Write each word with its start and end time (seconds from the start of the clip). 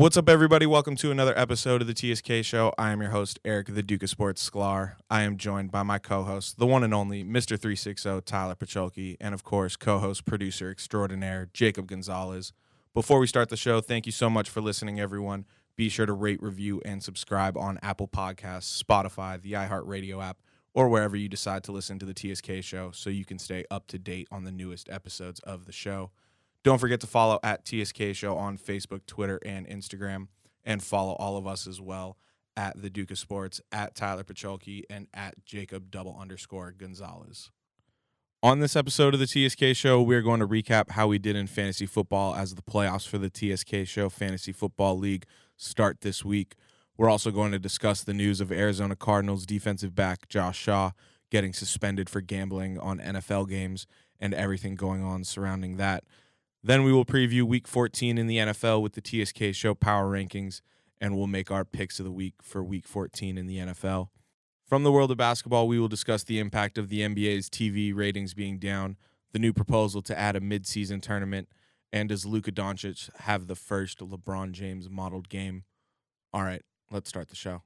What's 0.00 0.16
up, 0.16 0.30
everybody? 0.30 0.64
Welcome 0.64 0.96
to 0.96 1.10
another 1.10 1.38
episode 1.38 1.82
of 1.82 1.86
the 1.86 1.92
TSK 1.92 2.42
Show. 2.42 2.72
I 2.78 2.90
am 2.90 3.02
your 3.02 3.10
host, 3.10 3.38
Eric, 3.44 3.66
the 3.74 3.82
Duke 3.82 4.02
of 4.02 4.08
Sports 4.08 4.48
Sklar. 4.48 4.94
I 5.10 5.24
am 5.24 5.36
joined 5.36 5.70
by 5.70 5.82
my 5.82 5.98
co-host, 5.98 6.58
the 6.58 6.66
one 6.66 6.82
and 6.82 6.94
only 6.94 7.22
Mr. 7.22 7.60
360, 7.60 8.22
Tyler 8.22 8.54
Pacholke, 8.54 9.18
and 9.20 9.34
of 9.34 9.44
course, 9.44 9.76
co-host, 9.76 10.24
producer 10.24 10.70
extraordinaire, 10.70 11.50
Jacob 11.52 11.86
Gonzalez. 11.86 12.54
Before 12.94 13.18
we 13.18 13.26
start 13.26 13.50
the 13.50 13.58
show, 13.58 13.82
thank 13.82 14.06
you 14.06 14.12
so 14.12 14.30
much 14.30 14.48
for 14.48 14.62
listening, 14.62 14.98
everyone. 14.98 15.44
Be 15.76 15.90
sure 15.90 16.06
to 16.06 16.14
rate, 16.14 16.42
review, 16.42 16.80
and 16.82 17.02
subscribe 17.02 17.58
on 17.58 17.78
Apple 17.82 18.08
Podcasts, 18.08 18.82
Spotify, 18.82 19.38
the 19.38 19.52
iHeartRadio 19.52 20.24
app, 20.24 20.38
or 20.72 20.88
wherever 20.88 21.14
you 21.14 21.28
decide 21.28 21.62
to 21.64 21.72
listen 21.72 21.98
to 21.98 22.06
the 22.06 22.14
TSK 22.14 22.64
Show 22.64 22.90
so 22.92 23.10
you 23.10 23.26
can 23.26 23.38
stay 23.38 23.66
up 23.70 23.86
to 23.88 23.98
date 23.98 24.28
on 24.30 24.44
the 24.44 24.50
newest 24.50 24.88
episodes 24.88 25.40
of 25.40 25.66
the 25.66 25.72
show. 25.72 26.10
Don't 26.62 26.78
forget 26.78 27.00
to 27.00 27.06
follow 27.06 27.38
at 27.42 27.66
TSK 27.66 28.12
Show 28.12 28.36
on 28.36 28.58
Facebook, 28.58 29.06
Twitter, 29.06 29.40
and 29.44 29.66
Instagram, 29.66 30.28
and 30.64 30.82
follow 30.82 31.14
all 31.14 31.36
of 31.36 31.46
us 31.46 31.66
as 31.66 31.80
well 31.80 32.18
at 32.56 32.80
the 32.80 32.90
Duke 32.90 33.10
of 33.10 33.18
Sports, 33.18 33.62
at 33.72 33.94
Tyler 33.94 34.24
Pacholke, 34.24 34.82
and 34.90 35.06
at 35.14 35.44
Jacob 35.46 35.90
double 35.90 36.16
underscore 36.20 36.72
Gonzalez. 36.72 37.50
On 38.42 38.60
this 38.60 38.76
episode 38.76 39.14
of 39.14 39.20
the 39.20 39.26
TSK 39.26 39.74
Show, 39.76 40.02
we're 40.02 40.22
going 40.22 40.40
to 40.40 40.48
recap 40.48 40.90
how 40.90 41.06
we 41.06 41.18
did 41.18 41.36
in 41.36 41.46
fantasy 41.46 41.86
football 41.86 42.34
as 42.34 42.54
the 42.54 42.62
playoffs 42.62 43.06
for 43.06 43.18
the 43.18 43.30
TSK 43.30 43.86
Show 43.86 44.08
Fantasy 44.08 44.52
Football 44.52 44.98
League 44.98 45.24
start 45.56 46.00
this 46.00 46.24
week. 46.24 46.54
We're 46.96 47.10
also 47.10 47.30
going 47.30 47.52
to 47.52 47.58
discuss 47.58 48.02
the 48.02 48.14
news 48.14 48.40
of 48.40 48.52
Arizona 48.52 48.96
Cardinals 48.96 49.46
defensive 49.46 49.94
back 49.94 50.28
Josh 50.28 50.58
Shaw 50.58 50.92
getting 51.30 51.52
suspended 51.52 52.10
for 52.10 52.20
gambling 52.20 52.78
on 52.78 52.98
NFL 52.98 53.48
games 53.48 53.86
and 54.18 54.34
everything 54.34 54.74
going 54.74 55.02
on 55.02 55.24
surrounding 55.24 55.76
that. 55.76 56.04
Then 56.62 56.84
we 56.84 56.92
will 56.92 57.06
preview 57.06 57.42
week 57.44 57.66
14 57.66 58.18
in 58.18 58.26
the 58.26 58.36
NFL 58.36 58.82
with 58.82 58.92
the 58.92 59.00
TSK 59.00 59.54
Show 59.54 59.74
Power 59.74 60.10
Rankings, 60.10 60.60
and 61.00 61.16
we'll 61.16 61.26
make 61.26 61.50
our 61.50 61.64
picks 61.64 61.98
of 61.98 62.04
the 62.04 62.12
week 62.12 62.34
for 62.42 62.62
week 62.62 62.86
14 62.86 63.38
in 63.38 63.46
the 63.46 63.58
NFL. 63.58 64.08
From 64.66 64.82
the 64.82 64.92
world 64.92 65.10
of 65.10 65.16
basketball, 65.16 65.66
we 65.66 65.80
will 65.80 65.88
discuss 65.88 66.22
the 66.22 66.38
impact 66.38 66.76
of 66.76 66.90
the 66.90 67.00
NBA's 67.00 67.48
TV 67.48 67.94
ratings 67.94 68.34
being 68.34 68.58
down, 68.58 68.98
the 69.32 69.38
new 69.38 69.54
proposal 69.54 70.02
to 70.02 70.18
add 70.18 70.36
a 70.36 70.40
midseason 70.40 71.00
tournament, 71.00 71.48
and 71.92 72.10
does 72.10 72.26
Luka 72.26 72.52
Doncic 72.52 73.08
have 73.20 73.46
the 73.46 73.56
first 73.56 74.00
LeBron 74.00 74.52
James 74.52 74.90
modeled 74.90 75.30
game? 75.30 75.64
All 76.32 76.42
right, 76.42 76.62
let's 76.90 77.08
start 77.08 77.30
the 77.30 77.36
show. 77.36 77.62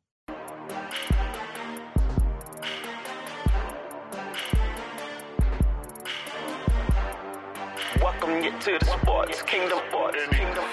Welcome 8.25 8.43
you 8.43 8.59
to 8.59 8.79
the 8.79 8.87
sports 8.87 9.43
kingdom. 9.43 9.79
Sports 9.91 10.27
kingdom. 10.31 10.65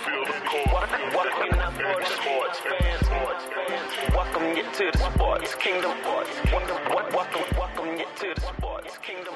Welcome, 0.72 1.02
welcome 1.14 1.48
you 1.48 1.52
now 1.52 1.72
for 1.72 2.00
the 2.00 2.06
sports 2.06 2.60
fans. 2.60 4.14
Welcome 4.16 4.56
you 4.56 4.64
to 4.64 4.92
the 4.94 5.12
sports 5.12 5.56
kingdom. 5.56 5.92
Welcome, 6.02 7.14
welcome, 7.14 7.58
welcome 7.58 7.88
you 8.00 8.06
to 8.20 8.34
the. 8.34 8.42
Sports 8.42 8.98
kingdom. 9.00 9.34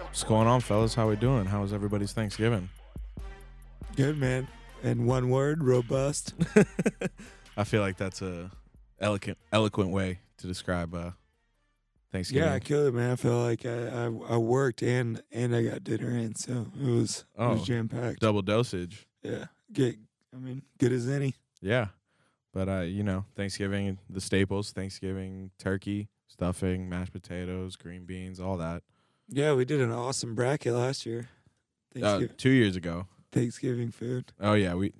What's 0.00 0.24
going 0.24 0.48
on, 0.48 0.60
fellas? 0.62 0.96
How 0.96 1.08
we 1.08 1.14
doing? 1.14 1.46
How 1.46 1.60
was 1.60 1.72
everybody's 1.72 2.12
Thanksgiving? 2.12 2.70
Good 3.94 4.18
man. 4.18 4.48
In 4.82 5.06
one 5.06 5.30
word, 5.30 5.62
robust. 5.62 6.34
I 7.56 7.62
feel 7.62 7.82
like 7.82 7.98
that's 7.98 8.20
a 8.20 8.50
eloquent, 8.98 9.38
eloquent 9.52 9.90
way 9.90 10.18
to 10.38 10.48
describe 10.48 10.92
uh, 10.92 11.12
Thanksgiving. 12.12 12.48
Yeah, 12.48 12.54
I 12.54 12.60
killed 12.60 12.86
it, 12.88 12.94
man. 12.94 13.10
I 13.12 13.16
felt 13.16 13.42
like 13.44 13.66
I, 13.66 13.88
I, 13.88 14.34
I 14.34 14.36
worked 14.38 14.82
and 14.82 15.22
and 15.30 15.54
I 15.54 15.62
got 15.62 15.84
dinner 15.84 16.10
in, 16.10 16.34
so 16.34 16.66
it 16.80 16.86
was 16.86 17.18
it 17.18 17.24
Oh. 17.42 17.50
was 17.50 17.62
jam 17.64 17.88
packed. 17.88 18.20
double 18.20 18.42
dosage. 18.42 19.06
Yeah, 19.22 19.46
get. 19.72 19.96
I 20.34 20.38
mean, 20.38 20.62
good 20.78 20.92
as 20.92 21.08
any. 21.08 21.34
Yeah. 21.60 21.88
But 22.54 22.68
uh, 22.68 22.80
you 22.80 23.02
know, 23.02 23.24
Thanksgiving 23.36 23.98
the 24.08 24.20
staples, 24.20 24.72
Thanksgiving 24.72 25.50
turkey, 25.58 26.08
stuffing, 26.26 26.88
mashed 26.88 27.12
potatoes, 27.12 27.76
green 27.76 28.04
beans, 28.06 28.40
all 28.40 28.56
that. 28.56 28.82
Yeah, 29.28 29.52
we 29.54 29.64
did 29.66 29.80
an 29.80 29.92
awesome 29.92 30.34
bracket 30.34 30.72
last 30.72 31.04
year. 31.04 31.28
Uh, 32.00 32.22
2 32.36 32.50
years 32.50 32.76
ago. 32.76 33.06
Thanksgiving 33.32 33.90
food. 33.90 34.32
Oh 34.40 34.54
yeah, 34.54 34.74
we 34.74 34.92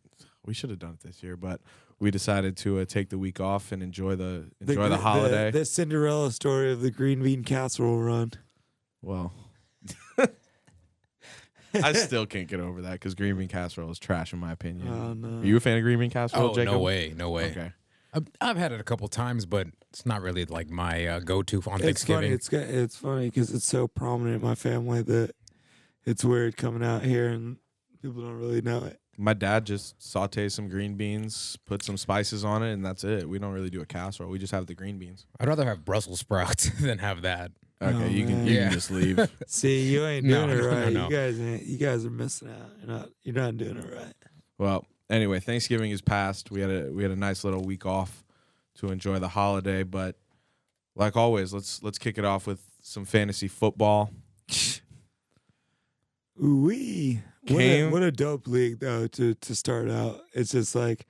we 0.45 0.53
should 0.53 0.69
have 0.71 0.79
done 0.79 0.95
it 0.95 1.01
this 1.01 1.23
year, 1.23 1.37
but 1.37 1.61
we 2.01 2.11
decided 2.11 2.57
to 2.59 2.79
uh, 2.79 2.85
take 2.85 3.09
the 3.11 3.19
week 3.19 3.41
off 3.41 3.73
and 3.73 3.83
enjoy 3.83 4.15
the 4.17 4.51
enjoy 4.61 4.89
the, 4.89 4.97
gr- 4.97 5.03
holiday. 5.03 5.51
The, 5.51 5.65
Cinderella 5.65 6.31
story 6.33 6.71
of 6.73 6.81
the 6.81 6.91
green 6.91 7.23
bean 7.23 7.43
casserole 7.45 8.01
run. 8.01 8.33
well, 9.03 9.33
I 11.75 11.93
still 11.93 12.25
can't 12.27 12.49
get 12.49 12.61
over 12.61 12.83
that 12.83 13.01
cuz 13.01 13.15
green 13.15 13.37
bean 13.37 13.49
casserole 13.49 13.91
is 13.91 13.99
trash 13.99 14.33
in 14.33 14.39
my 14.39 14.53
opinion. 14.53 14.89
Oh 14.89 15.13
no. 15.13 15.41
Are 15.41 15.45
you 15.45 15.57
a 15.57 15.61
fan 15.61 15.77
of 15.77 15.83
green 15.83 15.99
bean 15.99 16.11
casserole, 16.11 16.51
Oh 16.51 16.55
Jacob? 16.55 16.73
no 16.75 16.79
way, 16.81 17.13
no 17.17 17.31
way. 17.31 17.51
Okay. 17.51 17.73
I've, 18.15 18.27
I've 18.41 18.57
had 18.57 18.73
it 18.73 18.81
a 18.81 18.85
couple 18.85 19.07
times, 19.09 19.45
but 19.45 19.67
it's 19.91 20.07
not 20.07 20.23
really 20.23 20.47
like 20.47 20.71
my 20.71 21.07
uh, 21.07 21.21
go-to 21.21 21.59
on 21.67 21.75
it's. 21.75 21.83
Thanksgiving. 21.85 22.33
It's 22.33 22.49
got- 22.49 22.63
it's 22.63 22.97
funny 22.97 23.27
because 23.27 23.53
it's 23.53 23.67
so 23.67 23.87
prominent 23.87 24.37
in 24.37 24.49
my 24.49 24.55
family 24.55 25.03
that 25.03 25.33
it's 26.07 26.25
weird 26.25 26.57
coming 26.57 26.83
out 26.83 27.03
here 27.03 27.29
and 27.29 27.59
people 28.01 28.23
don't 28.23 28.39
really 28.39 28.63
know 28.63 28.83
it. 28.85 28.99
My 29.21 29.35
dad 29.35 29.65
just 29.67 29.99
sautés 29.99 30.53
some 30.53 30.69
green 30.69 30.95
beans, 30.95 31.59
put 31.67 31.83
some 31.83 31.97
spices 31.97 32.45
on 32.45 32.63
it, 32.63 32.73
and 32.73 32.85
that's 32.87 33.03
it. 33.03 33.29
We 33.29 33.39
don't 33.41 33.53
really 33.53 33.69
do 33.71 33.81
a 33.81 33.87
casserole. 33.87 34.31
We 34.31 34.39
just 34.39 34.53
have 34.53 34.67
the 34.67 34.75
green 34.75 34.99
beans. 34.99 35.27
I'd 35.41 35.49
rather 35.49 35.65
have 35.65 35.85
Brussels 35.85 36.21
sprouts 36.21 36.71
than 36.81 36.99
have 36.99 37.23
that. 37.23 37.51
Okay, 37.83 37.95
Oh, 37.97 38.07
you 38.07 38.25
can 38.27 38.39
man. 38.39 38.47
you 38.47 38.55
Yeah. 38.55 38.63
can 38.65 38.73
just 38.73 38.91
leave. 38.93 39.19
See, 39.49 39.89
you 39.93 40.05
ain't 40.07 40.25
No, 40.25 40.47
doing 40.47 40.59
it 40.59 40.63
no, 40.63 40.71
no, 40.71 40.77
right. 40.85 40.93
no. 40.93 41.05
You 41.09 41.17
guys 41.17 41.41
ain't. 41.41 41.63
You 41.65 41.79
guys 41.79 42.05
are 42.07 42.11
missing 42.11 42.49
out. 42.49 42.71
You're 42.81 42.97
not. 42.97 43.09
You're 43.23 43.35
not 43.35 43.57
doing 43.57 43.77
it 43.77 43.93
right. 43.95 44.15
well, 44.57 44.87
anyway, 45.11 45.41
Thanksgiving 45.41 45.91
is 45.91 46.01
past. 46.01 46.51
We 46.53 46.61
had 46.61 46.71
a 46.71 46.93
we 46.93 47.03
had 47.03 47.11
a 47.13 47.17
nice 47.17 47.43
little 47.45 47.63
week 47.65 47.87
off 47.87 48.25
to 48.77 48.91
enjoy 48.93 49.19
the 49.19 49.29
holiday, 49.29 49.83
but 49.83 50.17
like 50.95 51.17
always, 51.17 51.53
let's 51.53 51.83
let's 51.83 51.99
kick 51.99 52.19
it 52.19 52.25
off 52.25 52.47
with 52.47 52.61
some 52.83 53.05
fantasy 53.05 53.49
football. 53.49 54.11
Wee. 56.39 57.23
What 57.49 57.61
a, 57.61 57.91
what 57.91 58.03
a 58.03 58.13
dope 58.13 58.47
league 58.47 58.81
though 58.81 59.07
to 59.07 59.35
to 59.35 59.55
start 59.55 59.91
out. 59.91 60.21
It's 60.35 60.53
just 60.53 60.75
like 60.75 61.07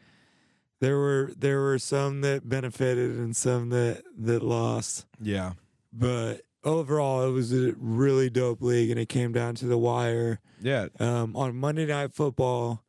there 0.80 0.96
were 0.96 1.32
there 1.36 1.60
were 1.60 1.78
some 1.78 2.20
that 2.20 2.48
benefited 2.48 3.18
and 3.18 3.36
some 3.36 3.70
that 3.70 4.02
that 4.16 4.42
lost. 4.42 5.06
Yeah. 5.20 5.52
But 5.92 6.42
overall, 6.64 7.26
it 7.28 7.32
was 7.32 7.52
a 7.52 7.74
really 7.76 8.30
dope 8.30 8.62
league, 8.62 8.90
and 8.90 9.00
it 9.00 9.08
came 9.08 9.32
down 9.32 9.54
to 9.56 9.66
the 9.66 9.78
wire. 9.78 10.40
Yeah. 10.60 10.88
Um, 11.00 11.34
on 11.34 11.56
Monday 11.56 11.86
Night 11.86 12.14
Football, 12.14 12.84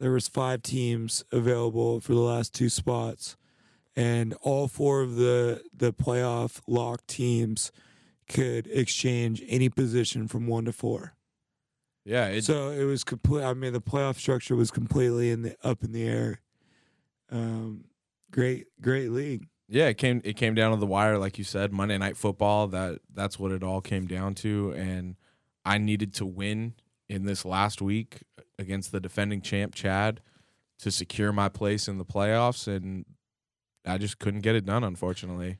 there 0.00 0.12
was 0.12 0.28
five 0.28 0.62
teams 0.62 1.24
available 1.32 2.00
for 2.00 2.14
the 2.14 2.20
last 2.20 2.54
two 2.54 2.68
spots, 2.68 3.36
and 3.96 4.34
all 4.42 4.68
four 4.68 5.00
of 5.00 5.16
the 5.16 5.62
the 5.74 5.92
playoff 5.92 6.60
lock 6.66 7.06
teams 7.06 7.72
could 8.28 8.66
exchange 8.66 9.42
any 9.46 9.68
position 9.68 10.28
from 10.28 10.46
one 10.46 10.64
to 10.64 10.72
four. 10.72 11.14
Yeah. 12.04 12.26
It, 12.28 12.44
so 12.44 12.70
it 12.70 12.84
was 12.84 13.04
complete. 13.04 13.44
I 13.44 13.54
mean, 13.54 13.72
the 13.72 13.80
playoff 13.80 14.16
structure 14.16 14.56
was 14.56 14.70
completely 14.70 15.30
in 15.30 15.42
the 15.42 15.56
up 15.62 15.84
in 15.84 15.92
the 15.92 16.04
air. 16.04 16.40
Um, 17.30 17.84
great, 18.30 18.66
great 18.80 19.10
league. 19.10 19.46
yeah, 19.68 19.86
it 19.86 19.98
came 19.98 20.20
it 20.24 20.36
came 20.36 20.54
down 20.54 20.72
to 20.72 20.76
the 20.76 20.86
wire, 20.86 21.18
like 21.18 21.38
you 21.38 21.44
said, 21.44 21.72
Monday 21.72 21.96
night 21.98 22.16
football. 22.16 22.68
That 22.68 23.00
that's 23.12 23.38
what 23.38 23.52
it 23.52 23.62
all 23.62 23.80
came 23.80 24.06
down 24.06 24.34
to. 24.36 24.72
And 24.72 25.16
I 25.64 25.78
needed 25.78 26.12
to 26.14 26.26
win 26.26 26.74
in 27.08 27.24
this 27.24 27.44
last 27.44 27.80
week 27.80 28.22
against 28.58 28.92
the 28.92 29.00
defending 29.00 29.40
champ 29.40 29.74
Chad 29.74 30.20
to 30.80 30.90
secure 30.90 31.32
my 31.32 31.48
place 31.48 31.88
in 31.88 31.98
the 31.98 32.04
playoffs 32.04 32.66
and 32.66 33.04
I 33.84 33.98
just 33.98 34.18
couldn't 34.18 34.40
get 34.40 34.54
it 34.54 34.64
done, 34.64 34.84
unfortunately. 34.84 35.58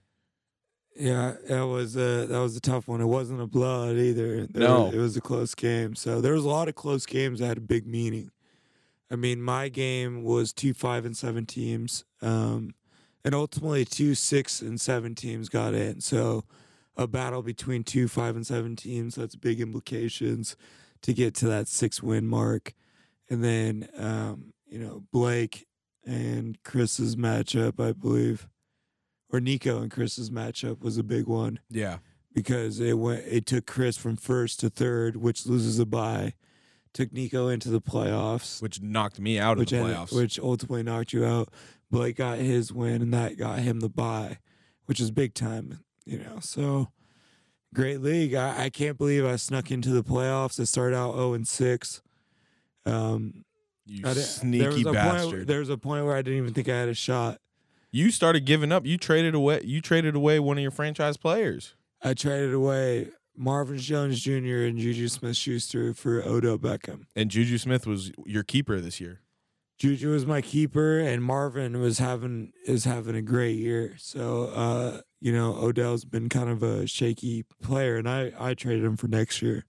Yeah, 0.97 1.36
that 1.48 1.62
was 1.66 1.97
a 1.97 2.26
that 2.26 2.38
was 2.38 2.56
a 2.56 2.60
tough 2.60 2.86
one. 2.86 3.00
It 3.00 3.06
wasn't 3.06 3.41
a 3.41 3.47
blowout 3.47 3.97
either. 3.97 4.47
There 4.47 4.69
No. 4.69 4.88
it 4.91 4.98
was 4.98 5.16
a 5.16 5.20
close 5.22 5.54
game. 5.54 5.94
So 5.94 6.20
there 6.20 6.34
was 6.34 6.44
a 6.44 6.48
lot 6.48 6.69
of 6.69 6.75
close 6.75 7.06
games 7.06 7.41
that 7.41 7.47
had 7.47 7.58
a 7.58 7.62
big 7.62 7.86
meaning. 7.86 8.30
I 9.10 9.16
mean, 9.16 9.42
my 9.42 9.69
game 9.69 10.22
was 10.22 10.53
two 10.53 10.75
five 10.75 11.04
and 11.04 11.16
seven 11.16 11.47
teams, 11.47 12.04
um, 12.20 12.74
and 13.24 13.34
ultimately 13.34 13.84
two 13.84 14.15
six 14.15 14.60
and 14.60 14.80
seven 14.80 15.15
teams 15.15 15.48
got 15.48 15.74
in. 15.74 16.00
So 16.00 16.44
a 16.97 17.06
battle 17.06 17.42
between 17.42 17.84
two 17.84 18.06
five 18.09 18.36
and 18.36 18.47
seven 18.47 18.77
teams. 18.77 19.15
That's 19.15 19.34
big 19.34 19.60
implications 19.60 20.56
to 21.03 21.12
get 21.15 21.34
to 21.36 21.47
that 21.48 21.68
six 21.68 22.03
win 22.03 22.27
mark, 22.27 22.74
and 23.30 23.42
then 23.42 23.88
um, 23.97 24.53
you 24.66 24.78
know 24.78 25.04
Blake 25.10 25.66
and 26.04 26.62
Chris's 26.65 27.16
matchup, 27.16 27.78
I 27.83 27.92
believe 27.92 28.48
or 29.33 29.41
Nico 29.41 29.81
and 29.81 29.91
Chris's 29.91 30.31
matchup 30.31 30.81
was 30.81 30.99
a 30.99 31.03
big 31.03 31.27
one 31.27 31.59
Yeah. 31.71 31.99
because 32.34 32.79
it 32.81 32.99
went 32.99 33.25
it 33.27 33.47
took 33.47 33.67
Chris 33.67 33.97
from 33.97 34.17
first 34.17 34.61
to 34.61 34.71
third, 34.71 35.17
which 35.17 35.47
loses 35.47 35.79
a 35.79 35.87
bye. 35.87 36.34
Took 36.93 37.13
Nico 37.13 37.49
into 37.49 37.71
the 37.71 37.81
playoffs, 37.81 38.61
Which 38.61 38.83
knocked 38.83 39.19
me 39.19 39.39
out 39.39 39.59
of 39.59 39.67
the 39.67 39.77
ended- 39.77 39.97
playoffs. 39.97 40.15
which 40.15 40.39
ultimately 40.39 40.83
knocked 40.83 41.13
you 41.15 41.25
out. 41.25 41.49
Blake 41.91 42.17
got 42.17 42.39
his 42.39 42.73
win, 42.73 43.01
and 43.03 43.13
that 43.15 43.37
got 43.39 43.61
him 43.61 43.81
the 43.81 43.89
bye, 43.89 44.39
which 44.87 45.01
is 45.01 45.11
big 45.11 45.33
time, 45.34 45.81
you 46.05 46.19
know. 46.19 46.39
So 46.41 46.89
great 47.75 48.01
league. 48.03 48.34
I, 48.34 48.65
I 48.65 48.71
can't 48.71 48.99
believe 48.99 49.25
I 49.25 49.37
snuck 49.37 49.71
into 49.71 49.89
the 49.91 50.05
playoffs. 50.05 50.61
I 50.61 50.65
started 50.65 50.95
out 50.97 51.15
zero 51.15 51.33
and 51.34 51.49
six. 51.49 52.03
Um, 52.84 53.45
You 53.87 54.07
I 54.07 54.15
sneaky 54.15 54.83
there 54.84 54.93
bastard. 54.93 55.31
Point, 55.33 55.47
there 55.47 55.59
was 55.61 55.69
a 55.71 55.79
point 55.79 56.05
where 56.05 56.17
I 56.17 56.23
didn't 56.23 56.39
even 56.39 56.55
think 56.55 56.69
I 56.69 56.77
had 56.79 56.89
a 56.89 56.95
shot. 56.95 57.39
You 57.92 58.10
started 58.10 58.47
giving 58.47 58.72
up. 58.72 58.86
You 58.86 58.97
traded 58.97 59.34
away. 59.34 59.60
You 59.65 59.80
traded 59.80 60.16
away 60.16 60.41
one 60.41 60.56
of 60.56 60.62
your 60.62 60.71
franchise 60.71 61.16
players. 61.16 61.74
I 62.03 62.15
traded 62.15 62.53
away 62.53 63.10
Marvin 63.36 63.78
Jones 63.78 64.21
Jr. 64.21 64.65
and 64.65 64.78
Juju 64.78 65.09
Smith 65.09 65.36
Schuster 65.36 65.94
for 65.94 66.22
Odell 66.22 66.59
Beckham. 66.59 67.04
And 67.15 67.30
Juju 67.30 67.59
Smith 67.59 67.86
was 67.86 68.10
your 68.24 68.42
keeper 68.42 68.80
this 68.80 69.00
year. 69.00 69.21
Juju 69.78 70.10
was 70.10 70.27
my 70.27 70.41
keeper, 70.41 70.98
and 70.98 71.24
Marvin 71.24 71.80
was 71.80 71.98
having 71.98 72.53
is 72.66 72.84
having 72.84 73.16
a 73.16 73.22
great 73.22 73.56
year. 73.56 73.95
So, 73.98 74.45
uh, 74.54 75.00
you 75.21 75.33
know, 75.33 75.56
Odell's 75.56 76.04
been 76.04 76.28
kind 76.28 76.48
of 76.48 76.62
a 76.62 76.86
shaky 76.86 77.45
player, 77.60 77.97
and 77.97 78.09
I 78.09 78.33
I 78.38 78.54
traded 78.54 78.84
him 78.84 78.97
for 78.97 79.09
next 79.09 79.42
year. 79.42 79.65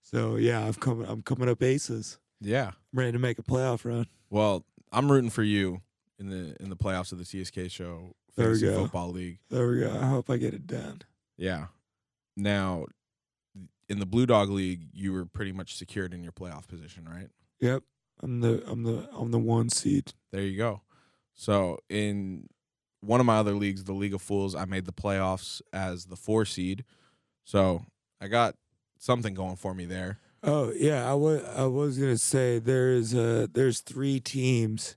So 0.00 0.36
yeah, 0.36 0.66
I've 0.66 0.80
come 0.80 1.04
I'm 1.06 1.22
coming 1.22 1.48
up 1.48 1.62
aces. 1.62 2.18
Yeah. 2.40 2.68
I'm 2.68 2.98
ready 2.98 3.12
to 3.12 3.18
make 3.18 3.38
a 3.38 3.42
playoff 3.42 3.84
run. 3.84 4.06
Well, 4.30 4.64
I'm 4.90 5.10
rooting 5.12 5.30
for 5.30 5.42
you 5.42 5.82
in 6.22 6.30
the 6.30 6.56
in 6.62 6.70
the 6.70 6.76
playoffs 6.76 7.12
of 7.12 7.18
the 7.18 7.24
TSK 7.24 7.68
show 7.70 8.14
There 8.36 8.50
we 8.50 8.54
fantasy 8.60 8.66
go. 8.66 8.82
football 8.84 9.10
league. 9.10 9.38
There 9.50 9.68
we 9.68 9.80
go. 9.80 9.90
I 10.00 10.06
hope 10.06 10.30
I 10.30 10.36
get 10.36 10.54
it 10.54 10.66
done. 10.66 11.02
Yeah. 11.36 11.66
Now, 12.36 12.86
in 13.88 13.98
the 13.98 14.06
Blue 14.06 14.24
Dog 14.26 14.48
League, 14.48 14.86
you 14.92 15.12
were 15.12 15.26
pretty 15.26 15.52
much 15.52 15.74
secured 15.76 16.14
in 16.14 16.22
your 16.22 16.32
playoff 16.32 16.66
position, 16.68 17.06
right? 17.10 17.28
Yep, 17.60 17.82
I'm 18.22 18.40
the 18.40 18.62
I'm 18.66 18.84
the 18.84 19.08
I'm 19.12 19.30
the 19.32 19.38
one 19.38 19.68
seed. 19.68 20.12
There 20.30 20.42
you 20.42 20.56
go. 20.56 20.82
So 21.34 21.78
in 21.88 22.48
one 23.00 23.20
of 23.20 23.26
my 23.26 23.38
other 23.38 23.54
leagues, 23.54 23.84
the 23.84 23.92
League 23.92 24.14
of 24.14 24.22
Fools, 24.22 24.54
I 24.54 24.64
made 24.64 24.84
the 24.86 24.92
playoffs 24.92 25.60
as 25.72 26.06
the 26.06 26.16
four 26.16 26.44
seed. 26.44 26.84
So 27.44 27.84
I 28.20 28.28
got 28.28 28.54
something 28.98 29.34
going 29.34 29.56
for 29.56 29.74
me 29.74 29.84
there. 29.84 30.18
Oh 30.44 30.72
yeah, 30.74 31.10
I 31.10 31.14
was 31.14 31.42
I 31.44 31.64
was 31.66 31.98
gonna 31.98 32.16
say 32.18 32.58
there 32.58 32.92
is 32.92 33.14
uh 33.14 33.46
there's 33.52 33.80
three 33.80 34.20
teams 34.20 34.96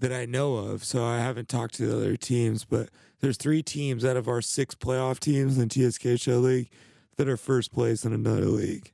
that 0.00 0.12
I 0.12 0.26
know 0.26 0.56
of. 0.56 0.84
So 0.84 1.04
I 1.04 1.18
haven't 1.18 1.48
talked 1.48 1.74
to 1.74 1.86
the 1.86 1.96
other 1.96 2.16
teams, 2.16 2.64
but 2.64 2.88
there's 3.20 3.36
three 3.36 3.62
teams 3.62 4.04
out 4.04 4.16
of 4.16 4.28
our 4.28 4.42
six 4.42 4.74
playoff 4.74 5.18
teams 5.20 5.58
in 5.58 5.68
TSK 5.70 6.20
Show 6.20 6.38
League 6.38 6.68
that 7.16 7.28
are 7.28 7.36
first 7.36 7.72
place 7.72 8.04
in 8.04 8.12
another 8.12 8.46
league. 8.46 8.92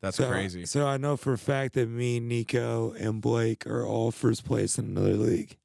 That's 0.00 0.16
so, 0.16 0.30
crazy. 0.30 0.64
So 0.66 0.86
I 0.86 0.96
know 0.96 1.16
for 1.16 1.32
a 1.32 1.38
fact 1.38 1.74
that 1.74 1.88
me, 1.88 2.20
Nico, 2.20 2.92
and 2.92 3.20
Blake 3.20 3.66
are 3.66 3.84
all 3.84 4.10
first 4.12 4.44
place 4.44 4.78
in 4.78 4.84
another 4.84 5.14
league. 5.14 5.56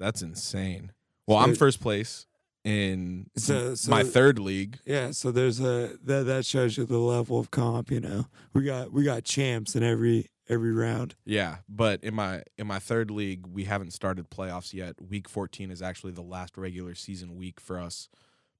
That's 0.00 0.22
insane. 0.22 0.92
Well, 1.26 1.38
I'm 1.38 1.54
first 1.54 1.80
place 1.80 2.26
in 2.64 3.30
So- 3.36 3.74
so- 3.74 3.90
my 3.90 4.02
third 4.02 4.38
league. 4.38 4.78
Yeah, 4.84 5.12
so 5.12 5.30
there's 5.30 5.60
a 5.60 5.96
that 6.04 6.24
that 6.26 6.44
shows 6.46 6.76
you 6.76 6.86
the 6.86 6.98
level 6.98 7.38
of 7.38 7.50
comp. 7.50 7.90
You 7.90 8.00
know, 8.00 8.26
we 8.52 8.64
got 8.64 8.92
we 8.92 9.04
got 9.04 9.24
champs 9.24 9.76
in 9.76 9.82
every 9.82 10.28
every 10.48 10.72
round. 10.72 11.14
Yeah, 11.24 11.58
but 11.68 12.02
in 12.02 12.14
my 12.14 12.42
in 12.56 12.66
my 12.66 12.78
third 12.78 13.10
league, 13.10 13.46
we 13.46 13.64
haven't 13.64 13.92
started 13.92 14.30
playoffs 14.30 14.72
yet. 14.72 14.96
Week 15.00 15.28
14 15.28 15.70
is 15.70 15.82
actually 15.82 16.12
the 16.12 16.22
last 16.22 16.56
regular 16.56 16.94
season 16.94 17.36
week 17.36 17.60
for 17.60 17.78
us 17.78 18.08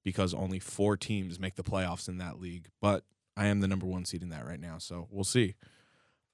because 0.03 0.33
only 0.33 0.59
four 0.59 0.97
teams 0.97 1.39
make 1.39 1.55
the 1.55 1.63
playoffs 1.63 2.07
in 2.07 2.17
that 2.17 2.39
league. 2.39 2.67
But 2.81 3.03
I 3.35 3.47
am 3.47 3.61
the 3.61 3.67
number 3.67 3.85
one 3.85 4.05
seed 4.05 4.23
in 4.23 4.29
that 4.29 4.45
right 4.45 4.59
now, 4.59 4.77
so 4.77 5.07
we'll 5.09 5.23
see. 5.23 5.55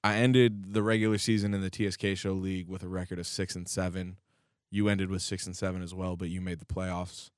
I 0.04 0.16
ended 0.16 0.72
the 0.72 0.82
regular 0.82 1.18
season 1.18 1.52
in 1.52 1.62
the 1.62 1.70
TSK 1.70 2.16
Show 2.16 2.32
League 2.32 2.68
with 2.68 2.82
a 2.82 2.88
record 2.88 3.18
of 3.18 3.26
six 3.26 3.56
and 3.56 3.68
seven. 3.68 4.16
You 4.70 4.88
ended 4.88 5.10
with 5.10 5.22
six 5.22 5.46
and 5.46 5.56
seven 5.56 5.82
as 5.82 5.94
well, 5.94 6.16
but 6.16 6.28
you 6.28 6.40
made 6.40 6.60
the 6.60 6.64
playoffs. 6.64 7.30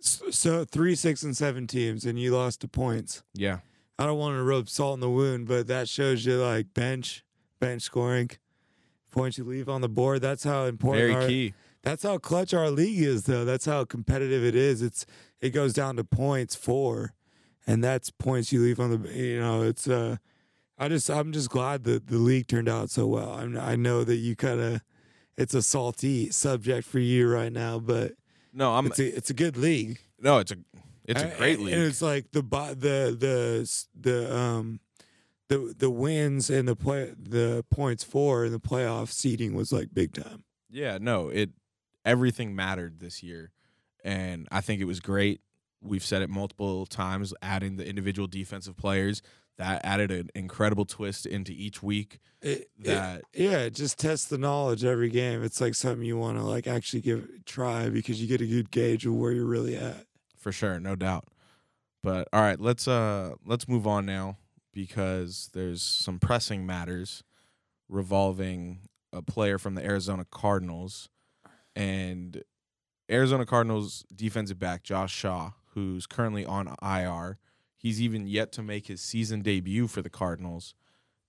So, 0.00 0.30
so 0.30 0.64
three, 0.64 0.94
six, 0.94 1.22
and 1.22 1.36
seven 1.36 1.66
teams, 1.66 2.06
and 2.06 2.18
you 2.18 2.34
lost 2.34 2.62
to 2.62 2.68
points. 2.68 3.22
Yeah, 3.34 3.58
I 3.98 4.06
don't 4.06 4.18
want 4.18 4.36
to 4.36 4.42
rub 4.42 4.68
salt 4.68 4.94
in 4.94 5.00
the 5.00 5.10
wound, 5.10 5.46
but 5.46 5.66
that 5.66 5.88
shows 5.88 6.24
you 6.24 6.36
like 6.36 6.72
bench, 6.72 7.22
bench 7.60 7.82
scoring, 7.82 8.30
points 9.10 9.38
you 9.38 9.44
leave 9.44 9.68
on 9.68 9.80
the 9.80 9.88
board. 9.88 10.22
That's 10.22 10.44
how 10.44 10.64
important. 10.64 11.06
very 11.08 11.14
our, 11.14 11.28
key. 11.28 11.54
That's 11.82 12.02
how 12.02 12.18
clutch 12.18 12.52
our 12.52 12.70
league 12.70 13.00
is, 13.00 13.24
though. 13.24 13.44
That's 13.44 13.66
how 13.66 13.84
competitive 13.84 14.44
it 14.44 14.54
is. 14.54 14.82
It's 14.82 15.06
it 15.40 15.50
goes 15.50 15.72
down 15.72 15.96
to 15.96 16.04
points 16.04 16.54
four, 16.54 17.14
and 17.66 17.82
that's 17.82 18.10
points 18.10 18.52
you 18.52 18.60
leave 18.60 18.80
on 18.80 19.02
the. 19.02 19.16
You 19.16 19.40
know, 19.40 19.62
it's 19.62 19.88
uh, 19.88 20.16
I 20.78 20.88
just 20.88 21.08
I'm 21.10 21.32
just 21.32 21.50
glad 21.50 21.84
that 21.84 22.08
the 22.08 22.18
league 22.18 22.48
turned 22.48 22.68
out 22.68 22.90
so 22.90 23.06
well. 23.06 23.32
I'm, 23.32 23.56
I 23.56 23.76
know 23.76 24.04
that 24.04 24.16
you 24.16 24.36
kind 24.36 24.60
of, 24.60 24.80
it's 25.36 25.54
a 25.54 25.62
salty 25.62 26.30
subject 26.30 26.86
for 26.86 26.98
you 26.98 27.28
right 27.28 27.52
now, 27.52 27.78
but 27.78 28.12
No, 28.52 28.74
I'm 28.74 28.86
it's 28.86 28.98
a 28.98 29.16
it's 29.16 29.30
a 29.30 29.34
good 29.34 29.56
league. 29.56 30.00
no, 30.18 30.38
it's 30.38 30.52
a 30.52 30.56
it's 31.04 31.22
a 31.22 31.34
great 31.38 31.60
league. 31.60 31.74
And 31.74 31.82
it's 31.82 32.02
like 32.02 32.30
the 32.32 32.42
the 32.42 33.16
the 33.18 33.84
the 33.98 34.36
um 34.36 34.80
the 35.50 35.74
the 35.76 35.90
wins 35.90 36.48
and 36.48 36.66
the 36.66 36.74
play 36.76 37.12
the 37.18 37.64
points 37.70 38.02
for 38.04 38.44
in 38.46 38.52
the 38.52 38.60
playoff 38.60 39.08
seeding 39.12 39.52
was 39.54 39.70
like 39.72 39.88
big 39.92 40.14
time. 40.14 40.44
Yeah, 40.70 40.96
no, 41.00 41.28
it 41.28 41.50
everything 42.04 42.54
mattered 42.54 43.00
this 43.00 43.22
year, 43.22 43.50
and 44.04 44.48
I 44.50 44.60
think 44.62 44.80
it 44.80 44.86
was 44.86 45.00
great. 45.00 45.40
We've 45.82 46.04
said 46.04 46.22
it 46.22 46.30
multiple 46.30 46.86
times, 46.86 47.34
adding 47.42 47.76
the 47.76 47.86
individual 47.88 48.28
defensive 48.28 48.76
players 48.76 49.22
that 49.58 49.84
added 49.84 50.10
an 50.10 50.30
incredible 50.34 50.84
twist 50.86 51.26
into 51.26 51.52
each 51.52 51.82
week. 51.82 52.18
It, 52.40 52.68
it- 52.78 52.84
That 52.84 53.22
yeah, 53.34 53.58
it 53.60 53.74
just 53.74 53.98
test 53.98 54.30
the 54.30 54.38
knowledge 54.38 54.84
every 54.84 55.10
game. 55.10 55.42
It's 55.42 55.60
like 55.60 55.74
something 55.74 56.04
you 56.06 56.16
want 56.16 56.38
to 56.38 56.44
like 56.44 56.66
actually 56.66 57.02
give 57.02 57.28
try 57.44 57.88
because 57.90 58.22
you 58.22 58.28
get 58.28 58.40
a 58.40 58.46
good 58.46 58.70
gauge 58.70 59.04
of 59.04 59.14
where 59.14 59.32
you're 59.32 59.44
really 59.46 59.76
at. 59.76 60.06
for 60.38 60.52
sure, 60.52 60.78
no 60.80 60.94
doubt. 60.96 61.24
But 62.02 62.28
all 62.32 62.40
right, 62.40 62.60
let's 62.60 62.86
uh 62.86 63.34
let's 63.44 63.66
move 63.68 63.86
on 63.86 64.06
now 64.06 64.36
because 64.80 65.50
there's 65.52 65.82
some 65.82 66.18
pressing 66.18 66.64
matters 66.64 67.22
revolving 67.86 68.78
a 69.12 69.20
player 69.20 69.58
from 69.58 69.74
the 69.74 69.84
Arizona 69.84 70.24
Cardinals 70.30 71.10
and 71.76 72.42
Arizona 73.10 73.44
Cardinals 73.44 74.06
defensive 74.14 74.58
back 74.58 74.82
Josh 74.82 75.12
Shaw, 75.12 75.50
who's 75.74 76.06
currently 76.06 76.46
on 76.46 76.74
IR. 76.80 77.36
He's 77.76 78.00
even 78.00 78.26
yet 78.26 78.52
to 78.52 78.62
make 78.62 78.86
his 78.86 79.02
season 79.02 79.42
debut 79.42 79.86
for 79.86 80.00
the 80.00 80.08
Cardinals. 80.08 80.74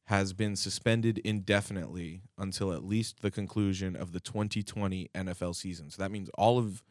Has 0.06 0.31
been 0.31 0.56
suspended 0.56 1.18
indefinitely 1.19 2.21
until 2.38 2.71
at 2.71 2.86
least 2.86 3.21
the 3.21 3.31
conclusion 3.31 3.98
of 3.98 4.13
the 4.13 4.21
2020 4.21 5.09
NFL 5.13 5.56
season. 5.56 5.89
So 5.89 6.01
that 6.01 6.12
means 6.12 6.30
all 6.36 6.57
of 6.57 6.83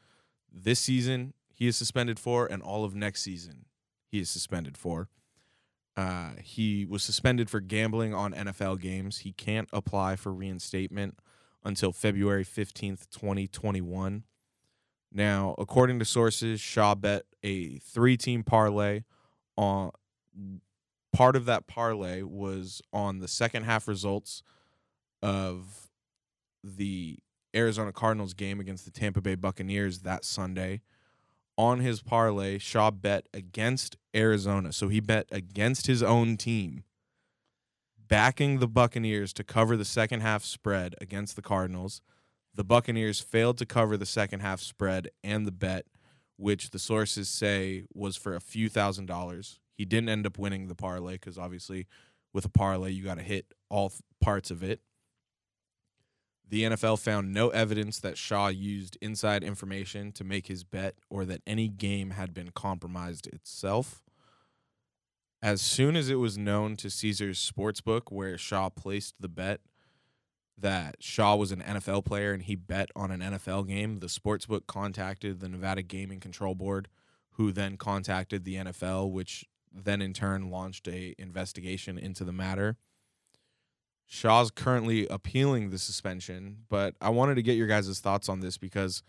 this 0.52 0.78
season 0.78 1.32
he 1.54 1.66
is 1.66 1.76
suspended 1.76 2.18
for, 2.18 2.46
and 2.46 2.62
all 2.62 2.84
of 2.84 2.94
next 2.94 3.22
season 3.22 3.64
he 4.10 4.20
is 4.20 4.28
suspended 4.28 4.76
for. 4.76 5.08
Uh, 6.00 6.30
he 6.42 6.86
was 6.86 7.02
suspended 7.02 7.50
for 7.50 7.60
gambling 7.60 8.14
on 8.14 8.32
NFL 8.32 8.80
games. 8.80 9.18
He 9.18 9.32
can't 9.32 9.68
apply 9.70 10.16
for 10.16 10.32
reinstatement 10.32 11.18
until 11.62 11.92
February 11.92 12.42
15th, 12.42 13.10
2021. 13.10 14.24
Now, 15.12 15.54
according 15.58 15.98
to 15.98 16.06
sources, 16.06 16.58
Shaw 16.58 16.94
bet 16.94 17.24
a 17.42 17.76
three 17.80 18.16
team 18.16 18.44
parlay 18.44 19.02
on 19.58 19.90
part 21.12 21.36
of 21.36 21.44
that 21.44 21.66
parlay 21.66 22.22
was 22.22 22.80
on 22.94 23.18
the 23.18 23.28
second 23.28 23.64
half 23.64 23.86
results 23.86 24.42
of 25.20 25.90
the 26.64 27.18
Arizona 27.54 27.92
Cardinals 27.92 28.32
game 28.32 28.58
against 28.58 28.86
the 28.86 28.90
Tampa 28.90 29.20
Bay 29.20 29.34
Buccaneers 29.34 29.98
that 29.98 30.24
Sunday. 30.24 30.80
On 31.60 31.80
his 31.80 32.00
parlay, 32.00 32.56
Shaw 32.56 32.90
bet 32.90 33.28
against 33.34 33.98
Arizona. 34.16 34.72
So 34.72 34.88
he 34.88 34.98
bet 34.98 35.26
against 35.30 35.88
his 35.88 36.02
own 36.02 36.38
team, 36.38 36.84
backing 37.98 38.60
the 38.60 38.66
Buccaneers 38.66 39.34
to 39.34 39.44
cover 39.44 39.76
the 39.76 39.84
second 39.84 40.20
half 40.20 40.42
spread 40.42 40.94
against 41.02 41.36
the 41.36 41.42
Cardinals. 41.42 42.00
The 42.54 42.64
Buccaneers 42.64 43.20
failed 43.20 43.58
to 43.58 43.66
cover 43.66 43.98
the 43.98 44.06
second 44.06 44.40
half 44.40 44.60
spread 44.60 45.10
and 45.22 45.46
the 45.46 45.52
bet, 45.52 45.84
which 46.38 46.70
the 46.70 46.78
sources 46.78 47.28
say 47.28 47.84
was 47.92 48.16
for 48.16 48.34
a 48.34 48.40
few 48.40 48.70
thousand 48.70 49.04
dollars. 49.04 49.60
He 49.76 49.84
didn't 49.84 50.08
end 50.08 50.24
up 50.24 50.38
winning 50.38 50.68
the 50.68 50.74
parlay 50.74 51.16
because 51.16 51.36
obviously, 51.36 51.86
with 52.32 52.46
a 52.46 52.50
parlay, 52.50 52.90
you 52.92 53.04
got 53.04 53.18
to 53.18 53.22
hit 53.22 53.52
all 53.68 53.90
th- 53.90 54.00
parts 54.18 54.50
of 54.50 54.62
it. 54.62 54.80
The 56.50 56.64
NFL 56.64 56.98
found 56.98 57.32
no 57.32 57.50
evidence 57.50 58.00
that 58.00 58.18
Shaw 58.18 58.48
used 58.48 58.98
inside 59.00 59.44
information 59.44 60.10
to 60.12 60.24
make 60.24 60.48
his 60.48 60.64
bet 60.64 60.96
or 61.08 61.24
that 61.24 61.42
any 61.46 61.68
game 61.68 62.10
had 62.10 62.34
been 62.34 62.50
compromised 62.50 63.28
itself. 63.28 64.02
As 65.40 65.62
soon 65.62 65.94
as 65.94 66.10
it 66.10 66.16
was 66.16 66.36
known 66.36 66.76
to 66.78 66.90
Caesars 66.90 67.38
Sportsbook, 67.38 68.10
where 68.10 68.36
Shaw 68.36 68.68
placed 68.68 69.14
the 69.20 69.28
bet 69.28 69.60
that 70.58 70.96
Shaw 70.98 71.36
was 71.36 71.52
an 71.52 71.62
NFL 71.62 72.04
player 72.04 72.32
and 72.32 72.42
he 72.42 72.56
bet 72.56 72.90
on 72.96 73.12
an 73.12 73.20
NFL 73.20 73.68
game, 73.68 74.00
the 74.00 74.08
sportsbook 74.08 74.66
contacted 74.66 75.38
the 75.38 75.48
Nevada 75.48 75.82
Gaming 75.82 76.20
Control 76.20 76.56
Board, 76.56 76.88
who 77.32 77.52
then 77.52 77.76
contacted 77.76 78.44
the 78.44 78.56
NFL, 78.56 79.12
which 79.12 79.46
then 79.72 80.02
in 80.02 80.12
turn 80.12 80.50
launched 80.50 80.88
a 80.88 81.14
investigation 81.16 81.96
into 81.96 82.24
the 82.24 82.32
matter. 82.32 82.76
Shaw's 84.12 84.50
currently 84.50 85.06
appealing 85.06 85.70
the 85.70 85.78
suspension, 85.78 86.64
but 86.68 86.96
I 87.00 87.10
wanted 87.10 87.36
to 87.36 87.42
get 87.42 87.56
your 87.56 87.68
guys' 87.68 88.00
thoughts 88.00 88.28
on 88.28 88.40
this 88.40 88.58
because 88.58 89.04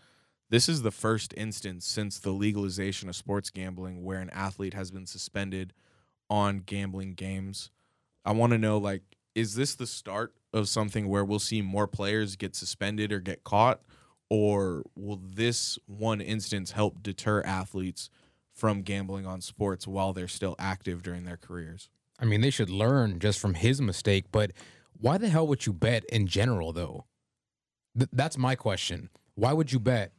this 0.48 0.68
is 0.68 0.82
the 0.82 0.92
first 0.92 1.34
instance 1.36 1.88
since 1.88 2.20
the 2.20 2.30
legalization 2.30 3.08
of 3.08 3.16
sports 3.16 3.50
gambling 3.50 4.04
where 4.04 4.20
an 4.20 4.30
athlete 4.30 4.74
has 4.74 4.92
been 4.92 5.06
suspended 5.06 5.72
on 6.30 6.60
gambling 6.60 7.14
games. 7.14 7.72
I 8.24 8.30
want 8.30 8.52
to 8.52 8.58
know 8.58 8.78
like 8.78 9.02
is 9.34 9.56
this 9.56 9.74
the 9.74 9.88
start 9.88 10.34
of 10.52 10.68
something 10.68 11.08
where 11.08 11.24
we'll 11.24 11.40
see 11.40 11.62
more 11.62 11.88
players 11.88 12.36
get 12.36 12.54
suspended 12.54 13.10
or 13.10 13.18
get 13.18 13.42
caught? 13.42 13.80
Or 14.30 14.84
will 14.94 15.20
this 15.20 15.80
one 15.86 16.20
instance 16.20 16.70
help 16.70 17.02
deter 17.02 17.42
athletes 17.42 18.08
from 18.54 18.82
gambling 18.82 19.26
on 19.26 19.40
sports 19.40 19.88
while 19.88 20.12
they're 20.12 20.28
still 20.28 20.54
active 20.60 21.02
during 21.02 21.24
their 21.24 21.36
careers? 21.36 21.90
I 22.20 22.24
mean, 22.24 22.40
they 22.40 22.50
should 22.50 22.70
learn 22.70 23.18
just 23.18 23.40
from 23.40 23.54
his 23.54 23.80
mistake, 23.80 24.26
but 24.30 24.52
why 25.02 25.18
the 25.18 25.28
hell 25.28 25.46
would 25.48 25.66
you 25.66 25.72
bet 25.72 26.04
in 26.06 26.28
general, 26.28 26.72
though? 26.72 27.06
Th- 27.98 28.08
that's 28.12 28.38
my 28.38 28.54
question. 28.54 29.10
Why 29.34 29.52
would 29.52 29.72
you 29.72 29.80
bet 29.80 30.12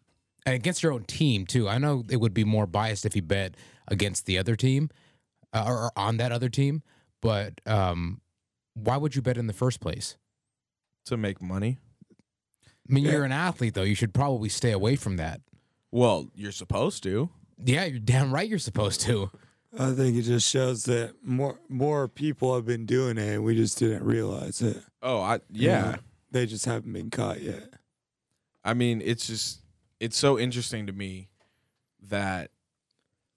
and 0.45 0.53
against 0.53 0.83
your 0.83 0.91
own 0.91 1.05
team 1.05 1.45
too? 1.45 1.69
I 1.69 1.77
know 1.77 2.03
it 2.09 2.17
would 2.17 2.33
be 2.33 2.43
more 2.43 2.67
biased 2.67 3.05
if 3.05 3.15
you 3.15 3.21
bet 3.21 3.55
against 3.87 4.25
the 4.25 4.37
other 4.37 4.55
team 4.55 4.89
uh, 5.53 5.63
or, 5.65 5.85
or 5.85 5.91
on 5.95 6.17
that 6.17 6.31
other 6.33 6.49
team, 6.49 6.83
but 7.21 7.61
um, 7.65 8.19
why 8.73 8.97
would 8.97 9.15
you 9.15 9.21
bet 9.21 9.37
in 9.37 9.47
the 9.47 9.53
first 9.53 9.79
place? 9.79 10.17
To 11.05 11.17
make 11.17 11.41
money? 11.41 11.79
I 12.89 12.93
mean, 12.93 13.05
you're 13.05 13.23
an 13.23 13.31
athlete, 13.31 13.73
though. 13.75 13.83
You 13.83 13.95
should 13.95 14.13
probably 14.13 14.49
stay 14.49 14.71
away 14.71 14.95
from 14.97 15.15
that. 15.17 15.41
Well, 15.91 16.27
you're 16.35 16.51
supposed 16.51 17.03
to. 17.03 17.29
Yeah, 17.63 17.85
you're 17.85 17.99
damn 17.99 18.33
right. 18.33 18.47
You're 18.47 18.59
supposed 18.59 18.99
to. 19.01 19.31
I 19.77 19.91
think 19.91 20.17
it 20.17 20.21
just 20.23 20.47
shows 20.49 20.83
that 20.83 21.15
more 21.23 21.59
more 21.69 22.07
people 22.07 22.53
have 22.55 22.65
been 22.65 22.85
doing 22.85 23.17
it, 23.17 23.35
and 23.35 23.43
we 23.43 23.55
just 23.55 23.77
didn't 23.79 24.03
realize 24.03 24.61
it. 24.61 24.77
Oh, 25.01 25.19
I 25.21 25.35
You 25.51 25.69
yeah. 25.69 25.81
know, 25.81 25.95
they 26.31 26.45
just 26.45 26.65
haven't 26.65 26.93
been 26.93 27.09
caught 27.09 27.41
yet. 27.41 27.63
I 28.63 28.73
mean, 28.73 29.01
it's 29.03 29.27
just 29.27 29.61
it's 29.99 30.17
so 30.17 30.37
interesting 30.37 30.85
to 30.87 30.93
me 30.93 31.29
that 32.09 32.51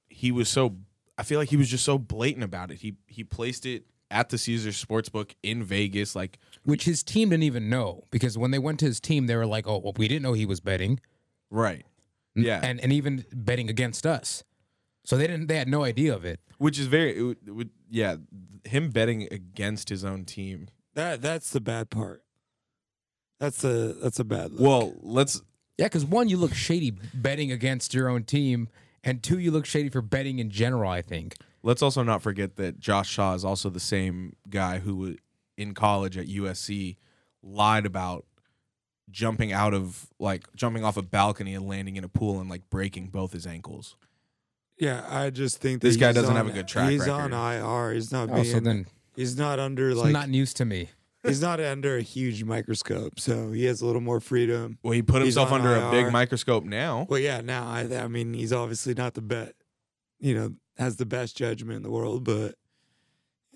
he 0.09 0.31
was 0.33 0.49
so 0.49 0.77
I 1.19 1.23
feel 1.23 1.39
like 1.39 1.49
he 1.49 1.57
was 1.57 1.69
just 1.71 1.85
so 1.85 1.99
blatant 1.99 2.45
about 2.45 2.71
it. 2.71 2.79
He 2.79 2.97
he 3.07 3.25
placed 3.25 3.65
it 3.65 3.85
at 4.11 4.29
the 4.29 4.39
Caesars 4.39 4.83
Sportsbook 4.85 5.35
in 5.43 5.63
Vegas 5.65 6.15
like 6.15 6.39
Which 6.65 6.85
his 6.85 7.03
team 7.03 7.31
didn't 7.31 7.43
even 7.45 7.69
know 7.71 8.05
because 8.11 8.37
when 8.39 8.51
they 8.51 8.59
went 8.59 8.79
to 8.81 8.87
his 8.87 9.01
team, 9.01 9.27
they 9.27 9.37
were 9.37 9.47
like, 9.47 9.67
"Oh, 9.67 9.79
well, 9.79 9.95
we 9.97 10.07
didn't 10.07 10.23
know 10.23 10.33
he 10.35 10.47
was 10.47 10.61
betting." 10.61 11.01
right. 11.51 11.85
Yeah. 12.35 12.61
and 12.63 12.79
and 12.81 12.93
even 12.93 13.25
betting 13.33 13.71
against 13.71 14.05
us. 14.07 14.45
So 15.07 15.17
they 15.17 15.29
didn't. 15.29 15.47
They 15.47 15.57
had 15.57 15.69
no 15.69 15.85
idea 15.85 16.13
of 16.13 16.25
it. 16.25 16.41
Which 16.59 16.81
is 16.81 16.89
very 16.89 17.17
it 17.17 17.23
would, 17.23 17.39
it 17.47 17.51
would 17.53 17.71
yeah, 17.89 18.17
him 18.65 18.91
betting 18.91 19.29
against 19.31 19.89
his 19.89 20.05
own 20.05 20.25
team. 20.25 20.69
That 20.95 21.23
that's 21.23 21.51
the 21.51 21.61
bad 21.61 21.91
part. 21.91 22.25
That's 23.39 23.63
a 23.63 23.93
that's 23.93 24.19
a 24.19 24.25
bad 24.25 24.51
look. 24.51 24.61
Well, 24.61 24.95
let's 25.03 25.41
Yeah, 25.79 25.87
because 25.87 26.05
one, 26.05 26.29
you 26.29 26.37
look 26.37 26.55
shady 26.55 26.91
betting 27.15 27.53
against 27.53 27.95
your 27.95 28.09
own 28.09 28.25
team, 28.25 28.69
and 29.05 29.23
two, 29.23 29.39
you 29.39 29.53
look 29.53 29.65
shady 29.65 29.91
for 29.91 30.03
betting 30.03 30.41
in 30.41 30.51
general. 30.51 30.91
I 30.91 31.03
think. 31.03 31.37
let's 31.63 31.83
also 31.83 32.03
not 32.03 32.21
forget 32.21 32.57
that 32.57 32.81
Josh 32.81 33.09
Shaw 33.09 33.35
is 33.35 33.45
also 33.45 33.71
the 33.71 33.79
same 33.79 34.35
guy 34.51 34.81
who 34.81 35.17
in 35.57 35.73
college 35.73 36.19
at 36.19 36.27
USC 36.27 36.97
lied 37.45 37.87
about 37.87 38.25
jumping 39.09 39.53
out 39.53 39.73
of 39.73 40.09
like 40.19 40.53
jumping 40.57 40.85
off 40.85 40.97
a 40.97 41.03
balcony 41.03 41.55
and 41.55 41.69
landing 41.69 41.95
in 41.95 42.03
a 42.03 42.09
pool 42.09 42.41
and 42.41 42.51
like 42.51 42.69
breaking 42.71 43.07
both 43.07 43.33
his 43.33 43.47
ankles. 43.47 43.95
Yeah, 44.79 45.05
I 45.09 45.31
just 45.31 45.59
think 45.59 45.81
that 45.81 45.89
This 45.89 45.97
guy 45.97 46.13
doesn't 46.13 46.35
have 46.37 46.47
a 46.49 46.53
good 46.53 46.69
track 46.69 46.91
He's 46.91 47.01
record. 47.01 47.33
on 47.33 47.55
IR. 47.89 47.95
He's 47.95 48.13
not 48.13 48.31
Oh, 48.31 48.35
being. 48.35 48.45
so 48.45 48.61
then 48.61 48.87
he's 49.15 49.37
not 49.39 49.59
under 49.59 49.95
like. 49.95 50.13
not 50.13 50.29
news 50.29 50.53
to 50.55 50.65
me. 50.65 50.91
he's 51.23 51.41
not 51.41 51.61
under 51.75 51.97
a 51.97 52.03
huge 52.03 52.45
microscope, 52.45 53.19
so 53.19 53.53
he 53.53 53.65
has 53.65 53.81
a 53.81 53.87
little 53.87 54.01
more 54.03 54.21
freedom. 54.21 54.79
Well, 54.83 54.93
he 54.93 55.03
put 55.03 55.23
He's 55.23 55.35
himself 55.35 55.53
on 55.53 55.61
under 55.67 55.77
a 55.77 55.91
big 55.91 56.13
microscope 56.13 56.65
now. 56.65 57.07
Well, 57.09 57.21
yeah. 57.21 57.41
Now 57.41 57.67
I 57.69 57.81
I 58.05 58.09
mean 58.09 58.35
he's 58.35 58.53
obviously 58.53 58.95
not 58.95 59.15
the 59.15 59.23
bet. 59.23 59.55
You 60.19 60.35
know, 60.35 60.55
has 60.79 60.97
the 60.97 61.07
best 61.07 61.37
judgment 61.37 61.77
in 61.77 61.83
the 61.83 61.91
world, 61.91 62.25
but 62.25 62.55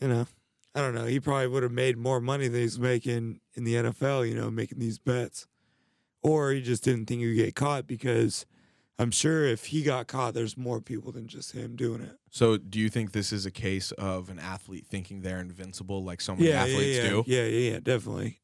you 0.00 0.08
know, 0.08 0.26
I 0.74 0.80
don't 0.80 0.94
know. 0.94 1.04
He 1.06 1.20
probably 1.20 1.48
would 1.48 1.62
have 1.62 1.72
made 1.72 1.96
more 1.98 2.20
money 2.20 2.48
than 2.48 2.60
he's 2.62 2.78
making 2.78 3.40
in 3.54 3.64
the 3.64 3.74
NFL. 3.74 4.28
You 4.28 4.34
know, 4.34 4.50
making 4.50 4.78
these 4.78 4.98
bets, 4.98 5.46
or 6.22 6.52
he 6.52 6.60
just 6.62 6.82
didn't 6.84 7.06
think 7.06 7.20
he 7.20 7.26
would 7.28 7.36
get 7.36 7.54
caught 7.54 7.86
because 7.86 8.46
I'm 9.00 9.11
sure 9.11 9.47
if 9.47 9.66
he 9.66 9.83
got 9.83 10.09
caught, 10.09 10.35
there's 10.35 10.57
more 10.59 10.80
people 10.80 11.11
than 11.11 11.26
just 11.26 11.52
him 11.52 11.75
doing 11.75 12.02
it. 12.02 12.12
So, 12.30 12.59
do 12.59 12.78
you 12.78 12.90
think 12.90 13.12
this 13.12 13.33
is 13.33 13.47
a 13.47 13.50
case 13.50 13.92
of 13.92 14.28
an 14.28 14.38
athlete 14.38 14.87
thinking 14.87 15.23
they're 15.23 15.40
invincible, 15.40 16.04
like 16.04 16.21
so 16.21 16.35
many 16.37 16.49
Yeah, 16.50 16.62
athletes 16.64 16.99
yeah, 16.99 17.02
yeah, 17.04 17.09
do? 17.09 17.25
yeah, 17.26 17.42
yeah, 17.45 17.71
yeah, 17.73 17.80
definitely. 17.83 18.40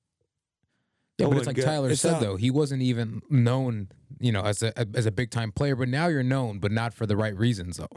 Yeah, 1.19 1.27
I 1.27 1.29
but 1.29 1.39
it's 1.39 1.47
like 1.47 1.57
get- 1.57 1.65
Tyler 1.67 1.91
it's 1.91 2.01
said 2.01 2.13
not- 2.13 2.21
though. 2.23 2.37
He 2.37 2.51
wasn't 2.51 2.81
even 2.83 3.21
known, 3.29 3.89
you 4.19 4.33
know, 4.33 4.43
as 4.43 4.63
a 4.63 4.73
as 4.97 5.05
a 5.07 5.11
big 5.13 5.31
time 5.31 5.53
player. 5.53 5.77
But 5.77 5.89
now 5.89 6.07
you're 6.09 6.23
known, 6.23 6.59
but 6.59 6.73
not 6.73 6.95
for 6.95 7.05
the 7.07 7.17
right 7.17 7.37
reasons 7.37 7.77
though. 7.77 7.89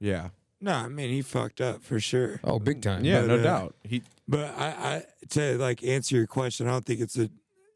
Yeah, 0.00 0.28
No, 0.60 0.72
I 0.72 0.88
mean 0.88 1.08
he 1.10 1.22
fucked 1.22 1.60
up 1.62 1.82
for 1.82 1.98
sure. 2.00 2.40
Oh, 2.44 2.58
big 2.58 2.82
time. 2.82 3.04
yeah, 3.04 3.20
But, 3.22 3.26
no 3.28 3.38
uh, 3.38 3.42
doubt. 3.42 3.74
He 3.84 4.02
But 4.28 4.54
I, 4.58 4.66
I 4.68 5.04
to 5.30 5.56
like 5.58 5.82
answer 5.84 6.16
your 6.16 6.26
question, 6.26 6.66
I 6.68 6.72
don't 6.72 6.84
think 6.84 7.00
it's 7.00 7.18
a 7.18 7.30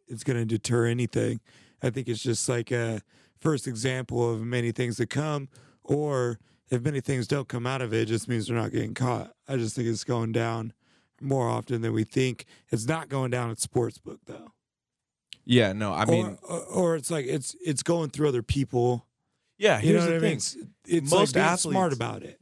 it's 0.07 0.23
gonna 0.25 0.45
deter 0.45 0.87
anything. 0.87 1.41
I 1.83 1.91
think 1.91 2.09
it's 2.09 2.23
just 2.23 2.49
like 2.49 2.71
a 2.71 3.01
first 3.41 3.67
example 3.67 4.33
of 4.33 4.41
many 4.41 4.73
things 4.73 4.97
to 4.97 5.07
come, 5.07 5.49
or 5.83 6.39
if 6.71 6.83
many 6.83 7.01
things 7.01 7.27
don't 7.27 7.49
come 7.49 7.67
out 7.67 7.81
of 7.83 7.93
it, 7.95 8.03
it 8.03 8.07
just 8.07 8.29
means 8.29 8.47
they're 8.47 8.57
not 8.57 8.73
getting 8.73 8.95
caught. 8.95 9.33
I 9.49 9.57
just 9.57 9.75
think 9.77 9.89
it's 9.89 10.05
going 10.05 10.33
down 10.33 10.73
more 11.21 11.49
often 11.49 11.83
than 11.83 11.93
we 11.93 12.05
think. 12.05 12.45
It's 12.71 12.87
not 12.87 13.09
going 13.09 13.31
down 13.31 13.51
at 13.51 13.57
sportsbook 13.59 14.19
though. 14.27 14.53
yeah, 15.45 15.73
no, 15.73 15.93
I 15.93 16.05
mean, 16.05 16.39
or, 16.43 16.59
or, 16.59 16.65
or 16.67 16.97
it's 16.97 17.11
like 17.11 17.27
it's 17.27 17.57
it's 17.65 17.83
going 17.83 18.11
through 18.11 18.29
other 18.29 18.43
people. 18.43 19.07
yeah. 19.57 19.79
You 19.81 19.89
Here's 19.93 20.05
know 20.05 20.07
the 20.07 20.13
what 20.13 20.17
I 20.17 20.21
thing. 20.21 20.29
mean? 20.29 20.37
It's, 20.37 20.57
it's 20.87 21.11
Most 21.11 21.35
like 21.37 21.45
being 21.47 21.57
smart 21.57 21.93
about 21.93 22.23
it. 22.23 22.39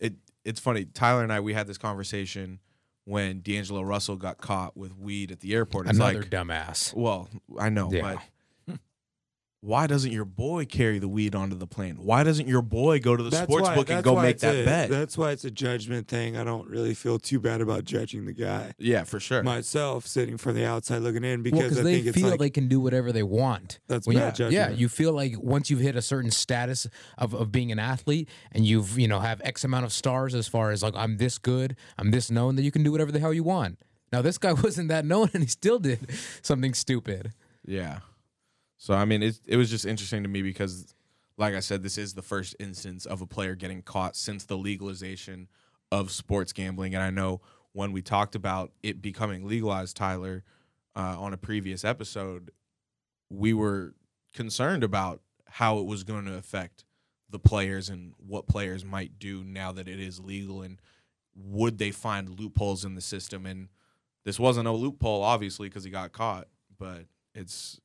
it 0.00 0.14
it's 0.44 0.60
funny. 0.60 0.84
Tyler 0.84 1.22
and 1.22 1.32
I 1.32 1.40
we 1.40 1.52
had 1.54 1.66
this 1.66 1.78
conversation 1.78 2.60
when 3.06 3.40
D'Angelo 3.40 3.82
Russell 3.82 4.16
got 4.16 4.38
caught 4.38 4.76
with 4.76 4.96
weed 4.96 5.30
at 5.30 5.40
the 5.40 5.52
airport. 5.54 5.88
It's 5.88 5.96
Another 5.98 6.20
like, 6.22 6.30
dumbass. 6.30 6.94
well, 6.94 7.28
I 7.58 7.68
know, 7.68 7.90
Yeah. 7.92 8.00
but 8.14 8.18
why 9.64 9.86
doesn't 9.86 10.12
your 10.12 10.26
boy 10.26 10.66
carry 10.66 10.98
the 10.98 11.08
weed 11.08 11.34
onto 11.34 11.56
the 11.56 11.66
plane? 11.66 11.96
Why 11.96 12.22
doesn't 12.22 12.46
your 12.46 12.60
boy 12.60 13.00
go 13.00 13.16
to 13.16 13.22
the 13.22 13.34
sports 13.34 13.62
why- 13.68 13.74
book 13.74 13.88
and 13.88 14.04
go 14.04 14.14
make 14.20 14.32
it's 14.34 14.42
that 14.42 14.54
a- 14.56 14.64
bet? 14.64 14.90
That's 14.90 15.16
why 15.16 15.30
it's 15.30 15.44
a 15.44 15.50
judgment 15.50 16.06
thing. 16.06 16.36
I 16.36 16.44
don't 16.44 16.68
really 16.68 16.92
feel 16.92 17.18
too 17.18 17.40
bad 17.40 17.62
about 17.62 17.84
judging 17.84 18.26
the 18.26 18.34
guy. 18.34 18.74
yeah, 18.78 19.04
for 19.04 19.18
sure. 19.18 19.42
myself 19.42 20.06
sitting 20.06 20.36
from 20.36 20.54
the 20.54 20.66
outside 20.66 20.98
looking 20.98 21.24
in 21.24 21.42
because 21.42 21.60
because 21.62 21.78
I 21.78 21.82
they 21.82 21.94
think 21.94 22.06
it's 22.08 22.18
feel 22.18 22.28
like 22.28 22.40
they 22.40 22.50
can 22.50 22.68
do 22.68 22.78
whatever 22.78 23.10
they 23.10 23.22
want. 23.22 23.78
That's 23.88 24.06
When 24.06 24.16
you- 24.16 24.22
bad 24.22 24.38
Yeah, 24.38 24.50
judgment. 24.50 24.78
you 24.80 24.88
feel 24.90 25.12
like 25.14 25.34
once 25.40 25.70
you've 25.70 25.80
hit 25.80 25.96
a 25.96 26.02
certain 26.02 26.30
status 26.30 26.86
of, 27.16 27.32
of 27.34 27.50
being 27.50 27.72
an 27.72 27.78
athlete 27.78 28.28
and 28.52 28.66
you've 28.66 28.98
you 28.98 29.08
know 29.08 29.20
have 29.20 29.40
X 29.44 29.64
amount 29.64 29.86
of 29.86 29.92
stars 29.94 30.34
as 30.34 30.46
far 30.46 30.72
as 30.72 30.82
like 30.82 30.94
I'm 30.94 31.16
this 31.16 31.38
good, 31.38 31.74
I'm 31.96 32.10
this 32.10 32.30
known 32.30 32.56
that 32.56 32.62
you 32.62 32.70
can 32.70 32.82
do 32.82 32.92
whatever 32.92 33.10
the 33.12 33.18
hell 33.20 33.32
you 33.32 33.44
want. 33.44 33.78
Now 34.12 34.20
this 34.20 34.36
guy 34.36 34.52
wasn't 34.66 34.88
that 34.88 35.06
known 35.06 35.30
and 35.32 35.42
he 35.42 35.48
still 35.48 35.78
did 35.78 36.10
something 36.42 36.74
stupid. 36.74 37.32
Yeah. 37.66 38.00
So 38.76 38.94
I 38.94 39.04
mean, 39.04 39.22
it 39.22 39.40
it 39.46 39.56
was 39.56 39.70
just 39.70 39.86
interesting 39.86 40.22
to 40.22 40.28
me 40.28 40.42
because, 40.42 40.94
like 41.36 41.54
I 41.54 41.60
said, 41.60 41.82
this 41.82 41.98
is 41.98 42.14
the 42.14 42.22
first 42.22 42.56
instance 42.58 43.06
of 43.06 43.20
a 43.20 43.26
player 43.26 43.54
getting 43.54 43.82
caught 43.82 44.16
since 44.16 44.44
the 44.44 44.58
legalization 44.58 45.48
of 45.90 46.10
sports 46.10 46.52
gambling, 46.52 46.94
and 46.94 47.02
I 47.02 47.10
know 47.10 47.40
when 47.72 47.92
we 47.92 48.02
talked 48.02 48.34
about 48.34 48.72
it 48.82 49.02
becoming 49.02 49.46
legalized, 49.46 49.96
Tyler, 49.96 50.44
uh, 50.96 51.16
on 51.18 51.32
a 51.32 51.36
previous 51.36 51.84
episode, 51.84 52.52
we 53.28 53.52
were 53.52 53.94
concerned 54.32 54.84
about 54.84 55.20
how 55.48 55.78
it 55.78 55.86
was 55.86 56.04
going 56.04 56.24
to 56.24 56.36
affect 56.36 56.84
the 57.30 57.38
players 57.38 57.88
and 57.88 58.12
what 58.18 58.46
players 58.46 58.84
might 58.84 59.18
do 59.18 59.42
now 59.42 59.72
that 59.72 59.88
it 59.88 59.98
is 59.98 60.20
legal, 60.20 60.62
and 60.62 60.80
would 61.34 61.78
they 61.78 61.90
find 61.90 62.38
loopholes 62.38 62.84
in 62.84 62.94
the 62.94 63.00
system? 63.00 63.44
And 63.44 63.68
this 64.24 64.38
wasn't 64.38 64.68
a 64.68 64.72
loophole, 64.72 65.22
obviously, 65.22 65.68
because 65.68 65.84
he 65.84 65.90
got 65.90 66.12
caught, 66.12 66.46
but 66.78 67.06
it's 67.34 67.80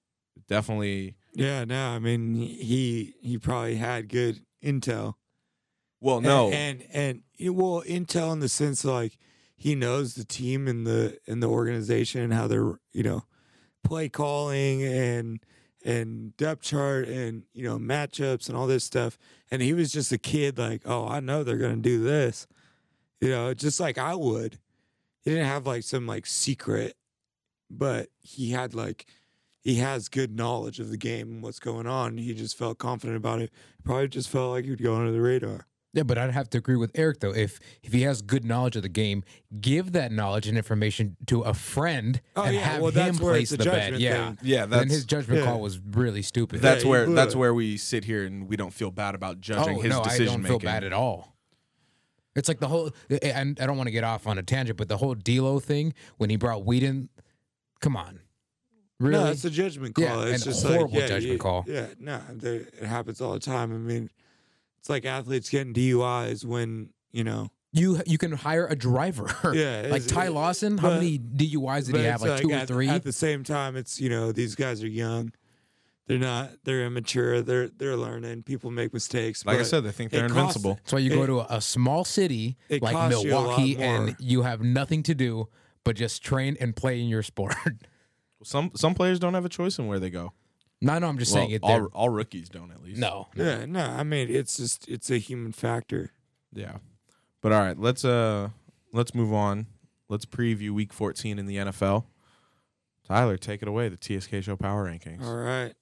definitely 0.48 1.16
yeah 1.34 1.64
no 1.66 1.90
i 1.90 2.00
mean 2.00 2.36
he 2.36 3.16
he 3.22 3.38
probably 3.38 3.76
had 3.76 4.10
good 4.10 4.42
intel. 4.64 5.16
Well 6.02 6.22
no. 6.22 6.50
And 6.52 6.84
and, 6.94 7.22
and 7.40 7.56
well 7.56 7.84
intel 7.88 8.32
in 8.34 8.40
the 8.40 8.50
sense 8.50 8.86
like 8.86 9.18
he 9.56 9.76
knows 9.76 10.16
the 10.16 10.24
team 10.24 10.68
and 10.68 10.86
the 10.86 11.20
and 11.28 11.44
the 11.44 11.50
organization 11.50 12.22
and 12.22 12.34
how 12.34 12.48
they're 12.48 12.80
you 12.94 13.04
know 13.04 13.24
play 13.84 14.10
calling 14.10 14.84
and 14.84 15.40
and 15.86 16.36
depth 16.38 16.62
chart 16.62 17.08
and 17.08 17.44
you 17.54 17.64
know 17.64 17.78
matchups 17.78 18.48
and 18.48 18.58
all 18.58 18.68
this 18.68 18.84
stuff. 18.84 19.18
And 19.52 19.62
he 19.62 19.74
was 19.74 19.92
just 19.92 20.12
a 20.12 20.18
kid 20.18 20.58
like 20.58 20.82
oh 20.86 21.08
i 21.08 21.20
know 21.20 21.44
they're 21.44 21.58
gonna 21.58 21.78
do 21.78 22.02
this. 22.02 22.48
You 23.20 23.30
know 23.30 23.54
just 23.54 23.80
like 23.80 23.98
i 23.98 24.16
would. 24.16 24.60
He 25.24 25.32
didn't 25.32 25.48
have 25.48 25.68
like 25.68 25.84
some 25.84 26.08
like 26.08 26.26
secret 26.26 26.96
but 27.70 28.08
he 28.22 28.52
had 28.52 28.74
like 28.74 29.06
he 29.62 29.76
has 29.76 30.10
good 30.10 30.36
knowledge 30.36 30.80
of 30.80 30.90
the 30.90 30.98
game 30.98 31.30
and 31.30 31.44
what's 31.44 31.60
going 31.60 31.88
on 31.88 32.18
he 32.18 32.34
just 32.34 32.58
felt 32.58 32.78
confident 32.78 33.18
about 33.18 33.42
it 33.42 33.52
probably 33.84 34.08
just 34.08 34.30
felt 34.30 34.52
like 34.52 34.64
he 34.64 34.70
would 34.70 34.82
go 34.84 34.96
under 34.96 35.12
the 35.12 35.22
radar 35.22 35.66
Yeah, 35.94 36.04
but 36.04 36.18
I'd 36.20 36.32
have 36.32 36.50
to 36.52 36.60
agree 36.60 36.76
with 36.76 36.92
Eric 36.94 37.20
though. 37.20 37.34
If 37.34 37.60
if 37.82 37.92
he 37.94 38.04
has 38.04 38.22
good 38.22 38.46
knowledge 38.46 38.76
of 38.76 38.84
the 38.84 38.90
game, 38.90 39.24
give 39.60 39.92
that 39.94 40.12
knowledge 40.12 40.48
and 40.48 40.56
information 40.58 41.18
to 41.28 41.42
a 41.42 41.54
friend 41.56 42.22
Oh, 42.36 42.44
and 42.44 42.54
yeah, 42.56 42.62
have 42.62 42.82
well, 42.82 42.92
him 42.92 43.16
place 43.18 43.52
it's 43.52 43.64
the 43.64 43.70
bet. 43.70 43.82
judgment 43.82 44.02
Yeah, 44.02 44.28
thing. 44.28 44.38
yeah 44.44 44.66
then 44.68 44.88
his 44.90 45.04
judgment 45.06 45.40
yeah. 45.40 45.48
call 45.48 45.60
was 45.60 45.80
really 45.80 46.22
stupid. 46.22 46.62
that's 46.62 46.84
Yeah, 46.84 46.90
where 46.92 47.06
that's 47.10 47.36
where 47.36 47.54
we 47.56 47.76
sit 47.78 48.04
here 48.06 48.24
and 48.24 48.48
we 48.48 48.56
don't 48.56 48.74
feel 48.74 48.92
bad 48.92 49.16
about 49.16 49.42
judging 49.42 49.78
oh 49.80 49.82
his 49.82 49.90
no, 49.92 50.02
I 50.02 50.04
decision 50.04 50.26
don't 50.34 50.42
making 50.44 50.60
feel 50.60 50.70
bad 50.72 50.84
at 50.84 50.94
all. 50.94 51.36
It's 52.36 52.48
like 52.48 52.60
the 52.60 52.68
whole, 52.68 52.92
and 53.24 53.60
I 53.60 53.66
don't 53.66 53.76
want 53.76 53.88
to 53.88 53.92
get 53.92 54.04
off 54.04 54.28
on 54.28 54.38
a 54.38 54.44
tangent, 54.44 54.78
but 54.78 54.88
the 54.88 54.98
whole 54.98 55.16
D'Lo 55.16 55.60
thing 55.60 55.94
when 56.18 56.30
he 56.30 56.36
brought 56.38 56.64
Whedon, 56.64 57.10
come 57.82 57.98
on, 57.98 58.20
really? 59.00 59.24
No, 59.24 59.32
it's 59.32 59.46
a 59.46 59.50
judgment 59.50 59.96
call. 59.96 60.04
Yeah, 60.06 60.24
it's 60.34 60.46
and 60.46 60.54
just 60.54 60.66
horrible 60.66 60.86
like, 60.92 60.94
yeah, 61.02 61.08
judgment 61.08 61.34
you- 61.34 61.38
call. 61.40 61.66
Yeah, 61.68 61.88
no, 62.00 62.22
there- 62.34 62.56
it 62.62 62.84
happens 62.84 63.22
all 63.22 63.34
the 63.34 63.40
time. 63.40 63.74
I 63.74 63.78
mean, 63.78 64.10
it's 64.80 64.90
like 64.90 65.06
athletes 65.06 65.50
getting 65.50 65.74
DUIs 65.74 66.46
when 66.46 66.90
you 67.12 67.24
know. 67.24 67.50
you 67.72 68.02
you 68.06 68.18
can 68.18 68.32
hire 68.32 68.66
a 68.68 68.76
driver. 68.76 69.28
Yeah, 69.54 69.88
like 69.92 70.06
Ty 70.08 70.28
it- 70.28 70.32
Lawson. 70.32 70.78
How 70.78 70.92
many 70.92 71.18
DUIs 71.20 71.86
did 71.88 71.96
he 71.98 72.04
have? 72.04 72.22
it's 72.22 72.30
Like, 72.30 72.42
two 72.42 72.50
or 72.52 72.54
at, 72.56 72.68
three. 72.68 72.90
At 72.90 73.04
the 73.04 73.12
same 73.14 73.44
time, 73.44 73.76
it's 73.76 74.00
you 74.00 74.10
know 74.10 74.32
these 74.32 74.56
guys 74.56 74.84
are 74.84 74.88
young. 74.88 75.32
They're 76.08 76.18
not. 76.18 76.50
They're 76.64 76.86
immature. 76.86 77.42
They're 77.44 77.68
they're 77.68 77.96
learning. 77.96 78.42
People 78.42 78.72
make 78.72 78.94
mistakes. 78.96 79.46
Like 79.46 79.60
I 79.60 79.64
said, 79.64 79.84
they 79.84 79.92
think 79.92 80.10
they're 80.12 80.26
it 80.26 80.32
costs- 80.32 80.56
invincible. 80.56 80.76
That's 80.76 80.94
why 80.94 81.00
you 81.00 81.12
go 81.12 81.28
to 81.28 81.40
a, 81.42 81.58
a 81.58 81.62
small 81.62 82.04
city 82.04 82.58
like 82.70 82.94
costs 82.94 83.24
you 83.24 83.30
Milwaukee 83.30 83.78
and 83.78 84.16
you 84.20 84.42
have 84.42 84.62
nothing 84.62 85.04
to 85.04 85.14
do 85.14 85.48
but 85.84 85.96
just 85.96 86.24
train 86.24 86.58
and 86.60 86.76
play 86.76 87.00
in 87.00 87.08
your 87.08 87.22
sport. 87.32 87.54
Some 88.44 88.72
some 88.76 88.94
players 88.96 89.20
don't 89.20 89.34
have 89.34 89.46
a 89.46 89.50
choice 89.50 89.78
in 89.80 89.88
where 89.88 90.00
they 90.00 90.10
go. 90.10 90.34
no, 90.82 90.98
no, 91.00 91.08
I'm 91.08 91.18
just 91.18 91.34
Well, 91.34 91.42
saying 91.44 91.52
it. 91.52 91.60
all, 91.64 91.86
all 91.94 92.10
rookies 92.10 92.48
don't 92.50 92.72
at 92.72 92.82
least. 92.84 93.00
no, 93.00 93.28
no. 93.36 93.44
Yeah, 93.44 93.66
no, 93.66 93.82
I 93.86 94.04
mean 94.04 94.30
it's 94.30 94.58
just 94.58 94.88
it's 94.88 95.10
a 95.12 95.18
human 95.18 95.52
factor. 95.52 96.12
Yeah. 96.54 96.78
But 97.42 97.52
all 97.54 97.60
right, 97.62 97.78
let's 97.78 98.04
uh 98.06 98.50
let's 98.94 99.14
move 99.14 99.34
on. 99.34 99.68
Let's 100.08 100.26
preview 100.26 100.72
week 100.72 100.92
14 100.94 101.38
in 101.38 101.46
the 101.46 101.58
NFL. 101.58 102.06
Tyler, 103.08 103.38
take 103.38 103.62
it 103.62 103.68
away, 103.68 103.90
the 103.90 103.98
TSK 103.98 104.44
show 104.44 104.56
power 104.56 104.86
rankings. 104.90 105.24
All 105.24 105.36
right, 105.36 105.74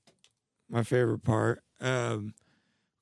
my 0.70 0.84
favorite 0.84 1.24
part. 1.24 1.62
Um, 1.80 2.34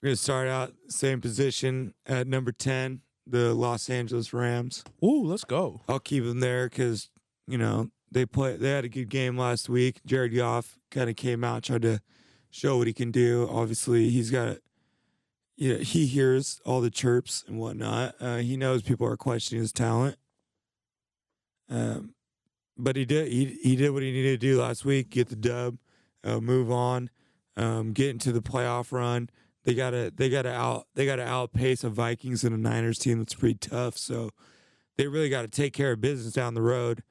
we're 0.01 0.09
gonna 0.09 0.15
start 0.17 0.47
out 0.47 0.73
same 0.89 1.21
position 1.21 1.93
at 2.05 2.27
number 2.27 2.51
ten, 2.51 3.01
the 3.25 3.53
Los 3.53 3.89
Angeles 3.89 4.33
Rams. 4.33 4.83
Ooh, 5.03 5.23
let's 5.23 5.45
go. 5.45 5.81
I'll 5.87 5.99
keep 5.99 6.23
them 6.25 6.39
there 6.41 6.67
because 6.69 7.09
you 7.47 7.57
know 7.57 7.89
they 8.15 8.25
play. 8.25 8.55
They 8.55 8.69
had 8.69 8.85
a 8.85 8.89
good 8.89 9.09
game 9.09 9.37
last 9.37 9.67
week. 9.67 9.99
Jared 10.05 10.33
Goff 10.33 10.79
kind 10.89 11.09
of 11.09 11.17
came 11.17 11.43
out, 11.43 11.63
tried 11.63 11.81
to 11.81 11.99
show 12.49 12.77
what 12.77 12.87
he 12.87 12.93
can 12.93 13.11
do. 13.11 13.47
Obviously, 13.51 14.09
he's 14.09 14.31
got. 14.31 14.57
You 15.57 15.73
know, 15.73 15.79
he 15.79 16.05
hears 16.05 16.59
all 16.65 16.81
the 16.81 16.89
chirps 16.89 17.45
and 17.47 17.59
whatnot. 17.59 18.15
Uh, 18.19 18.37
he 18.37 18.57
knows 18.57 18.81
people 18.81 19.07
are 19.07 19.15
questioning 19.15 19.61
his 19.61 19.71
talent. 19.71 20.17
Um, 21.69 22.13
but 22.77 22.95
he 22.95 23.05
did. 23.05 23.31
He 23.31 23.57
he 23.61 23.75
did 23.75 23.91
what 23.91 24.03
he 24.03 24.11
needed 24.11 24.39
to 24.39 24.47
do 24.47 24.61
last 24.61 24.83
week. 24.85 25.09
Get 25.09 25.29
the 25.29 25.35
dub, 25.35 25.77
uh, 26.23 26.39
move 26.39 26.71
on, 26.71 27.09
um, 27.55 27.93
get 27.93 28.09
into 28.09 28.31
the 28.31 28.41
playoff 28.41 28.91
run. 28.91 29.29
They 29.63 29.73
gotta 29.73 30.11
they 30.15 30.29
gotta 30.29 30.51
out 30.51 30.87
they 30.95 31.05
gotta 31.05 31.25
outpace 31.25 31.83
a 31.83 31.89
Vikings 31.89 32.43
and 32.43 32.53
a 32.53 32.57
Niners 32.57 32.99
team 32.99 33.19
that's 33.19 33.33
pretty 33.33 33.57
tough. 33.59 33.97
So 33.97 34.31
they 34.97 35.07
really 35.07 35.29
got 35.29 35.41
to 35.41 35.47
take 35.47 35.73
care 35.73 35.91
of 35.91 36.01
business 36.01 36.33
down 36.33 36.53
the 36.53 36.61
road, 36.61 37.03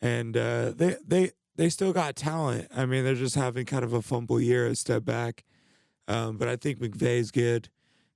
and 0.00 0.36
uh, 0.36 0.72
they 0.74 0.96
they 1.06 1.30
they 1.56 1.68
still 1.68 1.92
got 1.92 2.16
talent. 2.16 2.68
I 2.74 2.86
mean, 2.86 3.04
they're 3.04 3.14
just 3.14 3.34
having 3.34 3.66
kind 3.66 3.84
of 3.84 3.92
a 3.92 4.02
fumble 4.02 4.40
year, 4.40 4.66
a 4.66 4.74
step 4.74 5.04
back. 5.04 5.44
Um, 6.08 6.38
but 6.38 6.48
I 6.48 6.56
think 6.56 6.78
McVay's 6.78 7.30
good. 7.30 7.68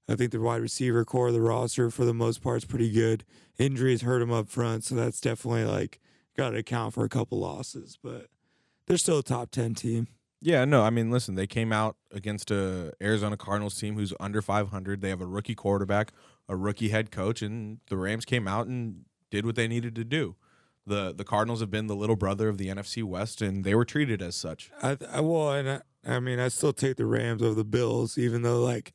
I 0.08 0.16
think 0.16 0.32
the 0.32 0.40
wide 0.40 0.60
receiver 0.60 1.04
core 1.04 1.28
of 1.28 1.34
the 1.34 1.40
roster, 1.40 1.90
for 1.90 2.04
the 2.04 2.14
most 2.14 2.42
part, 2.42 2.58
is 2.58 2.64
pretty 2.64 2.90
good. 2.90 3.24
Injuries 3.58 4.02
hurt 4.02 4.18
them 4.18 4.32
up 4.32 4.48
front, 4.48 4.84
so 4.84 4.94
that's 4.94 5.20
definitely 5.20 5.64
like 5.64 6.00
got 6.36 6.50
to 6.50 6.58
account 6.58 6.94
for 6.94 7.04
a 7.04 7.08
couple 7.08 7.38
losses. 7.38 7.98
But 8.02 8.26
they're 8.86 8.98
still 8.98 9.18
a 9.18 9.22
top 9.22 9.50
ten 9.50 9.74
team. 9.74 10.08
Yeah, 10.40 10.66
no, 10.66 10.82
I 10.82 10.90
mean, 10.90 11.10
listen, 11.10 11.36
they 11.36 11.46
came 11.46 11.72
out 11.72 11.96
against 12.12 12.50
a 12.50 12.92
Arizona 13.02 13.34
Cardinals 13.34 13.80
team 13.80 13.94
who's 13.94 14.12
under 14.20 14.42
500. 14.42 15.00
They 15.00 15.08
have 15.08 15.22
a 15.22 15.26
rookie 15.26 15.54
quarterback, 15.54 16.12
a 16.50 16.54
rookie 16.54 16.90
head 16.90 17.10
coach, 17.10 17.40
and 17.40 17.78
the 17.88 17.96
Rams 17.96 18.26
came 18.26 18.46
out 18.46 18.66
and 18.66 19.06
did 19.30 19.46
what 19.46 19.54
they 19.54 19.66
needed 19.66 19.94
to 19.94 20.04
do. 20.04 20.36
The 20.86 21.14
the 21.14 21.24
Cardinals 21.24 21.60
have 21.60 21.70
been 21.70 21.86
the 21.86 21.96
little 21.96 22.16
brother 22.16 22.48
of 22.48 22.58
the 22.58 22.68
NFC 22.68 23.02
West, 23.02 23.40
and 23.40 23.64
they 23.64 23.74
were 23.74 23.84
treated 23.84 24.20
as 24.20 24.36
such. 24.36 24.70
I, 24.82 24.98
I 25.10 25.20
well, 25.20 25.52
and 25.52 25.68
I, 25.68 25.80
I 26.06 26.20
mean, 26.20 26.38
I 26.38 26.48
still 26.48 26.72
take 26.72 26.96
the 26.96 27.06
Rams 27.06 27.42
over 27.42 27.54
the 27.54 27.64
Bills, 27.64 28.18
even 28.18 28.42
though 28.42 28.60
like 28.62 28.92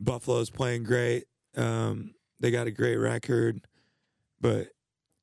Buffalo's 0.00 0.50
playing 0.50 0.84
great. 0.84 1.24
Um, 1.56 2.14
they 2.40 2.50
got 2.50 2.66
a 2.66 2.72
great 2.72 2.96
record, 2.96 3.66
but 4.40 4.68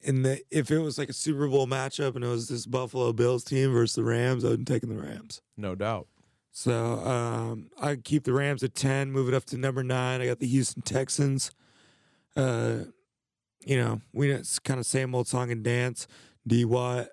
in 0.01 0.21
the 0.21 0.41
if 0.51 0.71
it 0.71 0.79
was 0.79 0.97
like 0.97 1.09
a 1.09 1.13
Super 1.13 1.47
Bowl 1.47 1.67
matchup 1.67 2.15
and 2.15 2.23
it 2.23 2.27
was 2.27 2.47
this 2.47 2.65
Buffalo 2.65 3.11
Bills 3.11 3.43
team 3.43 3.73
versus 3.73 3.95
the 3.95 4.03
Rams, 4.03 4.45
I'd 4.45 4.51
have 4.51 4.65
taken 4.65 4.89
the 4.89 5.01
Rams. 5.01 5.41
No 5.57 5.75
doubt. 5.75 6.07
So 6.51 6.99
um, 6.99 7.69
I 7.81 7.97
keep 7.97 8.23
the 8.23 8.31
Rams 8.33 8.63
at 8.63 8.75
ten, 8.75 9.11
move 9.11 9.27
it 9.27 9.33
up 9.33 9.45
to 9.45 9.57
number 9.57 9.83
nine. 9.83 10.21
I 10.21 10.27
got 10.27 10.39
the 10.39 10.47
Houston 10.47 10.81
Texans. 10.81 11.51
Uh, 12.35 12.85
you 13.65 13.77
know, 13.77 14.01
we 14.13 14.31
it's 14.31 14.59
kind 14.59 14.79
of 14.79 14.85
same 14.85 15.13
old 15.15 15.27
song 15.27 15.51
and 15.51 15.63
dance. 15.63 16.07
D 16.47 16.63
Watt 16.63 17.07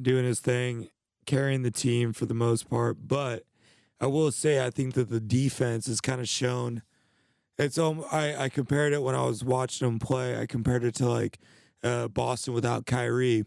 doing 0.00 0.24
his 0.24 0.40
thing, 0.40 0.88
carrying 1.26 1.62
the 1.62 1.70
team 1.70 2.12
for 2.12 2.26
the 2.26 2.34
most 2.34 2.70
part. 2.70 2.96
But 3.06 3.44
I 4.00 4.06
will 4.06 4.32
say, 4.32 4.64
I 4.64 4.70
think 4.70 4.94
that 4.94 5.10
the 5.10 5.20
defense 5.20 5.86
has 5.86 6.00
kind 6.00 6.20
of 6.20 6.28
shown. 6.28 6.82
It's 7.58 7.76
um, 7.76 8.04
I 8.10 8.44
I 8.44 8.48
compared 8.48 8.92
it 8.92 9.02
when 9.02 9.14
I 9.14 9.24
was 9.24 9.44
watching 9.44 9.86
them 9.86 9.98
play. 9.98 10.40
I 10.40 10.46
compared 10.46 10.84
it 10.84 10.94
to 10.96 11.08
like 11.08 11.38
uh, 11.82 12.08
Boston 12.08 12.54
without 12.54 12.86
Kyrie. 12.86 13.44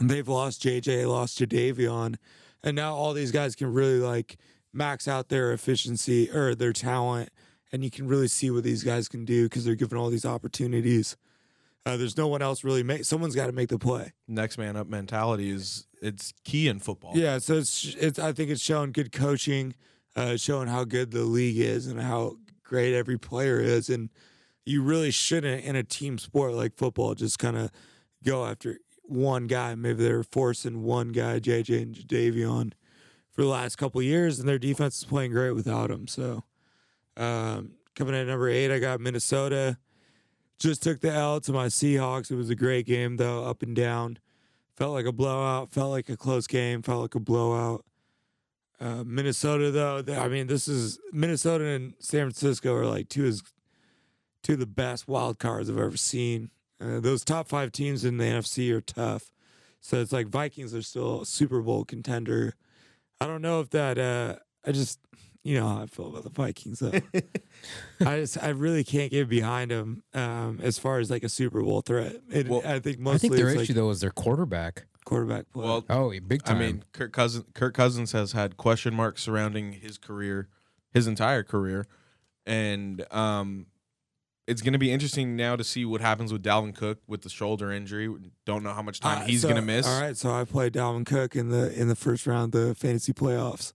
They've 0.00 0.28
lost 0.28 0.62
JJ, 0.62 1.06
lost 1.08 1.38
Jadeveon, 1.38 2.16
and 2.62 2.76
now 2.76 2.94
all 2.94 3.12
these 3.12 3.30
guys 3.30 3.54
can 3.54 3.72
really 3.72 3.98
like 3.98 4.36
max 4.72 5.06
out 5.06 5.28
their 5.28 5.52
efficiency 5.52 6.30
or 6.30 6.54
their 6.54 6.72
talent, 6.72 7.30
and 7.70 7.84
you 7.84 7.90
can 7.90 8.08
really 8.08 8.28
see 8.28 8.50
what 8.50 8.64
these 8.64 8.82
guys 8.84 9.08
can 9.08 9.24
do 9.24 9.44
because 9.44 9.64
they're 9.64 9.74
given 9.74 9.98
all 9.98 10.10
these 10.10 10.24
opportunities. 10.24 11.16
Uh, 11.84 11.96
there's 11.96 12.16
no 12.16 12.28
one 12.28 12.42
else 12.42 12.62
really 12.62 12.82
make. 12.82 13.04
Someone's 13.04 13.34
got 13.34 13.46
to 13.46 13.52
make 13.52 13.68
the 13.68 13.78
play. 13.78 14.12
Next 14.28 14.56
man 14.56 14.76
up 14.76 14.86
mentality 14.86 15.50
is 15.50 15.86
it's 16.00 16.32
key 16.44 16.68
in 16.68 16.78
football. 16.78 17.12
Yeah, 17.14 17.38
so 17.38 17.54
it's 17.54 17.96
it's. 17.98 18.18
I 18.18 18.32
think 18.32 18.50
it's 18.50 18.60
showing 18.60 18.92
good 18.92 19.10
coaching, 19.10 19.74
uh, 20.14 20.36
showing 20.36 20.68
how 20.68 20.84
good 20.84 21.10
the 21.10 21.24
league 21.24 21.58
is 21.58 21.86
and 21.86 22.00
how 22.00 22.36
great 22.62 22.94
every 22.94 23.18
player 23.18 23.60
is, 23.60 23.88
and 23.88 24.10
you 24.64 24.82
really 24.82 25.10
shouldn't 25.10 25.64
in 25.64 25.74
a 25.74 25.82
team 25.82 26.18
sport 26.18 26.52
like 26.52 26.76
football 26.76 27.14
just 27.14 27.38
kind 27.38 27.56
of 27.56 27.70
go 28.24 28.46
after 28.46 28.78
one 29.02 29.48
guy. 29.48 29.74
Maybe 29.74 30.04
they're 30.04 30.22
forcing 30.22 30.82
one 30.82 31.08
guy, 31.08 31.40
JJ 31.40 31.82
and 31.82 31.94
Davion, 31.96 32.72
for 33.32 33.42
the 33.42 33.48
last 33.48 33.76
couple 33.76 34.00
of 34.00 34.04
years, 34.04 34.38
and 34.38 34.48
their 34.48 34.58
defense 34.58 34.98
is 34.98 35.04
playing 35.04 35.32
great 35.32 35.52
without 35.52 35.90
him. 35.90 36.06
So, 36.06 36.44
um, 37.16 37.72
coming 37.96 38.14
in 38.14 38.20
at 38.20 38.26
number 38.28 38.48
eight, 38.48 38.70
I 38.72 38.78
got 38.78 39.00
Minnesota. 39.00 39.78
Just 40.58 40.82
took 40.82 41.00
the 41.00 41.12
L 41.12 41.40
to 41.40 41.52
my 41.52 41.66
Seahawks. 41.66 42.30
It 42.30 42.36
was 42.36 42.50
a 42.50 42.54
great 42.54 42.86
game 42.86 43.16
though, 43.16 43.44
up 43.44 43.62
and 43.62 43.74
down. 43.74 44.18
Felt 44.76 44.92
like 44.92 45.06
a 45.06 45.12
blowout. 45.12 45.72
Felt 45.72 45.90
like 45.90 46.08
a 46.08 46.16
close 46.16 46.46
game. 46.46 46.82
Felt 46.82 47.02
like 47.02 47.14
a 47.14 47.20
blowout. 47.20 47.84
Uh, 48.80 49.04
Minnesota 49.04 49.70
though, 49.70 50.02
th- 50.02 50.18
I 50.18 50.26
mean, 50.28 50.48
this 50.48 50.66
is 50.66 50.98
Minnesota 51.12 51.64
and 51.66 51.94
San 52.00 52.22
Francisco 52.22 52.74
are 52.74 52.86
like 52.86 53.08
two 53.08 53.24
is 53.24 53.42
two 54.42 54.54
of 54.54 54.58
the 54.58 54.66
best 54.66 55.06
wild 55.06 55.38
cards 55.38 55.70
I've 55.70 55.78
ever 55.78 55.96
seen. 55.96 56.50
Uh, 56.80 56.98
those 56.98 57.24
top 57.24 57.48
five 57.48 57.70
teams 57.70 58.04
in 58.04 58.16
the 58.16 58.24
NFC 58.24 58.72
are 58.72 58.80
tough. 58.80 59.30
So 59.80 60.00
it's 60.00 60.12
like 60.12 60.26
Vikings 60.28 60.74
are 60.74 60.82
still 60.82 61.22
a 61.22 61.26
Super 61.26 61.60
Bowl 61.60 61.84
contender. 61.84 62.54
I 63.20 63.26
don't 63.26 63.42
know 63.42 63.60
if 63.60 63.70
that. 63.70 63.98
Uh, 63.98 64.36
I 64.66 64.72
just, 64.72 64.98
you 65.44 65.58
know 65.58 65.68
how 65.68 65.82
I 65.82 65.86
feel 65.86 66.08
about 66.08 66.24
the 66.24 66.30
Vikings. 66.30 66.78
Though. 66.80 66.92
I 68.06 68.20
just, 68.20 68.42
I 68.42 68.48
really 68.50 68.84
can't 68.84 69.10
get 69.10 69.28
behind 69.28 69.70
them 69.70 70.02
um, 70.14 70.60
as 70.62 70.78
far 70.78 70.98
as 70.98 71.10
like 71.10 71.24
a 71.24 71.28
Super 71.28 71.62
Bowl 71.62 71.80
threat. 71.80 72.16
It, 72.30 72.48
Well, 72.48 72.62
I 72.64 72.78
think 72.78 72.98
I 72.98 73.00
mostly 73.02 73.28
think 73.28 73.36
their 73.40 73.48
it's 73.50 73.62
issue 73.62 73.72
like 73.72 73.76
though 73.76 73.90
is 73.90 74.00
their 74.00 74.10
quarterback. 74.10 74.86
quarterback 75.04 75.50
play. 75.52 75.64
Well, 75.64 75.84
Oh, 75.90 76.12
big 76.26 76.42
time. 76.44 76.56
I 76.56 76.60
mean, 76.60 76.84
Kirk 76.92 77.12
Cousins 77.12 77.44
Kirk 77.54 77.74
Cousins 77.74 78.12
has 78.12 78.32
had 78.32 78.56
question 78.56 78.94
marks 78.94 79.22
surrounding 79.22 79.72
his 79.72 79.98
career, 79.98 80.48
his 80.92 81.06
entire 81.06 81.42
career, 81.42 81.86
and 82.46 83.04
um, 83.12 83.66
it's 84.46 84.60
going 84.62 84.72
to 84.74 84.78
be 84.78 84.90
interesting 84.92 85.34
now 85.36 85.54
to 85.56 85.64
see 85.64 85.84
what 85.84 86.00
happens 86.00 86.32
with 86.32 86.42
Dalvin 86.42 86.74
Cook 86.74 86.98
with 87.06 87.22
the 87.22 87.28
shoulder 87.28 87.70
injury. 87.72 88.12
Don't 88.44 88.62
know 88.62 88.72
how 88.72 88.82
much 88.82 89.00
time 89.00 89.22
Uh, 89.22 89.26
he's 89.26 89.42
so- 89.42 89.48
going 89.48 89.60
to 89.60 89.66
miss. 89.66 89.86
All 89.86 90.00
right, 90.00 90.16
so 90.16 90.30
I 90.32 90.44
played 90.44 90.72
Dalvin 90.72 91.04
Cook 91.06 91.34
in 91.36 91.48
the 91.50 91.72
in 91.78 91.88
the 91.88 91.96
first 91.96 92.26
round 92.26 92.54
of 92.54 92.68
the 92.68 92.74
fantasy 92.74 93.12
playoffs. 93.12 93.72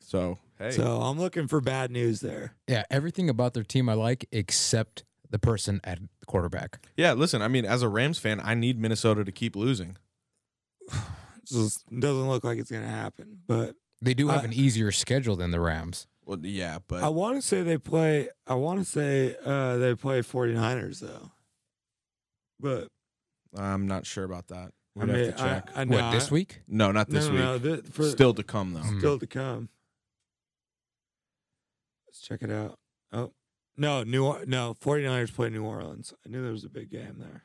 So 0.00 0.38
hey, 0.58 0.70
So 0.70 1.00
I'm 1.00 1.18
looking 1.18 1.46
for 1.48 1.60
bad 1.60 1.90
news 1.90 2.20
there. 2.20 2.54
yeah, 2.68 2.84
everything 2.90 3.28
about 3.28 3.54
their 3.54 3.62
team 3.64 3.88
I 3.88 3.94
like 3.94 4.26
except 4.32 5.04
the 5.30 5.38
person 5.38 5.80
at 5.84 5.98
quarterback. 6.26 6.86
yeah. 6.96 7.12
Listen, 7.12 7.42
I 7.42 7.48
mean, 7.48 7.64
as 7.64 7.82
a 7.82 7.88
Rams 7.88 8.18
fan, 8.18 8.40
I 8.42 8.54
need 8.54 8.78
Minnesota 8.80 9.24
to 9.24 9.32
keep 9.32 9.56
losing. 9.56 9.96
It 11.48 11.50
just 11.54 11.86
doesn't 12.00 12.26
look 12.28 12.42
like 12.42 12.58
it's 12.58 12.72
gonna 12.72 12.88
happen. 12.88 13.38
But 13.46 13.76
They 14.02 14.14
do 14.14 14.26
have 14.28 14.42
I- 14.42 14.46
an 14.46 14.52
easier 14.52 14.90
schedule 14.90 15.36
than 15.36 15.52
the 15.52 15.60
Rams. 15.60 16.08
Well, 16.24 16.40
yeah, 16.42 16.78
but 16.88 17.04
I 17.04 17.08
want 17.08 17.36
to 17.36 17.42
say 17.42 17.62
they 17.62 17.78
play. 17.78 18.30
I 18.48 18.54
want 18.54 18.80
to 18.80 18.84
say 18.84 19.36
uh, 19.44 19.76
they 19.76 19.94
play 19.94 20.22
49ers 20.22 20.98
though. 20.98 21.30
But 22.58 22.88
I'm 23.56 23.86
not 23.86 24.06
sure 24.06 24.24
about 24.24 24.48
that. 24.48 24.72
I 24.98 25.04
We'd 25.04 25.06
mean, 25.06 25.24
have 25.26 25.36
to 25.36 25.40
check. 25.42 25.70
I 25.76 25.84
know 25.84 25.96
what 26.02 26.10
this 26.10 26.32
week? 26.32 26.62
no, 26.66 26.90
not 26.90 27.08
this 27.10 27.26
no, 27.28 27.32
week. 27.32 27.40
no, 27.40 27.76
thi- 27.76 27.90
for, 27.92 28.02
Still 28.04 28.34
to 28.34 28.42
come 28.42 28.72
though. 28.74 28.80
Mm. 28.80 28.98
still 28.98 29.18
to 29.20 29.26
come. 29.28 29.68
Let's 32.28 32.40
check 32.40 32.48
it 32.48 32.52
out. 32.52 32.78
Oh, 33.12 33.32
No, 33.76 34.02
New 34.02 34.44
no, 34.46 34.74
49ers 34.74 35.32
play 35.32 35.48
New 35.50 35.64
Orleans. 35.64 36.12
I 36.24 36.28
knew 36.28 36.42
there 36.42 36.50
was 36.52 36.64
a 36.64 36.68
big 36.68 36.90
game 36.90 37.16
there. 37.18 37.42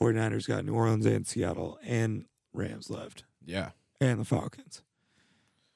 49ers 0.00 0.46
got 0.48 0.64
New 0.64 0.74
Orleans 0.74 1.04
and 1.06 1.26
Seattle 1.26 1.78
and 1.84 2.24
Rams 2.52 2.88
left 2.90 3.24
Yeah. 3.44 3.70
and 4.00 4.20
the 4.20 4.24
Falcons. 4.24 4.82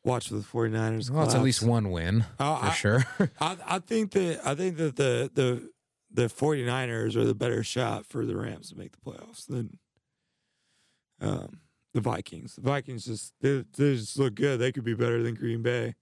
Watch 0.04 0.28
for 0.28 0.34
the 0.36 0.40
49ers. 0.42 1.10
Well, 1.10 1.24
it's 1.24 1.34
at 1.34 1.42
least 1.42 1.62
one 1.62 1.90
win 1.90 2.24
Oh, 2.38 2.56
for 2.56 2.66
I- 2.66 2.72
sure. 2.72 3.04
I, 3.40 3.56
I 3.66 3.78
think 3.80 4.12
that 4.12 4.40
I 4.46 4.54
think 4.54 4.76
that 4.78 4.96
the 4.96 5.30
the 5.34 5.70
the 6.12 6.26
49ers 6.28 7.16
are 7.16 7.24
the 7.24 7.34
better 7.34 7.62
shot 7.62 8.06
for 8.06 8.24
the 8.24 8.34
Rams 8.36 8.70
to 8.70 8.78
make 8.78 8.92
the 8.92 8.98
playoffs 9.10 9.46
than 9.46 9.78
um, 11.20 11.60
the 11.92 12.00
Vikings. 12.00 12.54
The 12.56 12.62
Vikings 12.62 13.04
just 13.04 13.34
they, 13.42 13.64
they 13.76 13.96
just 13.96 14.18
look 14.18 14.34
good. 14.36 14.58
They 14.58 14.72
could 14.72 14.84
be 14.84 14.94
better 14.94 15.22
than 15.22 15.34
Green 15.34 15.60
Bay, 15.62 15.94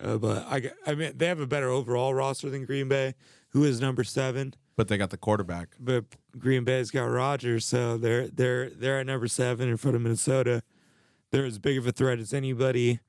uh, 0.00 0.16
but 0.18 0.46
I 0.86 0.94
mean 0.94 1.12
they 1.16 1.26
have 1.26 1.40
a 1.40 1.46
better 1.46 1.68
overall 1.68 2.14
roster 2.14 2.50
than 2.50 2.64
Green 2.64 2.88
Bay, 2.88 3.14
who 3.50 3.64
is 3.64 3.80
number 3.80 4.04
seven. 4.04 4.54
But 4.76 4.88
they 4.88 4.96
got 4.96 5.10
the 5.10 5.16
quarterback. 5.16 5.70
But 5.80 6.04
Green 6.38 6.62
Bay's 6.64 6.90
got 6.92 7.04
Rodgers, 7.04 7.64
so 7.64 7.98
they're 7.98 8.28
they're 8.28 8.70
they're 8.70 9.00
at 9.00 9.06
number 9.06 9.26
seven 9.28 9.68
in 9.68 9.76
front 9.76 9.96
of 9.96 10.02
Minnesota. 10.02 10.62
They're 11.30 11.44
as 11.44 11.58
big 11.58 11.76
of 11.78 11.86
a 11.86 11.92
threat 11.92 12.18
as 12.20 12.32
anybody. 12.32 13.00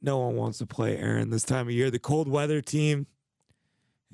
No 0.00 0.18
one 0.18 0.34
wants 0.34 0.58
to 0.58 0.66
play 0.66 0.96
Aaron 0.96 1.30
this 1.30 1.44
time 1.44 1.68
of 1.68 1.72
year. 1.74 1.90
The 1.90 1.98
cold 1.98 2.26
weather 2.28 2.60
team. 2.60 3.06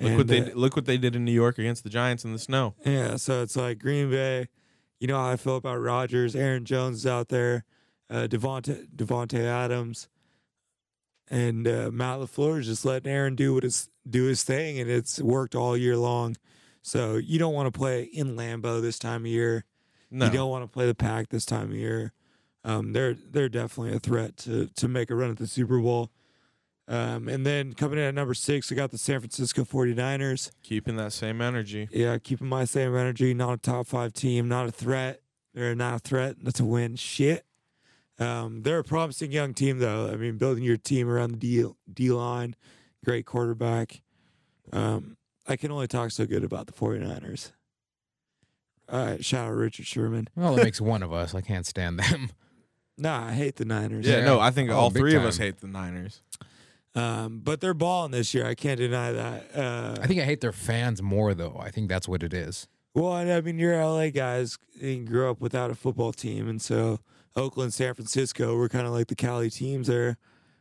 Look 0.01 0.09
And, 0.11 0.19
what 0.19 0.27
they 0.27 0.41
uh, 0.53 0.55
look 0.55 0.77
what 0.77 0.85
they 0.85 0.99
did 0.99 1.17
in 1.17 1.25
New 1.25 1.33
York 1.33 1.59
against 1.59 1.83
the 1.85 1.91
Giants 1.91 2.25
in 2.25 2.33
the 2.33 2.38
snow. 2.38 2.75
yeah, 2.85 3.17
so 3.17 3.43
it's 3.43 3.57
like 3.57 3.79
Green 3.79 4.11
Bay. 4.11 4.49
You 5.01 5.07
know 5.09 5.17
how 5.17 5.31
I 5.31 5.37
feel 5.37 5.57
about 5.57 5.77
Rodgers. 5.77 6.35
Aaron 6.37 6.64
Jones 6.64 6.99
is 6.99 7.07
out 7.07 7.29
there. 7.29 7.64
Uh, 8.11 8.27
Davante 8.29 8.87
Davante 8.95 9.41
Adams, 9.41 10.09
and 11.31 11.67
uh, 11.67 11.91
Matt 11.93 12.21
LaFleur 12.21 12.61
is 12.61 12.67
just 12.67 12.85
letting 12.85 13.11
Aaron 13.12 13.35
do 13.35 13.55
what 13.55 13.62
his 13.62 13.88
do 14.09 14.25
his 14.25 14.43
thing, 14.43 14.79
and 14.79 14.91
it's 14.91 15.21
worked 15.21 15.55
all 15.55 15.77
year 15.77 15.97
long. 15.97 16.37
So 16.83 17.17
you 17.17 17.38
don't 17.38 17.55
want 17.55 17.73
to 17.73 17.79
play 17.79 18.05
in 18.05 18.37
Lambeau 18.37 18.81
this 18.81 18.99
time 18.99 19.23
of 19.23 19.27
year. 19.27 19.64
No. 20.11 20.27
You 20.27 20.33
don't 20.33 20.51
want 20.51 20.64
to 20.64 20.69
play 20.69 20.87
the 20.87 20.95
pack 20.95 21.29
this 21.29 21.45
time 21.45 21.71
of 21.71 21.77
year. 21.77 22.12
Um, 22.64 22.93
they're 22.93 23.14
they're 23.14 23.49
definitely 23.49 23.97
a 23.97 24.01
threat 24.01 24.37
to 24.38 24.69
to 24.69 24.88
make 24.88 25.11
a 25.11 25.14
run 25.14 25.31
at 25.31 25.37
the 25.37 25.47
Super 25.47 25.79
Bowl. 25.79 26.11
Um, 26.88 27.29
and 27.29 27.45
then 27.45 27.75
coming 27.75 27.99
in 27.99 28.07
at 28.07 28.14
number 28.14 28.33
six, 28.33 28.73
I 28.73 28.75
got 28.75 28.91
the 28.91 28.97
San 28.99 29.21
Francisco 29.21 29.64
49ers. 29.64 30.51
Keeping 30.62 30.97
that 30.97 31.12
same 31.12 31.43
energy. 31.43 31.87
Yeah, 31.93 32.17
keeping 32.17 32.49
my 32.49 32.64
same 32.64 32.97
energy. 32.97 33.35
Not 33.35 33.53
a 33.53 33.57
top 33.59 33.87
five 33.87 34.14
team, 34.14 34.49
not 34.49 34.67
a 34.67 34.73
threat. 34.73 35.21
They're 35.53 35.75
not 35.75 35.97
a 35.97 35.99
threat 35.99 36.43
not 36.43 36.55
to 36.55 36.64
win 36.64 36.97
shit. 36.97 37.45
Um, 38.18 38.62
they're 38.62 38.81
a 38.81 38.85
promising 38.85 39.31
young 39.31 39.54
team, 39.54 39.78
though. 39.78 40.11
I 40.12 40.16
mean, 40.16 40.38
building 40.38 40.64
your 40.64 40.76
team 40.76 41.09
around 41.09 41.33
the 41.33 41.37
D, 41.38 41.66
D 41.92 42.11
line, 42.11 42.57
great 43.04 43.26
quarterback. 43.26 44.02
Um, 44.72 45.16
I 45.46 45.57
can 45.57 45.70
only 45.70 45.87
talk 45.87 46.11
so 46.11 46.26
good 46.26 46.44
about 46.44 46.66
the 46.66 46.72
49ers. 46.72 47.52
All 48.90 49.04
right, 49.04 49.24
shout 49.24 49.48
out 49.48 49.54
Richard 49.54 49.87
Sherman. 49.87 50.28
well, 50.35 50.59
it 50.59 50.64
makes 50.64 50.81
one 50.81 51.02
of 51.02 51.12
us. 51.12 51.35
I 51.35 51.40
can't 51.42 51.66
stand 51.66 51.98
them. 52.00 52.31
Nah, 53.00 53.28
I 53.28 53.33
hate 53.33 53.54
the 53.54 53.64
Niners. 53.64 54.04
Yeah, 54.09 54.16
Yeah. 54.18 54.24
no, 54.24 54.40
I 54.40 54.50
think 54.50 54.70
Oh, 54.70 54.74
all 54.76 54.90
big 54.90 55.02
three 55.02 55.14
of 55.14 55.24
us 55.24 55.37
hate 55.37 55.59
the 55.61 55.68
Niners. 55.68 56.20
Um, 56.96 57.38
but 57.44 57.61
they're 57.61 57.72
balling 57.72 58.11
this 58.11 58.35
year. 58.35 58.44
I 58.44 58.57
can't 58.57 58.76
deny 58.76 59.12
that. 59.12 59.54
Uh, 59.57 59.96
I 60.02 60.09
think 60.09 60.20
I 60.20 60.24
hate 60.24 60.40
their 60.40 60.50
fans 60.50 61.00
more 61.00 61.33
though. 61.33 61.57
I 61.61 61.70
think 61.70 61.88
that's 61.88 62.09
what 62.09 62.24
it 62.24 62.35
is. 62.35 62.66
Well, 62.94 63.12
I 63.12 63.40
mean, 63.40 63.57
you're 63.61 63.81
LA 63.81 64.11
guys 64.11 64.59
and 64.83 65.07
grew 65.07 65.31
up 65.31 65.40
without 65.40 65.70
a 65.70 65.76
football 65.76 66.12
team, 66.12 66.48
and 66.48 66.61
so 66.61 66.98
Oakland, 67.38 67.72
San 67.74 67.94
Francisco 67.94 68.55
were 68.57 68.68
kind 68.68 68.87
of 68.87 68.92
like 68.92 69.07
the 69.07 69.14
Cali 69.16 69.51
teams 69.51 69.87
there 69.87 70.18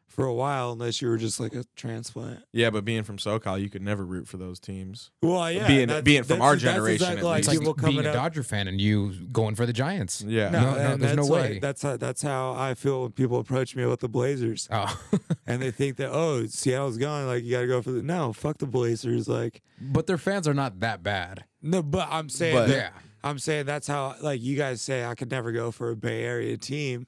for 0.07 0.25
a 0.25 0.33
while, 0.33 0.71
unless 0.71 1.01
you 1.01 1.09
were 1.09 1.17
just 1.17 1.37
like 1.39 1.53
a 1.53 1.65
transplant. 1.75 2.39
Yeah, 2.53 2.69
but 2.69 2.85
being 2.85 3.03
from 3.03 3.17
SoCal, 3.17 3.61
you 3.61 3.69
could 3.69 3.81
never 3.81 4.05
root 4.05 4.27
for 4.27 4.37
those 4.37 4.57
teams. 4.59 5.11
Well, 5.21 5.51
yeah, 5.51 5.67
Being- 5.67 5.81
and 5.81 5.89
that's- 5.89 6.03
being 6.05 6.23
from 6.23 6.41
our 6.41 6.51
that's 6.53 6.63
generation, 6.63 6.93
exactly 7.03 7.23
like 7.23 7.35
least. 7.39 7.49
It's 7.49 7.59
people 7.59 7.73
like 7.73 7.81
being 7.85 7.95
coming 7.97 8.05
a 8.05 8.09
up. 8.09 8.15
Dodger 8.15 8.43
fan 8.43 8.67
and 8.69 8.79
you 8.79 9.11
going 9.31 9.55
for 9.55 9.65
the 9.65 9.73
Giants. 9.73 10.23
Yeah. 10.25 10.49
No, 10.49 10.61
No, 10.61 10.75
no, 10.75 10.95
there's 10.97 11.17
no 11.17 11.27
way. 11.27 11.53
Like, 11.53 11.61
that's 11.61 11.81
how, 11.81 11.97
that's 11.97 12.21
how 12.21 12.53
I 12.53 12.73
feel 12.73 13.01
when 13.03 13.11
people 13.11 13.37
approach 13.39 13.75
me 13.75 13.85
with 13.85 13.99
the 13.99 14.07
Blazers, 14.09 14.67
Oh, 14.71 14.97
and 15.45 15.61
they 15.61 15.71
think 15.71 15.97
that 15.97 16.09
oh, 16.11 16.45
Seattle's 16.47 16.97
gone, 16.97 17.27
like 17.27 17.43
you 17.43 17.51
got 17.51 17.61
to 17.61 17.67
go 17.67 17.81
for 17.81 17.91
the 17.91 18.01
no, 18.01 18.31
fuck 18.33 18.57
the 18.59 18.65
Blazers, 18.65 19.27
like 19.27 19.61
but 19.79 20.07
their 20.07 20.17
fans 20.17 20.47
are 20.47 20.53
not 20.53 20.79
that 20.79 21.03
bad. 21.03 21.43
no, 21.61 21.83
but 21.83 22.07
I'm 22.09 22.29
saying 22.29 22.55
But- 22.55 22.67
that- 22.69 22.75
Yeah. 22.75 22.89
I'm 23.27 23.39
saying 23.39 23.65
that's 23.65 23.87
how 23.87 24.15
like 24.21 24.41
you 24.41 24.55
guys 24.55 24.81
say 24.81 25.03
I 25.03 25.13
could 25.13 25.29
never 25.29 25.51
go 25.51 25.71
for 25.71 25.89
a 25.91 25.95
Bay 25.95 26.23
Area 26.23 26.57
team 26.57 27.07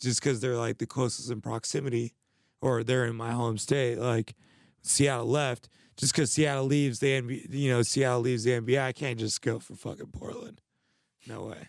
just 0.00 0.20
because 0.20 0.40
they're 0.40 0.56
like 0.56 0.78
the 0.78 0.86
closest 0.86 1.30
in 1.30 1.40
proximity 1.40 2.14
or 2.60 2.82
they're 2.82 3.06
in 3.06 3.14
my 3.14 3.30
home 3.30 3.56
state. 3.56 3.98
Like 3.98 4.34
Seattle 4.82 5.26
left 5.26 5.68
just 5.96 6.12
because 6.12 6.32
Seattle 6.32 6.64
leaves 6.64 6.98
the 6.98 7.20
NBA, 7.20 7.54
you 7.54 7.70
know, 7.70 7.82
Seattle 7.82 8.20
leaves 8.20 8.42
the 8.42 8.50
NBA. 8.50 8.80
I 8.80 8.92
can't 8.92 9.18
just 9.18 9.42
go 9.42 9.60
for 9.60 9.76
fucking 9.76 10.08
Portland. 10.12 10.60
No 11.28 11.44
way. 11.44 11.68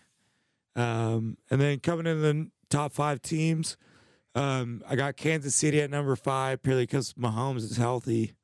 Um, 0.74 1.36
and 1.50 1.60
then 1.60 1.78
coming 1.78 2.06
in 2.06 2.22
the 2.22 2.50
top 2.70 2.92
five 2.92 3.22
teams, 3.22 3.76
um, 4.34 4.82
I 4.88 4.96
got 4.96 5.16
Kansas 5.16 5.54
City 5.54 5.80
at 5.80 5.90
number 5.90 6.16
five 6.16 6.62
purely 6.62 6.84
because 6.84 7.12
Mahomes 7.12 7.58
is 7.58 7.76
healthy. 7.76 8.34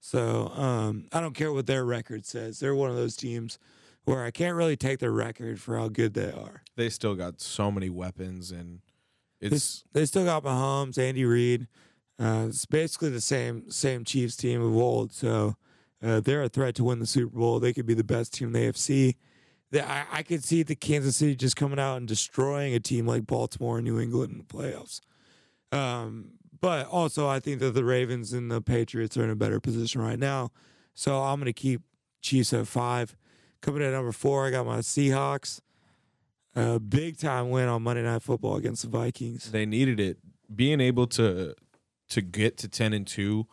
So 0.00 0.48
um, 0.48 1.06
I 1.12 1.20
don't 1.20 1.34
care 1.34 1.52
what 1.52 1.66
their 1.66 1.84
record 1.84 2.26
says. 2.26 2.58
They're 2.58 2.74
one 2.74 2.90
of 2.90 2.96
those 2.96 3.14
teams 3.14 3.58
where 4.06 4.24
I 4.24 4.30
can't 4.30 4.56
really 4.56 4.76
take 4.76 5.00
their 5.00 5.12
record 5.12 5.60
for 5.60 5.76
how 5.76 5.88
good 5.88 6.14
they 6.14 6.30
are. 6.30 6.62
They 6.76 6.88
still 6.88 7.14
got 7.14 7.40
so 7.40 7.70
many 7.70 7.90
weapons, 7.90 8.50
and 8.52 8.80
They, 9.40 9.48
it's 9.48 9.84
they 9.92 10.06
still 10.06 10.24
got 10.24 10.44
Mahomes, 10.44 10.96
Andy 10.96 11.24
Reid. 11.24 11.66
Uh, 12.18 12.46
it's 12.48 12.64
basically 12.64 13.10
the 13.10 13.20
same 13.20 13.70
same 13.70 14.04
Chiefs 14.04 14.36
team 14.36 14.62
of 14.62 14.74
old. 14.74 15.12
So 15.12 15.56
uh, 16.02 16.20
they're 16.20 16.44
a 16.44 16.48
threat 16.48 16.76
to 16.76 16.84
win 16.84 17.00
the 17.00 17.06
Super 17.06 17.36
Bowl. 17.36 17.58
They 17.58 17.72
could 17.72 17.84
be 17.84 17.94
the 17.94 18.04
best 18.04 18.32
team 18.32 18.48
in 18.48 18.52
the 18.54 18.72
AFC. 18.72 19.16
They, 19.72 19.80
I, 19.80 20.06
I 20.12 20.22
could 20.22 20.44
see 20.44 20.62
the 20.62 20.76
Kansas 20.76 21.16
City 21.16 21.34
just 21.34 21.56
coming 21.56 21.80
out 21.80 21.96
and 21.96 22.06
destroying 22.06 22.74
a 22.74 22.80
team 22.80 23.06
like 23.06 23.26
Baltimore 23.26 23.78
and 23.78 23.84
New 23.84 23.98
England 23.98 24.32
in 24.32 24.38
the 24.38 24.44
playoffs. 24.44 25.00
Um, 25.72 26.32
but 26.60 26.86
also, 26.86 27.26
I 27.26 27.40
think 27.40 27.58
that 27.58 27.72
the 27.72 27.84
Ravens 27.84 28.32
and 28.32 28.50
the 28.50 28.60
Patriots 28.62 29.16
are 29.16 29.24
in 29.24 29.30
a 29.30 29.36
better 29.36 29.58
position 29.58 30.00
right 30.00 30.18
now. 30.18 30.52
So 30.94 31.20
I'm 31.22 31.40
going 31.40 31.46
to 31.46 31.52
keep 31.52 31.82
Chiefs 32.22 32.52
at 32.52 32.68
five. 32.68 33.16
Coming 33.60 33.82
in 33.82 33.88
at 33.88 33.92
number 33.94 34.12
four, 34.12 34.46
I 34.46 34.50
got 34.50 34.66
my 34.66 34.78
Seahawks. 34.78 35.60
A 36.54 36.80
big 36.80 37.18
time 37.18 37.50
win 37.50 37.68
on 37.68 37.82
Monday 37.82 38.02
Night 38.02 38.22
Football 38.22 38.56
against 38.56 38.82
the 38.82 38.88
Vikings. 38.88 39.50
they 39.50 39.66
needed 39.66 40.00
it. 40.00 40.18
Being 40.54 40.80
able 40.80 41.06
to 41.08 41.54
to 42.08 42.20
get 42.22 42.56
to 42.58 42.68
ten 42.68 42.92
and 42.92 43.06
two, 43.06 43.46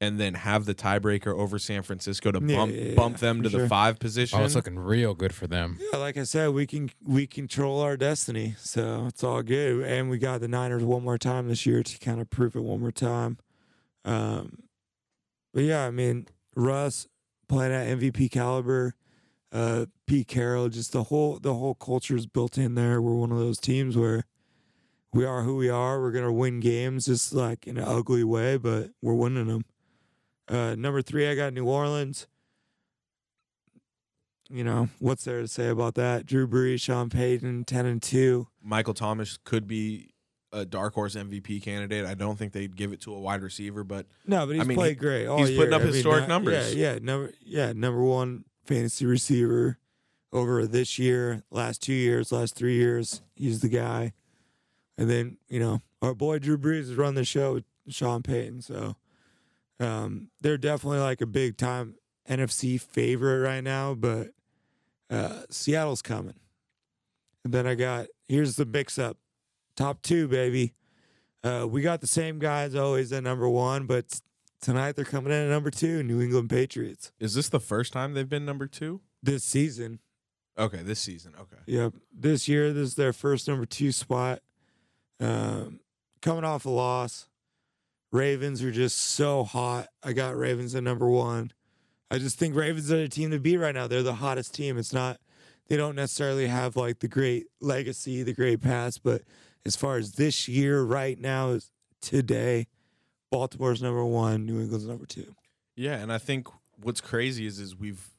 and 0.00 0.18
then 0.18 0.34
have 0.34 0.64
the 0.66 0.74
tiebreaker 0.74 1.28
over 1.28 1.58
San 1.58 1.82
Francisco 1.82 2.32
to 2.32 2.40
Yeah, 2.44 2.56
bump 2.56 2.74
yeah, 2.74 2.80
yeah, 2.82 2.94
bump 2.94 3.18
them 3.18 3.38
for 3.42 3.48
to 3.50 3.58
the 3.58 3.68
five 3.68 3.98
position. 4.00 4.38
Oh, 4.40 4.44
it's 4.44 4.54
looking 4.56 4.78
real 4.78 5.14
good 5.14 5.32
for 5.34 5.46
them. 5.46 5.78
Yeah, 5.92 5.98
like 5.98 6.16
I 6.18 6.24
said, 6.24 6.50
we 6.50 6.66
can 6.66 6.90
we 7.06 7.26
control 7.26 7.80
our 7.80 7.96
destiny, 7.96 8.54
so 8.58 9.06
it's 9.06 9.22
all 9.24 9.42
good. 9.42 9.86
And 9.86 10.10
we 10.10 10.18
got 10.18 10.40
the 10.40 10.48
Niners 10.48 10.82
one 10.82 11.04
more 11.04 11.18
time 11.18 11.48
this 11.48 11.64
year 11.64 11.82
to 11.82 11.98
kind 12.00 12.20
of 12.20 12.28
prove 12.28 12.54
it 12.56 12.62
one 12.64 12.80
more 12.80 12.90
time. 12.92 13.38
Um, 14.04 14.64
but 15.54 15.62
yeah, 15.62 15.86
I 15.86 15.90
mean 15.90 16.26
Russ 16.56 17.06
playing 17.48 17.72
at 17.72 17.86
MVP 17.98 18.30
caliber, 18.30 18.94
uh, 19.52 19.86
Pete 20.06 20.28
Carroll, 20.28 20.68
just 20.68 20.92
the 20.92 21.04
whole 21.04 21.38
the 21.38 21.54
whole 21.54 21.74
culture 21.74 22.16
is 22.16 22.26
built 22.26 22.58
in 22.58 22.74
there. 22.74 23.00
We're 23.02 23.14
one 23.14 23.32
of 23.32 23.38
those 23.38 23.58
teams 23.58 23.96
where 23.96 24.24
we 25.12 25.24
are 25.24 25.42
who 25.42 25.56
we 25.56 25.68
are. 25.68 26.00
We're 26.00 26.12
gonna 26.12 26.32
win 26.32 26.60
games, 26.60 27.06
just 27.06 27.32
like 27.32 27.66
in 27.66 27.76
an 27.76 27.84
ugly 27.84 28.24
way, 28.24 28.56
but 28.56 28.90
we're 29.02 29.14
winning 29.14 29.46
them. 29.46 29.64
Uh, 30.48 30.74
number 30.74 31.02
three, 31.02 31.28
I 31.28 31.34
got 31.34 31.52
New 31.52 31.66
Orleans 31.66 32.26
you 34.52 34.64
know, 34.64 34.88
what's 34.98 35.24
there 35.24 35.40
to 35.40 35.48
say 35.48 35.68
about 35.68 35.94
that? 35.94 36.26
Drew 36.26 36.46
Brees, 36.46 36.80
Sean 36.82 37.08
Payton, 37.08 37.64
ten 37.64 37.86
and 37.86 38.02
two. 38.02 38.48
Michael 38.62 38.92
Thomas 38.92 39.38
could 39.44 39.66
be 39.66 40.10
a 40.52 40.66
dark 40.66 40.92
horse 40.92 41.14
MVP 41.14 41.62
candidate. 41.62 42.04
I 42.04 42.12
don't 42.12 42.38
think 42.38 42.52
they'd 42.52 42.76
give 42.76 42.92
it 42.92 43.00
to 43.02 43.14
a 43.14 43.18
wide 43.18 43.42
receiver, 43.42 43.82
but 43.82 44.06
No, 44.26 44.46
but 44.46 44.54
he's 44.56 44.66
mean, 44.66 44.76
played 44.76 44.90
he- 44.90 44.94
great. 44.96 45.26
He's 45.38 45.56
putting 45.56 45.72
up 45.72 45.80
I 45.80 45.84
mean, 45.84 45.94
historic 45.94 46.24
uh, 46.24 46.26
numbers. 46.26 46.74
Yeah, 46.74 46.92
yeah, 46.92 46.98
number 47.00 47.32
yeah, 47.40 47.72
number 47.72 48.02
one 48.02 48.44
fantasy 48.64 49.06
receiver 49.06 49.78
over 50.32 50.66
this 50.66 50.98
year, 50.98 51.42
last 51.50 51.82
two 51.82 51.92
years, 51.92 52.32
last 52.32 52.54
three 52.54 52.76
years. 52.76 53.22
He's 53.34 53.60
the 53.60 53.68
guy. 53.68 54.12
And 54.98 55.08
then 55.10 55.38
you 55.48 55.58
know 55.60 55.80
our 56.00 56.14
boy 56.14 56.38
Drew 56.38 56.58
Brees 56.58 56.88
has 56.88 56.94
run 56.94 57.14
the 57.14 57.24
show 57.24 57.54
with 57.54 57.64
Sean 57.88 58.22
Payton, 58.22 58.62
so 58.62 58.96
um, 59.80 60.28
they're 60.40 60.58
definitely 60.58 61.00
like 61.00 61.20
a 61.20 61.26
big 61.26 61.56
time 61.56 61.94
NFC 62.28 62.80
favorite 62.80 63.40
right 63.40 63.64
now. 63.64 63.94
But 63.94 64.28
uh, 65.10 65.42
Seattle's 65.50 66.02
coming. 66.02 66.34
And 67.44 67.52
then 67.52 67.66
I 67.66 67.74
got 67.74 68.06
here's 68.28 68.56
the 68.56 68.66
mix 68.66 68.98
up, 68.98 69.16
top 69.76 70.02
two 70.02 70.28
baby. 70.28 70.74
Uh, 71.42 71.66
we 71.68 71.82
got 71.82 72.00
the 72.00 72.06
same 72.06 72.38
guys 72.38 72.74
always 72.74 73.12
at 73.12 73.24
number 73.24 73.48
one, 73.48 73.86
but 73.86 74.20
tonight 74.62 74.96
they're 74.96 75.04
coming 75.04 75.30
in 75.32 75.42
at 75.42 75.50
number 75.50 75.70
two, 75.70 76.02
New 76.02 76.22
England 76.22 76.48
Patriots. 76.48 77.12
is 77.20 77.34
this 77.34 77.50
the 77.50 77.60
first 77.60 77.92
time 77.92 78.14
they've 78.14 78.28
been 78.28 78.46
number 78.46 78.66
two? 78.66 79.02
This 79.22 79.44
season, 79.44 79.98
Okay, 80.58 80.82
this 80.82 81.00
season. 81.00 81.32
Okay. 81.38 81.56
yep. 81.66 81.94
This 82.12 82.46
year, 82.48 82.72
this 82.72 82.88
is 82.88 82.94
their 82.94 83.12
first 83.12 83.48
number 83.48 83.64
two 83.66 83.90
spot. 83.92 84.40
Um, 85.20 85.80
coming 86.20 86.44
off 86.44 86.64
a 86.66 86.70
loss, 86.70 87.28
Ravens 88.10 88.62
are 88.62 88.70
just 88.72 88.98
so 88.98 89.44
hot. 89.44 89.88
I 90.02 90.12
got 90.12 90.36
Ravens 90.36 90.74
at 90.74 90.82
number 90.82 91.08
one. 91.08 91.52
I 92.10 92.18
just 92.18 92.38
think 92.38 92.54
Ravens 92.54 92.92
are 92.92 92.98
the 92.98 93.08
team 93.08 93.30
to 93.30 93.38
beat 93.38 93.56
right 93.56 93.74
now. 93.74 93.86
They're 93.86 94.02
the 94.02 94.14
hottest 94.16 94.54
team. 94.54 94.76
It's 94.76 94.92
not 94.92 95.18
they 95.68 95.76
don't 95.78 95.94
necessarily 95.96 96.46
have 96.48 96.76
like 96.76 96.98
the 96.98 97.08
great 97.08 97.46
legacy, 97.60 98.22
the 98.22 98.34
great 98.34 98.60
past, 98.60 99.02
but 99.02 99.22
as 99.64 99.74
far 99.76 99.96
as 99.96 100.12
this 100.12 100.48
year 100.48 100.82
right 100.82 101.18
now 101.18 101.50
is 101.50 101.70
today, 102.02 102.66
Baltimore's 103.32 103.80
number 103.80 104.04
one, 104.04 104.44
New 104.44 104.60
England's 104.60 104.86
number 104.86 105.06
two. 105.06 105.34
Yeah, 105.74 105.94
and 105.94 106.12
I 106.12 106.18
think 106.18 106.48
what's 106.76 107.00
crazy 107.00 107.46
is 107.46 107.58
is 107.58 107.74
we've 107.74 108.10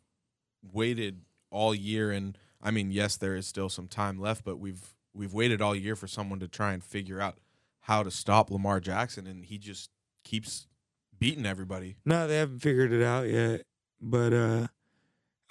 waited 0.73 1.21
all 1.51 1.75
year, 1.75 2.11
and 2.11 2.35
I 2.59 2.71
mean, 2.71 2.89
yes, 2.89 3.15
there 3.15 3.35
is 3.35 3.45
still 3.45 3.69
some 3.69 3.87
time 3.87 4.19
left, 4.19 4.43
but 4.43 4.57
we've 4.57 4.95
we've 5.13 5.31
waited 5.31 5.61
all 5.61 5.75
year 5.75 5.95
for 5.95 6.07
someone 6.07 6.39
to 6.39 6.47
try 6.47 6.73
and 6.73 6.83
figure 6.83 7.21
out 7.21 7.37
how 7.81 8.01
to 8.01 8.09
stop 8.09 8.49
Lamar 8.49 8.79
Jackson, 8.79 9.27
and 9.27 9.45
he 9.45 9.59
just 9.59 9.91
keeps 10.23 10.65
beating 11.19 11.45
everybody. 11.45 11.95
No, 12.05 12.27
they 12.27 12.37
haven't 12.37 12.59
figured 12.59 12.91
it 12.91 13.03
out 13.03 13.29
yet. 13.29 13.61
But 14.01 14.33
uh 14.33 14.67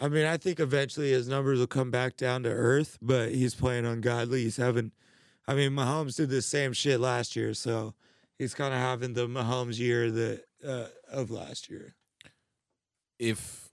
I 0.00 0.08
mean, 0.08 0.26
I 0.26 0.38
think 0.38 0.58
eventually 0.58 1.12
his 1.12 1.28
numbers 1.28 1.60
will 1.60 1.68
come 1.68 1.92
back 1.92 2.16
down 2.16 2.42
to 2.42 2.48
earth, 2.50 2.98
but 3.00 3.30
he's 3.30 3.54
playing 3.54 3.86
ungodly. 3.86 4.42
He's 4.42 4.56
having 4.56 4.90
I 5.46 5.54
mean, 5.54 5.70
Mahomes 5.70 6.16
did 6.16 6.30
the 6.30 6.42
same 6.42 6.72
shit 6.72 6.98
last 6.98 7.36
year, 7.36 7.54
so 7.54 7.94
he's 8.38 8.54
kind 8.54 8.72
of 8.74 8.80
having 8.80 9.14
the 9.14 9.26
Mahomes 9.28 9.78
year 9.78 10.10
that 10.10 10.42
uh, 10.66 10.86
of 11.10 11.30
last 11.30 11.68
year. 11.70 11.94
If 13.18 13.70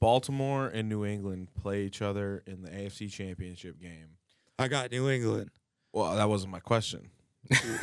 Baltimore 0.00 0.66
and 0.66 0.88
New 0.88 1.04
England 1.04 1.48
play 1.54 1.84
each 1.84 2.02
other 2.02 2.42
in 2.46 2.62
the 2.62 2.70
AFC 2.70 3.10
Championship 3.10 3.80
game, 3.80 4.16
I 4.58 4.68
got 4.68 4.90
New 4.90 5.08
England. 5.08 5.50
well, 5.92 6.16
that 6.16 6.28
wasn't 6.28 6.52
my 6.52 6.60
question. 6.60 7.10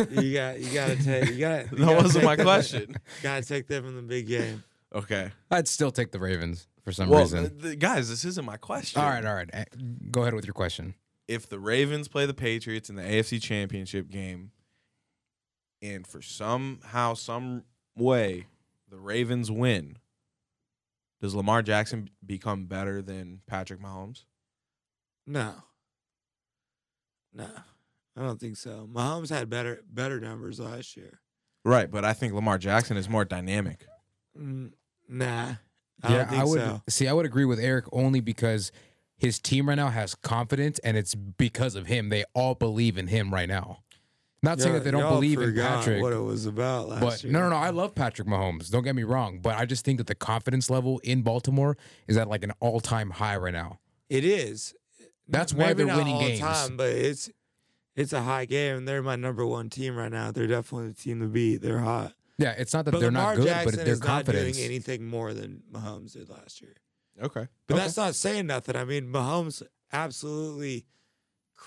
You 0.09 0.33
got 0.33 0.59
you 0.59 0.73
got 0.73 0.87
to 0.89 1.01
take 1.03 1.29
you 1.29 1.39
got 1.39 1.69
That 1.71 1.95
wasn't 2.03 2.25
my 2.25 2.35
question. 2.35 2.95
Got 3.23 3.43
to 3.43 3.47
take 3.47 3.67
them 3.67 3.85
in 3.85 3.95
the 3.95 4.01
big 4.01 4.27
game. 4.27 4.61
Okay. 4.93 5.31
I'd 5.49 5.69
still 5.69 5.89
take 5.89 6.11
the 6.11 6.19
Ravens 6.19 6.67
for 6.83 6.91
some 6.91 7.07
Well, 7.07 7.21
reason. 7.21 7.49
th- 7.49 7.61
th- 7.61 7.79
guys, 7.79 8.09
this 8.09 8.25
isn't 8.25 8.43
my 8.45 8.57
question. 8.57 9.01
all 9.01 9.07
right, 9.09 9.23
all 9.25 9.33
right. 9.33 9.49
Go 10.11 10.23
ahead 10.23 10.33
with 10.33 10.45
your 10.45 10.53
question. 10.53 10.95
if 11.29 11.47
the 11.47 11.59
Ravens 11.59 12.09
play 12.09 12.25
the 12.25 12.33
Patriots 12.33 12.89
in 12.89 12.97
the 12.97 13.03
AFC 13.03 13.41
Championship 13.41 14.09
game, 14.09 14.51
and 15.83 16.07
for 16.07 16.21
somehow, 16.21 17.13
some 17.13 17.63
way, 17.95 18.47
the 18.89 18.97
Ravens 18.97 19.51
win, 19.51 19.97
does 21.21 21.35
Lamar 21.35 21.61
Jackson 21.61 22.09
become 22.25 22.65
better 22.65 23.01
than 23.01 23.41
Patrick 23.45 23.81
Mahomes? 23.81 24.23
No. 25.27 25.53
No. 27.33 27.49
I 28.15 28.21
don't 28.21 28.39
think 28.39 28.57
so. 28.57 28.87
Mahomes 28.91 29.29
had 29.29 29.49
better 29.49 29.83
better 29.91 30.19
numbers 30.19 30.59
last 30.59 30.95
year. 30.95 31.19
Right, 31.65 31.89
but 31.89 32.05
I 32.05 32.13
think 32.13 32.33
Lamar 32.33 32.57
Jackson 32.57 32.97
is 32.97 33.09
more 33.09 33.25
dynamic. 33.25 33.87
Mm, 34.39 34.73
nah. 35.09 35.55
I 36.03 36.09
don't 36.09 36.29
think 36.29 36.41
I 36.41 36.45
would 36.45 36.59
so. 36.59 36.81
see. 36.89 37.07
I 37.07 37.13
would 37.13 37.25
agree 37.25 37.45
with 37.45 37.59
Eric 37.59 37.85
only 37.91 38.19
because 38.19 38.71
his 39.17 39.39
team 39.39 39.69
right 39.69 39.75
now 39.75 39.89
has 39.89 40.15
confidence, 40.15 40.79
and 40.79 40.97
it's 40.97 41.15
because 41.15 41.75
of 41.75 41.87
him. 41.87 42.09
They 42.09 42.25
all 42.33 42.55
believe 42.55 42.97
in 42.97 43.07
him 43.07 43.33
right 43.33 43.47
now. 43.47 43.79
Not 44.43 44.59
saying 44.59 44.73
that 44.73 44.83
they 44.83 44.91
don't 44.91 44.99
Y'all 44.99 45.15
believe 45.15 45.39
in 45.39 45.45
forgot 45.49 45.79
Patrick, 45.79 46.01
What 46.03 46.11
it 46.13 46.19
was 46.19 46.45
about 46.45 46.89
last 46.89 47.01
but 47.01 47.23
year. 47.23 47.31
no, 47.33 47.39
no, 47.39 47.49
no. 47.49 47.55
I 47.55 47.69
love 47.69 47.95
Patrick 47.95 48.27
Mahomes. 48.27 48.69
Don't 48.69 48.83
get 48.83 48.93
me 48.93 49.03
wrong, 49.03 49.39
but 49.41 49.55
I 49.57 49.65
just 49.65 49.85
think 49.85 49.97
that 49.99 50.07
the 50.07 50.15
confidence 50.15 50.69
level 50.69 50.99
in 50.99 51.21
Baltimore 51.21 51.77
is 52.07 52.17
at 52.17 52.27
like 52.27 52.43
an 52.43 52.51
all-time 52.59 53.09
high 53.11 53.37
right 53.37 53.53
now. 53.53 53.79
It 54.09 54.25
is. 54.25 54.75
That's 55.29 55.53
N- 55.53 55.59
why 55.59 55.65
maybe 55.67 55.77
they're 55.77 55.85
not 55.87 55.97
winning 55.97 56.13
all 56.15 56.19
games. 56.21 56.39
Time, 56.41 56.75
but 56.77 56.89
it's 56.89 57.29
it's 57.95 58.11
a 58.11 58.21
high 58.23 58.43
game. 58.45 58.77
and 58.79 58.87
They're 58.87 59.01
my 59.01 59.15
number 59.15 59.45
one 59.45 59.69
team 59.69 59.95
right 59.95 60.11
now. 60.11 60.31
They're 60.31 60.45
definitely 60.47 60.89
the 60.89 60.95
team 60.95 61.21
to 61.21 61.27
beat. 61.27 61.61
They're 61.61 61.79
hot. 61.79 62.13
Yeah, 62.37 62.51
it's 62.57 62.73
not 62.73 62.83
that 62.85 62.91
But 62.91 62.99
they're 62.99 63.11
Lamar 63.11 63.35
not 63.35 63.37
good, 63.37 63.45
Jackson 63.47 63.75
but 63.77 63.85
they're 63.85 63.95
confidence. 63.97 64.45
not 64.47 64.53
doing 64.55 64.65
anything 64.65 65.05
more 65.05 65.33
than 65.33 65.61
Mahomes 65.71 66.13
did 66.13 66.27
last 66.29 66.61
year. 66.61 66.73
Okay. 67.21 67.47
But 67.67 67.75
Okay. 67.75 67.83
that's 67.83 67.95
not 67.95 68.15
saying 68.15 68.47
nothing. 68.47 68.75
I 68.75 68.83
mean, 68.85 69.07
Mahomes 69.07 69.61
absolutely 69.93 70.85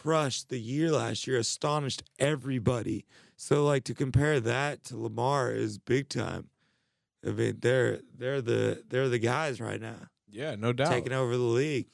crushed 0.03 0.51
the 0.51 0.59
year 0.61 0.91
last 0.91 1.27
year, 1.27 1.39
astonished 1.39 2.03
everybody. 2.19 3.07
So 3.37 3.65
like 3.65 3.85
to 3.85 3.95
compare 3.95 4.41
that 4.41 4.85
to 4.85 4.97
Lamar 4.99 5.53
is 5.53 5.79
big 5.79 6.09
time. 6.11 6.49
I 7.27 7.31
mean, 7.31 7.59
they're 7.61 8.01
they're 8.17 8.43
the 8.43 8.85
they're 8.89 9.09
the 9.09 9.19
guys 9.19 9.61
right 9.61 9.81
now 9.81 10.09
Yeah, 10.31 10.55
no 10.55 10.73
doubt. 10.73 10.91
taking 10.93 11.13
over 11.13 11.37
the 11.37 11.43
league. 11.43 11.87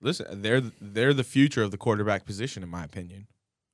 Listen, 0.00 0.40
they're 0.40 0.62
they're 0.80 1.12
the 1.12 1.24
future 1.24 1.62
of 1.62 1.70
the 1.70 1.76
quarterback 1.76 2.24
position, 2.24 2.62
in 2.62 2.68
my 2.70 2.84
opinion. 2.84 3.26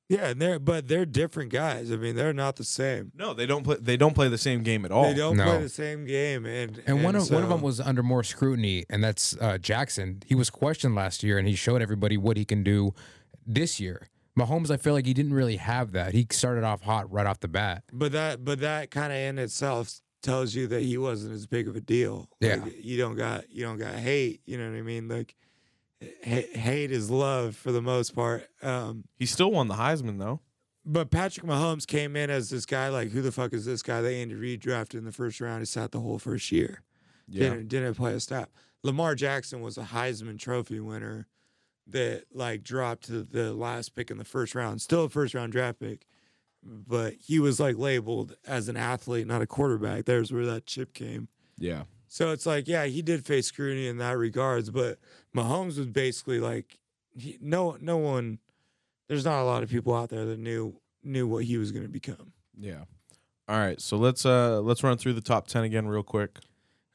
Yeah, 0.09 0.27
and 0.27 0.41
they're 0.41 0.59
but 0.59 0.87
they're 0.87 1.05
different 1.05 1.51
guys. 1.51 1.91
I 1.91 1.95
mean, 1.95 2.15
they're 2.15 2.33
not 2.33 2.57
the 2.57 2.63
same. 2.65 3.11
No, 3.15 3.33
they 3.33 3.45
don't 3.45 3.63
play. 3.63 3.77
They 3.79 3.97
don't 3.97 4.13
play 4.13 4.27
the 4.27 4.37
same 4.37 4.63
game 4.63 4.85
at 4.85 4.91
all. 4.91 5.03
They 5.03 5.13
don't 5.15 5.35
play 5.37 5.61
the 5.61 5.69
same 5.69 6.05
game, 6.05 6.45
and 6.45 6.81
And 6.85 7.03
one 7.03 7.15
of 7.15 7.29
one 7.31 7.43
of 7.43 7.49
them 7.49 7.61
was 7.61 7.79
under 7.79 8.03
more 8.03 8.23
scrutiny, 8.23 8.85
and 8.89 9.03
that's 9.03 9.35
uh, 9.39 9.57
Jackson. 9.57 10.23
He 10.25 10.35
was 10.35 10.49
questioned 10.49 10.95
last 10.95 11.23
year, 11.23 11.37
and 11.37 11.47
he 11.47 11.55
showed 11.55 11.81
everybody 11.81 12.15
what 12.17 12.37
he 12.37 12.45
can 12.45 12.63
do 12.63 12.93
this 13.47 13.79
year. 13.79 14.07
Mahomes, 14.37 14.69
I 14.69 14.77
feel 14.77 14.93
like 14.93 15.07
he 15.07 15.13
didn't 15.15 15.33
really 15.33 15.55
have 15.57 15.93
that. 15.93 16.13
He 16.13 16.27
started 16.29 16.63
off 16.63 16.81
hot 16.83 17.11
right 17.11 17.25
off 17.25 17.39
the 17.39 17.47
bat. 17.47 17.83
But 17.91 18.11
that 18.11 18.43
but 18.45 18.59
that 18.59 18.91
kind 18.91 19.11
of 19.11 19.17
in 19.17 19.39
itself 19.39 19.99
tells 20.21 20.53
you 20.53 20.67
that 20.67 20.81
he 20.83 20.97
wasn't 20.97 21.33
as 21.33 21.47
big 21.47 21.67
of 21.67 21.75
a 21.75 21.81
deal. 21.81 22.29
Yeah. 22.39 22.57
Like, 22.57 22.83
you 22.83 22.97
don't 22.97 23.15
got 23.15 23.49
you 23.51 23.63
don't 23.63 23.77
got 23.77 23.95
hate. 23.95 24.41
You 24.45 24.57
know 24.59 24.69
what 24.69 24.77
I 24.77 24.81
mean? 24.83 25.07
Like 25.07 25.35
ha- 26.03 26.47
hate 26.53 26.91
is 26.91 27.09
love 27.09 27.55
for 27.55 27.71
the 27.71 27.81
most 27.81 28.13
part. 28.13 28.47
Um, 28.61 29.05
He 29.17 29.25
still 29.25 29.51
won 29.51 29.67
the 29.67 29.75
Heisman 29.75 30.19
though. 30.19 30.41
but 30.85 31.09
Patrick 31.09 31.45
Mahomes 31.45 31.87
came 31.87 32.15
in 32.15 32.29
as 32.29 32.49
this 32.51 32.65
guy. 32.67 32.89
Like 32.89 33.09
who 33.09 33.21
the 33.23 33.31
fuck 33.31 33.53
is 33.53 33.65
this 33.65 33.81
guy? 33.81 34.01
They 34.01 34.21
Andy 34.21 34.35
Reid 34.35 34.59
drafted 34.59 34.99
in 34.99 35.05
the 35.05 35.11
first 35.11 35.41
round. 35.41 35.61
He 35.61 35.65
sat 35.65 35.91
the 35.91 35.99
whole 36.01 36.19
first 36.19 36.51
year. 36.51 36.83
Yeah. 37.27 37.49
Didn't 37.49 37.67
didn't 37.69 37.95
play 37.95 38.13
a 38.13 38.19
snap. 38.19 38.51
Lamar 38.83 39.15
Jackson 39.15 39.61
was 39.61 39.77
a 39.79 39.83
Heisman 39.83 40.37
Trophy 40.37 40.79
winner 40.79 41.27
that 41.89 42.25
like 42.33 42.63
dropped 42.63 43.05
to 43.05 43.23
the 43.23 43.53
last 43.53 43.95
pick 43.95 44.11
in 44.11 44.17
the 44.17 44.25
first 44.25 44.55
round. 44.55 44.81
Still 44.81 45.05
a 45.05 45.09
first 45.09 45.33
round 45.33 45.51
draft 45.51 45.79
pick, 45.79 46.05
but 46.63 47.13
he 47.13 47.39
was 47.39 47.59
like 47.59 47.77
labeled 47.77 48.35
as 48.45 48.67
an 48.67 48.77
athlete, 48.77 49.27
not 49.27 49.41
a 49.41 49.47
quarterback. 49.47 50.05
There's 50.05 50.31
where 50.31 50.45
that 50.45 50.65
chip 50.65 50.93
came. 50.93 51.27
Yeah. 51.57 51.83
So 52.07 52.31
it's 52.31 52.45
like, 52.45 52.67
yeah, 52.67 52.85
he 52.85 53.01
did 53.01 53.25
face 53.25 53.47
scrutiny 53.47 53.87
in 53.87 53.97
that 53.97 54.17
regards, 54.17 54.69
but 54.69 54.99
Mahomes 55.35 55.77
was 55.77 55.87
basically 55.87 56.39
like, 56.39 56.79
he, 57.15 57.37
no, 57.41 57.77
no 57.81 57.97
one. 57.97 58.39
There's 59.07 59.25
not 59.25 59.41
a 59.41 59.45
lot 59.45 59.63
of 59.63 59.69
people 59.69 59.95
out 59.95 60.09
there 60.09 60.25
that 60.25 60.39
knew 60.39 60.79
knew 61.03 61.27
what 61.27 61.45
he 61.45 61.57
was 61.57 61.71
going 61.71 61.85
to 61.85 61.91
become. 61.91 62.33
Yeah. 62.59 62.83
All 63.49 63.57
right, 63.57 63.79
so 63.79 63.95
let's 63.95 64.25
uh 64.25 64.59
let's 64.59 64.83
run 64.83 64.97
through 64.97 65.13
the 65.13 65.21
top 65.21 65.47
ten 65.47 65.63
again 65.63 65.87
real 65.87 66.03
quick. 66.03 66.39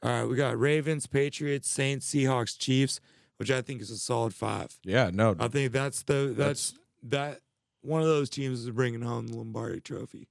All 0.03 0.11
right, 0.11 0.23
we 0.25 0.35
got 0.35 0.59
Ravens, 0.59 1.07
Patriots, 1.07 1.67
Saints, 1.67 2.13
Seahawks, 2.13 2.57
Chiefs, 2.57 2.99
which 3.37 3.51
I 3.51 3.61
think 3.61 3.81
is 3.81 3.89
a 3.89 3.97
solid 3.97 4.33
five. 4.33 4.77
Yeah, 4.83 5.09
no, 5.13 5.35
I 5.39 5.47
think 5.47 5.71
that's 5.71 6.03
the 6.03 6.33
that's 6.35 6.73
that 7.03 7.39
one 7.81 8.01
of 8.01 8.07
those 8.07 8.29
teams 8.29 8.61
is 8.61 8.69
bringing 8.71 9.01
home 9.01 9.27
the 9.27 9.37
Lombardi 9.37 9.81
Trophy. 9.81 10.27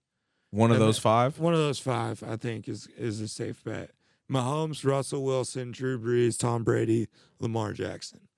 one 0.50 0.70
of 0.70 0.76
and 0.76 0.84
those 0.84 0.98
five. 0.98 1.38
One 1.38 1.52
of 1.52 1.60
those 1.60 1.78
five, 1.78 2.22
I 2.22 2.36
think, 2.36 2.68
is 2.68 2.86
is 2.96 3.20
a 3.20 3.28
safe 3.28 3.62
bet. 3.64 3.90
Mahomes, 4.30 4.84
Russell 4.84 5.24
Wilson, 5.24 5.72
Drew 5.72 5.98
Brees, 5.98 6.38
Tom 6.38 6.64
Brady, 6.64 7.08
Lamar 7.38 7.72
Jackson. 7.72 8.28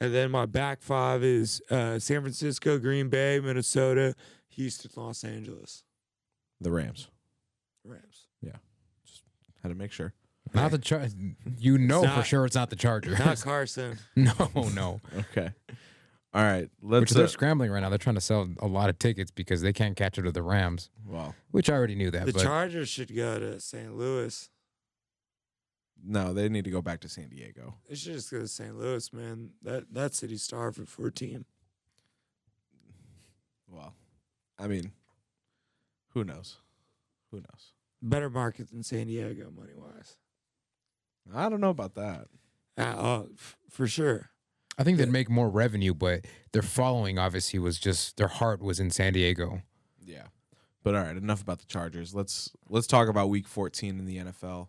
And 0.00 0.14
then 0.14 0.30
my 0.30 0.46
back 0.46 0.82
five 0.82 1.24
is 1.24 1.62
uh, 1.70 1.98
San 1.98 2.20
Francisco, 2.20 2.78
Green 2.78 3.08
Bay, 3.08 3.40
Minnesota, 3.40 4.14
Houston, 4.50 4.90
Los 4.94 5.24
Angeles. 5.24 5.84
The 6.60 6.70
Rams. 6.70 7.08
Rams. 7.82 8.26
Yeah. 8.42 8.56
Just 9.04 9.22
had 9.62 9.70
to 9.70 9.74
make 9.74 9.90
sure. 9.92 10.12
Not 10.54 10.70
the 10.70 10.78
char- 10.78 11.08
You 11.58 11.76
know 11.78 12.06
for 12.06 12.22
sure 12.22 12.44
it's 12.46 12.54
not 12.54 12.70
the 12.70 12.76
Chargers. 12.76 13.18
Not 13.18 13.40
Carson. 13.42 13.98
no, 14.14 14.32
no. 14.74 15.00
Okay. 15.18 15.50
All 16.34 16.42
right. 16.42 16.68
Which 16.80 17.00
Let's. 17.00 17.14
they're 17.14 17.24
Uh, 17.24 17.28
scrambling 17.28 17.70
right 17.70 17.80
now. 17.80 17.88
They're 17.88 17.98
trying 17.98 18.14
to 18.16 18.20
sell 18.20 18.48
a 18.60 18.66
lot 18.66 18.88
of 18.90 18.98
tickets 18.98 19.30
because 19.30 19.60
they 19.62 19.72
can't 19.72 19.96
catch 19.96 20.18
up 20.18 20.24
to 20.24 20.32
the 20.32 20.42
Rams, 20.42 20.90
well, 21.06 21.34
which 21.50 21.68
I 21.70 21.74
already 21.74 21.94
knew 21.94 22.10
that. 22.10 22.26
The 22.26 22.32
but 22.32 22.42
Chargers 22.42 22.88
should 22.88 23.14
go 23.14 23.38
to 23.38 23.58
St. 23.60 23.96
Louis. 23.96 24.48
no, 26.04 26.32
they 26.34 26.48
need 26.48 26.64
to 26.64 26.70
go 26.70 26.82
back 26.82 27.00
to 27.00 27.08
San 27.08 27.28
Diego. 27.30 27.74
They 27.88 27.94
should 27.96 28.12
just 28.14 28.30
go 28.30 28.40
to 28.40 28.48
St. 28.48 28.76
Louis, 28.78 29.12
man. 29.12 29.50
That 29.62 29.92
that 29.94 30.14
city's 30.14 30.42
starving 30.42 30.86
for 30.86 31.06
a 31.06 31.12
team. 31.12 31.44
Well, 33.68 33.94
I 34.58 34.66
mean, 34.68 34.92
who 36.10 36.22
knows? 36.24 36.58
Who 37.30 37.38
knows? 37.38 37.72
Better 38.02 38.30
market 38.30 38.70
than 38.70 38.82
San 38.82 39.06
Diego, 39.06 39.50
money 39.56 39.72
wise. 39.74 40.16
I 41.34 41.48
don't 41.48 41.60
know 41.60 41.70
about 41.70 41.94
that. 41.94 42.28
Uh, 42.78 42.94
oh, 42.96 43.28
f- 43.34 43.56
for 43.70 43.86
sure. 43.86 44.30
I 44.78 44.84
think 44.84 44.98
they'd 44.98 45.08
make 45.08 45.30
more 45.30 45.48
revenue, 45.48 45.94
but 45.94 46.26
their 46.52 46.62
following 46.62 47.18
obviously 47.18 47.58
was 47.58 47.78
just 47.78 48.16
their 48.18 48.28
heart 48.28 48.60
was 48.60 48.78
in 48.78 48.90
San 48.90 49.14
Diego. 49.14 49.62
Yeah. 50.04 50.26
But 50.82 50.94
all 50.94 51.02
right, 51.02 51.16
enough 51.16 51.40
about 51.42 51.58
the 51.60 51.66
Chargers. 51.66 52.14
Let's 52.14 52.50
let's 52.68 52.86
talk 52.86 53.08
about 53.08 53.28
week 53.30 53.48
14 53.48 53.98
in 53.98 54.04
the 54.04 54.18
NFL. 54.18 54.68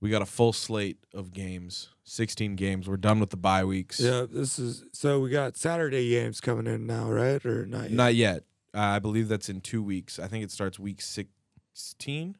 We 0.00 0.10
got 0.10 0.22
a 0.22 0.26
full 0.26 0.52
slate 0.52 0.98
of 1.12 1.32
games, 1.32 1.88
16 2.04 2.54
games. 2.54 2.88
We're 2.88 2.96
done 2.96 3.18
with 3.18 3.30
the 3.30 3.36
bye 3.36 3.64
weeks. 3.64 3.98
Yeah, 3.98 4.26
this 4.30 4.58
is 4.60 4.84
so 4.92 5.18
we 5.20 5.30
got 5.30 5.56
Saturday 5.56 6.08
games 6.08 6.40
coming 6.40 6.68
in 6.68 6.86
now, 6.86 7.10
right? 7.10 7.44
Or 7.44 7.66
not 7.66 7.82
yet? 7.82 7.92
Not 7.92 8.14
yet. 8.14 8.44
Uh, 8.72 8.80
I 8.80 8.98
believe 9.00 9.26
that's 9.28 9.48
in 9.48 9.60
2 9.60 9.82
weeks. 9.82 10.18
I 10.20 10.28
think 10.28 10.44
it 10.44 10.52
starts 10.52 10.78
week 10.78 11.00
16. 11.02 12.36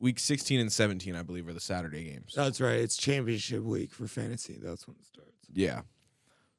Week 0.00 0.18
16 0.18 0.58
and 0.60 0.72
17, 0.72 1.14
I 1.14 1.22
believe, 1.22 1.46
are 1.46 1.52
the 1.52 1.60
Saturday 1.60 2.04
games. 2.04 2.32
That's 2.34 2.60
right. 2.60 2.76
It's 2.80 2.96
championship 2.96 3.62
week 3.62 3.92
for 3.92 4.08
fantasy. 4.08 4.58
That's 4.60 4.88
when 4.88 4.96
it 4.98 5.04
starts. 5.04 5.30
Yeah. 5.52 5.82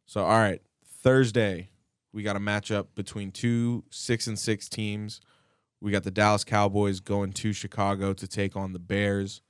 So 0.06 0.22
all 0.24 0.38
right, 0.40 0.62
Thursday 1.04 1.70
we 2.14 2.24
got 2.24 2.36
a 2.36 2.40
matchup 2.40 2.88
between 2.96 3.32
two 3.32 3.84
six 3.90 4.28
and 4.28 4.38
six 4.38 4.68
teams. 4.70 5.22
We 5.80 5.92
got 5.92 6.04
the 6.04 6.12
Dallas 6.12 6.44
Cowboys 6.44 7.00
going 7.00 7.34
to 7.34 7.54
Chicago 7.54 8.14
to 8.14 8.28
take 8.28 8.56
on 8.56 8.74
the 8.74 8.80
Bears. 8.80 9.42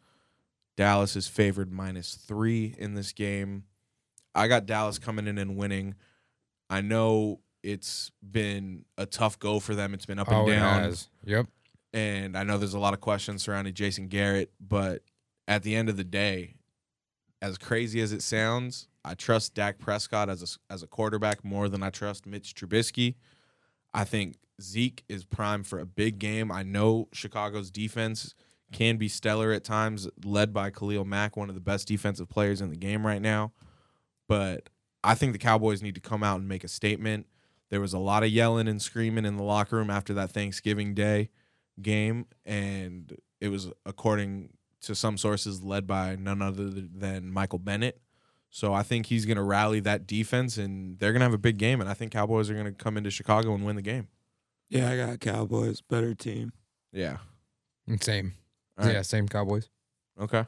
Dallas 0.77 1.15
is 1.15 1.27
favored 1.27 1.71
minus 1.71 2.15
three 2.15 2.73
in 2.77 2.93
this 2.93 3.11
game. 3.11 3.63
I 4.33 4.47
got 4.47 4.65
Dallas 4.65 4.97
coming 4.97 5.27
in 5.27 5.37
and 5.37 5.57
winning. 5.57 5.95
I 6.69 6.79
know 6.81 7.41
it's 7.63 8.11
been 8.23 8.85
a 8.97 9.05
tough 9.05 9.37
go 9.39 9.59
for 9.59 9.75
them. 9.75 9.93
It's 9.93 10.05
been 10.05 10.19
up 10.19 10.29
and 10.29 10.37
Oh, 10.37 10.47
it 10.47 10.55
down. 10.55 10.83
has. 10.83 11.09
Yep. 11.25 11.47
And 11.93 12.37
I 12.37 12.43
know 12.43 12.57
there's 12.57 12.73
a 12.73 12.79
lot 12.79 12.93
of 12.93 13.01
questions 13.01 13.43
surrounding 13.43 13.73
Jason 13.73 14.07
Garrett, 14.07 14.51
but 14.59 15.03
at 15.47 15.63
the 15.63 15.75
end 15.75 15.89
of 15.89 15.97
the 15.97 16.03
day, 16.03 16.55
as 17.41 17.57
crazy 17.57 18.01
as 18.01 18.11
it 18.11 18.21
sounds, 18.21 18.87
I 19.03 19.15
trust 19.15 19.55
Dak 19.55 19.79
Prescott 19.79 20.29
as 20.29 20.57
a, 20.69 20.73
as 20.73 20.83
a 20.83 20.87
quarterback 20.87 21.43
more 21.43 21.67
than 21.67 21.83
I 21.83 21.89
trust 21.89 22.25
Mitch 22.25 22.53
Trubisky. 22.53 23.15
I 23.93 24.03
think 24.03 24.35
Zeke 24.61 25.03
is 25.09 25.25
primed 25.25 25.67
for 25.67 25.79
a 25.79 25.85
big 25.85 26.19
game. 26.19 26.51
I 26.51 26.63
know 26.63 27.09
Chicago's 27.11 27.71
defense 27.71 28.35
can 28.71 28.97
be 28.97 29.09
stellar 29.09 29.51
at 29.51 29.63
times, 29.63 30.07
led 30.23 30.53
by 30.53 30.69
Khalil 30.69 31.03
Mack, 31.03 31.35
one 31.35 31.49
of 31.49 31.55
the 31.55 31.61
best 31.61 31.87
defensive 31.87 32.29
players 32.29 32.61
in 32.61 32.69
the 32.69 32.77
game 32.77 33.05
right 33.05 33.21
now. 33.21 33.51
But 34.29 34.69
I 35.03 35.15
think 35.15 35.33
the 35.33 35.39
Cowboys 35.39 35.81
need 35.81 35.95
to 35.95 36.01
come 36.01 36.23
out 36.23 36.39
and 36.39 36.47
make 36.47 36.63
a 36.63 36.69
statement. 36.69 37.27
There 37.69 37.81
was 37.81 37.93
a 37.93 37.99
lot 37.99 38.23
of 38.23 38.29
yelling 38.29 38.67
and 38.67 38.81
screaming 38.81 39.25
in 39.25 39.35
the 39.35 39.43
locker 39.43 39.75
room 39.75 39.89
after 39.89 40.13
that 40.13 40.31
Thanksgiving 40.31 40.93
Day 40.93 41.29
game, 41.81 42.25
and 42.45 43.15
it 43.39 43.49
was 43.49 43.71
according 43.85 44.53
to 44.81 44.95
some 44.95 45.17
sources 45.17 45.63
led 45.63 45.85
by 45.87 46.15
none 46.15 46.41
other 46.41 46.69
than 46.69 47.31
Michael 47.31 47.59
Bennett. 47.59 48.01
So 48.49 48.73
I 48.73 48.83
think 48.83 49.05
he's 49.05 49.25
going 49.25 49.37
to 49.37 49.43
rally 49.43 49.79
that 49.81 50.05
defense, 50.05 50.57
and 50.57 50.99
they're 50.99 51.13
going 51.13 51.21
to 51.21 51.25
have 51.25 51.33
a 51.33 51.37
big 51.37 51.57
game. 51.57 51.79
And 51.79 51.89
I 51.89 51.93
think 51.93 52.11
Cowboys 52.11 52.49
are 52.49 52.53
going 52.53 52.65
to 52.65 52.73
come 52.73 52.97
into 52.97 53.09
Chicago 53.09 53.53
and 53.53 53.65
win 53.65 53.77
the 53.77 53.81
game. 53.81 54.09
Yeah, 54.69 54.89
I 54.89 54.97
got 54.97 55.19
Cowboys. 55.19 55.81
Better 55.81 56.13
team. 56.13 56.51
Yeah. 56.91 57.17
Same. 57.99 58.33
All 58.77 58.85
right. 58.85 58.95
Yeah, 58.95 59.01
same 59.03 59.27
Cowboys. 59.27 59.69
Okay. 60.19 60.45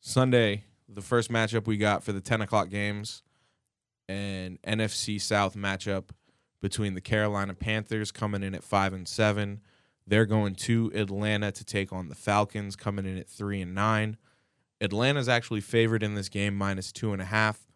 Sunday, 0.00 0.64
the 0.88 1.00
first 1.00 1.30
matchup 1.30 1.66
we 1.66 1.76
got 1.76 2.02
for 2.02 2.12
the 2.12 2.20
10 2.20 2.40
o'clock 2.40 2.70
games, 2.70 3.22
an 4.08 4.58
NFC 4.66 5.20
South 5.20 5.56
matchup 5.56 6.10
between 6.60 6.94
the 6.94 7.00
Carolina 7.00 7.54
Panthers 7.54 8.10
coming 8.10 8.42
in 8.42 8.54
at 8.54 8.64
5 8.64 8.92
and 8.92 9.06
7. 9.06 9.60
They're 10.06 10.26
going 10.26 10.54
to 10.56 10.90
Atlanta 10.94 11.52
to 11.52 11.64
take 11.64 11.92
on 11.92 12.08
the 12.08 12.14
Falcons 12.14 12.76
coming 12.76 13.06
in 13.06 13.16
at 13.18 13.28
3 13.28 13.62
and 13.62 13.74
9. 13.74 14.16
Atlanta's 14.80 15.28
actually 15.28 15.60
favored 15.60 16.02
in 16.02 16.14
this 16.14 16.28
game 16.28 16.56
minus 16.56 16.90
two 16.90 17.12
and 17.12 17.22
a 17.22 17.26
half. 17.26 17.66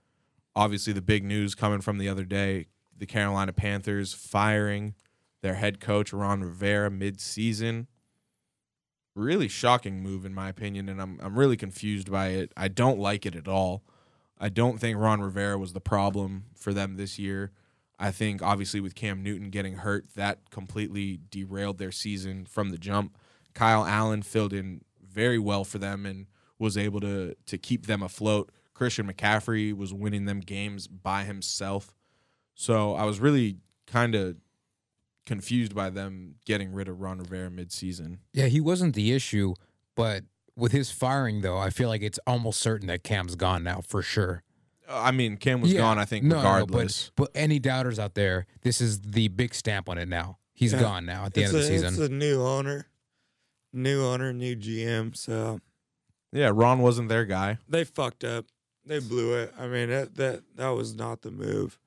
Obviously, 0.56 0.92
the 0.92 1.02
big 1.02 1.24
news 1.24 1.54
coming 1.54 1.80
from 1.80 1.98
the 1.98 2.08
other 2.08 2.24
day 2.24 2.66
the 2.98 3.06
Carolina 3.06 3.52
Panthers 3.52 4.14
firing 4.14 4.94
their 5.42 5.54
head 5.54 5.80
coach, 5.80 6.12
Ron 6.12 6.42
Rivera, 6.42 6.90
mid 6.90 7.20
season 7.20 7.88
really 9.16 9.48
shocking 9.48 10.02
move 10.02 10.24
in 10.24 10.34
my 10.34 10.48
opinion 10.48 10.88
and 10.88 11.00
I'm 11.00 11.18
I'm 11.22 11.36
really 11.36 11.56
confused 11.56 12.12
by 12.12 12.28
it. 12.28 12.52
I 12.56 12.68
don't 12.68 13.00
like 13.00 13.26
it 13.26 13.34
at 13.34 13.48
all. 13.48 13.82
I 14.38 14.50
don't 14.50 14.78
think 14.78 14.98
Ron 14.98 15.22
Rivera 15.22 15.58
was 15.58 15.72
the 15.72 15.80
problem 15.80 16.44
for 16.54 16.74
them 16.74 16.96
this 16.96 17.18
year. 17.18 17.50
I 17.98 18.10
think 18.10 18.42
obviously 18.42 18.80
with 18.80 18.94
Cam 18.94 19.22
Newton 19.22 19.50
getting 19.50 19.74
hurt, 19.74 20.06
that 20.16 20.50
completely 20.50 21.20
derailed 21.30 21.78
their 21.78 21.92
season 21.92 22.44
from 22.44 22.70
the 22.70 22.78
jump. 22.78 23.16
Kyle 23.54 23.84
Allen 23.84 24.22
filled 24.22 24.52
in 24.52 24.82
very 25.02 25.38
well 25.38 25.64
for 25.64 25.78
them 25.78 26.04
and 26.04 26.26
was 26.58 26.76
able 26.76 27.00
to 27.00 27.34
to 27.46 27.58
keep 27.58 27.86
them 27.86 28.02
afloat. 28.02 28.50
Christian 28.74 29.10
McCaffrey 29.10 29.72
was 29.74 29.94
winning 29.94 30.26
them 30.26 30.40
games 30.40 30.86
by 30.86 31.24
himself. 31.24 31.94
So 32.54 32.94
I 32.94 33.04
was 33.04 33.20
really 33.20 33.56
kind 33.86 34.14
of 34.14 34.36
confused 35.24 35.74
by 35.74 35.90
them 35.90 36.34
getting 36.44 36.72
rid 36.72 36.88
of 36.88 37.00
Ron 37.00 37.18
Rivera 37.18 37.50
mid-season. 37.50 38.20
Yeah, 38.32 38.46
he 38.46 38.60
wasn't 38.60 38.94
the 38.94 39.12
issue, 39.12 39.54
but 39.94 40.24
with 40.54 40.72
his 40.72 40.90
firing 40.90 41.40
though, 41.40 41.58
I 41.58 41.70
feel 41.70 41.88
like 41.88 42.02
it's 42.02 42.20
almost 42.26 42.60
certain 42.60 42.86
that 42.88 43.02
Cam's 43.02 43.34
gone 43.34 43.62
now 43.64 43.80
for 43.80 44.02
sure. 44.02 44.42
I 44.88 45.10
mean, 45.10 45.36
Cam 45.36 45.60
was 45.60 45.72
Yeah. 45.72 45.80
gone. 45.80 45.98
I 45.98 46.04
think 46.04 46.24
No, 46.24 46.36
no, 46.36 46.42
no, 46.42 46.48
regardless. 46.48 47.10
but 47.16 47.32
but 47.32 47.40
any 47.40 47.58
doubters 47.58 47.98
out 47.98 48.14
there, 48.14 48.46
this 48.62 48.80
is 48.80 49.00
the 49.00 49.28
big 49.28 49.54
stamp 49.54 49.88
on 49.88 49.98
it 49.98 50.08
now. 50.08 50.38
He's 50.54 50.72
Yeah. 50.72 50.80
gone 50.80 51.04
now 51.06 51.24
at 51.26 51.34
the 51.34 51.42
it's 51.42 51.48
end 51.50 51.56
of 51.56 51.62
the 51.62 51.68
season. 51.68 51.86
It's 51.88 51.96
season. 51.96 52.12
a 52.14 52.16
new 52.16 52.42
owner, 52.42 52.86
new 53.72 54.02
owner, 54.04 54.32
new 54.32 54.54
GM. 54.56 55.12
So 55.14 55.60
yeah, 56.32 56.50
Ron 56.54 56.80
wasn't 56.80 57.08
their 57.08 57.24
guy. 57.24 57.58
they 57.68 57.84
fucked 57.84 58.24
up. 58.24 58.46
They 58.84 59.00
blew 59.00 59.34
it. 59.34 59.52
I 59.58 59.66
mean, 59.66 59.88
that 59.90 60.14
that 60.16 60.42
that 60.56 60.68
was 60.70 60.94
not 60.94 61.22
the 61.22 61.30
move. 61.30 61.78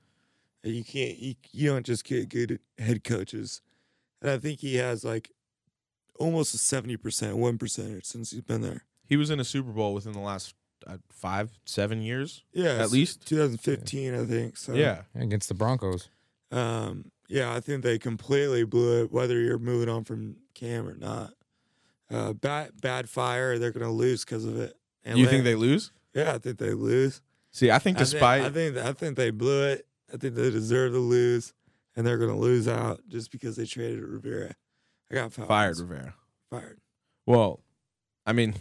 You 0.63 0.83
can't. 0.83 1.17
You, 1.17 1.35
you 1.53 1.69
don't 1.69 1.85
just 1.85 2.03
get 2.03 2.27
good 2.27 2.59
head 2.77 3.03
coaches. 3.05 3.61
And 4.21 4.29
I 4.29 4.37
think 4.37 4.59
he 4.59 4.75
has 4.75 5.05
like 5.05 5.31
almost 6.19 6.53
a 6.53 6.57
seventy 6.57 6.97
percent 6.97 7.37
win 7.37 7.57
percentage 7.57 8.03
since 8.05 8.31
he's 8.31 8.41
been 8.41 8.59
there. 8.61 8.83
He 9.05 9.15
was 9.15 9.29
in 9.29 9.39
a 9.39 9.45
Super 9.45 9.71
Bowl 9.71 9.93
within 9.93 10.11
the 10.11 10.19
last 10.19 10.53
five, 11.11 11.51
seven 11.65 12.01
years. 12.01 12.43
Yeah, 12.53 12.73
At 12.81 12.91
least? 12.91 13.25
2015, 13.27 14.13
I 14.15 14.25
think. 14.25 14.57
So 14.57 14.73
Yeah, 14.73 15.03
against 15.15 15.47
the 15.47 15.53
Broncos. 15.55 16.09
Um, 16.51 17.11
yeah, 17.27 17.53
I 17.53 17.59
think 17.59 17.83
they 17.83 17.99
completely 17.99 18.63
blew 18.63 19.03
it. 19.03 19.11
Whether 19.11 19.39
you're 19.39 19.59
moving 19.59 19.89
on 19.89 20.03
from 20.03 20.37
Cam 20.55 20.87
or 20.87 20.95
not, 20.95 21.33
uh, 22.09 22.33
bad 22.33 22.71
bad 22.81 23.07
fire. 23.09 23.59
They're 23.59 23.71
gonna 23.71 23.91
lose 23.91 24.25
because 24.25 24.45
of 24.45 24.57
it. 24.59 24.75
And 25.03 25.17
you 25.19 25.27
think 25.27 25.43
they 25.43 25.55
lose? 25.55 25.91
Yeah, 26.13 26.33
I 26.33 26.37
think 26.39 26.57
they 26.57 26.73
lose. 26.73 27.21
See, 27.51 27.69
I 27.69 27.77
think 27.79 27.97
I 27.97 27.99
think- 27.99 28.11
despite 28.11 28.41
I 28.43 28.49
think, 28.49 28.77
I 28.77 28.93
think 28.93 29.15
they 29.15 29.29
blew 29.29 29.63
it. 29.67 29.85
I 30.11 30.17
think 30.17 30.33
they 30.35 30.49
deserve 30.49 30.93
to 30.93 30.99
lose, 30.99 31.53
and 31.95 32.05
they're 32.05 32.17
gonna 32.17 32.37
lose 32.37 32.67
out 32.67 33.01
just 33.07 33.31
because 33.31 33.55
they 33.57 33.65
traded 33.65 34.01
Rivera. 34.03 34.55
I 35.11 35.15
got 35.15 35.33
Falcons. 35.33 35.47
fired 35.47 35.77
Rivera. 35.79 36.15
Fired. 36.49 36.79
Well, 37.27 37.59
I 38.25 38.33
mean, 38.33 38.55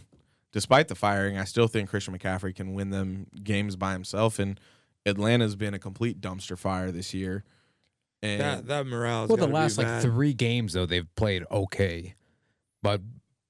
despite 0.52 0.88
the 0.88 0.94
firing, 0.94 1.38
I 1.38 1.44
still 1.44 1.68
think 1.68 1.88
Christian 1.90 2.16
McCaffrey 2.18 2.54
can 2.54 2.74
win 2.74 2.90
them 2.90 3.26
games 3.42 3.76
by 3.76 3.92
himself. 3.92 4.38
And 4.38 4.58
Atlanta's 5.06 5.56
been 5.56 5.74
a 5.74 5.78
complete 5.78 6.20
dumpster 6.20 6.58
fire 6.58 6.90
this 6.90 7.12
year. 7.14 7.44
And 8.22 8.40
That 8.40 8.66
that 8.66 8.86
morale. 8.86 9.26
Well, 9.28 9.36
the 9.36 9.46
last 9.46 9.78
like 9.78 10.02
three 10.02 10.34
games 10.34 10.72
though 10.72 10.86
they've 10.86 11.06
played 11.14 11.44
okay, 11.50 12.14
but 12.82 13.00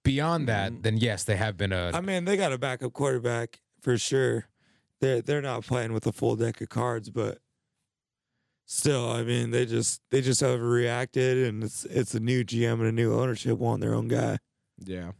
beyond 0.04 0.46
that, 0.48 0.72
Mhm. 0.72 0.82
then 0.82 0.96
yes, 0.98 1.24
they 1.24 1.36
have 1.36 1.56
been 1.56 1.72
a. 1.72 1.90
I 1.94 2.00
mean, 2.02 2.24
they 2.26 2.36
got 2.36 2.52
a 2.52 2.58
backup 2.58 2.92
quarterback 2.92 3.60
for 3.80 3.96
sure. 3.96 4.46
They're 5.00 5.22
they're 5.22 5.40
not 5.40 5.64
playing 5.64 5.92
with 5.94 6.06
a 6.06 6.12
full 6.12 6.36
deck 6.36 6.60
of 6.60 6.68
cards, 6.68 7.08
but 7.08 7.38
still, 8.66 9.10
I 9.10 9.22
mean, 9.22 9.50
they 9.52 9.64
just 9.64 10.02
they 10.10 10.20
just 10.20 10.42
overreacted, 10.42 11.48
and 11.48 11.64
it's 11.64 11.84
it's 11.86 12.14
a 12.14 12.20
new 12.20 12.44
GM 12.44 12.74
and 12.80 12.88
a 12.88 12.92
new 12.92 13.14
ownership 13.14 13.58
want 13.58 13.80
their 13.80 13.94
own 13.94 14.08
guy. 14.08 14.38
yeah, 14.84 15.12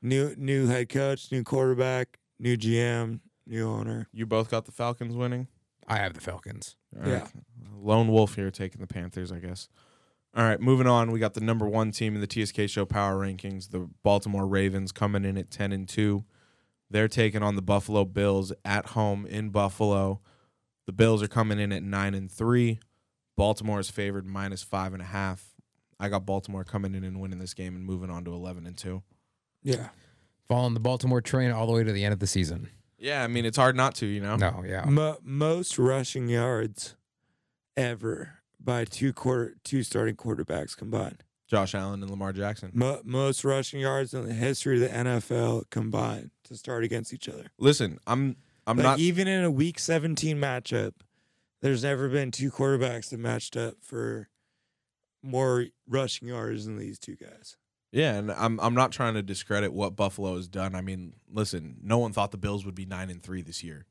New 0.00 0.34
new 0.36 0.66
head 0.66 0.88
coach, 0.88 1.30
new 1.32 1.42
quarterback, 1.42 2.18
new 2.38 2.56
GM, 2.56 3.20
new 3.46 3.68
owner. 3.68 4.08
you 4.12 4.26
both 4.26 4.50
got 4.50 4.64
the 4.64 4.72
Falcons 4.72 5.16
winning. 5.16 5.48
I 5.86 5.96
have 5.98 6.14
the 6.14 6.20
Falcons. 6.20 6.76
All 7.00 7.08
Yeah. 7.08 7.20
right. 7.20 7.32
Lone 7.80 8.08
Wolf 8.08 8.34
here 8.34 8.50
taking 8.50 8.80
the 8.80 8.86
Panthers, 8.86 9.32
I 9.32 9.38
guess. 9.38 9.68
All 10.36 10.44
right, 10.44 10.60
moving 10.60 10.86
on. 10.86 11.10
We 11.10 11.18
got 11.18 11.34
the 11.34 11.40
number 11.40 11.66
one 11.66 11.90
team 11.90 12.14
in 12.14 12.20
the 12.20 12.26
TSK 12.26 12.68
Show 12.68 12.84
Power 12.84 13.16
Rankings, 13.24 13.70
the 13.70 13.88
Baltimore 14.02 14.46
Ravens, 14.46 14.92
coming 14.92 15.24
in 15.24 15.36
at 15.38 15.50
ten 15.50 15.72
and 15.72 15.88
two. 15.88 16.24
They're 16.90 17.08
taking 17.08 17.42
on 17.42 17.56
the 17.56 17.62
Buffalo 17.62 18.04
Bills 18.04 18.52
at 18.64 18.86
home 18.90 19.26
in 19.26 19.50
Buffalo. 19.50 20.20
The 20.86 20.92
Bills 20.92 21.22
are 21.22 21.28
coming 21.28 21.58
in 21.58 21.72
at 21.72 21.82
nine 21.82 22.14
and 22.14 22.30
three. 22.30 22.78
Baltimore 23.36 23.80
is 23.80 23.90
favored 23.90 24.26
minus 24.26 24.62
five 24.62 24.92
and 24.92 25.02
a 25.02 25.06
half. 25.06 25.54
I 26.00 26.08
got 26.08 26.24
Baltimore 26.26 26.64
coming 26.64 26.94
in 26.94 27.04
and 27.04 27.20
winning 27.20 27.38
this 27.40 27.54
game 27.54 27.74
and 27.74 27.84
moving 27.84 28.10
on 28.10 28.24
to 28.26 28.32
eleven 28.32 28.66
and 28.66 28.76
two. 28.76 29.02
Yeah, 29.62 29.88
Following 30.48 30.74
the 30.74 30.80
Baltimore 30.80 31.20
train 31.20 31.50
all 31.50 31.66
the 31.66 31.72
way 31.72 31.84
to 31.84 31.92
the 31.92 32.04
end 32.04 32.14
of 32.14 32.20
the 32.20 32.26
season. 32.26 32.70
Yeah, 32.98 33.22
I 33.22 33.26
mean 33.26 33.44
it's 33.44 33.56
hard 33.56 33.76
not 33.76 33.94
to, 33.96 34.06
you 34.06 34.20
know. 34.20 34.36
No, 34.36 34.64
yeah. 34.66 34.84
Mo- 34.86 35.18
most 35.22 35.78
rushing 35.78 36.28
yards 36.28 36.96
ever 37.76 38.38
by 38.58 38.84
two 38.84 39.12
quarter 39.12 39.56
two 39.62 39.82
starting 39.82 40.16
quarterbacks 40.16 40.76
combined. 40.76 41.22
Josh 41.46 41.74
Allen 41.74 42.02
and 42.02 42.10
Lamar 42.10 42.32
Jackson. 42.32 42.70
Mo- 42.74 43.00
most 43.04 43.44
rushing 43.44 43.80
yards 43.80 44.12
in 44.12 44.26
the 44.26 44.34
history 44.34 44.82
of 44.82 44.90
the 44.90 44.96
NFL 44.96 45.70
combined 45.70 46.30
to 46.44 46.56
start 46.56 46.84
against 46.84 47.12
each 47.14 47.28
other. 47.28 47.46
Listen, 47.58 47.98
I'm 48.06 48.36
I'm 48.66 48.76
like 48.76 48.84
not 48.84 48.98
even 48.98 49.28
in 49.28 49.44
a 49.44 49.50
week 49.50 49.78
17 49.78 50.36
matchup, 50.38 50.92
there's 51.62 51.84
never 51.84 52.08
been 52.08 52.30
two 52.30 52.50
quarterbacks 52.50 53.10
that 53.10 53.18
matched 53.18 53.56
up 53.56 53.74
for 53.82 54.28
more 55.22 55.66
rushing 55.86 56.28
yards 56.28 56.66
than 56.66 56.78
these 56.78 56.98
two 56.98 57.16
guys. 57.16 57.56
Yeah, 57.92 58.14
and 58.16 58.30
I'm 58.30 58.60
I'm 58.60 58.74
not 58.74 58.92
trying 58.92 59.14
to 59.14 59.22
discredit 59.22 59.72
what 59.72 59.96
Buffalo 59.96 60.36
has 60.36 60.46
done. 60.48 60.74
I 60.74 60.80
mean, 60.82 61.14
listen, 61.30 61.78
no 61.82 61.98
one 61.98 62.12
thought 62.12 62.30
the 62.32 62.36
Bills 62.36 62.64
would 62.66 62.74
be 62.74 62.84
nine 62.84 63.08
and 63.10 63.22
three 63.22 63.40
this 63.42 63.64
year, 63.64 63.86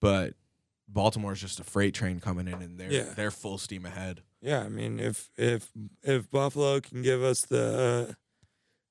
but 0.00 0.34
Baltimore's 0.88 1.40
just 1.40 1.60
a 1.60 1.64
freight 1.64 1.94
train 1.94 2.18
coming 2.20 2.48
in, 2.48 2.54
and 2.62 2.78
they're 2.78 2.90
Yeah. 2.92 3.12
they're 3.14 3.30
full 3.30 3.58
steam 3.58 3.84
ahead. 3.84 4.22
Yeah, 4.40 4.60
I 4.62 4.68
mean 4.70 4.98
if 4.98 5.30
if 5.36 5.70
if 6.02 6.30
Buffalo 6.30 6.80
can 6.80 7.02
give 7.02 7.22
us 7.22 7.42
the 7.42 8.08
uh, 8.10 8.14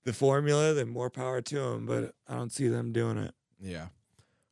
the 0.03 0.13
formula, 0.13 0.73
then 0.75 0.89
more 0.89 1.09
power 1.09 1.41
to 1.41 1.55
them. 1.55 1.85
But 1.87 2.13
I 2.27 2.35
don't 2.35 2.51
see 2.53 2.67
them 2.67 2.91
doing 2.93 3.17
it. 3.17 3.33
Yeah. 3.59 3.87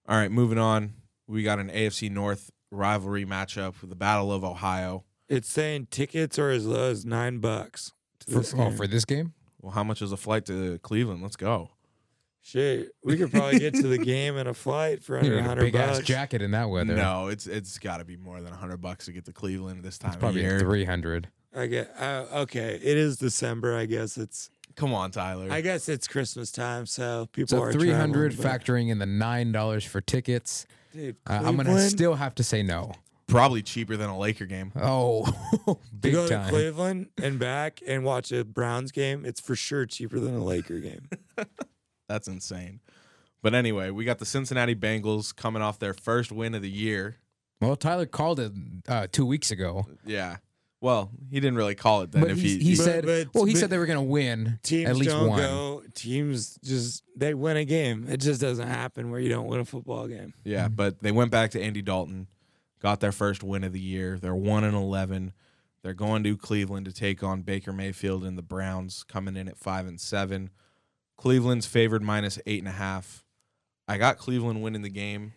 All 0.10 0.18
right, 0.18 0.32
moving 0.32 0.58
on. 0.58 0.94
We 1.28 1.44
got 1.44 1.60
an 1.60 1.70
AFC 1.70 2.10
North 2.10 2.50
rivalry 2.72 3.26
matchup 3.26 3.80
with 3.82 3.90
the 3.90 3.96
Battle 3.96 4.32
of 4.32 4.44
Ohio. 4.44 5.04
It's 5.30 5.50
saying 5.50 5.88
tickets 5.92 6.40
are 6.40 6.50
as 6.50 6.66
low 6.66 6.90
as 6.90 7.06
nine 7.06 7.40
bucks. 7.40 7.92
For, 8.28 8.40
oh, 8.58 8.72
for 8.72 8.88
this 8.88 9.06
game? 9.06 9.34
Well, 9.62 9.72
how 9.72 9.84
much 9.84 10.02
is 10.02 10.12
a 10.12 10.18
flight 10.18 10.46
to 10.46 10.80
Cleveland? 10.80 11.22
Let's 11.22 11.36
go. 11.36 11.72
Shit, 12.42 12.92
we 13.04 13.18
could 13.18 13.30
probably 13.32 13.60
get 13.60 13.74
to 13.74 13.88
the 13.88 13.98
game 13.98 14.38
in 14.38 14.48
a 14.48 14.54
flight 14.54 15.04
for 15.04 15.18
under 15.20 15.32
need 15.32 15.40
a 15.40 15.44
hundred 15.44 15.62
big 15.66 15.76
ass 15.76 15.98
bucks. 15.98 16.08
jacket 16.08 16.42
in 16.42 16.52
that 16.52 16.70
weather. 16.70 16.96
No, 16.96 17.28
it's 17.28 17.46
it's 17.46 17.78
got 17.78 17.98
to 17.98 18.06
be 18.06 18.16
more 18.16 18.42
than 18.42 18.54
hundred 18.54 18.78
bucks 18.78 19.06
to 19.06 19.12
get 19.12 19.26
to 19.26 19.34
Cleveland 19.34 19.84
this 19.84 19.98
time 19.98 20.10
It's 20.10 20.16
of 20.16 20.22
probably 20.22 20.48
three 20.60 20.86
hundred. 20.86 21.28
I 21.56 21.66
get 21.68 21.94
uh, 22.00 22.26
okay. 22.34 22.76
It 22.82 22.98
is 22.98 23.18
December. 23.18 23.76
I 23.76 23.86
guess 23.86 24.18
it's. 24.18 24.50
Come 24.76 24.94
on, 24.94 25.10
Tyler. 25.12 25.48
I 25.52 25.62
guess 25.62 25.90
it's 25.90 26.08
Christmas 26.08 26.52
time, 26.52 26.86
so 26.86 27.28
people 27.34 27.58
So 27.58 27.64
are 27.64 27.74
three 27.74 27.92
hundred, 27.92 28.32
factoring 28.34 28.90
in 28.90 29.00
the 29.00 29.06
nine 29.08 29.52
dollars 29.52 29.84
for 29.84 30.00
tickets. 30.00 30.68
Dude, 30.94 31.18
Uh, 31.28 31.42
I'm 31.44 31.58
gonna 31.58 31.80
still 31.90 32.14
have 32.16 32.36
to 32.36 32.44
say 32.44 32.64
no. 32.64 32.94
Probably 33.28 33.62
cheaper 33.62 33.98
than 33.98 34.10
a 34.10 34.18
Laker 34.18 34.46
game. 34.46 34.72
Oh, 34.76 35.26
to 35.66 35.78
big 36.00 36.14
go 36.14 36.28
to 36.28 36.34
time. 36.34 36.50
Cleveland 36.50 37.08
and 37.22 37.38
back 37.38 37.82
and 37.86 38.04
watch 38.06 38.32
a 38.32 38.46
Browns 38.46 38.92
game. 38.92 39.26
It's 39.26 39.42
for 39.42 39.56
sure 39.56 39.86
cheaper 39.86 40.20
than 40.20 40.36
a 40.36 40.44
Laker 40.44 40.80
game. 40.80 41.10
That's 42.08 42.28
insane. 42.28 42.80
But 43.42 43.54
anyway, 43.54 43.90
we 43.92 44.06
got 44.06 44.20
the 44.20 44.26
Cincinnati 44.26 44.76
Bengals 44.76 45.36
coming 45.36 45.62
off 45.62 45.78
their 45.78 45.94
first 45.94 46.32
win 46.32 46.56
of 46.56 46.62
the 46.62 46.70
year. 46.70 47.18
Well, 47.60 47.76
Tyler 47.76 48.06
called 48.06 48.40
it 48.40 48.52
uh, 48.88 49.08
two 49.12 49.26
weeks 49.26 49.52
ago, 49.52 49.86
Yeah. 50.06 50.38
Well, 50.80 51.10
he 51.32 51.40
didn't 51.40 51.56
really 51.58 51.74
call 51.74 52.04
it 52.04 52.12
then. 52.12 52.22
but 52.22 52.30
if 52.30 52.38
he, 52.38 52.60
he, 52.60 52.64
he 52.64 52.76
But- 52.76 52.84
said, 52.84 53.06
but- 53.06 53.34
well, 53.34 53.46
he 53.46 53.54
but 53.54 53.60
said 53.60 53.70
they 53.72 53.80
were 53.80 53.88
going 53.88 53.98
to 53.98 54.04
win 54.04 54.60
Teams 54.62 54.88
at 54.88 54.96
least 54.96 55.10
don't 55.10 55.28
one. 55.28 55.40
go. 55.40 55.84
Teams 55.96 56.60
just 56.64 57.04
they 57.16 57.34
win 57.34 57.58
a 57.58 57.66
game. 57.66 58.06
It 58.08 58.18
just 58.18 58.40
doesn't 58.40 58.68
happen 58.68 59.10
where 59.10 59.20
you 59.20 59.28
don't 59.30 59.48
win 59.48 59.60
a 59.60 59.66
football 59.66 60.08
game. 60.08 60.36
Yeah, 60.44 60.68
but 60.68 61.02
they 61.02 61.12
went 61.12 61.32
back 61.32 61.50
to 61.52 61.62
Andy 61.62 61.82
Dalton, 61.82 62.28
got 62.80 63.00
their 63.00 63.12
first 63.12 63.44
win 63.44 63.64
of 63.64 63.74
the 63.74 63.80
year. 63.80 64.18
They're 64.20 64.36
one 64.36 64.64
and 64.64 64.76
eleven. 64.76 65.34
They're 65.82 65.94
going 65.94 66.24
to 66.24 66.36
Cleveland 66.36 66.86
to 66.86 66.94
take 66.94 67.24
on 67.24 67.44
Baker 67.44 67.72
Mayfield 67.72 68.24
and 68.24 68.38
the 68.38 68.42
Browns, 68.42 69.04
coming 69.04 69.38
in 69.38 69.48
at 69.48 69.58
five 69.58 69.88
and 69.88 70.00
seven. 70.02 70.50
Cleveland's 71.16 71.66
favored 71.66 72.04
minus 72.04 72.40
eight 72.46 72.60
and 72.60 72.68
a 72.68 72.72
half. 72.72 73.24
I 73.88 73.98
got 73.98 74.18
Cleveland 74.18 74.62
winning 74.62 74.82
the 74.82 74.90
game, 74.90 75.34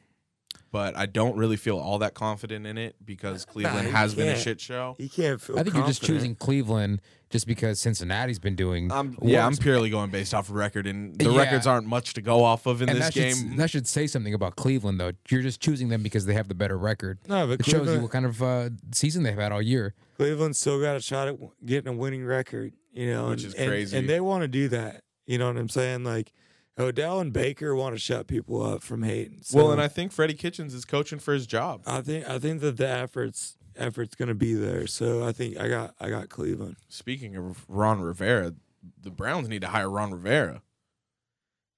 but 0.73 0.97
I 0.97 1.07
don't 1.07 1.37
really 1.37 1.57
feel 1.57 1.79
all 1.79 1.99
that 1.99 2.15
confident 2.15 2.67
in 2.67 2.79
it 2.79 2.95
because 3.05 3.45
Cleveland 3.45 3.89
you 3.89 3.93
has 3.93 4.15
been 4.15 4.29
a 4.29 4.33
can't. 4.33 4.43
shit 4.43 4.61
show. 4.61 4.97
You 4.99 5.09
can't 5.09 5.41
feel. 5.41 5.59
I 5.59 5.63
think 5.63 5.75
you're 5.77 5.87
just 5.87 6.03
choosing 6.03 6.35
Cleveland 6.35 7.01
just 7.29 7.47
because 7.47 7.81
Cincinnati's 7.81 8.39
been 8.39 8.57
doing. 8.57 8.91
I'm, 8.91 9.17
yeah, 9.23 9.47
I'm 9.47 9.57
purely 9.57 9.89
going 9.91 10.11
based 10.11 10.35
off 10.35 10.49
of 10.49 10.55
record, 10.57 10.87
and 10.87 11.17
the 11.19 11.31
Yeah. 11.31 11.39
records 11.39 11.67
aren't 11.67 11.87
much 11.87 12.15
to 12.15 12.21
go 12.23 12.43
off 12.45 12.67
of 12.67 12.83
in 12.83 12.89
and 12.89 12.99
this 12.99 13.07
that 13.07 13.15
game. 13.15 13.35
Should, 13.37 13.57
that 13.57 13.71
should 13.71 13.87
say 13.87 14.07
something 14.07 14.35
about 14.35 14.57
Cleveland, 14.57 15.01
though. 15.01 15.13
You're 15.29 15.43
just 15.43 15.61
choosing 15.61 15.89
them 15.91 16.03
because 16.03 16.27
they 16.27 16.35
have 16.35 16.49
the 16.49 16.55
better 16.55 16.77
record. 16.79 17.19
No, 17.29 17.47
but 17.47 17.61
It 17.61 17.67
shows 17.67 17.89
you 17.89 18.01
what 18.01 18.11
kind 18.11 18.27
of 18.27 18.43
uh, 18.43 18.71
season 18.93 19.23
they've 19.23 19.37
had 19.39 19.53
all 19.53 19.63
year. 19.63 19.95
Cleveland 20.17 20.57
still 20.57 20.81
got 20.81 20.97
a 20.97 21.01
shot 21.01 21.29
at 21.29 21.37
getting 21.65 21.89
a 21.93 21.97
winning 21.97 22.25
record. 22.25 22.73
You 22.93 23.13
know, 23.13 23.29
Which 23.29 23.45
and- 23.45 23.55
is 23.55 23.55
and- 23.55 23.69
crazy. 23.69 23.97
and 23.97 24.09
they 24.09 24.21
want 24.21 24.43
to 24.43 24.49
do 24.49 24.69
that. 24.69 25.05
You 25.27 25.39
know 25.39 25.47
what 25.47 25.57
I'm 25.57 25.69
saying? 25.69 26.03
Like 26.03 26.33
Odell 26.81 27.21
and 27.21 27.33
Baker 27.33 27.75
want 27.75 27.95
to 27.95 27.99
shut 27.99 28.27
people 28.27 28.63
up 28.63 28.83
from 28.83 29.03
hating. 29.03 29.41
So 29.43 29.59
well, 29.59 29.73
and 29.73 29.81
I 29.81 29.89
think 29.89 30.13
Freddie 30.13 30.35
Kitchens 30.35 30.75
is 30.75 30.85
coaching 30.85 31.19
for 31.19 31.35
his 31.35 31.47
job. 31.47 31.83
I 31.87 32.01
think 32.01 32.29
I 32.29 32.39
think 32.39 32.61
that 32.61 32.77
the 32.77 32.89
efforts 32.89 33.57
efforts 33.77 34.15
going 34.15 34.29
to 34.29 34.35
be 34.35 34.55
there. 34.55 34.87
So 34.87 35.27
I 35.27 35.33
think 35.33 35.59
I 35.59 35.69
got 35.69 35.95
I 36.01 36.11
got 36.11 36.29
Cleveland. 36.29 36.77
Speaking 36.89 37.37
of 37.37 37.65
Ron 37.69 38.01
Rivera, 38.01 38.55
the 39.01 39.11
Browns 39.11 39.49
need 39.49 39.63
to 39.63 39.69
hire 39.69 39.89
Ron 39.91 40.13
Rivera. 40.13 40.63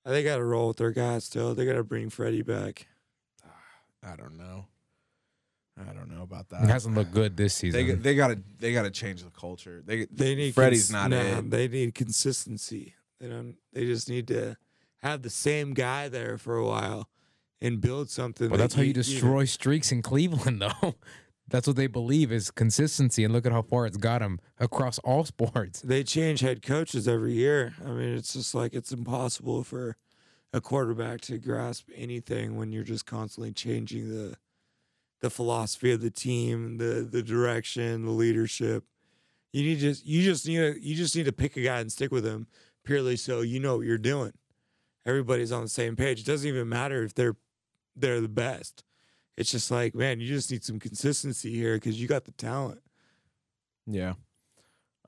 They 0.05 0.25
got 0.25 0.37
to 0.37 0.45
roll 0.45 0.69
with 0.69 0.79
their 0.79 0.91
guys 0.91 1.25
still. 1.25 1.55
They 1.55 1.65
got 1.65 1.75
to 1.75 1.85
bring 1.85 2.11
Freddie 2.11 2.43
back. 2.43 2.89
I 4.03 4.17
don't 4.17 4.37
know. 4.37 4.67
I 5.81 5.93
don't 5.93 6.11
know 6.15 6.23
about 6.23 6.51
that. 6.51 6.65
It 6.65 6.69
hasn't 6.69 6.95
looked 6.95 7.13
good 7.13 7.37
this 7.37 7.55
season. 7.55 8.03
they 8.03 8.15
got 8.15 8.29
to 8.29 8.39
they 8.59 8.73
got 8.73 8.83
to 8.83 8.91
change 8.91 9.23
the 9.23 9.31
culture. 9.31 9.83
They 9.85 10.07
They 10.11 10.35
need 10.35 10.55
Freddie's 10.55 10.91
cons- 10.91 11.11
not 11.11 11.17
nah, 11.17 11.39
it. 11.39 11.51
They 11.51 11.69
need 11.69 11.95
consistency. 11.95 12.95
They 13.21 13.29
don't. 13.29 13.57
They 13.73 13.87
just 13.87 14.09
need 14.09 14.29
to 14.29 14.57
have 15.03 15.23
the 15.23 15.31
same 15.31 15.75
guy 15.75 16.09
there 16.09 16.39
for 16.39 16.57
a 16.57 16.65
while 16.67 17.09
and 17.61 17.81
build 17.81 18.11
something. 18.11 18.49
well, 18.51 18.59
that 18.59 18.65
that's 18.65 18.75
how 18.75 18.83
you 18.83 18.89
know- 18.89 18.95
destroy 18.95 19.45
streaks 19.45 19.93
in 19.93 20.03
Cleveland, 20.03 20.63
though. 20.83 20.95
That's 21.49 21.67
what 21.67 21.77
they 21.77 21.87
believe 21.89 22.33
is 22.33 22.51
consistency, 22.51 23.25
and 23.25 23.33
look 23.33 23.45
at 23.45 23.53
how 23.53 23.63
far 23.63 23.85
it's 23.87 23.97
got 23.99 24.21
them 24.21 24.41
across 24.59 24.99
all 25.01 25.25
sports. 25.25 25.83
they 25.83 26.03
change 26.03 26.41
head 26.41 26.63
coaches 26.63 27.07
every 27.07 27.33
year. 27.35 27.75
I 27.85 27.91
mean, 27.91 28.15
it's 28.17 28.33
just 28.33 28.55
like 28.55 28.73
it's 28.75 28.93
impossible 28.93 29.63
for 29.65 29.97
a 30.53 30.61
quarterback 30.61 31.21
to 31.23 31.39
grasp 31.39 31.89
anything 31.95 32.57
when 32.57 32.73
you're 32.73 32.85
just 32.85 33.07
constantly 33.07 33.53
changing 33.53 34.09
the 34.09 34.37
the 35.21 35.31
philosophy 35.31 35.93
of 35.93 36.01
the 36.01 36.11
team, 36.11 36.79
the 36.79 37.07
the 37.11 37.23
direction, 37.23 38.05
the 38.05 38.11
leadership. 38.13 38.85
You 39.53 39.63
need 39.65 39.79
just 39.79 40.07
you 40.07 40.23
just 40.23 40.47
need 40.49 40.57
to 40.57 40.81
you 40.83 40.95
just 40.95 41.15
need 41.15 41.27
to 41.27 41.33
pick 41.33 41.57
a 41.57 41.63
guy 41.63 41.81
and 41.81 41.93
stick 41.93 42.11
with 42.13 42.25
him 42.25 42.47
purely 42.85 43.17
so 43.17 43.43
you 43.43 43.61
know 43.61 43.77
what 43.79 43.87
you're 43.87 43.99
doing. 43.99 44.33
Everybody's 45.05 45.53
on 45.53 45.63
the 45.63 45.69
same 45.69 45.97
page. 45.97 46.21
It 46.21 46.27
doesn't 46.27 46.47
even 46.49 46.69
matter 46.69 47.03
if 47.03 47.15
they're 47.15 47.37
they're 47.97 48.21
the 48.21 48.29
best. 48.29 48.85
It's 49.37 49.51
just 49.51 49.71
like, 49.71 49.95
man, 49.95 50.21
you 50.21 50.29
just 50.29 50.51
need 50.51 50.63
some 50.65 50.79
consistency 50.79 51.53
here 51.55 51.75
because 51.77 52.01
you 52.01 52.07
got 52.09 52.25
the 52.25 52.33
talent. 52.33 52.81
yeah. 53.87 54.15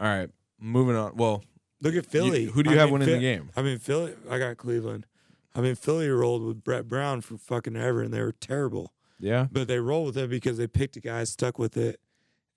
All 0.00 0.08
right, 0.08 0.30
moving 0.60 0.96
on. 0.96 1.14
Well, 1.16 1.44
Look 1.80 1.92
at 1.94 2.04
you- 2.04 2.10
Philly. 2.10 2.44
who 2.46 2.62
do 2.64 2.70
you 2.70 2.76
I 2.76 2.80
have 2.80 2.86
mean, 2.88 2.92
winning 2.94 3.08
Phil- 3.08 3.16
the 3.16 3.20
game? 3.22 3.50
I 3.56 3.62
mean, 3.62 3.78
Philly. 3.78 4.14
I 4.28 4.38
got 4.38 4.56
Cleveland. 4.56 5.06
I 5.54 5.60
mean, 5.60 5.76
Philly 5.76 6.08
rolled 6.08 6.42
with 6.44 6.64
Brett 6.64 6.88
Brown 6.88 7.20
for 7.20 7.36
fucking 7.38 7.76
ever, 7.76 8.02
and 8.02 8.12
they 8.12 8.20
were 8.20 8.32
terrible. 8.32 8.92
Yeah. 9.20 9.46
But 9.52 9.68
they 9.68 9.78
rolled 9.78 10.06
with 10.06 10.16
him 10.16 10.28
because 10.30 10.58
they 10.58 10.66
picked 10.66 10.96
a 10.96 11.00
guy, 11.00 11.22
stuck 11.24 11.58
with 11.60 11.76
it. 11.76 12.00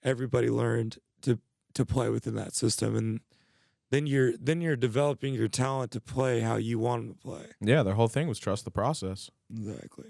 Everybody 0.03 0.49
learned 0.49 0.97
to 1.21 1.39
to 1.75 1.85
play 1.85 2.09
within 2.09 2.33
that 2.35 2.55
system, 2.55 2.95
and 2.95 3.19
then 3.89 4.05
you're 4.07 4.33
then 4.37 4.61
you're 4.61 4.75
developing 4.75 5.33
your 5.33 5.47
talent 5.47 5.91
to 5.91 6.01
play 6.01 6.41
how 6.41 6.55
you 6.57 6.79
want 6.79 7.03
them 7.07 7.13
to 7.15 7.19
play. 7.19 7.45
Yeah, 7.61 7.83
their 7.83 7.93
whole 7.95 8.07
thing 8.07 8.27
was 8.27 8.39
trust 8.39 8.65
the 8.65 8.71
process. 8.71 9.29
Exactly. 9.51 10.05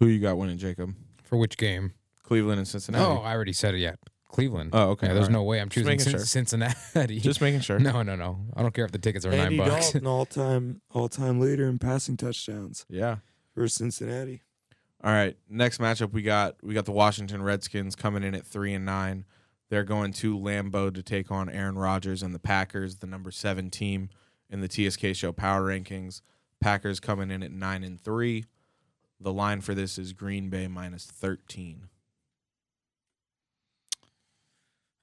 Who 0.00 0.06
you 0.06 0.20
got 0.20 0.36
winning, 0.38 0.58
Jacob? 0.58 0.94
For 1.22 1.36
which 1.36 1.56
game? 1.56 1.92
Cleveland 2.22 2.58
and 2.58 2.68
Cincinnati. 2.68 3.04
Oh, 3.04 3.18
I 3.22 3.32
already 3.34 3.52
said 3.52 3.74
it. 3.74 3.78
Yeah, 3.78 3.94
Cleveland. 4.28 4.70
Oh, 4.72 4.90
okay. 4.90 5.06
Yeah, 5.06 5.14
there's 5.14 5.26
all 5.28 5.32
no 5.32 5.42
way 5.44 5.60
I'm 5.60 5.68
choosing 5.68 5.86
making 5.88 6.04
Cin- 6.04 6.12
sure. 6.12 6.20
Cincinnati. 6.20 7.20
Just 7.20 7.40
making 7.40 7.60
sure. 7.60 7.78
no, 7.78 8.02
no, 8.02 8.16
no. 8.16 8.38
I 8.54 8.62
don't 8.62 8.74
care 8.74 8.84
if 8.84 8.92
the 8.92 8.98
tickets 8.98 9.24
are 9.24 9.32
Andy 9.32 9.56
nine 9.56 9.68
bucks. 9.68 9.92
Dalton, 9.92 10.06
all 10.06 10.26
time 10.26 10.80
all 10.92 11.08
time 11.08 11.40
leader 11.40 11.68
in 11.68 11.78
passing 11.78 12.16
touchdowns 12.16 12.84
Yeah. 12.88 13.16
for 13.54 13.66
Cincinnati. 13.68 14.42
All 15.04 15.12
right. 15.12 15.36
Next 15.48 15.78
matchup 15.78 16.12
we 16.12 16.22
got 16.22 16.56
we 16.62 16.74
got 16.74 16.84
the 16.84 16.92
Washington 16.92 17.42
Redskins 17.42 17.94
coming 17.94 18.22
in 18.24 18.34
at 18.34 18.44
three 18.44 18.74
and 18.74 18.84
nine. 18.84 19.24
They're 19.68 19.84
going 19.84 20.12
to 20.14 20.38
Lambeau 20.38 20.94
to 20.94 21.02
take 21.02 21.30
on 21.30 21.48
Aaron 21.48 21.76
Rodgers 21.76 22.22
and 22.22 22.34
the 22.34 22.38
Packers, 22.38 22.96
the 22.96 23.06
number 23.06 23.30
seven 23.30 23.70
team 23.70 24.10
in 24.48 24.60
the 24.60 24.68
TSK 24.68 25.14
show 25.14 25.32
power 25.32 25.62
rankings. 25.62 26.22
Packers 26.60 27.00
coming 27.00 27.30
in 27.30 27.42
at 27.42 27.50
nine 27.50 27.82
and 27.82 28.00
three. 28.00 28.44
The 29.20 29.32
line 29.32 29.60
for 29.60 29.74
this 29.74 29.98
is 29.98 30.12
Green 30.12 30.48
Bay 30.50 30.68
minus 30.68 31.06
thirteen. 31.06 31.88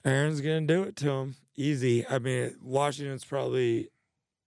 Aaron's 0.05 0.41
gonna 0.41 0.61
do 0.61 0.83
it 0.83 0.95
to 0.97 1.09
him 1.09 1.35
easy. 1.55 2.05
I 2.07 2.19
mean, 2.19 2.55
Washington's 2.61 3.25
probably 3.25 3.89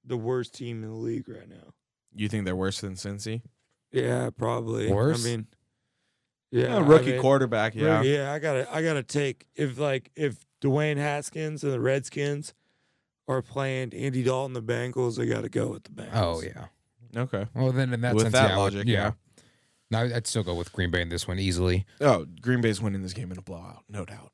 the 0.04 0.16
worst 0.16 0.54
team 0.54 0.82
in 0.82 0.90
the 0.90 0.96
league 0.96 1.28
right 1.28 1.48
now. 1.48 1.72
You 2.14 2.28
think 2.28 2.44
they're 2.44 2.56
worse 2.56 2.80
than 2.80 2.94
Cincy? 2.94 3.42
Yeah, 3.92 4.30
probably. 4.30 4.92
Worse? 4.92 5.24
I 5.24 5.28
mean, 5.28 5.46
yeah, 6.56 6.76
a 6.76 6.82
rookie 6.82 7.10
I 7.10 7.12
mean, 7.12 7.20
quarterback, 7.20 7.74
yeah. 7.74 7.98
rookie- 7.98 8.08
yeah. 8.10 8.32
I 8.32 8.38
gotta, 8.38 8.74
I 8.74 8.82
gotta 8.82 9.02
take 9.02 9.46
if 9.54 9.78
like 9.78 10.10
if 10.16 10.44
Dwayne 10.62 10.96
Haskins 10.96 11.62
and 11.64 11.72
the 11.72 11.80
Redskins 11.80 12.54
are 13.28 13.42
playing 13.42 13.92
Andy 13.94 14.22
Dalton, 14.22 14.52
the 14.54 14.62
Bengals, 14.62 15.20
I 15.20 15.26
gotta 15.26 15.48
go 15.48 15.68
with 15.68 15.84
the 15.84 15.90
Bengals. 15.90 16.10
Oh 16.14 16.42
yeah. 16.42 16.66
Okay. 17.20 17.46
Well, 17.54 17.72
then 17.72 17.92
in 17.92 18.00
that 18.02 18.14
With 18.14 18.24
sense, 18.24 18.32
that 18.34 18.50
yeah, 18.50 18.54
I 18.56 18.58
would- 18.62 18.74
logic, 18.74 18.88
yeah. 18.88 19.12
No, 19.90 20.00
I'd 20.00 20.26
still 20.26 20.42
go 20.42 20.54
with 20.54 20.72
Green 20.72 20.90
Bay 20.90 21.00
in 21.00 21.08
this 21.10 21.28
one 21.28 21.38
easily. 21.38 21.86
Oh, 22.00 22.26
Green 22.40 22.60
Bay's 22.60 22.82
winning 22.82 23.02
this 23.02 23.12
game 23.12 23.30
in 23.30 23.38
a 23.38 23.42
blowout, 23.42 23.84
no 23.88 24.04
doubt. 24.04 24.32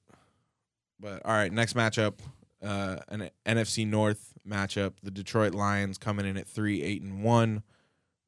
But 0.99 1.21
all 1.27 1.33
right, 1.33 1.53
next 1.53 1.75
matchup, 1.75 2.15
uh, 2.63 2.99
an 3.09 3.29
NFC 3.45 3.87
North 3.87 4.33
matchup. 4.49 4.95
The 5.03 5.11
Detroit 5.11 5.53
Lions 5.55 5.99
coming 5.99 6.25
in 6.27 6.37
at 6.37 6.47
three, 6.47 6.83
eight, 6.83 7.03
and 7.03 7.23
one. 7.23 7.63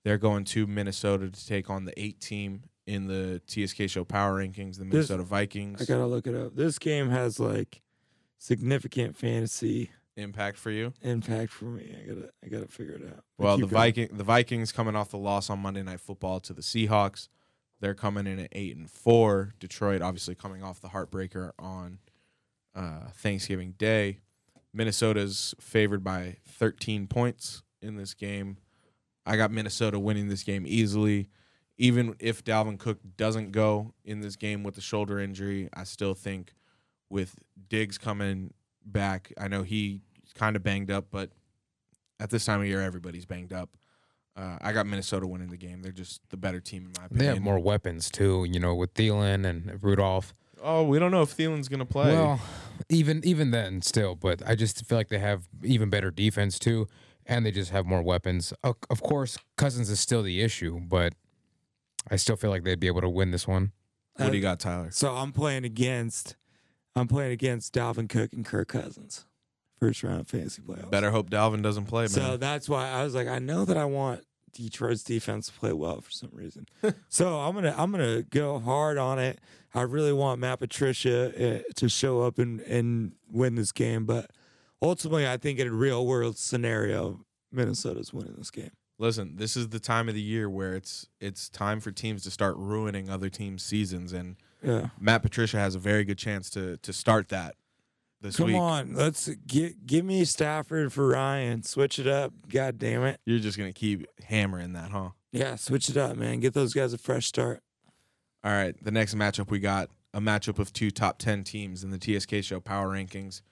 They're 0.04 0.18
going 0.18 0.44
to 0.46 0.66
Minnesota 0.66 1.30
to 1.30 1.46
take 1.46 1.70
on 1.70 1.86
the 1.86 1.98
eight 1.98 2.20
team 2.20 2.64
in 2.86 3.06
the 3.06 3.40
TSK 3.46 3.88
Show 3.88 4.04
Power 4.04 4.40
Rankings, 4.40 4.78
the 4.78 4.84
Minnesota 4.84 5.22
Vikings. 5.22 5.82
I 5.82 5.84
gotta 5.84 6.06
look 6.06 6.26
it 6.26 6.34
up. 6.34 6.54
This 6.54 6.78
game 6.78 7.10
has 7.10 7.40
like 7.40 7.82
significant 8.38 9.16
fantasy 9.16 9.90
Impact 10.16 10.56
for 10.56 10.70
you. 10.70 10.92
impact 11.02 11.50
for 11.50 11.64
me. 11.64 11.96
I 12.00 12.06
gotta, 12.06 12.30
I 12.44 12.48
gotta 12.48 12.68
figure 12.68 12.94
it 12.94 13.02
out. 13.04 13.24
Well, 13.36 13.56
the 13.56 13.62
going. 13.62 13.70
Viking, 13.72 14.08
the 14.12 14.22
Vikings 14.22 14.70
coming 14.70 14.94
off 14.94 15.10
the 15.10 15.18
loss 15.18 15.50
on 15.50 15.58
Monday 15.58 15.82
Night 15.82 16.00
Football 16.00 16.38
to 16.40 16.52
the 16.52 16.62
Seahawks. 16.62 17.28
They're 17.80 17.94
coming 17.94 18.26
in 18.28 18.38
at 18.38 18.48
eight 18.52 18.76
and 18.76 18.88
four. 18.88 19.54
Detroit, 19.58 20.02
obviously, 20.02 20.36
coming 20.36 20.62
off 20.62 20.80
the 20.80 20.88
heartbreaker 20.88 21.50
on 21.58 21.98
uh, 22.76 23.08
Thanksgiving 23.14 23.72
Day. 23.72 24.20
Minnesota's 24.72 25.54
favored 25.60 26.04
by 26.04 26.36
13 26.46 27.08
points 27.08 27.62
in 27.82 27.96
this 27.96 28.14
game. 28.14 28.58
I 29.26 29.36
got 29.36 29.50
Minnesota 29.50 29.98
winning 29.98 30.28
this 30.28 30.44
game 30.44 30.64
easily. 30.66 31.28
Even 31.76 32.14
if 32.20 32.44
Dalvin 32.44 32.78
Cook 32.78 32.98
doesn't 33.16 33.50
go 33.50 33.94
in 34.04 34.20
this 34.20 34.36
game 34.36 34.62
with 34.62 34.76
the 34.76 34.80
shoulder 34.80 35.18
injury, 35.18 35.68
I 35.74 35.84
still 35.84 36.14
think 36.14 36.54
with 37.10 37.36
Diggs 37.68 37.98
coming 37.98 38.54
back, 38.84 39.32
I 39.38 39.48
know 39.48 39.62
he's 39.62 40.00
kind 40.34 40.56
of 40.56 40.62
banged 40.62 40.90
up, 40.90 41.06
but 41.10 41.30
at 42.20 42.30
this 42.30 42.44
time 42.44 42.60
of 42.60 42.66
year, 42.66 42.80
everybody's 42.80 43.26
banged 43.26 43.52
up. 43.52 43.70
Uh, 44.36 44.58
I 44.60 44.72
got 44.72 44.86
Minnesota 44.86 45.26
winning 45.26 45.48
the 45.48 45.56
game. 45.56 45.82
They're 45.82 45.92
just 45.92 46.20
the 46.30 46.36
better 46.36 46.60
team 46.60 46.86
in 46.86 46.92
my 46.98 47.06
opinion. 47.06 47.18
They 47.18 47.26
have 47.34 47.42
more 47.42 47.58
weapons 47.58 48.10
too, 48.10 48.46
you 48.50 48.58
know, 48.58 48.74
with 48.74 48.94
Thielen 48.94 49.46
and 49.46 49.82
Rudolph. 49.82 50.34
Oh, 50.62 50.82
we 50.82 50.98
don't 50.98 51.10
know 51.10 51.22
if 51.22 51.36
Thielen's 51.36 51.68
gonna 51.68 51.84
play. 51.84 52.12
Well, 52.12 52.40
even 52.88 53.20
even 53.24 53.50
then, 53.52 53.82
still, 53.82 54.14
but 54.14 54.42
I 54.46 54.54
just 54.54 54.84
feel 54.86 54.98
like 54.98 55.08
they 55.08 55.18
have 55.18 55.46
even 55.62 55.88
better 55.88 56.10
defense 56.10 56.58
too, 56.58 56.88
and 57.26 57.46
they 57.46 57.52
just 57.52 57.70
have 57.70 57.86
more 57.86 58.02
weapons. 58.02 58.52
Of, 58.64 58.76
of 58.90 59.02
course, 59.02 59.38
Cousins 59.56 59.88
is 59.88 60.00
still 60.00 60.22
the 60.22 60.40
issue, 60.40 60.80
but 60.80 61.12
I 62.10 62.16
still 62.16 62.36
feel 62.36 62.50
like 62.50 62.64
they'd 62.64 62.80
be 62.80 62.86
able 62.86 63.00
to 63.00 63.08
win 63.08 63.30
this 63.30 63.46
one. 63.48 63.72
what 64.16 64.30
do 64.30 64.36
you 64.36 64.42
got, 64.42 64.60
Tyler? 64.60 64.90
So 64.90 65.14
I'm 65.14 65.32
playing 65.32 65.64
against 65.64 66.36
I'm 66.96 67.08
playing 67.08 67.32
against 67.32 67.74
Dalvin 67.74 68.08
Cook 68.08 68.32
and 68.32 68.44
Kirk 68.44 68.68
Cousins. 68.68 69.26
First 69.80 70.02
round 70.02 70.28
fantasy 70.28 70.62
playoffs. 70.62 70.90
Better 70.90 71.10
hope 71.10 71.28
Dalvin 71.28 71.62
doesn't 71.62 71.86
play, 71.86 72.02
man. 72.02 72.08
So 72.08 72.36
that's 72.36 72.68
why 72.68 72.88
I 72.88 73.02
was 73.04 73.14
like, 73.14 73.26
I 73.26 73.38
know 73.38 73.64
that 73.64 73.76
I 73.76 73.84
want 73.84 74.24
Detroit's 74.52 75.02
defense 75.02 75.46
to 75.46 75.52
play 75.52 75.72
well 75.72 76.00
for 76.00 76.10
some 76.10 76.30
reason. 76.32 76.66
so 77.08 77.40
I'm 77.40 77.54
gonna 77.54 77.74
I'm 77.76 77.90
gonna 77.90 78.22
go 78.22 78.58
hard 78.60 78.98
on 78.98 79.18
it. 79.18 79.40
I 79.74 79.82
really 79.82 80.12
want 80.12 80.40
Matt 80.40 80.60
Patricia 80.60 81.56
uh, 81.56 81.62
to 81.74 81.88
show 81.88 82.22
up 82.22 82.38
and 82.38 82.60
and 82.60 83.12
win 83.30 83.56
this 83.56 83.72
game, 83.72 84.06
but 84.06 84.30
ultimately, 84.80 85.28
I 85.28 85.36
think 85.36 85.58
in 85.58 85.66
a 85.66 85.72
real 85.72 86.06
world 86.06 86.38
scenario, 86.38 87.24
Minnesota's 87.50 88.12
winning 88.12 88.34
this 88.38 88.50
game. 88.50 88.70
Listen, 88.98 89.36
this 89.36 89.56
is 89.56 89.68
the 89.70 89.80
time 89.80 90.08
of 90.08 90.14
the 90.14 90.22
year 90.22 90.48
where 90.48 90.74
it's 90.74 91.08
it's 91.20 91.48
time 91.48 91.80
for 91.80 91.90
teams 91.90 92.22
to 92.24 92.30
start 92.30 92.56
ruining 92.56 93.10
other 93.10 93.28
teams' 93.28 93.62
seasons, 93.62 94.12
and 94.12 94.36
Yeah. 94.62 94.90
Matt 95.00 95.22
Patricia 95.22 95.58
has 95.58 95.74
a 95.74 95.78
very 95.80 96.04
good 96.04 96.18
chance 96.18 96.48
to 96.50 96.76
to 96.78 96.92
start 96.92 97.28
that 97.30 97.56
this 98.20 98.36
Come 98.36 98.46
week. 98.46 98.56
on, 98.56 98.94
let's 98.94 99.28
get 99.46 99.84
give 99.86 100.04
me 100.04 100.24
Stafford 100.24 100.92
for 100.92 101.08
Ryan. 101.08 101.62
Switch 101.64 101.98
it 101.98 102.06
up. 102.06 102.32
God 102.48 102.78
damn 102.78 103.02
it. 103.02 103.20
You're 103.26 103.40
just 103.40 103.58
gonna 103.58 103.72
keep 103.72 104.06
hammering 104.24 104.72
that, 104.74 104.90
huh? 104.92 105.10
Yeah, 105.32 105.56
switch 105.56 105.88
it 105.88 105.96
up, 105.96 106.16
man. 106.16 106.38
Get 106.38 106.54
those 106.54 106.72
guys 106.72 106.92
a 106.92 106.98
fresh 106.98 107.26
start. 107.26 107.62
All 108.44 108.52
right, 108.52 108.76
the 108.82 108.92
next 108.92 109.14
matchup 109.16 109.50
we 109.50 109.58
got 109.58 109.90
a 110.12 110.20
matchup 110.20 110.60
of 110.60 110.72
two 110.72 110.92
top 110.92 111.18
10 111.18 111.42
teams 111.42 111.82
in 111.82 111.90
the 111.90 111.98
TSK 111.98 112.44
show 112.44 112.60
power 112.60 112.88
rankings. 112.92 113.42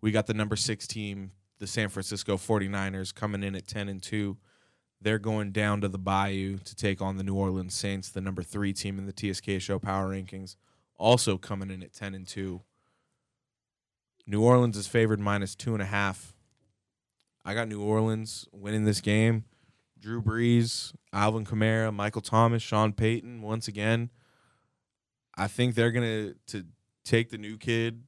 We 0.00 0.12
got 0.12 0.26
the 0.28 0.34
number 0.34 0.54
6 0.54 0.86
team, 0.86 1.32
the 1.58 1.66
San 1.66 1.88
Francisco 1.88 2.36
49ers 2.36 3.12
coming 3.12 3.42
in 3.42 3.56
at 3.56 3.66
10 3.66 3.88
and 3.88 4.00
2. 4.00 4.36
They're 5.02 5.18
going 5.18 5.50
down 5.50 5.80
to 5.80 5.88
the 5.88 5.98
Bayou 5.98 6.58
to 6.58 6.74
take 6.76 7.02
on 7.02 7.16
the 7.16 7.24
New 7.24 7.34
Orleans 7.34 7.74
Saints, 7.74 8.08
the 8.08 8.20
number 8.20 8.42
3 8.42 8.72
team 8.72 8.98
in 8.98 9.06
the 9.06 9.12
TSK 9.12 9.60
show 9.60 9.78
power 9.78 10.10
rankings, 10.10 10.56
also 10.96 11.36
coming 11.38 11.70
in 11.70 11.82
at 11.82 11.92
10 11.92 12.14
and 12.14 12.26
2. 12.26 12.60
New 14.26 14.42
Orleans 14.42 14.76
is 14.76 14.86
favored 14.86 15.18
minus 15.18 15.54
two 15.56 15.72
and 15.74 15.82
a 15.82 15.86
half. 15.86 16.34
I 17.44 17.54
got 17.54 17.66
New 17.68 17.82
Orleans 17.82 18.46
winning 18.52 18.84
this 18.84 19.00
game. 19.00 19.44
Drew 19.98 20.22
Brees, 20.22 20.94
Alvin 21.12 21.44
Kamara, 21.44 21.92
Michael 21.92 22.22
Thomas, 22.22 22.62
Sean 22.62 22.92
Payton, 22.92 23.42
once 23.42 23.66
again. 23.66 24.10
I 25.36 25.48
think 25.48 25.74
they're 25.74 25.90
gonna 25.90 26.34
to 26.48 26.64
take 27.04 27.30
the 27.30 27.38
new 27.38 27.56
kid 27.56 28.04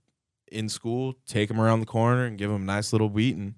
in 0.53 0.69
school, 0.69 1.15
take 1.27 1.51
him 1.51 1.61
around 1.61 1.81
the 1.81 1.87
corner, 1.87 2.25
and 2.25 2.39
give 2.39 2.51
him 2.51 2.63
a 2.63 2.65
nice 2.65 2.93
little 2.93 3.09
beating. 3.09 3.57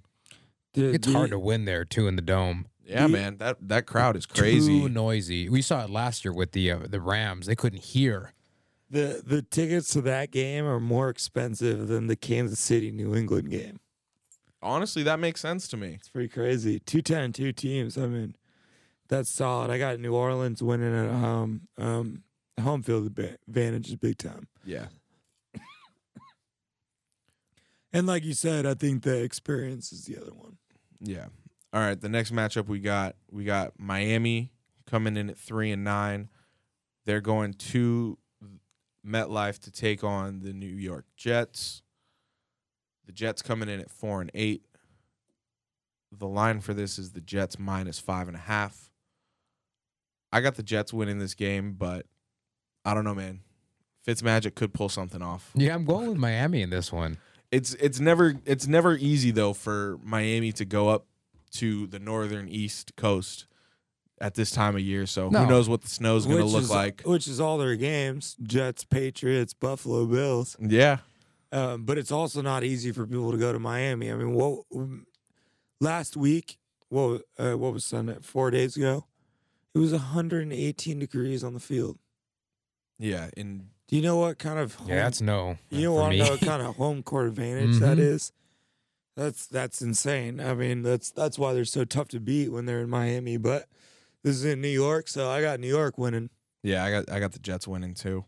The- 0.73 0.95
It's 0.95 1.13
hard 1.13 1.31
to 1.31 1.39
win 1.39 1.67
there 1.67 1.85
too 1.85 2.07
in 2.09 2.17
the 2.17 2.23
dome. 2.23 2.67
Yeah, 2.87 3.03
The- 3.03 3.09
man, 3.09 3.37
that 3.39 3.57
that 3.69 3.87
crowd 3.87 4.17
is 4.17 4.27
crazy. 4.27 4.81
Too 4.81 4.89
noisy. 4.89 5.49
We 5.49 5.61
saw 5.63 5.83
it 5.85 5.91
last 5.91 6.25
year 6.25 6.33
with 6.33 6.53
the 6.53 6.71
uh, 6.71 6.79
the 6.89 7.01
Rams. 7.01 7.47
They 7.47 7.57
couldn't 7.57 7.83
hear. 7.83 8.33
The 8.89 9.23
the 9.27 9.43
tickets 9.43 9.89
to 9.95 10.01
that 10.03 10.31
game 10.31 10.65
are 10.65 10.79
more 10.79 11.09
expensive 11.09 11.89
than 11.89 12.07
the 12.07 12.15
Kansas 12.17 12.61
City 12.61 12.93
New 12.93 13.15
England 13.17 13.51
game. 13.51 13.81
Honestly, 14.63 15.03
that 15.03 15.19
makes 15.19 15.41
sense 15.41 15.67
to 15.69 15.77
me. 15.77 15.95
It's 15.99 16.09
pretty 16.09 16.29
crazy. 16.29 16.79
Two 16.79 17.03
ten, 17.03 17.33
two 17.33 17.53
teams. 17.53 17.99
I 17.99 18.07
mean, 18.07 18.37
that's 19.09 19.29
solid. 19.29 19.71
I 19.71 19.79
got 19.79 19.99
New 19.99 20.15
Orleans 20.15 20.63
winning 20.63 20.95
at 20.95 21.11
home. 21.13 21.63
Um, 21.77 22.23
home 22.61 22.83
field 22.83 23.07
advantage 23.19 23.89
is 23.89 23.97
big 23.97 24.19
time. 24.19 24.47
Yeah, 24.65 24.87
And 27.93 28.07
like 28.07 28.25
you 28.25 28.35
said, 28.35 28.67
I 28.67 28.75
think 28.75 29.03
the 29.03 29.23
experience 29.23 29.93
is 29.93 30.05
the 30.05 30.21
other 30.21 30.33
one. 30.35 30.59
yeah. 31.01 31.27
All 31.73 31.81
right, 31.81 32.01
the 32.01 32.09
next 32.09 32.33
matchup 32.33 32.69
we 32.69 32.79
got 32.79 33.17
we 33.31 33.45
got 33.45 33.79
Miami 33.79 34.53
coming 34.87 35.17
in 35.17 35.31
at 35.31 35.37
three 35.37 35.71
and 35.71 35.85
nine. 35.85 36.29
They're 37.05 37.21
going 37.21 37.55
to 37.55 38.19
MetLife 39.07 39.59
to 39.61 39.71
take 39.71 40.03
on 40.03 40.41
the 40.41 40.53
New 40.53 40.67
York 40.67 41.05
Jets. 41.17 41.83
The 43.07 43.13
Jets 43.13 43.43
coming 43.43 43.69
in 43.69 43.81
at 43.81 43.91
four 43.91 44.21
and 44.21 44.31
eight. 44.35 44.65
The 46.11 46.27
line 46.27 46.61
for 46.61 46.75
this 46.75 46.99
is 46.99 47.13
the 47.13 47.21
Jets 47.21 47.59
minus 47.59 47.99
five 47.99 48.27
and 48.29 48.37
a 48.37 48.41
half. 48.41 48.91
I 50.33 50.41
got 50.41 50.57
the 50.57 50.63
Jets 50.63 50.93
winning 50.93 51.19
this 51.19 51.35
game, 51.35 51.75
but 51.75 52.07
I 52.85 52.95
don't 52.95 53.05
know, 53.05 53.15
man. 53.15 53.41
Fitzmagic 54.07 54.55
could 54.55 54.73
pull 54.73 54.89
something 54.89 55.23
off. 55.23 55.51
Yeah, 55.55 55.75
I'm 55.75 55.85
going 55.85 56.09
with 56.09 56.19
Miami 56.19 56.63
in 56.63 56.71
this 56.71 56.93
one. 56.93 57.19
It's 57.51 57.75
it's 57.75 58.01
never 58.01 58.37
it's 58.45 58.67
never 58.67 58.97
easy 58.97 59.31
though 59.31 59.53
for 59.53 59.99
Miami 60.03 60.53
to 60.53 60.65
go 60.65 60.89
up 60.89 61.07
to 61.53 61.87
the 61.87 61.99
northern 61.99 62.49
east 62.49 62.95
coast 62.97 63.47
at 64.21 64.35
this 64.35 64.51
time 64.51 64.75
of 64.75 64.81
year. 64.81 65.07
So 65.07 65.29
No. 65.29 65.41
who 65.41 65.47
knows 65.51 65.69
what 65.69 65.83
the 65.83 65.89
snow's 65.91 66.25
going 66.27 66.39
to 66.39 66.45
Which 66.45 66.53
look 66.53 66.63
is- 66.63 66.71
like? 66.71 67.03
Which 67.03 67.29
is 67.29 67.41
all 67.41 67.59
their 67.59 67.77
games: 67.77 68.37
Jets, 68.43 68.85
Patriots, 68.85 69.53
Buffalo 69.55 70.07
Bills. 70.07 70.57
Yeah, 70.61 70.99
Um, 71.53 71.85
but 71.85 71.99
it's 71.99 72.11
also 72.13 72.43
not 72.43 72.65
easy 72.65 72.93
for 72.93 73.07
people 73.07 73.31
to 73.33 73.39
go 73.39 73.53
to 73.53 73.59
Miami. 73.59 74.11
I 74.11 74.17
mean, 74.17 74.33
what 74.35 74.65
last 75.81 76.17
week? 76.17 76.59
What 76.89 77.23
uh, 77.39 77.55
what 77.55 77.73
was 77.73 77.85
Sunday? 77.85 78.17
Four 78.23 78.51
days 78.51 78.77
ago, 78.77 79.07
it 79.75 79.79
was 79.79 79.93
118 79.93 80.99
degrees 80.99 81.43
on 81.45 81.53
the 81.55 81.61
field. 81.61 81.99
yeah. 82.99 83.29
And 83.37 83.69
Do 83.89 83.95
you 83.97 84.03
know 84.03 84.17
what 84.17 84.39
kind 84.39 84.59
of 84.59 84.75
home, 84.77 84.89
Yeah, 84.89 84.97
that's 85.05 85.21
no. 85.21 85.59
you 85.71 85.89
for 85.89 85.95
want 85.95 86.13
to 86.13 86.19
me. 86.19 86.25
know 86.25 86.31
what 86.33 86.41
kind 86.41 86.63
of 86.63 86.75
home 86.77 87.03
court 87.05 87.29
advantage 87.29 87.79
that 87.79 87.99
Mhm. 87.99 88.15
is? 88.15 88.33
That's 89.17 89.47
that's 89.47 89.81
insane. 89.81 90.41
I 90.41 90.55
mean, 90.55 90.83
that's 90.83 91.11
that's 91.11 91.39
why 91.39 91.55
they're 91.55 91.65
so 91.65 91.85
tough 91.85 92.09
to 92.09 92.21
beat 92.21 92.53
when 92.53 92.67
they're 92.67 92.83
in 92.83 92.91
Miami. 92.91 93.39
But 93.39 93.67
this 94.23 94.37
is 94.37 94.45
in 94.45 94.61
New 94.61 94.69
York, 94.69 95.09
so 95.09 95.31
I 95.31 95.41
got 95.41 95.59
New 95.61 95.69
York 95.69 95.97
winning. 95.97 96.31
yeah, 96.63 96.85
I 96.85 96.91
got 96.91 97.11
I 97.11 97.19
got 97.21 97.33
the 97.33 97.39
Jets 97.39 97.67
winning 97.67 97.95
too. 97.95 98.25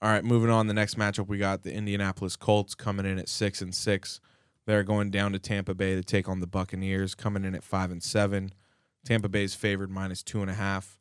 All 0.00 0.08
right, 0.10 0.24
moving 0.24 0.50
on. 0.50 0.68
The 0.68 0.74
next 0.74 0.96
matchup 0.96 1.26
we 1.26 1.38
got 1.38 1.64
the 1.64 1.74
Indianapolis 1.74 2.36
Colts 2.36 2.76
coming 2.76 3.04
in 3.06 3.18
at 3.18 3.28
six 3.28 3.60
and 3.60 3.74
six. 3.74 4.20
They're 4.66 4.84
going 4.84 5.10
down 5.10 5.32
to 5.32 5.38
Tampa 5.40 5.74
Bay 5.74 5.94
to 5.96 6.04
take 6.04 6.28
on 6.28 6.38
the 6.40 6.46
Buccaneers, 6.46 7.14
coming 7.16 7.44
in 7.44 7.54
at 7.54 7.64
five 7.64 7.90
and 7.90 8.02
seven. 8.02 8.52
Tampa 9.04 9.28
Bay's 9.28 9.54
favored 9.54 9.90
minus 9.90 10.22
two 10.22 10.42
and 10.42 10.50
a 10.50 10.54
half. 10.54 11.00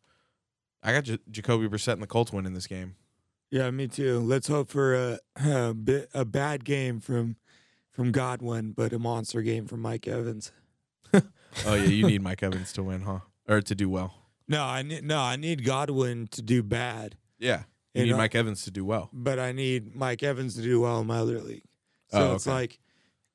I 0.81 0.93
got 0.93 1.03
J- 1.03 1.19
Jacoby 1.29 1.67
Brissett 1.67 1.93
and 1.93 2.01
the 2.01 2.07
Colts 2.07 2.31
winning 2.31 2.53
this 2.53 2.65
game. 2.67 2.95
Yeah, 3.51 3.69
me 3.71 3.87
too. 3.87 4.19
Let's 4.19 4.47
hope 4.47 4.69
for 4.69 4.95
a 4.95 5.19
a, 5.35 5.73
bit, 5.73 6.09
a 6.13 6.25
bad 6.25 6.65
game 6.65 6.99
from 6.99 7.35
from 7.97 8.11
Godwin, 8.13 8.71
but 8.71 8.93
a 8.93 8.99
monster 8.99 9.41
game 9.41 9.65
from 9.65 9.81
Mike 9.81 10.07
Evans. 10.07 10.51
Oh 11.13 11.21
yeah, 11.73 11.83
you 11.85 12.05
need 12.07 12.21
Mike 12.29 12.43
Evans 12.43 12.71
to 12.73 12.83
win, 12.83 13.01
huh? 13.01 13.19
Or 13.49 13.59
to 13.61 13.73
do 13.75 13.89
well. 13.89 14.13
No, 14.47 14.63
I 14.63 14.83
need 14.83 15.03
no, 15.03 15.19
I 15.19 15.35
need 15.35 15.65
Godwin 15.65 16.27
to 16.27 16.41
do 16.41 16.61
bad, 16.63 17.15
Yeah, 17.39 17.63
you 17.93 18.01
You 18.01 18.05
need 18.05 18.11
know- 18.11 18.17
Mike 18.17 18.35
Evans 18.35 18.63
to 18.65 18.71
do 18.71 18.85
well. 18.85 19.09
but 19.11 19.39
I 19.39 19.51
need 19.51 19.95
Mike 19.95 20.21
Evans 20.23 20.55
to 20.55 20.61
do 20.61 20.79
well 20.79 21.01
in 21.01 21.07
my 21.07 21.17
other 21.17 21.39
league. 21.41 21.63
Oh, 22.13 22.19
so 22.19 22.31
Oh, 22.31 22.35
it's 22.35 22.47
like 22.47 22.79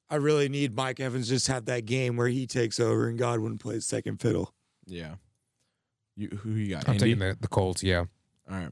I 0.09 0.17
really 0.17 0.49
need 0.49 0.75
Mike 0.77 1.01
Evans 1.01 1.29
just 1.29 1.49
have 1.49 1.65
that 1.67 1.85
game 1.87 2.17
where 2.17 2.29
he 2.29 2.47
takes 2.47 2.79
over 2.79 3.09
and 3.09 3.19
Godwin 3.19 3.59
plays 3.59 3.85
second 3.85 4.21
fiddle. 4.21 4.55
Yeah. 4.87 5.17
You 6.17 6.29
who 6.29 6.51
you 6.51 6.69
got? 6.75 6.87
I'm 6.89 6.95
Indy? 6.95 7.05
taking 7.07 7.19
the, 7.19 7.37
the 7.41 7.49
Colts. 7.49 7.83
Yeah. 7.83 8.05
All 8.51 8.57
right. 8.59 8.71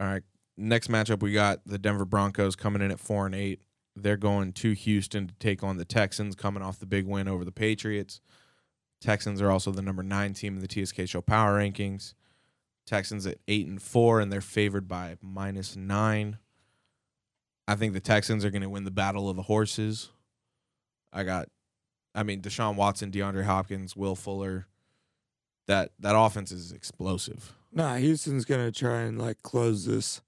All 0.00 0.06
right. 0.06 0.22
Next 0.56 0.88
matchup, 0.88 1.20
we 1.22 1.32
got 1.32 1.60
the 1.66 1.76
Denver 1.78 2.04
Broncos 2.06 2.56
coming 2.56 2.80
in 2.82 2.90
at 2.90 2.98
four 3.00 3.26
and 3.26 3.34
eight. 3.34 3.60
They're 3.96 4.16
going 4.18 4.52
to 4.54 4.72
Houston 4.72 5.26
to 5.28 5.34
take 5.34 5.64
on 5.64 5.78
the 5.78 5.84
Texans, 5.84 6.36
coming 6.36 6.62
off 6.62 6.78
the 6.78 6.86
big 6.86 7.06
win 7.06 7.28
over 7.28 7.44
the 7.44 7.52
Patriots. 7.52 8.20
Texans 9.00 9.40
are 9.40 9.50
also 9.50 9.70
the 9.70 9.82
number 9.82 10.02
nine 10.02 10.34
team 10.34 10.56
in 10.56 10.60
the 10.60 10.84
TSK 10.84 11.08
Show 11.08 11.22
Power 11.22 11.58
Rankings. 11.58 12.14
Texans 12.86 13.26
at 13.26 13.38
eight 13.48 13.66
and 13.66 13.82
four, 13.82 14.20
and 14.20 14.32
they're 14.32 14.40
favored 14.40 14.86
by 14.86 15.16
minus 15.20 15.74
nine. 15.76 16.38
I 17.66 17.74
think 17.74 17.94
the 17.94 18.00
Texans 18.00 18.44
are 18.44 18.50
going 18.50 18.62
to 18.62 18.70
win 18.70 18.84
the 18.84 18.90
battle 18.92 19.28
of 19.28 19.36
the 19.36 19.42
horses. 19.42 20.10
I 21.12 21.24
got, 21.24 21.48
I 22.14 22.22
mean, 22.22 22.42
Deshaun 22.42 22.76
Watson, 22.76 23.10
DeAndre 23.10 23.44
Hopkins, 23.44 23.96
Will 23.96 24.14
Fuller. 24.14 24.66
That 25.66 25.90
that 25.98 26.16
offense 26.16 26.52
is 26.52 26.70
explosive. 26.70 27.52
Nah, 27.72 27.96
Houston's 27.96 28.44
gonna 28.44 28.70
try 28.70 29.00
and 29.00 29.20
like 29.20 29.42
close 29.42 29.84
this 29.84 30.20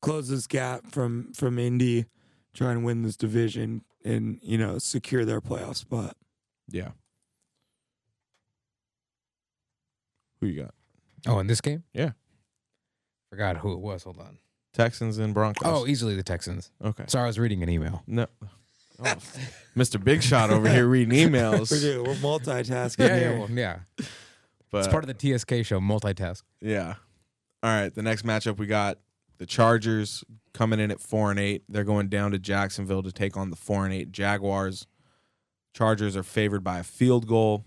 close 0.00 0.28
this 0.28 0.46
gap 0.46 0.86
from 0.86 1.32
from 1.32 1.58
Indy, 1.58 2.06
try 2.56 2.72
and 2.72 2.84
win 2.84 3.02
this 3.02 3.16
division 3.16 3.82
and, 4.04 4.38
you 4.42 4.58
know, 4.58 4.78
secure 4.78 5.24
their 5.24 5.40
playoff 5.40 5.76
spot. 5.76 6.16
Yeah. 6.68 6.90
Who 10.40 10.46
you 10.46 10.62
got? 10.62 10.74
Oh, 11.26 11.38
in 11.38 11.46
this 11.46 11.60
game? 11.60 11.84
Yeah. 11.92 12.10
Forgot 13.30 13.58
who 13.58 13.72
it 13.72 13.80
was. 13.80 14.04
Hold 14.04 14.18
on. 14.18 14.38
Texans 14.72 15.18
and 15.18 15.32
Broncos. 15.34 15.62
Oh, 15.66 15.86
easily 15.86 16.14
the 16.14 16.22
Texans. 16.22 16.70
okay. 16.84 17.04
Sorry, 17.08 17.24
I 17.24 17.26
was 17.28 17.38
reading 17.38 17.62
an 17.62 17.68
email. 17.68 18.02
No. 18.06 18.26
Oh, 18.98 19.04
Mr. 19.76 20.02
Big 20.02 20.22
Shot 20.22 20.50
over 20.50 20.68
here 20.68 20.86
reading 20.86 21.14
emails. 21.30 21.70
We're, 21.70 21.80
doing, 21.80 22.06
we're 22.06 22.14
multitasking 22.14 22.98
Yeah, 23.08 23.18
here. 23.18 23.32
yeah, 23.32 23.38
well, 23.38 23.50
yeah. 23.50 23.78
But 24.70 24.78
It's 24.78 24.88
part 24.88 25.04
of 25.08 25.08
the 25.16 25.38
TSK 25.38 25.64
show, 25.66 25.80
multitask. 25.80 26.42
yeah. 26.60 26.94
All 27.62 27.70
right. 27.70 27.94
The 27.94 28.02
next 28.02 28.24
matchup 28.24 28.58
we 28.58 28.66
got 28.66 28.98
the 29.38 29.46
Chargers 29.46 30.24
coming 30.54 30.80
in 30.80 30.90
at 30.90 31.00
four 31.00 31.30
and 31.30 31.38
eight. 31.38 31.64
They're 31.68 31.84
going 31.84 32.08
down 32.08 32.32
to 32.32 32.38
Jacksonville 32.38 33.02
to 33.02 33.12
take 33.12 33.36
on 33.36 33.50
the 33.50 33.56
four 33.56 33.84
and 33.84 33.94
eight 33.94 34.12
Jaguars. 34.12 34.86
Chargers 35.74 36.16
are 36.16 36.22
favored 36.22 36.64
by 36.64 36.78
a 36.78 36.84
field 36.84 37.26
goal. 37.26 37.64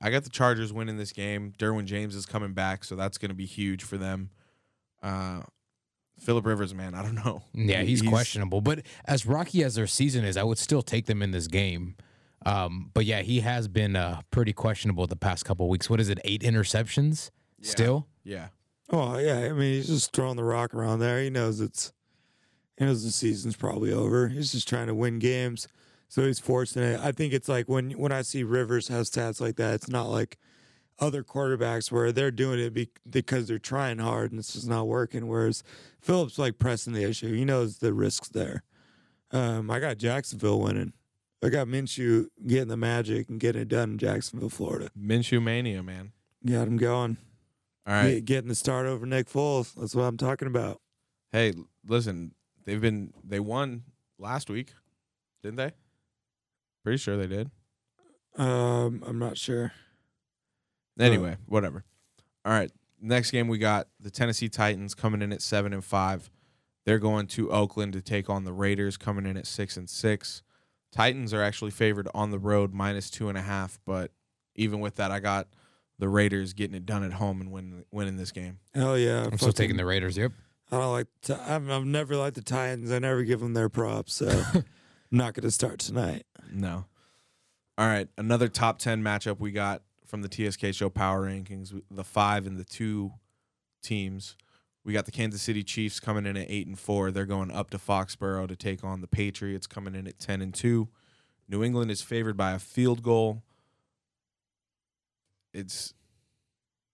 I 0.00 0.10
got 0.10 0.24
the 0.24 0.30
Chargers 0.30 0.72
winning 0.72 0.96
this 0.96 1.12
game. 1.12 1.52
Derwin 1.58 1.84
James 1.84 2.14
is 2.14 2.24
coming 2.24 2.54
back, 2.54 2.84
so 2.84 2.96
that's 2.96 3.18
going 3.18 3.28
to 3.28 3.34
be 3.34 3.44
huge 3.44 3.84
for 3.84 3.98
them. 3.98 4.30
Uh, 5.02 5.42
Philip 6.18 6.46
Rivers, 6.46 6.74
man, 6.74 6.94
I 6.94 7.02
don't 7.02 7.14
know. 7.14 7.42
Yeah, 7.52 7.82
he's, 7.82 8.00
questionable. 8.00 8.60
But 8.60 8.80
as 9.04 9.26
rocky 9.26 9.62
as 9.62 9.74
their 9.74 9.86
season 9.86 10.24
is, 10.24 10.36
I 10.36 10.42
would 10.42 10.58
still 10.58 10.82
take 10.82 11.06
them 11.06 11.22
in 11.22 11.30
this 11.32 11.48
game. 11.48 11.96
Um, 12.46 12.90
but 12.94 13.04
yeah, 13.04 13.20
he 13.20 13.40
has 13.40 13.68
been 13.68 13.96
uh, 13.96 14.22
pretty 14.30 14.54
questionable 14.54 15.06
the 15.06 15.16
past 15.16 15.44
couple 15.44 15.68
weeks. 15.68 15.90
What 15.90 16.00
is 16.00 16.08
it? 16.08 16.18
Eight 16.24 16.42
interceptions 16.42 17.30
still? 17.60 18.06
Yeah. 18.24 18.48
Oh 18.92 19.18
yeah, 19.18 19.38
I 19.38 19.52
mean 19.52 19.74
he's 19.74 19.86
just 19.86 20.12
throwing 20.12 20.36
the 20.36 20.44
rock 20.44 20.74
around 20.74 20.98
there. 20.98 21.22
He 21.22 21.30
knows 21.30 21.60
it's 21.60 21.92
he 22.76 22.84
knows 22.84 23.04
the 23.04 23.12
season's 23.12 23.56
probably 23.56 23.92
over. 23.92 24.28
He's 24.28 24.52
just 24.52 24.68
trying 24.68 24.88
to 24.88 24.94
win 24.94 25.18
games, 25.18 25.68
so 26.08 26.24
he's 26.24 26.38
forcing 26.40 26.82
it. 26.82 27.00
I 27.00 27.12
think 27.12 27.32
it's 27.32 27.48
like 27.48 27.68
when 27.68 27.92
when 27.92 28.10
I 28.12 28.22
see 28.22 28.42
Rivers 28.42 28.88
has 28.88 29.10
stats 29.10 29.40
like 29.40 29.56
that, 29.56 29.74
it's 29.74 29.88
not 29.88 30.08
like 30.08 30.38
other 30.98 31.22
quarterbacks 31.22 31.90
where 31.90 32.12
they're 32.12 32.30
doing 32.30 32.60
it 32.60 32.74
be, 32.74 32.88
because 33.08 33.48
they're 33.48 33.58
trying 33.58 33.98
hard 33.98 34.32
and 34.32 34.38
it's 34.38 34.52
just 34.52 34.68
not 34.68 34.86
working. 34.86 35.28
Whereas 35.28 35.62
Philip's 36.00 36.38
like 36.38 36.58
pressing 36.58 36.92
the 36.92 37.04
issue. 37.04 37.34
He 37.34 37.44
knows 37.44 37.78
the 37.78 37.92
risks 37.92 38.28
there. 38.28 38.64
Um, 39.30 39.70
I 39.70 39.78
got 39.78 39.98
Jacksonville 39.98 40.60
winning. 40.60 40.92
I 41.42 41.48
got 41.48 41.68
Minshew 41.68 42.26
getting 42.46 42.68
the 42.68 42.76
magic 42.76 43.30
and 43.30 43.40
getting 43.40 43.62
it 43.62 43.68
done 43.68 43.92
in 43.92 43.98
Jacksonville, 43.98 44.50
Florida. 44.50 44.90
Minshew 44.98 45.42
mania, 45.42 45.82
man. 45.82 46.12
Got 46.44 46.68
him 46.68 46.76
going. 46.76 47.16
All 47.86 47.94
right. 47.94 48.14
Get- 48.14 48.24
getting 48.24 48.48
the 48.48 48.54
start 48.54 48.86
over 48.86 49.06
Nick 49.06 49.28
Foles. 49.28 49.74
That's 49.74 49.94
what 49.94 50.04
I'm 50.04 50.16
talking 50.16 50.48
about. 50.48 50.80
Hey, 51.32 51.54
listen, 51.86 52.34
they've 52.64 52.80
been 52.80 53.12
they 53.24 53.40
won 53.40 53.84
last 54.18 54.50
week, 54.50 54.74
didn't 55.42 55.56
they? 55.56 55.72
Pretty 56.82 56.98
sure 56.98 57.16
they 57.16 57.26
did. 57.26 57.50
Um, 58.36 59.02
I'm 59.06 59.18
not 59.18 59.36
sure. 59.38 59.72
Anyway, 60.98 61.36
whatever. 61.46 61.84
All 62.44 62.52
right. 62.52 62.70
Next 63.00 63.30
game 63.30 63.48
we 63.48 63.58
got 63.58 63.88
the 63.98 64.10
Tennessee 64.10 64.48
Titans 64.48 64.94
coming 64.94 65.22
in 65.22 65.32
at 65.32 65.40
seven 65.42 65.72
and 65.72 65.84
five. 65.84 66.30
They're 66.84 66.98
going 66.98 67.26
to 67.28 67.50
Oakland 67.50 67.92
to 67.94 68.02
take 68.02 68.28
on 68.28 68.44
the 68.44 68.52
Raiders 68.52 68.96
coming 68.96 69.26
in 69.26 69.36
at 69.36 69.46
six 69.46 69.76
and 69.76 69.88
six. 69.88 70.42
Titans 70.92 71.32
are 71.32 71.42
actually 71.42 71.70
favored 71.70 72.08
on 72.14 72.30
the 72.30 72.38
road 72.38 72.74
minus 72.74 73.10
two 73.10 73.28
and 73.28 73.38
a 73.38 73.42
half, 73.42 73.78
but 73.86 74.10
even 74.54 74.80
with 74.80 74.96
that, 74.96 75.10
I 75.10 75.20
got 75.20 75.48
the 76.00 76.08
Raiders 76.08 76.52
getting 76.54 76.74
it 76.74 76.86
done 76.86 77.04
at 77.04 77.12
home 77.12 77.40
and 77.40 77.52
win, 77.52 77.84
winning 77.92 78.16
this 78.16 78.32
game. 78.32 78.58
Hell 78.74 78.98
yeah! 78.98 79.24
I'm 79.24 79.38
still 79.38 79.52
taking 79.52 79.76
the 79.76 79.84
Raiders. 79.84 80.16
Yep. 80.16 80.32
I 80.72 80.78
don't 80.78 80.92
like. 80.92 81.06
T- 81.22 81.34
I've, 81.34 81.70
I've 81.70 81.84
never 81.84 82.16
liked 82.16 82.36
the 82.36 82.42
Titans. 82.42 82.90
I 82.90 82.98
never 82.98 83.22
give 83.22 83.40
them 83.40 83.54
their 83.54 83.68
props. 83.68 84.14
So 84.14 84.28
I'm 84.54 84.64
not 85.10 85.34
going 85.34 85.44
to 85.44 85.50
start 85.50 85.78
tonight. 85.78 86.24
No. 86.52 86.86
All 87.78 87.86
right, 87.86 88.08
another 88.18 88.48
top 88.48 88.78
ten 88.78 89.02
matchup 89.02 89.38
we 89.38 89.52
got 89.52 89.82
from 90.06 90.22
the 90.22 90.28
TSK 90.28 90.74
Show 90.74 90.90
Power 90.90 91.28
Rankings. 91.28 91.80
The 91.90 92.04
five 92.04 92.46
and 92.46 92.58
the 92.58 92.64
two 92.64 93.12
teams. 93.82 94.36
We 94.84 94.94
got 94.94 95.04
the 95.04 95.12
Kansas 95.12 95.42
City 95.42 95.62
Chiefs 95.62 96.00
coming 96.00 96.24
in 96.24 96.36
at 96.36 96.46
eight 96.50 96.66
and 96.66 96.78
four. 96.78 97.10
They're 97.10 97.26
going 97.26 97.50
up 97.50 97.70
to 97.70 97.78
Foxborough 97.78 98.48
to 98.48 98.56
take 98.56 98.82
on 98.82 99.02
the 99.02 99.06
Patriots, 99.06 99.66
coming 99.66 99.94
in 99.94 100.06
at 100.06 100.18
ten 100.18 100.40
and 100.40 100.54
two. 100.54 100.88
New 101.48 101.62
England 101.62 101.90
is 101.90 102.00
favored 102.00 102.36
by 102.36 102.52
a 102.52 102.58
field 102.58 103.02
goal. 103.02 103.42
It's 105.52 105.94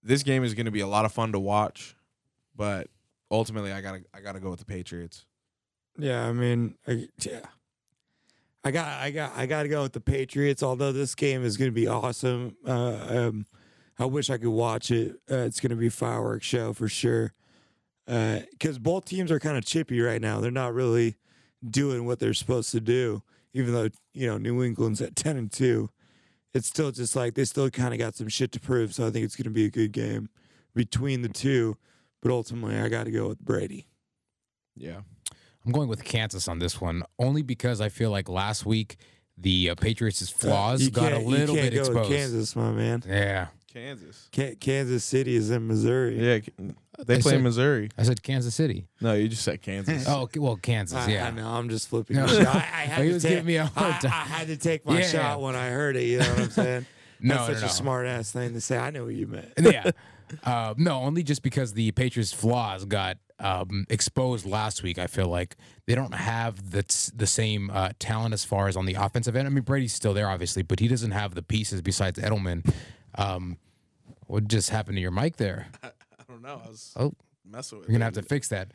this 0.03 0.23
game 0.23 0.45
is 0.45 0.55
going 0.55 0.67
to 0.67 0.73
be 0.73 0.81
a 0.81 0.87
lot 0.87 1.05
of 1.05 1.13
fun 1.13 1.33
to 1.33 1.39
watch, 1.39 1.97
but 2.55 2.89
ultimately, 3.31 3.73
I 3.73 3.81
gotta 3.81 4.03
I 4.15 4.21
gotta 4.21 4.41
go 4.41 4.51
with 4.51 4.61
the 4.61 4.65
Patriots. 4.67 5.25
Yeah, 5.99 6.27
I 6.27 6.33
mean, 6.33 6.77
I, 6.87 7.09
yeah. 7.23 7.41
I 8.65 8.71
got, 8.73 9.01
I 9.01 9.11
got, 9.13 9.33
I 9.37 9.47
got 9.47 9.63
to 9.63 9.69
go 9.69 9.83
with 9.83 9.93
the 9.93 10.01
Patriots. 10.01 10.63
Although 10.63 10.91
this 10.91 11.15
game 11.15 11.45
is 11.45 11.57
going 11.57 11.71
to 11.71 11.75
be 11.75 11.87
awesome, 11.87 12.57
uh, 12.67 13.07
um, 13.09 13.47
I 13.97 14.07
wish 14.07 14.29
I 14.29 14.39
could 14.39 14.51
watch 14.51 14.91
it. 14.91 15.13
Uh, 15.31 15.37
it's 15.37 15.61
going 15.61 15.71
to 15.71 15.77
be 15.77 15.87
a 15.87 15.91
fireworks 15.91 16.47
show 16.47 16.73
for 16.73 16.89
sure. 16.89 17.33
Because 18.07 18.79
both 18.79 19.05
teams 19.05 19.31
are 19.31 19.39
kind 19.39 19.57
of 19.57 19.65
chippy 19.65 20.01
right 20.01 20.21
now. 20.21 20.41
They're 20.41 20.51
not 20.51 20.75
really 20.75 21.17
doing 21.65 22.07
what 22.07 22.19
they're 22.19 22.35
supposed 22.35 22.73
to 22.73 22.81
do. 22.81 23.23
Even 23.53 23.73
though 23.73 23.89
you 24.13 24.27
know 24.27 24.37
New 24.37 24.63
England's 24.63 25.01
at 25.01 25.17
ten 25.17 25.37
and 25.37 25.51
two, 25.51 25.89
it's 26.55 26.69
still 26.69 26.91
just 26.91 27.17
like 27.17 27.35
they 27.35 27.45
still 27.45 27.71
kind 27.71 27.93
of 27.93 27.99
got 27.99 28.15
some 28.15 28.29
shit 28.29 28.53
to 28.53 28.61
prove. 28.61 28.95
So 28.95 29.07
I 29.07 29.11
think 29.11 29.25
it's 29.25 29.37
going 29.37 29.45
to 29.45 29.51
be 29.51 29.67
a 29.67 29.71
good 29.71 29.93
game 29.93 30.29
between 30.75 31.23
the 31.23 31.29
two. 31.29 31.77
But 32.23 32.31
ultimately, 32.31 32.79
I 32.79 32.89
got 32.89 33.05
to 33.05 33.11
go 33.11 33.29
with 33.29 33.41
Brady. 33.41 33.87
Yeah. 34.75 35.01
I'm 35.65 35.73
going 35.73 35.89
with 35.89 36.05
Kansas 36.05 36.49
on 36.49 36.59
this 36.61 36.81
one, 36.81 37.03
only 37.19 37.43
because 37.43 37.81
I 37.81 37.89
feel 37.89 38.11
like 38.11 38.29
last 38.29 38.65
week 38.65 38.97
the 39.37 39.71
uh, 39.71 39.75
Patriots' 39.75 40.31
flaws 40.31 40.83
You 40.83 40.91
got 40.91 41.13
a 41.13 41.19
little 41.19 41.57
can't 41.57 41.71
bit 41.71 41.81
exposed. 41.81 42.11
Kansas, 42.11 42.57
my 42.57 42.71
man. 42.71 43.03
Yeah, 43.07 43.49
Kansas. 43.77 44.29
Ka- 44.33 44.55
Kansas 44.59 45.05
City 45.05 45.37
is 45.37 45.51
in 45.51 45.67
Missouri. 45.67 46.17
Yeah, 46.19 46.39
they 47.05 47.17
I 47.17 47.21
play 47.21 47.33
said- 47.33 47.43
Missouri. 47.43 47.91
I 47.99 48.03
said 48.05 48.23
Kansas 48.23 48.55
City. 48.55 48.87
No, 49.01 49.13
you 49.13 49.29
just 49.29 49.43
said 49.43 49.61
Kansas. 49.63 50.07
Oh, 50.09 50.29
well, 50.37 50.57
Kansas. 50.57 51.07
Yeah. 51.07 51.27
I 51.27 51.31
know. 51.31 51.47
I'm 51.49 51.69
just 51.69 51.89
flipping. 51.89 52.17
No. 52.17 52.27
your 52.27 52.43
shot. 52.45 52.57
I, 52.57 52.59
I 52.59 52.61
had 52.63 53.03
He 53.03 53.09
to 53.09 53.15
was 53.15 53.23
take, 53.23 53.31
giving 53.33 53.47
me 53.47 53.57
a 53.57 53.67
hard 53.67 54.01
time. 54.01 54.13
I 54.13 54.25
had 54.25 54.47
to 54.49 54.57
take 54.57 54.87
my 54.87 55.01
Yeah. 55.01 55.07
shot 55.07 55.41
when 55.43 55.55
I 55.57 55.69
heard 55.69 55.97
it. 55.97 56.05
You 56.05 56.19
know 56.21 56.29
what 56.31 56.39
I'm 56.41 56.51
saying? 56.51 56.87
No, 57.21 57.35
That's 57.35 57.49
no, 57.49 57.55
such 57.55 57.63
no. 57.63 57.67
a 57.67 57.71
smart 57.71 58.07
ass 58.07 58.33
thing 58.33 58.55
to 58.55 58.61
say. 58.61 58.79
I 58.79 58.91
know 58.91 59.05
what 59.05 59.15
you 59.15 59.27
meant. 59.27 59.53
yeah. 59.61 59.91
Uh, 60.43 60.75
no, 60.77 61.03
only 61.03 61.23
just 61.23 61.43
because 61.43 61.73
the 61.75 61.93
Patriots' 61.93 62.33
flaws 62.33 62.85
got 62.85 63.19
um, 63.39 63.87
exposed 63.91 64.45
last 64.45 64.83
week. 64.83 64.99
I 64.99 65.07
feel 65.07 65.29
like 65.29 65.57
they 65.87 65.95
don't 65.95 66.15
have 66.15 66.71
the 66.73 66.83
the 67.15 67.27
same 67.29 67.71
uh, 67.71 67.91
talent 68.01 68.35
as 68.35 68.45
far 68.45 68.67
as 68.67 68.77
on 68.77 68.87
the 68.87 68.95
offensive 68.95 69.37
end. 69.37 69.47
I 69.47 69.51
mean, 69.51 69.63
Brady's 69.63 69.93
still 69.95 70.15
there, 70.15 70.29
obviously, 70.29 70.63
but 70.63 70.81
he 70.81 70.89
doesn't 70.89 71.13
have 71.13 71.35
the 71.35 71.43
pieces 71.43 71.81
besides 71.81 72.19
Edelman. 72.19 72.69
Um, 73.15 73.57
what 74.27 74.49
just 74.49 74.71
happened 74.71 74.97
to 74.97 75.01
your 75.01 75.11
mic 75.11 75.37
there? 75.37 75.69
I 75.83 75.91
don't 76.29 76.43
know. 76.43 76.61
I 76.65 76.69
was 76.69 76.93
Oh, 76.97 77.13
messing 77.45 77.79
with 77.79 77.89
you're 77.89 77.95
gonna 77.95 78.05
have 78.05 78.15
to 78.15 78.23
fix 78.23 78.49
that. 78.49 78.73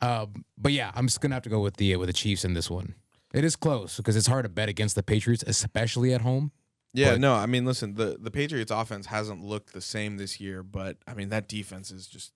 Um, 0.00 0.44
but 0.58 0.72
yeah, 0.72 0.90
I'm 0.94 1.06
just 1.06 1.20
gonna 1.20 1.34
have 1.34 1.42
to 1.44 1.50
go 1.50 1.60
with 1.60 1.76
the 1.76 1.96
with 1.96 2.08
the 2.08 2.12
Chiefs 2.12 2.44
in 2.44 2.54
this 2.54 2.70
one. 2.70 2.94
It 3.32 3.44
is 3.44 3.54
close 3.56 3.96
because 3.98 4.16
it's 4.16 4.26
hard 4.26 4.44
to 4.44 4.48
bet 4.48 4.68
against 4.68 4.96
the 4.96 5.02
Patriots, 5.02 5.44
especially 5.46 6.12
at 6.14 6.22
home. 6.22 6.50
Yeah, 6.92 7.12
but- 7.12 7.20
no, 7.20 7.34
I 7.34 7.46
mean, 7.46 7.64
listen, 7.64 7.94
the 7.94 8.16
the 8.20 8.30
Patriots 8.30 8.70
offense 8.72 9.06
hasn't 9.06 9.44
looked 9.44 9.72
the 9.72 9.80
same 9.80 10.16
this 10.16 10.40
year, 10.40 10.62
but 10.62 10.96
I 11.06 11.14
mean 11.14 11.28
that 11.28 11.48
defense 11.48 11.90
is 11.90 12.06
just 12.06 12.32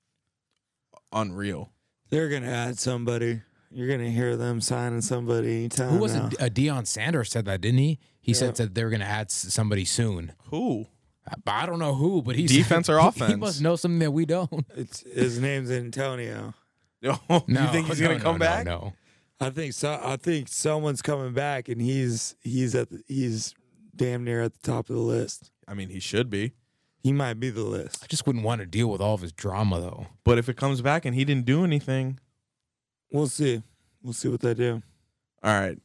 unreal. 1.13 1.73
They're 2.11 2.29
gonna 2.29 2.51
add 2.51 2.79
somebody. 2.79 3.43
You're 3.71 3.89
gonna 3.89 4.11
hear 4.11 4.37
them 4.37 4.61
signing 4.61 5.01
somebody 5.01 5.57
anytime. 5.57 5.89
Who 5.91 5.99
was 5.99 6.15
now. 6.15 6.27
it? 6.29 6.41
Uh, 6.41 6.45
Deion 6.49 6.87
Sanders 6.87 7.31
said 7.31 7.45
that, 7.47 7.61
didn't 7.61 7.79
he? 7.79 7.99
He 8.21 8.33
Yeah. 8.33 8.39
said 8.39 8.55
that 8.57 8.75
they 8.75 8.85
were 8.85 8.91
going 8.91 9.01
to 9.01 9.07
add 9.07 9.31
somebody 9.31 9.85
soon. 9.85 10.33
Who? 10.51 10.87
But 11.45 11.53
I 11.53 11.67
don't 11.67 11.79
know 11.79 11.95
who, 11.95 12.23
but 12.23 12.37
he's 12.37 12.51
Defense 12.53 12.89
or 12.89 12.99
offense. 12.99 13.31
He 13.33 13.37
must 13.37 13.61
know 13.63 13.77
something 13.77 13.99
that 14.01 14.11
we 14.11 14.27
don't. 14.27 14.67
It's 14.77 15.01
his 15.01 15.39
name's 15.39 15.71
Antonio. 15.71 16.55
No, 17.03 17.19
No, 17.49 17.63
you 17.63 17.69
think 17.69 17.87
he's 17.89 18.01
no, 18.01 18.07
gonna 18.09 18.19
no, 18.19 18.25
come 18.25 18.35
no, 18.37 18.39
back? 18.39 18.67
No, 18.67 18.93
I 19.41 19.51
think 19.51 19.73
so. 19.73 19.99
I 20.03 20.17
think 20.17 20.49
someone's 20.49 21.03
coming 21.03 21.33
back, 21.33 21.69
and 21.69 21.81
he's 21.81 22.35
he's 22.41 22.75
at 22.75 22.91
the, 22.91 23.03
he's 23.09 23.55
damn 23.97 24.25
near 24.25 24.43
at 24.43 24.53
the 24.53 24.61
top 24.61 24.91
of 24.91 24.97
the 24.97 25.03
list. 25.03 25.51
I 25.67 25.75
mean, 25.75 25.89
he 25.89 26.01
should 26.01 26.29
be. 26.31 26.53
He 27.03 27.13
might 27.13 27.39
be 27.39 27.51
the 27.51 27.65
list. 27.65 28.03
I 28.03 28.07
just 28.07 28.27
wouldn't 28.27 28.45
want 28.45 28.61
to 28.61 28.67
deal 28.67 28.89
with 28.91 29.01
all 29.03 29.15
of 29.15 29.21
his 29.21 29.33
drama 29.33 29.81
though. 29.81 30.07
But 30.25 30.39
if 30.39 30.49
it 30.49 30.57
comes 30.57 30.81
back 30.83 31.05
and 31.05 31.15
he 31.15 31.25
didn't 31.25 31.47
do 31.47 31.65
anything, 31.65 32.19
We'll 33.13 33.29
see. 33.29 33.63
We'll 34.03 34.13
see 34.15 34.29
what 34.29 34.41
they 34.41 34.55
do. 34.55 34.83
all 35.43 35.53
right. 35.61 35.79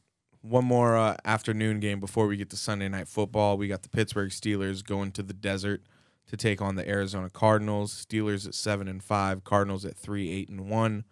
One 0.49 0.65
more 0.65 0.97
uh, 0.97 1.15
afternoon 1.25 1.79
game 1.79 1.99
before 1.99 2.25
we 2.25 2.35
get 2.35 2.49
to 2.49 2.57
Sunday 2.57 2.89
night 2.89 3.07
football. 3.07 3.55
We 3.55 3.67
got 3.67 3.83
the 3.83 3.89
Pittsburgh 3.89 4.31
Steelers 4.31 4.83
going 4.83 5.11
to 5.11 5.21
the 5.21 5.31
desert 5.31 5.83
to 6.25 6.35
take 6.35 6.59
on 6.59 6.73
the 6.73 6.89
Arizona 6.89 7.29
Cardinals. 7.29 7.93
Steelers 7.93 8.47
at 8.47 8.55
seven 8.55 8.87
and 8.87 9.03
five, 9.03 9.43
Cardinals 9.43 9.85
at 9.85 9.95
three, 9.95 10.31
eight 10.31 10.49
and 10.49 10.67
one. 10.67 11.03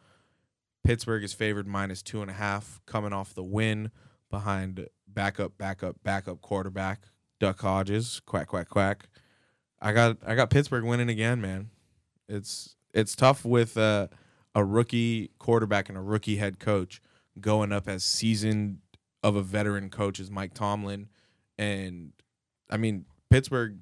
Pittsburgh 0.84 1.24
is 1.24 1.34
favored 1.34 1.68
minus 1.68 2.02
two 2.02 2.24
and 2.24 2.32
a 2.32 2.34
half, 2.34 2.82
coming 2.88 3.14
off 3.14 3.36
the 3.36 3.44
win 3.44 3.92
behind 4.32 4.88
backup, 5.08 5.56
backup, 5.56 5.98
backup 6.04 6.42
quarterback 6.42 7.02
Duck 7.40 7.62
Hodges. 7.62 8.20
Quack, 8.26 8.48
quack, 8.48 8.70
quack. 8.70 9.08
I 9.80 9.94
got, 9.94 10.18
I 10.26 10.34
got 10.34 10.50
Pittsburgh 10.50 10.84
winning 10.84 11.10
again, 11.10 11.42
man. 11.42 11.70
It's 12.28 12.76
it's 12.92 13.16
tough 13.16 13.46
with 13.46 13.78
uh, 13.78 14.08
a 14.56 14.66
rookie 14.66 15.30
quarterback 15.38 15.90
and 15.90 15.98
a 15.98 16.02
rookie 16.02 16.38
head 16.38 16.58
coach 16.58 17.04
going 17.40 17.72
up 17.72 17.88
as 17.88 18.04
seasoned 18.04 18.80
of 19.24 19.36
a 19.36 19.42
veteran 19.42 19.90
coach 19.90 20.20
as 20.20 20.30
Mike 20.32 20.54
Tomlin, 20.54 21.10
and 21.58 22.12
I 22.70 22.78
mean 22.78 23.06
Pittsburgh. 23.30 23.80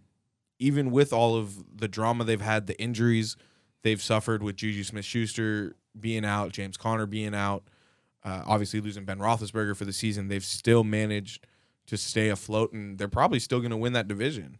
even 0.59 0.89
with 0.91 1.11
all 1.13 1.35
of 1.35 1.77
the 1.77 1.87
drama 1.87 2.23
they've 2.23 2.41
had, 2.41 2.67
the 2.67 2.79
injuries 2.81 3.35
they've 3.83 4.01
suffered 4.01 4.41
with 4.41 4.55
Juju 4.55 4.83
Smith 4.83 5.05
Schuster 5.05 5.75
being 5.99 6.25
out, 6.25 6.51
James 6.51 6.77
Conner 6.77 7.05
being 7.05 7.35
out, 7.35 7.63
uh, 8.23 8.41
obviously 8.45 8.81
losing 8.81 9.05
Ben 9.05 9.19
Roethlisberger 9.19 9.75
for 9.75 9.85
the 9.85 9.93
season, 9.93 10.27
they've 10.29 10.43
still 10.43 10.83
managed 10.83 11.45
to 11.87 11.97
stay 11.97 12.29
afloat, 12.29 12.71
and 12.73 12.97
they're 12.97 13.07
probably 13.07 13.37
still 13.39 13.59
going 13.59 13.71
to 13.71 13.77
win 13.77 13.93
that 13.93 14.07
division. 14.07 14.57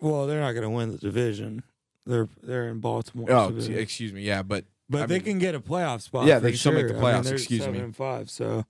Well, 0.00 0.26
they're 0.26 0.40
not 0.40 0.52
going 0.52 0.64
to 0.64 0.70
win 0.70 0.92
the 0.92 0.98
division. 0.98 1.62
They're 2.04 2.28
they're 2.42 2.68
in 2.68 2.80
Baltimore. 2.80 3.30
Oh, 3.30 3.56
excuse 3.56 4.12
me. 4.12 4.22
Yeah, 4.22 4.42
but 4.42 4.64
but 4.90 5.02
I 5.02 5.06
they 5.06 5.14
mean- 5.14 5.24
can 5.24 5.38
get 5.38 5.54
a 5.54 5.60
playoff 5.60 6.02
spot. 6.02 6.26
Yeah, 6.26 6.38
they 6.38 6.50
can 6.50 6.58
still 6.58 6.72
make 6.72 6.88
the 6.88 6.94
sure. 6.94 7.02
I 7.04 7.14
mean, 7.14 7.22
playoffs, 7.22 7.32
excuse 7.32 7.60
seven 7.62 7.74
me. 7.78 7.84
and 7.84 7.96
five. 7.96 8.28
So, 8.30 8.64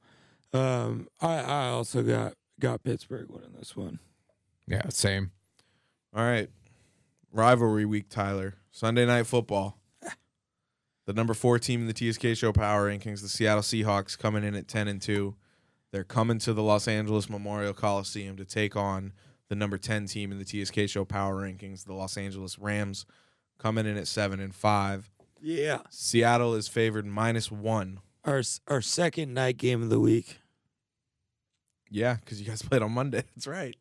um, 0.52 1.08
I 1.20 1.38
I 1.38 1.68
also 1.68 2.02
got 2.02 2.34
got 2.60 2.82
Pittsburgh 2.84 3.28
winning 3.30 3.52
this 3.58 3.76
one. 3.76 3.98
Yeah, 4.66 4.82
same. 4.88 5.30
all 6.14 6.24
right. 6.24 6.48
Rivalry 7.32 7.84
week, 7.84 8.08
Tyler. 8.08 8.54
Sunday 8.70 9.04
night 9.06 9.26
football. 9.26 9.78
The 11.06 11.12
number 11.12 11.34
four 11.34 11.58
team 11.60 11.82
in 11.82 11.86
the 11.86 12.12
TSK 12.12 12.36
Show 12.36 12.52
Power 12.52 12.90
Rankings, 12.90 13.22
the 13.22 13.28
Seattle 13.28 13.62
Seahawks, 13.62 14.18
coming 14.18 14.42
in 14.42 14.54
at 14.56 14.66
ten 14.66 14.88
and 14.88 15.00
two. 15.00 15.36
They're 15.92 16.02
coming 16.02 16.38
to 16.40 16.52
the 16.52 16.62
Los 16.64 16.88
Angeles 16.88 17.30
Memorial 17.30 17.72
Coliseum 17.72 18.36
to 18.38 18.44
take 18.44 18.74
on 18.74 19.12
the 19.48 19.54
number 19.54 19.78
ten 19.78 20.06
team 20.06 20.32
in 20.32 20.38
the 20.38 20.44
TSK 20.64 20.88
Show 20.88 21.04
Power 21.04 21.42
Rankings, 21.42 21.84
the 21.84 21.94
Los 21.94 22.16
Angeles 22.16 22.58
Rams, 22.58 23.06
coming 23.58 23.86
in 23.86 23.96
at 23.96 24.08
seven 24.08 24.40
and 24.40 24.54
five. 24.54 25.10
Yeah, 25.40 25.80
Seattle 25.90 26.54
is 26.54 26.66
favored 26.66 27.06
minus 27.06 27.52
one. 27.52 28.00
Our 28.26 28.42
our 28.68 28.82
second 28.82 29.32
night 29.32 29.56
game 29.56 29.82
of 29.82 29.88
the 29.88 30.00
week. 30.00 30.38
Yeah, 31.90 32.14
because 32.14 32.40
you 32.40 32.46
guys 32.46 32.62
played 32.68 32.82
on 32.82 32.92
Monday. 32.92 33.22
That's 33.34 33.46
right. 33.46 33.76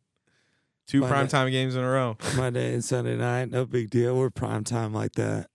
Two 0.88 1.02
Monday. 1.02 1.16
primetime 1.16 1.52
games 1.52 1.76
in 1.76 1.84
a 1.84 1.90
row. 1.90 2.18
Monday 2.36 2.74
and 2.74 2.84
Sunday 2.84 3.18
night, 3.18 3.50
no 3.50 3.66
big 3.66 3.90
deal. 3.90 4.16
We're 4.16 4.30
prime 4.30 4.64
time 4.64 4.94
like 4.94 5.14
that. 5.14 5.50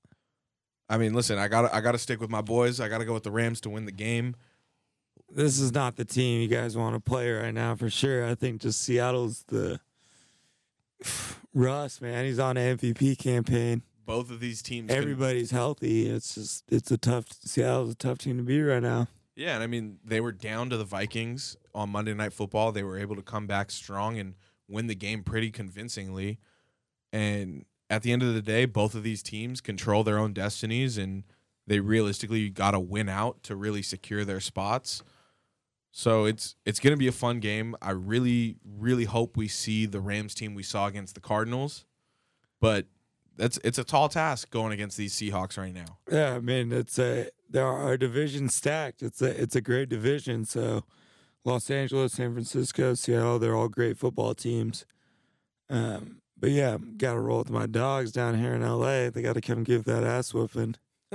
I 0.89 0.99
mean, 0.99 1.15
listen, 1.15 1.39
I 1.39 1.47
got 1.47 1.73
I 1.73 1.81
got 1.81 1.93
to 1.93 1.99
stick 1.99 2.21
with 2.21 2.31
my 2.31 2.43
boys. 2.43 2.81
I 2.81 2.89
got 2.89 2.99
to 2.99 3.05
go 3.05 3.15
with 3.15 3.23
the 3.23 3.31
Rams 3.31 3.61
to 3.63 3.71
win 3.71 3.85
the 3.85 3.93
game. 3.93 4.35
This 5.33 5.61
is 5.61 5.73
not 5.73 5.95
the 5.95 6.05
team 6.05 6.41
you 6.41 6.49
guys 6.49 6.77
want 6.77 6.97
to 6.97 7.01
play 7.01 7.31
right 7.31 7.55
now 7.55 7.77
for 7.77 7.89
sure. 7.89 8.27
I 8.27 8.35
think 8.35 8.61
just 8.61 8.81
Seattle's 8.81 9.45
the 9.47 9.79
Russ 11.55 12.01
man. 12.01 12.25
He's 12.25 12.41
on 12.41 12.57
an 12.57 12.77
MVP 12.77 13.17
campaign. 13.19 13.83
Both 14.11 14.31
of 14.31 14.41
these 14.41 14.61
teams. 14.63 14.89
can- 14.89 14.97
Everybody's 14.99 15.51
healthy. 15.53 16.07
It's 16.09 16.35
just 16.35 16.65
it's 16.69 16.91
a 16.91 16.99
tough 16.99 17.27
Seattle's 17.45 17.93
a 17.93 17.95
tough 17.95 18.19
team 18.19 18.37
to 18.39 18.43
beat 18.43 18.61
right 18.63 18.83
now. 18.83 19.09
yeah, 19.37 19.55
and 19.55 19.63
I 19.63 19.67
mean, 19.69 19.99
they 20.05 20.21
were 20.21 20.33
down 20.33 20.69
to 20.71 20.77
the 20.77 20.85
Vikings 20.85 21.57
on 21.75 21.91
Monday 21.91 22.13
Night 22.15 22.33
Football. 22.33 22.73
They 22.73 22.83
were 22.83 22.99
able 22.99 23.17
to 23.17 23.23
come 23.23 23.47
back 23.47 23.71
strong 23.71 24.19
and 24.19 24.35
win 24.69 24.87
the 24.89 24.95
game 24.95 25.23
pretty 25.23 25.51
convincingly. 25.51 26.39
And 27.13 27.65
at 27.89 28.03
the 28.03 28.13
end 28.13 28.23
of 28.23 28.35
the 28.35 28.43
day, 28.43 28.65
both 28.65 28.95
of 28.95 29.03
these 29.03 29.23
teams 29.23 29.61
control 29.61 30.05
their 30.05 30.19
own 30.19 30.33
destinies, 30.33 30.99
and 30.99 31.25
they 31.67 31.81
realistically 31.81 32.51
got 32.51 32.73
to 32.73 32.81
win 32.81 33.09
out 33.09 33.43
to 33.45 33.57
really 33.57 33.83
secure 33.83 34.25
their 34.25 34.41
spots. 34.41 35.03
So 35.93 36.25
it's 36.25 36.57
it's 36.67 36.79
going 36.81 36.93
to 36.93 36.99
be 36.99 37.09
a 37.09 37.13
fun 37.13 37.41
game. 37.41 37.77
I 37.81 37.91
really 37.93 38.57
really 38.65 39.05
hope 39.05 39.37
we 39.37 39.49
see 39.49 39.87
the 39.87 40.01
Rams 40.01 40.35
team 40.35 40.55
we 40.55 40.63
saw 40.63 40.87
against 40.87 41.15
the 41.15 41.21
Cardinals, 41.21 41.85
but 42.61 42.87
that's 43.37 43.59
it's 43.65 43.79
a 43.79 43.85
tall 43.85 44.09
task 44.09 44.51
going 44.51 44.73
against 44.73 44.97
these 44.97 45.15
Seahawks 45.15 45.57
right 45.57 45.75
now. 45.75 45.99
Yeah, 46.11 46.35
I 46.35 46.41
mean 46.41 46.73
it's 46.73 46.99
a 46.99 47.29
there 47.49 47.67
are 47.67 47.83
our 47.83 47.97
division 47.97 48.49
stacked. 48.49 49.03
It's 49.03 49.23
a 49.23 49.41
it's 49.41 49.57
a 49.57 49.61
great 49.61 49.89
division. 49.89 50.45
So 50.45 50.85
Los 51.45 51.71
Angeles, 51.71 52.13
San 52.13 52.33
Francisco, 52.33 52.95
Seattle, 52.95 53.39
they're 53.39 53.57
all 53.57 53.69
great 53.69 53.97
football 53.97 54.35
teams. 54.35 54.85
Um, 55.69 56.21
but 56.37 56.51
yeah, 56.51 56.77
got 56.97 57.15
to 57.15 57.21
roll 57.21 57.39
with 57.39 57.51
my 57.51 57.67
dogs 57.67 58.13
down 58.13 58.39
here 58.39 58.55
in 58.55 58.63
LA. 58.63 59.11
They 59.11 59.23
got 59.23 59.35
to 59.35 59.41
come 59.41 59.63
give 59.63 59.85
that 59.85 60.05
ass 60.05 60.35
whooping. 60.35 60.77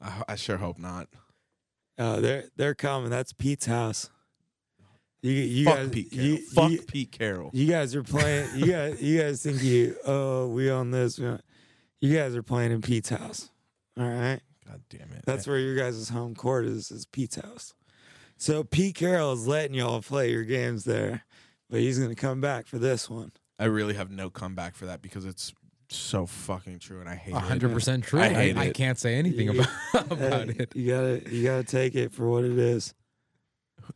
I, 0.00 0.22
I 0.28 0.36
sure 0.36 0.58
hope 0.58 0.78
not. 0.78 1.08
Uh, 1.98 2.20
they're 2.20 2.44
they're 2.56 2.74
coming. 2.74 3.10
That's 3.10 3.32
Pete's 3.32 3.66
house. 3.66 4.10
You 5.22 5.32
you 5.32 5.64
Fuck 5.64 5.76
guys 5.76 5.88
Pete 5.90 6.10
Carroll. 6.10 6.26
you, 6.28 6.36
Fuck 6.38 6.70
you, 6.70 6.82
Pete 6.82 7.12
Carroll. 7.12 7.50
you 7.52 7.66
guys 7.66 7.94
are 7.94 8.02
playing. 8.02 8.48
You 8.56 8.66
guys 8.66 9.02
you 9.02 9.18
guys 9.20 9.42
think 9.42 9.62
you 9.62 9.96
oh 10.06 10.48
we 10.48 10.70
on 10.70 10.90
this. 10.90 11.18
we 11.18 11.26
on- 11.26 11.40
You 12.00 12.14
guys 12.16 12.36
are 12.36 12.42
playing 12.42 12.72
in 12.72 12.82
Pete's 12.82 13.08
house. 13.08 13.50
All 13.98 14.04
right. 14.08 14.40
God 14.66 14.82
damn 14.90 15.10
it. 15.12 15.24
That's 15.24 15.46
where 15.46 15.58
your 15.58 15.74
guys' 15.76 16.08
home 16.08 16.34
court 16.34 16.66
is, 16.66 16.90
is 16.90 17.06
Pete's 17.06 17.36
house. 17.36 17.72
So 18.36 18.62
Pete 18.64 18.94
Carroll 18.96 19.32
is 19.32 19.46
letting 19.46 19.74
y'all 19.74 20.02
play 20.02 20.30
your 20.30 20.44
games 20.44 20.84
there, 20.84 21.24
but 21.70 21.80
he's 21.80 21.98
gonna 21.98 22.14
come 22.14 22.40
back 22.40 22.66
for 22.66 22.78
this 22.78 23.08
one. 23.08 23.32
I 23.58 23.64
really 23.64 23.94
have 23.94 24.10
no 24.10 24.28
comeback 24.28 24.74
for 24.74 24.84
that 24.86 25.00
because 25.00 25.24
it's 25.24 25.54
so 25.88 26.26
fucking 26.26 26.80
true, 26.80 27.00
and 27.00 27.08
I 27.08 27.14
hate 27.14 27.34
it. 27.34 27.38
hundred 27.40 27.72
percent 27.72 28.04
true. 28.04 28.20
I 28.20 28.26
I, 28.26 28.28
hate 28.34 28.56
I, 28.58 28.64
it. 28.66 28.74
can't 28.74 28.98
say 28.98 29.14
anything 29.14 29.50
Yeah. 29.52 29.64
about 29.94 30.12
about 30.12 30.48
Hey, 30.50 30.56
it. 30.58 30.76
You 30.76 30.90
gotta 30.92 31.34
you 31.34 31.42
gotta 31.44 31.64
take 31.64 31.94
it 31.94 32.12
for 32.12 32.28
what 32.28 32.44
it 32.44 32.58
is. 32.58 32.92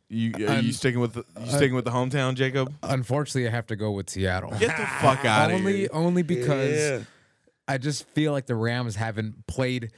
You 0.09 0.33
are 0.47 0.59
you 0.59 0.73
sticking 0.73 0.99
with 0.99 1.13
the, 1.13 1.25
you 1.39 1.45
I- 1.45 1.47
sticking 1.47 1.75
with 1.75 1.85
the 1.85 1.91
hometown, 1.91 2.35
Jacob? 2.35 2.73
Unfortunately, 2.83 3.47
I 3.47 3.51
have 3.51 3.67
to 3.67 3.75
go 3.75 3.91
with 3.91 4.09
Seattle. 4.09 4.51
Get 4.59 4.75
the 4.77 4.85
fuck 5.01 5.23
out 5.25 5.51
of 5.51 5.57
only 5.57 5.77
here. 5.81 5.89
only 5.93 6.23
because 6.23 6.71
Yeah. 6.77 6.99
I 7.67 7.77
just 7.77 8.05
feel 8.09 8.31
like 8.33 8.45
the 8.47 8.55
Rams 8.55 8.95
haven't 8.95 9.47
played 9.47 9.91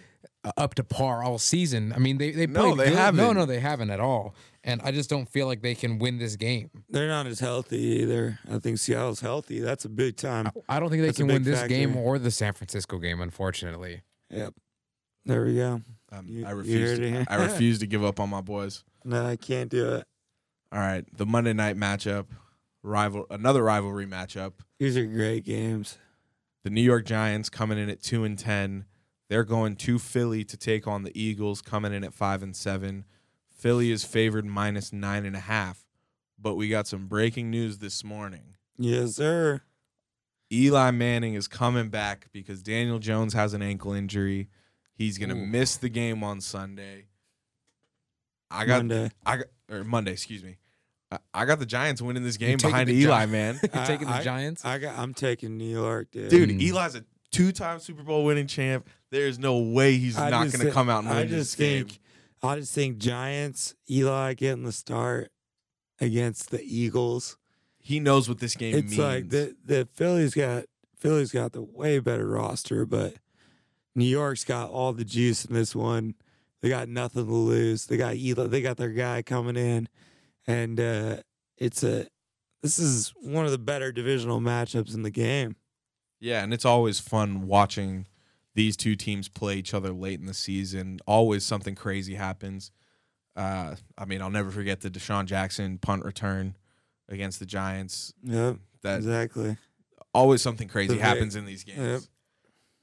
uh, 0.44 0.52
up 0.58 0.76
to 0.76 0.84
par 0.84 1.24
all 1.24 1.38
season. 1.40 1.94
I 1.94 1.98
mean, 2.00 2.18
they 2.18 2.32
they 2.32 2.46
No, 2.48 2.76
played 2.76 2.78
they 2.78 2.84
good. 2.92 2.96
No, 2.96 3.00
haven't. 3.02 3.36
no, 3.38 3.46
they 3.46 3.60
haven't 3.60 3.90
at 3.90 4.00
all. 4.00 4.36
And 4.66 4.82
I 4.84 4.92
just 4.92 5.10
don't 5.10 5.28
feel 5.28 5.48
like 5.48 5.62
they 5.62 5.76
can 5.76 6.00
win 6.00 6.20
this 6.20 6.36
game. 6.38 6.70
they're 6.90 7.08
not 7.10 7.28
as 7.28 7.40
healthy 7.40 7.78
either. 8.02 8.40
I 8.50 8.60
think 8.60 8.78
Seattle's 8.78 9.20
healthy. 9.20 9.60
That's 9.60 9.84
a 9.86 9.90
big 9.90 10.16
time. 10.16 10.48
I 10.70 10.80
don't 10.80 10.90
think 10.90 11.02
they 11.02 11.08
That's 11.08 11.20
a 11.20 11.24
can 11.24 11.28
win 11.28 11.44
big 11.44 11.54
this 11.54 11.64
game 11.68 11.98
or 11.98 12.18
the 12.20 12.32
San 12.32 12.54
Francisco 12.54 12.98
game. 12.98 13.20
Unfortunately, 13.22 14.02
Yep. 14.30 14.54
There 15.26 15.46
we 15.46 15.56
go. 15.56 15.82
Um, 16.12 16.28
You- 16.28 16.46
I 16.46 16.50
you 16.52 16.56
refuse. 16.58 16.90
heard 16.92 17.00
it 17.00 17.26
To. 17.26 17.32
I 17.32 17.36
refuse 17.44 17.80
to 17.80 17.88
give 17.88 18.04
up 18.04 18.20
on 18.20 18.30
my 18.30 18.42
boys. 18.42 18.84
No, 19.06 19.26
I 19.26 19.36
can't 19.36 19.70
do 19.70 19.96
it. 19.96 20.06
All 20.72 20.80
right, 20.80 21.06
the 21.16 21.26
Monday 21.26 21.54
night 21.54 21.78
matchup, 21.78 22.28
rival, 22.82 23.26
another 23.30 23.64
rivalry 23.64 24.08
matchup. 24.08 24.54
These 24.80 24.98
are 24.98 25.06
great 25.06 25.46
games. 25.46 25.98
The 26.64 26.70
New 26.70 26.82
York 26.82 27.06
Giants 27.06 27.50
coming 27.50 27.78
in 27.78 27.90
at 27.90 28.02
two 28.02 28.24
and 28.24 28.38
ten. 28.40 28.86
They're 29.30 29.44
going 29.44 29.76
to 29.78 30.00
Philly 30.00 30.44
to 30.46 30.58
take 30.58 30.88
on 30.88 31.04
the 31.04 31.20
Eagles, 31.20 31.62
coming 31.62 31.94
in 31.94 32.04
at 32.04 32.14
five 32.14 32.42
and 32.44 32.56
seven. 32.56 33.06
Philly 33.50 33.92
is 33.92 34.04
favored 34.04 34.46
minus 34.46 34.92
nine 34.92 35.26
and 35.26 35.36
a 35.36 35.42
half. 35.42 35.86
But 36.40 36.56
we 36.56 36.68
got 36.70 36.88
some 36.88 37.08
breaking 37.08 37.50
news 37.50 37.78
this 37.78 38.04
morning. 38.04 38.56
Yes, 38.78 39.16
sir. 39.16 39.62
Eli 40.52 40.92
Manning 40.92 41.36
is 41.36 41.48
coming 41.48 41.90
back 41.90 42.28
because 42.32 42.62
Daniel 42.62 43.00
Jones 43.00 43.34
has 43.34 43.54
an 43.54 43.62
ankle 43.62 43.94
injury. 43.94 44.50
He's 44.94 45.18
gonna 45.18 45.36
miss 45.36 45.78
the 45.78 45.90
game 45.90 46.24
on 46.24 46.42
Sunday. 46.42 47.06
I 48.54 48.66
got 48.66 48.78
Monday. 48.86 49.12
I 49.26 49.38
got 49.38 49.46
or 49.70 49.84
Monday, 49.84 50.12
excuse 50.12 50.44
me. 50.44 50.58
I, 51.12 51.18
I 51.34 51.46
got 51.46 51.60
the 51.60 51.66
Giants 51.66 52.02
winning 52.02 52.24
this 52.24 52.38
game 52.38 52.58
behind 52.58 52.90
the 52.90 52.94
Eli, 52.94 53.26
Gi- 53.26 53.32
man. 53.32 53.60
You're 53.74 53.86
taking 53.86 54.08
the 54.08 54.14
I- 54.14 54.24
Giants. 54.24 54.64
I 54.66 54.78
got. 54.78 54.98
I'm 54.98 55.14
taking 55.14 55.58
New 55.58 55.70
York, 55.72 56.12
dude. 56.12 56.30
Dude, 56.30 56.50
Mm. 56.50 56.62
Eli's 56.72 56.96
a 56.96 57.04
two-time 57.32 57.80
Super 57.80 58.04
Bowl 58.04 58.24
winning 58.26 58.48
champ. 58.48 58.88
There's 59.10 59.40
no 59.40 59.60
way 59.60 59.98
he's 59.98 60.18
I 60.18 60.30
not 60.30 60.52
gonna 60.52 60.66
thi- 60.66 60.72
come 60.72 60.90
out 60.90 61.00
and 61.04 61.10
win 61.10 61.18
I 61.18 61.24
this 61.26 61.48
just 61.50 61.58
game. 61.58 61.86
think. 61.88 62.00
I 62.44 62.60
just 62.60 62.74
think 62.74 62.98
Giants. 62.98 63.74
Eli 63.90 64.34
getting 64.34 64.64
the 64.64 64.72
start 64.72 65.32
against 66.00 66.52
the 66.52 66.62
Eagles. 66.64 67.38
He 67.78 68.00
knows 68.00 68.28
what 68.30 68.40
this 68.40 68.56
game 68.56 68.76
it's 68.76 68.92
means. 68.92 68.98
like 69.00 69.30
the 69.30 69.56
the 69.66 69.88
Phillies 69.94 70.34
got 70.34 70.66
Phillies 70.98 71.32
got 71.32 71.52
the 71.54 71.62
way 71.62 72.00
better 72.00 72.28
roster, 72.28 72.86
but 72.86 73.16
New 73.96 74.06
York's 74.06 74.44
got 74.44 74.70
all 74.70 74.94
the 74.94 75.06
juice 75.06 75.46
in 75.46 75.54
this 75.54 75.76
one. 75.76 76.16
They 76.64 76.70
got 76.70 76.88
nothing 76.88 77.26
to 77.26 77.32
lose. 77.32 77.88
They 77.88 77.98
got 77.98 78.16
Eli, 78.16 78.48
they 78.48 78.62
got 78.62 78.78
their 78.78 78.90
guy 78.90 79.22
coming 79.22 79.58
in, 79.58 79.90
and 80.48 80.80
uh, 80.80 81.18
it's 81.58 81.84
a 81.84 82.08
this 82.62 82.80
is 82.80 83.14
one 83.22 83.44
of 83.44 83.52
the 83.52 83.58
better 83.58 83.92
divisional 83.92 84.40
matchups 84.40 84.96
in 84.96 85.04
the 85.04 85.10
game. 85.12 85.58
Yeah, 86.22 86.42
and 86.42 86.54
it's 86.54 86.64
always 86.64 87.02
fun 87.02 87.48
watching 87.48 88.08
these 88.56 88.78
two 88.78 88.96
teams 88.96 89.28
play 89.28 89.58
each 89.58 89.74
other 89.74 89.90
late 89.90 90.22
in 90.22 90.26
the 90.26 90.34
season. 90.34 91.02
Always 91.06 91.44
something 91.44 91.76
crazy 91.76 92.16
happens. 92.16 92.72
Uh, 93.36 93.76
I 93.98 94.06
mean, 94.06 94.22
I'll 94.22 94.30
never 94.30 94.50
forget 94.50 94.80
the 94.80 94.90
DeSean 94.90 95.26
Jackson 95.26 95.80
punt 95.80 96.06
return 96.06 96.56
against 97.10 97.40
the 97.40 97.46
Giants. 97.46 98.14
Yep, 98.24 98.56
That 98.84 98.98
exactly. 99.00 99.58
always 100.14 100.42
something 100.42 100.70
crazy 100.70 100.98
happens 100.98 101.36
in 101.36 101.46
these 101.46 101.66
games. 101.66 101.78
Yep. 101.78 102.02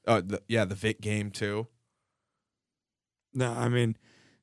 Oh, 0.06 0.20
the, 0.20 0.42
yeah, 0.48 0.66
the 0.66 0.74
Vic 0.74 1.00
game 1.00 1.30
too. 1.30 1.66
No, 3.32 3.52
I 3.52 3.68
mean 3.68 3.96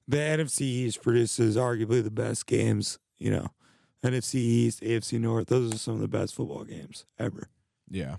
the 0.07 0.17
NFC 0.17 0.61
East 0.61 1.01
produces 1.01 1.57
arguably 1.57 2.03
the 2.03 2.11
best 2.11 2.45
games. 2.45 2.99
You 3.17 3.31
know, 3.31 3.47
NFC 4.03 4.35
East, 4.35 4.81
AFC 4.81 5.19
North. 5.19 5.47
Those 5.47 5.73
are 5.73 5.77
some 5.77 5.95
of 5.95 5.99
the 5.99 6.07
best 6.07 6.35
football 6.35 6.63
games 6.63 7.05
ever. 7.19 7.49
Yeah. 7.89 8.17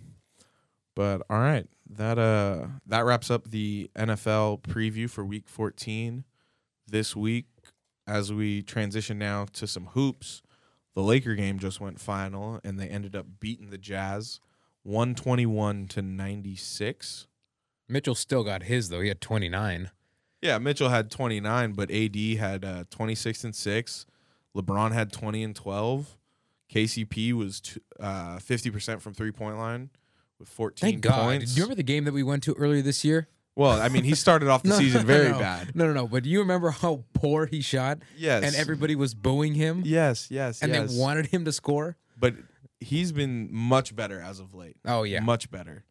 But 0.95 1.23
all 1.31 1.39
right, 1.39 1.67
that 1.89 2.19
uh 2.19 2.67
that 2.87 3.05
wraps 3.05 3.31
up 3.31 3.51
the 3.51 3.91
NFL 3.97 4.63
preview 4.63 5.09
for 5.09 5.25
week 5.25 5.49
14 5.49 6.25
this 6.87 7.15
week 7.15 7.47
as 8.07 8.33
we 8.33 8.63
transition 8.63 9.19
now 9.19 9.47
to 9.53 9.67
some 9.67 9.87
hoops. 9.93 10.43
The 10.95 11.03
Laker 11.03 11.37
game 11.37 11.59
just 11.59 11.81
went 11.81 12.01
final 12.01 12.59
and 12.65 12.81
they 12.81 12.89
ended 12.89 13.15
up 13.15 13.27
beating 13.39 13.71
the 13.71 13.79
Jazz 13.79 14.41
121 14.83 15.87
to 15.89 16.03
96. 16.03 17.29
Mitchell 17.89 18.15
still 18.15 18.43
got 18.43 18.65
his 18.65 18.89
though. 18.89 19.01
He 19.01 19.09
had 19.09 19.21
29. 19.21 19.91
Yeah, 20.43 20.59
Mitchell 20.59 20.89
had 20.89 21.11
29, 21.11 21.73
but 21.73 21.91
AD 21.91 22.17
had 22.39 22.65
uh, 22.65 22.85
26 22.91 23.45
and 23.45 23.55
6. 23.57 24.07
LeBron 24.57 24.93
had 24.93 25.13
20 25.13 25.43
and 25.43 25.57
12. 25.57 26.17
KCP 26.73 27.33
was 27.33 27.61
t- 27.61 27.81
uh, 27.99 28.37
50% 28.39 29.01
from 29.01 29.15
three 29.15 29.33
point 29.33 29.57
line 29.59 29.91
with 30.39 30.49
14 30.49 30.91
Thank 30.91 31.03
God. 31.03 31.23
points. 31.25 31.55
Do 31.55 31.59
you 31.59 31.65
remember 31.65 31.77
the 31.77 31.83
game 31.83 32.05
that 32.05 32.13
we 32.15 32.23
went 32.23 32.43
to 32.45 32.55
earlier 32.55 32.83
this 32.83 33.05
year? 33.05 33.29
well, 33.57 33.81
I 33.83 33.89
mean, 33.89 34.05
he 34.05 34.15
started 34.15 34.49
off 34.49 34.63
the 34.63 34.73
season 34.77 35.05
very 35.05 35.31
no. 35.33 35.39
bad. 35.41 35.75
No, 35.75 35.87
no, 35.87 35.93
no. 35.93 36.07
But 36.07 36.23
do 36.23 36.31
you 36.31 36.39
remember 36.39 36.71
how 36.71 37.03
poor 37.15 37.47
he 37.47 37.61
shot? 37.61 37.99
Yes. 38.17 38.45
And 38.45 38.55
everybody 38.55 38.95
was 38.95 39.15
booing 39.15 39.55
him, 39.55 39.83
Yes, 39.85 40.29
yes, 40.31 40.63
and 40.63 40.73
yes. 40.73 40.93
they 40.95 41.01
wanted 41.01 41.27
him 41.27 41.45
to 41.45 41.51
score. 41.53 41.97
but 42.17 42.35
he's 42.79 43.11
been 43.11 43.49
much 43.53 43.97
better 43.97 44.21
as 44.21 44.39
of 44.39 44.55
late. 44.55 44.77
Oh 44.85 45.03
yeah. 45.03 45.19
much 45.19 45.51
better. 45.51 45.85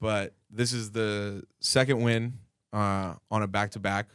But 0.00 0.34
this 0.50 0.72
is 0.72 0.90
the 0.90 1.44
second 1.60 2.00
win 2.02 2.34
uh, 2.74 3.14
on 3.30 3.42
a 3.42 3.46
back 3.46 3.70
to 3.70 3.78
back. 3.78 4.08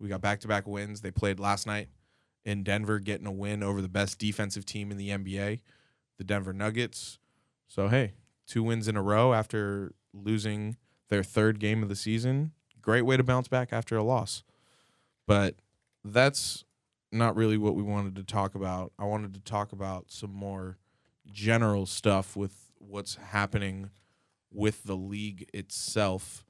We 0.00 0.08
got 0.08 0.20
back 0.20 0.40
to 0.40 0.48
back 0.48 0.66
wins. 0.66 1.02
They 1.02 1.10
played 1.10 1.38
last 1.38 1.66
night 1.66 1.88
in 2.44 2.62
Denver, 2.62 2.98
getting 2.98 3.26
a 3.26 3.32
win 3.32 3.62
over 3.62 3.82
the 3.82 3.88
best 3.88 4.18
defensive 4.18 4.64
team 4.64 4.90
in 4.90 4.96
the 4.96 5.10
NBA, 5.10 5.60
the 6.16 6.24
Denver 6.24 6.52
Nuggets. 6.52 7.18
So 7.68 7.88
hey, 7.88 8.14
two 8.46 8.62
wins 8.62 8.88
in 8.88 8.96
a 8.96 9.02
row 9.02 9.34
after 9.34 9.92
losing 10.14 10.76
their 11.08 11.22
third 11.22 11.60
game 11.60 11.82
of 11.82 11.88
the 11.88 11.96
season. 11.96 12.52
Great 12.80 13.02
way 13.02 13.16
to 13.16 13.22
bounce 13.22 13.48
back 13.48 13.72
after 13.72 13.96
a 13.96 14.02
loss. 14.02 14.42
But 15.26 15.56
that's 16.04 16.64
not 17.12 17.36
really 17.36 17.58
what 17.58 17.74
we 17.74 17.82
wanted 17.82 18.16
to 18.16 18.24
talk 18.24 18.54
about. 18.54 18.92
I 18.98 19.04
wanted 19.04 19.34
to 19.34 19.40
talk 19.40 19.72
about 19.72 20.06
some 20.08 20.32
more 20.32 20.78
general 21.30 21.86
stuff 21.86 22.36
with 22.36 22.70
what's 22.78 23.16
happening 23.16 23.90
with 24.52 24.84
the 24.84 24.96
league 24.96 25.48
itself. 25.52 26.45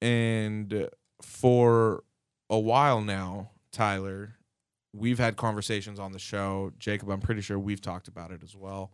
And 0.00 0.88
for 1.22 2.04
a 2.48 2.58
while 2.58 3.00
now, 3.00 3.50
Tyler, 3.72 4.36
we've 4.92 5.18
had 5.18 5.36
conversations 5.36 5.98
on 5.98 6.12
the 6.12 6.18
show. 6.18 6.72
Jacob, 6.78 7.10
I'm 7.10 7.20
pretty 7.20 7.40
sure 7.40 7.58
we've 7.58 7.80
talked 7.80 8.08
about 8.08 8.30
it 8.30 8.42
as 8.42 8.56
well. 8.56 8.92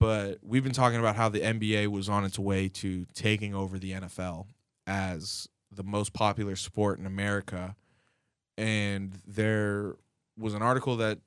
But 0.00 0.38
we've 0.42 0.62
been 0.62 0.72
talking 0.72 1.00
about 1.00 1.16
how 1.16 1.28
the 1.28 1.40
NBA 1.40 1.88
was 1.88 2.08
on 2.08 2.24
its 2.24 2.38
way 2.38 2.68
to 2.68 3.04
taking 3.14 3.54
over 3.54 3.78
the 3.78 3.92
NFL 3.92 4.46
as 4.86 5.48
the 5.72 5.82
most 5.82 6.12
popular 6.12 6.56
sport 6.56 6.98
in 6.98 7.06
America. 7.06 7.74
And 8.56 9.20
there 9.26 9.96
was 10.36 10.54
an 10.54 10.62
article 10.62 10.96
that 10.96 11.18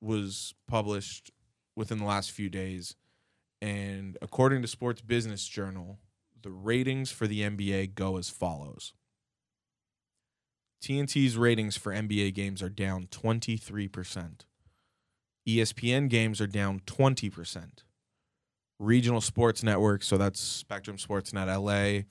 was 0.00 0.54
published 0.66 1.30
within 1.76 1.98
the 1.98 2.04
last 2.04 2.32
few 2.32 2.48
days. 2.48 2.96
And 3.62 4.18
according 4.20 4.62
to 4.62 4.68
Sports 4.68 5.00
Business 5.00 5.46
Journal, 5.46 5.98
the 6.42 6.50
ratings 6.50 7.10
for 7.10 7.26
the 7.26 7.40
NBA 7.42 7.94
go 7.94 8.16
as 8.16 8.30
follows. 8.30 8.92
TNT's 10.82 11.36
ratings 11.36 11.76
for 11.76 11.92
NBA 11.92 12.34
games 12.34 12.62
are 12.62 12.68
down 12.68 13.06
23%. 13.06 14.44
ESPN 15.48 16.08
games 16.08 16.40
are 16.40 16.46
down 16.46 16.80
20%. 16.80 17.82
Regional 18.78 19.20
sports 19.20 19.62
networks, 19.62 20.06
so 20.06 20.16
that's 20.16 20.38
Spectrum 20.38 20.96
Sportsnet 20.98 21.46
LA, 21.46 22.04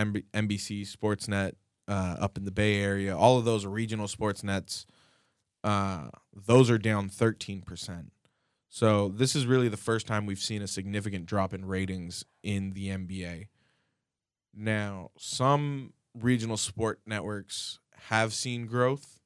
MB- 0.00 0.24
NBC 0.32 0.90
Sportsnet 0.90 1.52
uh, 1.88 2.16
up 2.18 2.38
in 2.38 2.44
the 2.44 2.50
Bay 2.50 2.80
Area, 2.80 3.16
all 3.16 3.38
of 3.38 3.44
those 3.44 3.64
are 3.64 3.70
regional 3.70 4.08
sports 4.08 4.42
nets. 4.42 4.86
Uh, 5.62 6.08
those 6.34 6.70
are 6.70 6.78
down 6.78 7.08
13%. 7.08 8.06
So 8.68 9.08
this 9.08 9.36
is 9.36 9.46
really 9.46 9.68
the 9.68 9.76
first 9.76 10.06
time 10.06 10.26
we've 10.26 10.38
seen 10.38 10.62
a 10.62 10.66
significant 10.66 11.26
drop 11.26 11.54
in 11.54 11.64
ratings 11.64 12.24
in 12.42 12.72
the 12.72 12.88
NBA. 12.88 13.46
Now, 14.56 15.10
some 15.18 15.92
regional 16.14 16.56
sport 16.56 17.00
networks 17.06 17.78
have 18.08 18.32
seen 18.32 18.66
growth. 18.66 19.20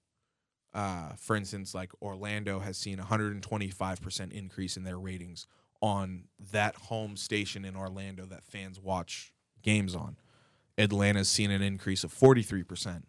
Uh, 0.75 1.11
for 1.17 1.35
instance, 1.37 1.75
like 1.75 1.91
Orlando 2.01 2.61
has 2.61 2.77
seen 2.77 2.99
125% 2.99 4.33
increase 4.33 4.77
in 4.77 4.85
their 4.85 4.99
ratings 4.99 5.47
on 5.81 6.25
that 6.53 6.75
home 6.77 7.17
station 7.17 7.65
in 7.65 7.77
Orlando 7.77 8.27
that 8.27 8.45
fans 8.45 8.81
watch 8.81 9.33
games 9.63 9.95
on. 9.95 10.17
Atlanta's 10.77 11.29
seen 11.29 11.51
an 11.51 11.63
increase 11.63 12.05
of 12.05 12.15
43%. 12.15 13.03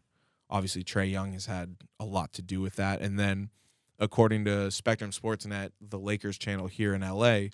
Obviously, 0.50 0.84
Trae 0.84 1.10
Young 1.10 1.34
has 1.34 1.46
had 1.46 1.76
a 2.00 2.06
lot 2.06 2.34
to 2.34 2.42
do 2.42 2.60
with 2.62 2.76
that. 2.78 3.02
And 3.02 3.20
then, 3.20 3.50
according 4.00 4.46
to 4.46 4.72
Spectrum 4.72 5.12
Sportsnet, 5.12 5.72
the 5.80 6.00
Lakers 6.00 6.38
channel 6.38 6.68
here 6.68 6.96
in 6.96 7.02
LA, 7.02 7.50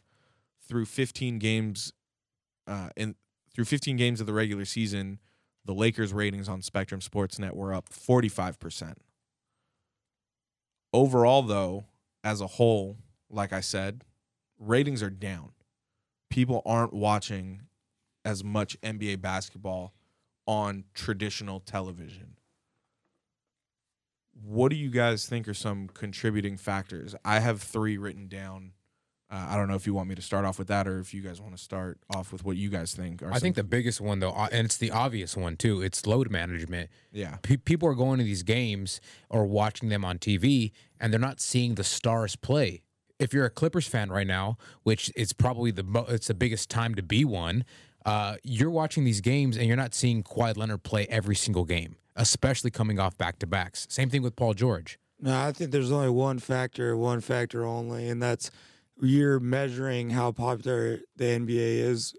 through 0.66 0.86
15 0.86 1.40
games, 1.40 1.92
uh, 2.68 2.90
in 2.96 3.16
through 3.56 3.66
15 3.66 3.96
games 3.96 4.20
of 4.20 4.28
the 4.28 4.34
regular 4.34 4.66
season, 4.66 5.18
the 5.64 5.74
Lakers 5.74 6.14
ratings 6.14 6.50
on 6.50 6.62
Spectrum 6.62 7.00
Sportsnet 7.00 7.54
were 7.54 7.74
up 7.74 7.90
45%. 7.90 8.96
Overall, 10.92 11.42
though, 11.42 11.86
as 12.22 12.42
a 12.42 12.48
whole, 12.48 12.98
like 13.30 13.54
I 13.54 13.62
said, 13.62 14.04
ratings 14.60 15.02
are 15.02 15.10
down. 15.10 15.52
People 16.30 16.62
aren't 16.66 16.94
watching 16.94 17.62
as 18.26 18.44
much 18.44 18.80
NBA 18.82 19.22
basketball 19.22 19.94
on 20.46 20.84
traditional 20.94 21.62
television. 21.62 22.36
What 24.34 24.70
do 24.70 24.76
you 24.76 24.90
guys 24.90 25.28
think 25.28 25.48
are 25.48 25.54
some 25.54 25.88
contributing 25.88 26.58
factors? 26.58 27.16
I 27.24 27.40
have 27.40 27.62
three 27.62 27.98
written 27.98 28.28
down. 28.28 28.74
Uh, 29.36 29.48
I 29.50 29.58
don't 29.58 29.68
know 29.68 29.76
if 29.76 29.86
you 29.86 29.94
want 29.94 30.08
me 30.08 30.16
to 30.16 30.22
start 30.22 30.46
off 30.46 30.58
with 30.58 30.70
that 30.70 30.88
or 30.88 31.00
if 31.00 31.14
you 31.14 31.22
guys 31.22 31.42
want 31.42 31.58
to 31.58 31.62
start 31.62 31.98
off 32.16 32.32
with 32.32 32.46
what 32.46 32.56
you 32.56 32.70
guys 32.70 32.94
think. 32.94 33.22
Are 33.22 33.34
I 33.34 33.40
think 33.40 33.58
the 33.58 33.66
biggest 33.66 34.00
one 34.00 34.20
though, 34.20 34.32
uh, 34.32 34.48
and 34.50 34.64
it's 34.64 34.78
the 34.78 34.92
obvious 34.92 35.36
one 35.36 35.58
too. 35.58 35.82
It's 35.82 36.08
load 36.08 36.32
management. 36.32 36.90
yeah, 37.12 37.36
Pe- 37.42 37.58
people 37.58 37.90
are 37.90 37.96
going 37.96 38.18
to 38.20 38.24
these 38.24 38.44
games 38.44 39.02
or 39.30 39.46
watching 39.46 39.90
them 39.90 40.06
on 40.06 40.20
TV, 40.20 40.72
and 41.02 41.12
they're 41.12 41.20
not 41.20 41.42
seeing 41.42 41.76
the 41.76 41.84
stars 41.84 42.38
play. 42.38 42.84
If 43.20 43.34
you're 43.34 43.46
a 43.46 43.50
Clippers 43.50 43.88
fan 43.88 44.10
right 44.10 44.28
now, 44.28 44.58
which 44.84 45.12
is 45.18 45.34
probably 45.34 45.72
the 45.72 45.84
mo- 45.84 46.06
it's 46.08 46.28
the 46.28 46.34
biggest 46.34 46.70
time 46.70 46.96
to 46.96 47.04
be 47.04 47.26
one, 47.26 47.66
uh, 48.06 48.36
you're 48.42 48.70
watching 48.72 49.04
these 49.04 49.20
games 49.20 49.58
and 49.58 49.68
you're 49.68 49.76
not 49.76 49.94
seeing 49.94 50.24
Kawhi 50.24 50.56
Leonard 50.56 50.84
play 50.84 51.08
every 51.10 51.36
single 51.36 51.66
game, 51.66 51.98
especially 52.16 52.72
coming 52.72 53.00
off 53.00 53.18
back 53.18 53.40
to 53.40 53.48
backs. 53.48 53.86
Same 53.90 54.10
thing 54.10 54.22
with 54.22 54.38
Paul 54.38 54.54
George. 54.54 54.98
No, 55.20 55.38
I 55.38 55.52
think 55.52 55.72
there's 55.72 55.92
only 55.92 56.10
one 56.10 56.40
factor, 56.40 56.96
one 56.96 57.20
factor 57.20 57.66
only, 57.66 58.08
and 58.08 58.22
that's 58.22 58.50
you're 59.02 59.40
measuring 59.40 60.12
how 60.12 60.32
popular 60.32 61.00
the 61.16 61.26
NBA 61.26 61.80
is 61.80 62.16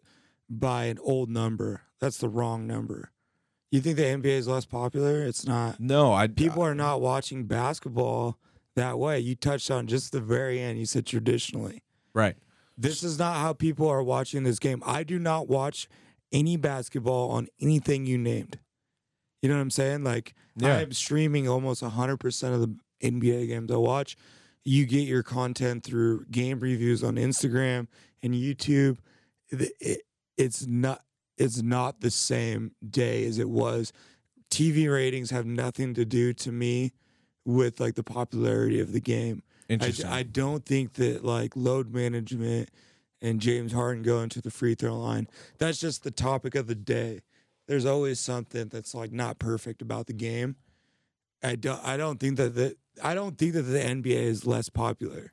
by 0.49 0.85
an 0.85 0.99
old 1.03 1.31
number. 1.31 1.83
That's 2.01 2.19
the 2.19 2.29
wrong 2.29 2.67
number. 2.67 3.11
You 3.71 3.81
think 3.81 3.97
the 3.97 4.05
NBA 4.05 4.27
is 4.27 4.49
less 4.49 4.65
popular? 4.65 5.23
It's 5.23 5.47
not. 5.47 5.81
no, 5.81 6.13
I 6.13 6.29
People 6.29 6.63
are 6.63 6.75
not 6.75 7.01
watching 7.01 7.45
basketball 7.47 8.39
that 8.75 8.99
way. 8.99 9.19
You 9.19 9.35
touched 9.35 9.71
on 9.71 9.87
just 9.87 10.13
the 10.13 10.21
very 10.21 10.61
end. 10.61 10.79
You 10.79 10.87
said 10.87 11.07
traditionally. 11.07 11.83
right. 12.15 12.37
This 12.79 13.03
is 13.03 13.19
not 13.19 13.39
how 13.39 13.55
people 13.55 13.89
are 13.89 14.03
watching 14.03 14.43
this 14.43 14.59
game. 14.59 14.83
I 14.85 15.03
do 15.03 15.19
not 15.19 15.49
watch 15.49 15.89
any 16.31 16.59
basketball 16.59 17.31
on 17.31 17.49
anything 17.59 18.05
you 18.05 18.19
named. 18.19 18.59
You 19.41 19.49
know 19.49 19.55
what 19.55 19.63
I'm 19.63 19.71
saying? 19.71 20.05
Like 20.05 20.35
Yeah. 20.57 20.77
I'm 20.77 20.93
streaming 20.93 21.49
almost 21.49 21.83
100% 21.83 22.55
of 22.55 22.61
the 22.61 22.77
NBA 23.03 23.49
games 23.49 23.71
I 23.71 23.77
watch. 23.77 24.17
You 24.67 24.85
get 24.85 25.07
your 25.07 25.23
content 25.23 25.85
through 25.85 26.25
game 26.31 26.59
reviews 26.61 27.05
on 27.05 27.15
Instagram 27.15 27.87
and 28.23 28.35
YouTube. 28.35 28.99
It- 29.51 29.73
it- 29.81 30.03
it's 30.37 30.67
not 30.67 31.03
it's 31.39 31.61
not 31.63 32.01
the 32.01 32.11
same 32.11 32.73
day 32.89 33.25
as 33.27 33.39
it 33.39 33.49
was. 33.51 33.93
TV 34.51 34.89
ratings 34.91 35.31
have 35.31 35.45
nothing 35.45 35.93
to 35.95 36.05
do 36.05 36.33
to 36.33 36.51
me 36.51 36.93
with 37.45 37.79
like 37.79 37.95
the 37.95 38.03
popularity 38.03 38.81
of 38.81 38.93
the 38.93 39.01
game. 39.01 39.43
I, 39.69 39.73
Interesting. 39.75 40.07
I 40.07 40.23
don't 40.23 40.65
think 40.65 40.95
that 40.95 41.25
like 41.25 41.55
load 41.55 41.93
management 41.95 42.71
and 43.21 43.39
James 43.41 43.73
Harden 43.73 44.03
going 44.03 44.31
to 44.31 44.41
the 44.41 44.51
free 44.51 44.75
throw 44.75 44.97
line, 44.99 45.29
that's 45.59 45.79
just 45.79 46.05
the 46.05 46.11
topic 46.11 46.55
of 46.55 46.67
the 46.69 46.75
day. 46.75 47.21
There's 47.69 47.85
always 47.85 48.19
something 48.19 48.69
that's 48.69 48.95
like 48.95 49.13
not 49.13 49.39
perfect 49.39 49.83
about 49.83 50.07
the 50.07 50.13
game. 50.15 50.57
I 51.43 51.55
don't 51.57 51.85
I 51.85 51.97
don't 51.99 52.19
think 52.19 52.37
that 52.39 52.55
the 52.55 52.77
I 53.03 53.15
don't 53.15 53.37
think 53.39 53.55
that 53.55 53.63
the 53.63 53.79
NBA 53.79 54.23
is 54.23 54.47
less 54.47 54.69
popular. 54.69 55.33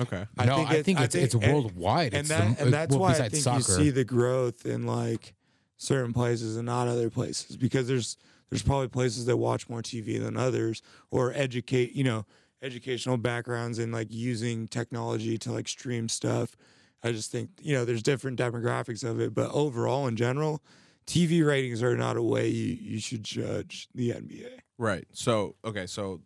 okay. 0.00 0.26
I 0.38 0.44
no, 0.46 0.56
think 0.56 0.70
I 0.70 0.74
it- 0.76 0.84
think 0.84 0.98
I 1.00 1.04
it's 1.04 1.14
think- 1.14 1.24
it's 1.26 1.34
and- 1.34 1.52
worldwide. 1.52 2.12
And 2.14 2.20
It's 2.20 2.28
that 2.28 2.56
the, 2.58 2.64
and 2.64 2.72
that's 2.72 2.90
well, 2.92 3.00
why 3.00 3.12
I 3.14 3.28
think 3.28 3.42
soccer. 3.42 3.58
you 3.58 3.62
see 3.84 3.90
the 3.90 4.04
growth 4.04 4.66
in 4.66 4.86
like 4.86 5.34
certain 5.78 6.12
places 6.12 6.56
and 6.56 6.66
not 6.66 6.88
other 6.88 7.10
places 7.10 7.56
because 7.56 7.86
there's 7.88 8.16
there's 8.50 8.62
probably 8.62 8.88
places 8.88 9.26
that 9.26 9.36
watch 9.38 9.68
more 9.68 9.82
TV 9.82 10.22
than 10.22 10.36
others 10.36 10.80
or 11.10 11.32
educate, 11.34 11.92
you 11.94 12.04
know, 12.04 12.24
educational 12.62 13.16
backgrounds 13.16 13.78
and 13.80 13.92
like 13.92 14.06
using 14.10 14.68
technology 14.68 15.36
to 15.38 15.50
like 15.52 15.66
stream 15.66 16.08
stuff. 16.08 16.56
I 17.02 17.10
just 17.12 17.30
think, 17.32 17.50
you 17.60 17.74
know, 17.74 17.84
there's 17.84 18.02
different 18.04 18.38
demographics 18.38 19.02
of 19.02 19.20
it, 19.20 19.34
but 19.34 19.50
overall 19.50 20.06
in 20.06 20.14
general, 20.16 20.62
TV 21.06 21.44
ratings 21.44 21.82
are 21.82 21.96
not 21.96 22.16
a 22.16 22.22
way 22.22 22.48
you, 22.48 22.74
you 22.80 23.00
should 23.00 23.24
judge 23.24 23.88
the 23.94 24.10
NBA. 24.10 24.60
Right. 24.78 25.06
So, 25.12 25.56
okay, 25.64 25.86
so 25.86 26.20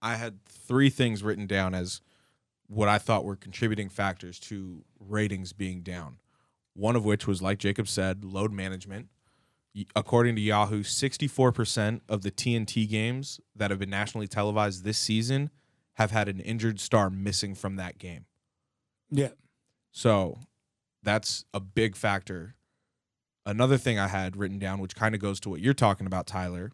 I 0.00 0.16
had 0.16 0.44
three 0.44 0.90
things 0.90 1.22
written 1.22 1.46
down 1.46 1.74
as 1.74 2.00
what 2.68 2.88
I 2.88 2.98
thought 2.98 3.24
were 3.24 3.36
contributing 3.36 3.88
factors 3.88 4.38
to 4.40 4.84
ratings 5.00 5.52
being 5.52 5.80
down. 5.82 6.18
One 6.74 6.96
of 6.96 7.04
which 7.04 7.26
was, 7.26 7.42
like 7.42 7.58
Jacob 7.58 7.88
said, 7.88 8.24
load 8.24 8.52
management. 8.52 9.08
According 9.94 10.36
to 10.36 10.40
Yahoo, 10.40 10.82
64% 10.82 12.00
of 12.08 12.22
the 12.22 12.30
TNT 12.30 12.88
games 12.88 13.40
that 13.54 13.70
have 13.70 13.78
been 13.78 13.90
nationally 13.90 14.28
televised 14.28 14.84
this 14.84 14.98
season 14.98 15.50
have 15.94 16.10
had 16.10 16.28
an 16.28 16.40
injured 16.40 16.78
star 16.78 17.10
missing 17.10 17.54
from 17.54 17.76
that 17.76 17.98
game. 17.98 18.26
Yeah. 19.10 19.30
So 19.90 20.38
that's 21.02 21.44
a 21.52 21.60
big 21.60 21.96
factor. 21.96 22.54
Another 23.46 23.78
thing 23.78 23.98
I 23.98 24.08
had 24.08 24.36
written 24.36 24.58
down, 24.58 24.78
which 24.78 24.94
kind 24.94 25.14
of 25.14 25.20
goes 25.20 25.40
to 25.40 25.48
what 25.48 25.60
you're 25.60 25.74
talking 25.74 26.06
about, 26.06 26.26
Tyler, 26.26 26.70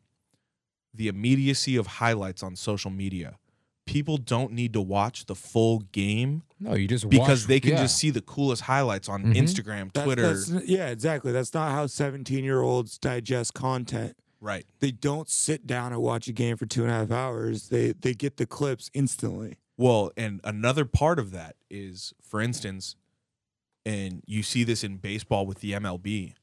the 0.94 1.08
immediacy 1.08 1.76
of 1.76 1.86
highlights 1.86 2.42
on 2.42 2.56
social 2.56 2.90
media. 2.90 3.38
People 3.86 4.16
don't 4.16 4.52
need 4.52 4.72
to 4.72 4.80
watch 4.80 5.26
the 5.26 5.34
full 5.34 5.80
game 5.92 6.42
No, 6.58 6.74
you 6.74 6.88
just 6.88 7.08
because 7.10 7.42
watch- 7.42 7.48
they 7.48 7.60
can 7.60 7.72
yeah. 7.72 7.82
just 7.82 7.96
see 7.98 8.08
the 8.10 8.22
coolest 8.22 8.62
highlights 8.62 9.08
on 9.10 9.24
Mhm. 9.24 9.34
Instagram, 9.36 9.92
That's, 9.92 10.04
Twitter. 10.04 10.22
that's- 10.34 10.66
yeah, 10.68 10.88
exactly. 10.88 11.32
That's 11.32 11.52
not 11.52 11.72
how 11.72 11.86
17 11.86 12.44
year 12.44 12.62
olds 12.62 12.96
digest 12.98 13.52
content. 13.54 14.16
right. 14.40 14.66
They 14.80 14.90
don't 14.90 15.28
sit 15.30 15.66
down 15.66 15.92
and 15.92 16.02
watch 16.02 16.28
a 16.28 16.32
game 16.32 16.56
for 16.58 16.66
two 16.66 16.82
and 16.82 16.90
a 16.90 16.94
half 16.94 17.10
hours. 17.10 17.68
They 17.70 17.92
they 17.92 18.12
get 18.14 18.36
the 18.36 18.46
clips 18.46 18.90
instantly. 18.94 19.56
Well, 19.76 20.12
and 20.16 20.40
another 20.44 20.84
part 20.84 21.18
of 21.18 21.30
that 21.32 21.56
is, 21.70 22.12
for 22.22 22.40
instance, 22.42 22.94
and 23.86 24.22
you 24.26 24.42
see 24.42 24.62
this 24.64 24.84
in 24.84 24.96
baseball 24.98 25.46
with 25.46 25.60
the 25.60 25.72
MLB. 25.72 26.34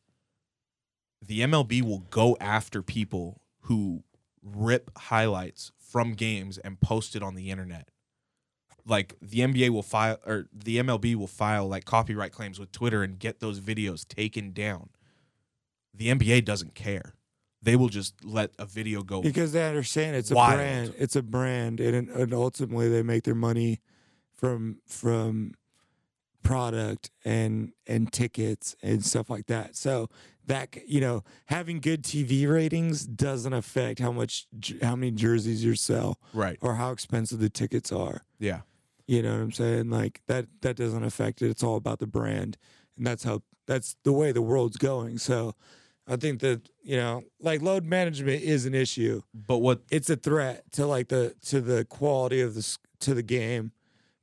The 1.24 1.42
MLB 1.42 1.82
will 1.82 2.00
go 2.10 2.36
after 2.40 2.82
people 2.82 3.42
who 3.62 4.04
rip 4.44 4.92
highlights 4.98 5.72
from 5.78 6.14
games 6.14 6.58
and 6.58 6.80
post 6.80 7.16
it 7.16 7.24
on 7.24 7.36
the 7.36 7.50
internet. 7.52 7.90
Like 8.86 9.16
the 9.22 9.40
NBA 9.40 9.70
will 9.70 9.84
file 9.84 10.18
or 10.26 10.48
the 10.52 10.78
MLB 10.78 11.16
will 11.16 11.28
file 11.28 11.68
like 11.68 11.86
copyright 11.86 12.32
claims 12.32 12.60
with 12.60 12.72
Twitter 12.72 13.04
and 13.04 13.20
get 13.20 13.40
those 13.40 13.60
videos 13.60 14.08
taken 14.08 14.52
down. 14.52 14.90
The 15.94 16.08
NBA 16.08 16.46
doesn't 16.46 16.74
care. 16.74 17.16
They 17.62 17.76
will 17.76 17.90
just 17.90 18.26
let 18.26 18.52
a 18.58 18.66
video 18.66 19.04
go 19.04 19.22
because 19.22 19.52
they 19.54 19.68
understand 19.68 20.16
it's 20.16 20.32
a 20.32 20.34
brand. 20.34 20.96
It's 20.98 21.16
a 21.16 21.22
brand, 21.22 21.80
and, 21.80 22.10
and 22.10 22.34
ultimately 22.34 22.90
they 22.90 23.04
make 23.04 23.24
their 23.24 23.36
money 23.36 23.82
from 24.34 24.80
from 24.88 25.54
product 26.42 27.12
and 27.24 27.74
and 27.86 28.12
tickets 28.12 28.76
and 28.82 29.06
stuff 29.06 29.30
like 29.30 29.46
that. 29.46 29.76
So 29.76 30.10
that 30.48 30.76
you 30.88 31.02
know, 31.02 31.24
having 31.46 31.80
good 31.80 32.04
TV 32.04 32.50
ratings 32.50 33.06
doesn't 33.06 33.54
affect 33.54 34.00
how 34.00 34.12
much 34.12 34.48
how 34.82 34.96
many 34.96 35.12
jerseys 35.12 35.64
you 35.64 35.76
sell 35.76 36.20
right. 36.34 36.58
or 36.62 36.76
how 36.76 36.92
expensive 36.92 37.40
the 37.40 37.50
tickets 37.50 37.92
are. 37.92 38.24
Yeah. 38.40 38.62
You 39.08 39.22
know 39.22 39.34
what 39.34 39.42
I'm 39.42 39.52
saying? 39.52 39.90
Like 39.90 40.22
that 40.28 40.48
that 40.62 40.76
doesn't 40.76 41.04
affect 41.04 41.42
it. 41.42 41.50
It's 41.50 41.64
all 41.64 41.76
about 41.76 42.00
the 42.00 42.08
brand. 42.08 42.58
And 42.98 43.06
that's 43.06 43.24
how 43.24 43.42
that's 43.68 43.96
the 44.04 44.14
way 44.14 44.32
the 44.32 44.42
world's 44.42 44.78
going. 44.78 45.18
So 45.18 45.56
I 46.08 46.16
think 46.16 46.42
that, 46.42 46.70
you 46.84 46.98
know, 46.98 47.24
like 47.40 47.62
load 47.62 47.86
management 47.86 48.42
is 48.42 48.66
an 48.66 48.74
issue. 48.74 49.22
But 49.34 49.60
what 49.60 49.82
It's 49.90 50.10
a 50.10 50.16
threat 50.16 50.64
to 50.74 50.86
like 50.86 51.10
the 51.10 51.36
to 51.48 51.62
the 51.62 51.86
quality 51.86 52.42
of 52.42 52.56
the 52.56 52.78
to 53.02 53.14
the 53.14 53.24
game. 53.24 53.72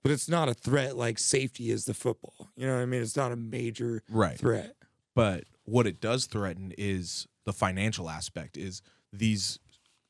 But 0.02 0.12
it's 0.12 0.28
not 0.28 0.48
a 0.48 0.54
threat 0.54 0.96
like 0.96 1.18
safety 1.18 1.70
is 1.70 1.84
the 1.84 1.94
football. 1.94 2.50
You 2.56 2.66
know 2.66 2.74
what 2.76 2.82
I 2.82 2.86
mean? 2.86 3.02
It's 3.02 3.16
not 3.16 3.32
a 3.32 3.36
major 3.36 4.02
right. 4.08 4.38
threat. 4.38 4.74
but 5.14 5.44
what 5.68 5.86
it 5.86 6.00
does 6.00 6.26
threaten 6.26 6.72
is 6.78 7.26
the 7.44 7.52
financial 7.52 8.08
aspect 8.10 8.56
is 8.56 8.82
these 9.12 9.58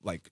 like 0.03 0.31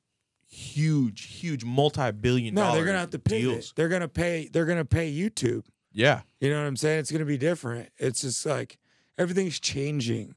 huge 0.49 1.23
huge 1.25 1.65
multi-billion 1.65 2.55
No, 2.55 2.63
dollar 2.63 2.77
they're 2.77 2.87
gonna 2.87 2.99
have 3.01 3.11
to 3.11 3.19
pivot. 3.19 3.41
deals 3.43 3.73
They're 3.77 3.89
gonna 3.89 4.09
pay 4.09 4.49
they're 4.53 4.65
gonna 4.67 4.85
pay 4.85 5.13
YouTube. 5.13 5.65
yeah 5.93 6.23
You 6.41 6.51
know 6.51 6.61
what 6.61 6.67
I'm 6.69 6.77
saying? 6.77 7.01
It's 7.01 7.11
going 7.11 7.21
to 7.21 7.25
be 7.27 7.39
different. 7.39 7.91
It's 7.99 8.21
just 8.23 8.47
like 8.47 8.79
everything's 9.19 9.59
changing. 9.59 10.35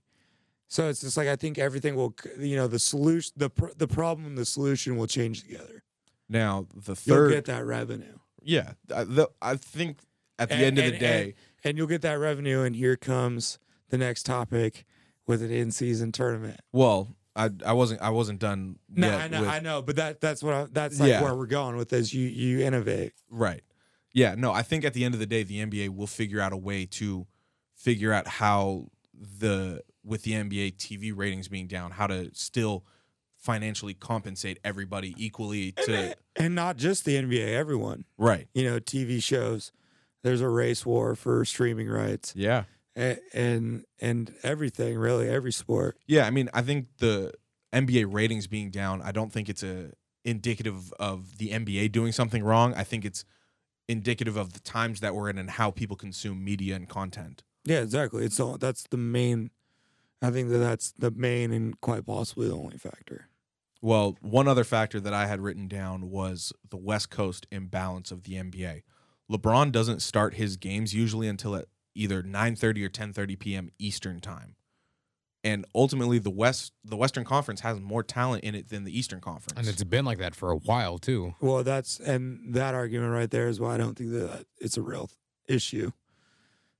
So 0.68 0.88
it's 0.90 1.02
just 1.02 1.18
like 1.18 1.28
I 1.28 1.36
think 1.36 1.58
everything 1.58 1.96
will, 1.96 2.16
you 2.40 2.56
know, 2.56 2.68
the 2.68 2.80
solution, 2.80 3.34
the 3.38 3.50
pr- 3.50 3.74
the 3.78 3.88
problem, 3.88 4.28
and 4.28 4.38
the 4.38 4.46
solution 4.46 4.98
will 4.98 5.08
change 5.08 5.42
together. 5.44 5.84
now 6.28 6.66
the 6.74 6.92
You'll 7.06 7.16
third 7.18 7.32
get 7.32 7.46
that 7.46 7.66
revenue 7.66 8.18
yeah 8.42 8.72
I, 8.96 9.04
the, 9.04 9.30
I 9.42 9.56
think 9.58 9.98
at 10.40 10.50
the 10.50 10.56
And- 10.56 10.64
end 10.64 10.80
of 10.80 10.86
the 10.94 10.98
day 11.00 11.24
and, 11.24 11.34
and 11.66 11.78
you'll 11.78 11.88
get 11.88 12.02
that 12.04 12.20
revenue. 12.20 12.62
And 12.62 12.76
here 12.76 12.96
comes 12.98 13.60
the 13.90 13.98
next 13.98 14.24
topic 14.26 14.86
with 15.28 15.42
an 15.42 15.52
in-season 15.52 16.12
tournament. 16.12 16.60
well 16.72 17.16
I, 17.36 17.50
I 17.66 17.74
wasn't 17.74 18.02
I 18.02 18.10
wasn't 18.10 18.40
done 18.40 18.80
No, 18.90 19.08
yet 19.08 19.22
I 19.22 19.28
know, 19.28 19.42
with- 19.42 19.50
I 19.50 19.60
know, 19.60 19.82
but 19.82 19.96
that 19.98 20.20
that's 20.20 20.42
what 20.44 20.54
I, 20.54 20.66
that's 20.72 21.00
like 21.00 21.10
Yeah. 21.10 21.22
where 21.24 21.36
we're 21.36 21.46
going 21.46 21.78
with 21.78 21.90
this. 21.90 22.14
You 22.14 22.28
you 22.28 22.60
innovate. 22.66 23.14
Right. 23.30 23.62
Yeah, 24.12 24.34
no, 24.36 24.52
I 24.52 24.64
think 24.64 24.84
at 24.84 24.94
the 24.94 25.06
end 25.06 25.14
of 25.14 25.20
the 25.20 25.26
day 25.28 25.44
the 25.44 25.64
NBA 25.64 25.96
will 25.96 26.08
figure 26.08 26.42
out 26.42 26.52
a 26.52 26.58
way 26.58 26.86
to 26.88 27.28
figure 27.76 28.12
out 28.12 28.28
how 28.28 28.88
the 29.14 29.84
with 30.04 30.24
the 30.24 30.32
NBA 30.34 30.78
TV 30.78 31.14
ratings 31.16 31.48
being 31.48 31.68
down, 31.68 31.92
how 31.92 32.08
to 32.08 32.30
still 32.34 32.84
financially 33.38 33.94
compensate 33.94 34.60
everybody 34.64 35.14
equally 35.18 35.72
to 35.74 36.16
And 36.36 36.56
not 36.56 36.76
just 36.78 37.06
the 37.06 37.16
NBA, 37.16 37.54
everyone. 37.54 38.06
Right. 38.18 38.48
You 38.54 38.64
know, 38.66 38.80
TV 38.80 39.22
shows. 39.24 39.72
There's 40.24 40.42
a 40.42 40.50
race 40.50 40.86
war 40.86 41.16
for 41.16 41.46
streaming 41.46 41.88
rights. 41.88 42.34
Yeah. 42.36 42.64
And 43.34 43.86
and 44.00 44.34
everything 44.44 44.98
really 44.98 45.30
every 45.30 45.52
sport 45.52 45.98
Yeah, 46.08 46.26
I 46.26 46.32
mean, 46.32 46.50
I 46.54 46.62
think 46.62 46.88
the 46.98 47.34
NBA 47.74 48.08
ratings 48.12 48.48
being 48.48 48.72
down, 48.72 49.02
I 49.02 49.12
don't 49.12 49.32
think 49.32 49.48
it's 49.48 49.64
a 49.64 49.92
indicative 50.26 50.92
of 51.00 51.38
the 51.38 51.50
NBA 51.52 51.92
doing 51.92 52.12
something 52.12 52.44
wrong. 52.44 52.74
I 52.74 52.84
think 52.84 53.06
it's 53.06 53.24
indicative 53.88 54.36
of 54.38 54.54
the 54.54 54.60
times 54.60 55.00
that 55.00 55.16
we're 55.16 55.30
in 55.30 55.38
and 55.38 55.50
how 55.52 55.72
people 55.72 55.96
consume 55.96 56.44
media 56.44 56.76
and 56.76 56.88
content. 56.88 57.44
yeah 57.66 57.80
exactly 57.82 58.24
it's 58.24 58.40
all 58.40 58.56
that's 58.58 58.84
the 58.92 58.98
main 58.98 59.50
i 60.22 60.30
think 60.30 60.50
that 60.50 60.60
that's 60.60 60.92
the 61.00 61.10
main 61.12 61.52
and 61.52 61.82
quite 61.82 62.06
possibly 62.06 62.48
the 62.48 62.56
only 62.56 62.78
factor 62.78 63.28
Well, 63.82 64.16
one 64.22 64.48
other 64.48 64.64
factor 64.66 65.00
that 65.00 65.14
I 65.14 65.26
had 65.26 65.40
written 65.42 65.68
down 65.68 66.10
was 66.12 66.54
the 66.70 66.78
West 66.78 67.10
Coast 67.10 67.48
imbalance 67.50 68.12
of 68.12 68.24
the 68.24 68.34
NBA. 68.34 68.84
LeBron 69.32 69.72
doesn't 69.72 70.02
start 70.02 70.34
his 70.34 70.58
games 70.58 70.94
usually 70.94 71.28
until 71.30 71.56
at 71.56 71.66
either 72.00 72.24
9:30 72.24 72.84
or 72.86 72.90
10:30 72.90 73.38
p.m. 73.40 73.72
Eastern 73.78 74.20
time. 74.20 74.56
And 75.44 75.66
ultimately 75.74 76.20
the 76.20 76.30
West 76.30 76.74
the 76.84 76.98
Western 76.98 77.24
Conference 77.26 77.62
has 77.62 77.80
more 77.80 78.04
talent 78.04 78.44
in 78.44 78.56
it 78.56 78.70
than 78.70 78.84
the 78.84 78.98
Eastern 78.98 79.22
Conference. 79.22 79.58
and 79.58 79.68
it's 79.68 79.84
been 79.84 80.06
like 80.06 80.18
that 80.18 80.36
for 80.36 80.52
a 80.52 80.58
while 80.58 80.98
too. 80.98 81.36
well 81.42 81.64
that's 81.64 82.00
and 82.00 82.54
that 82.54 82.74
argument 82.74 83.14
right 83.14 83.32
there 83.32 83.48
is 83.48 83.60
why 83.60 83.76
i 83.76 83.78
don't 83.78 83.98
think 83.98 84.12
that 84.12 84.46
it's 84.60 84.76
a 84.78 84.82
real 84.82 85.10
issue 85.48 85.92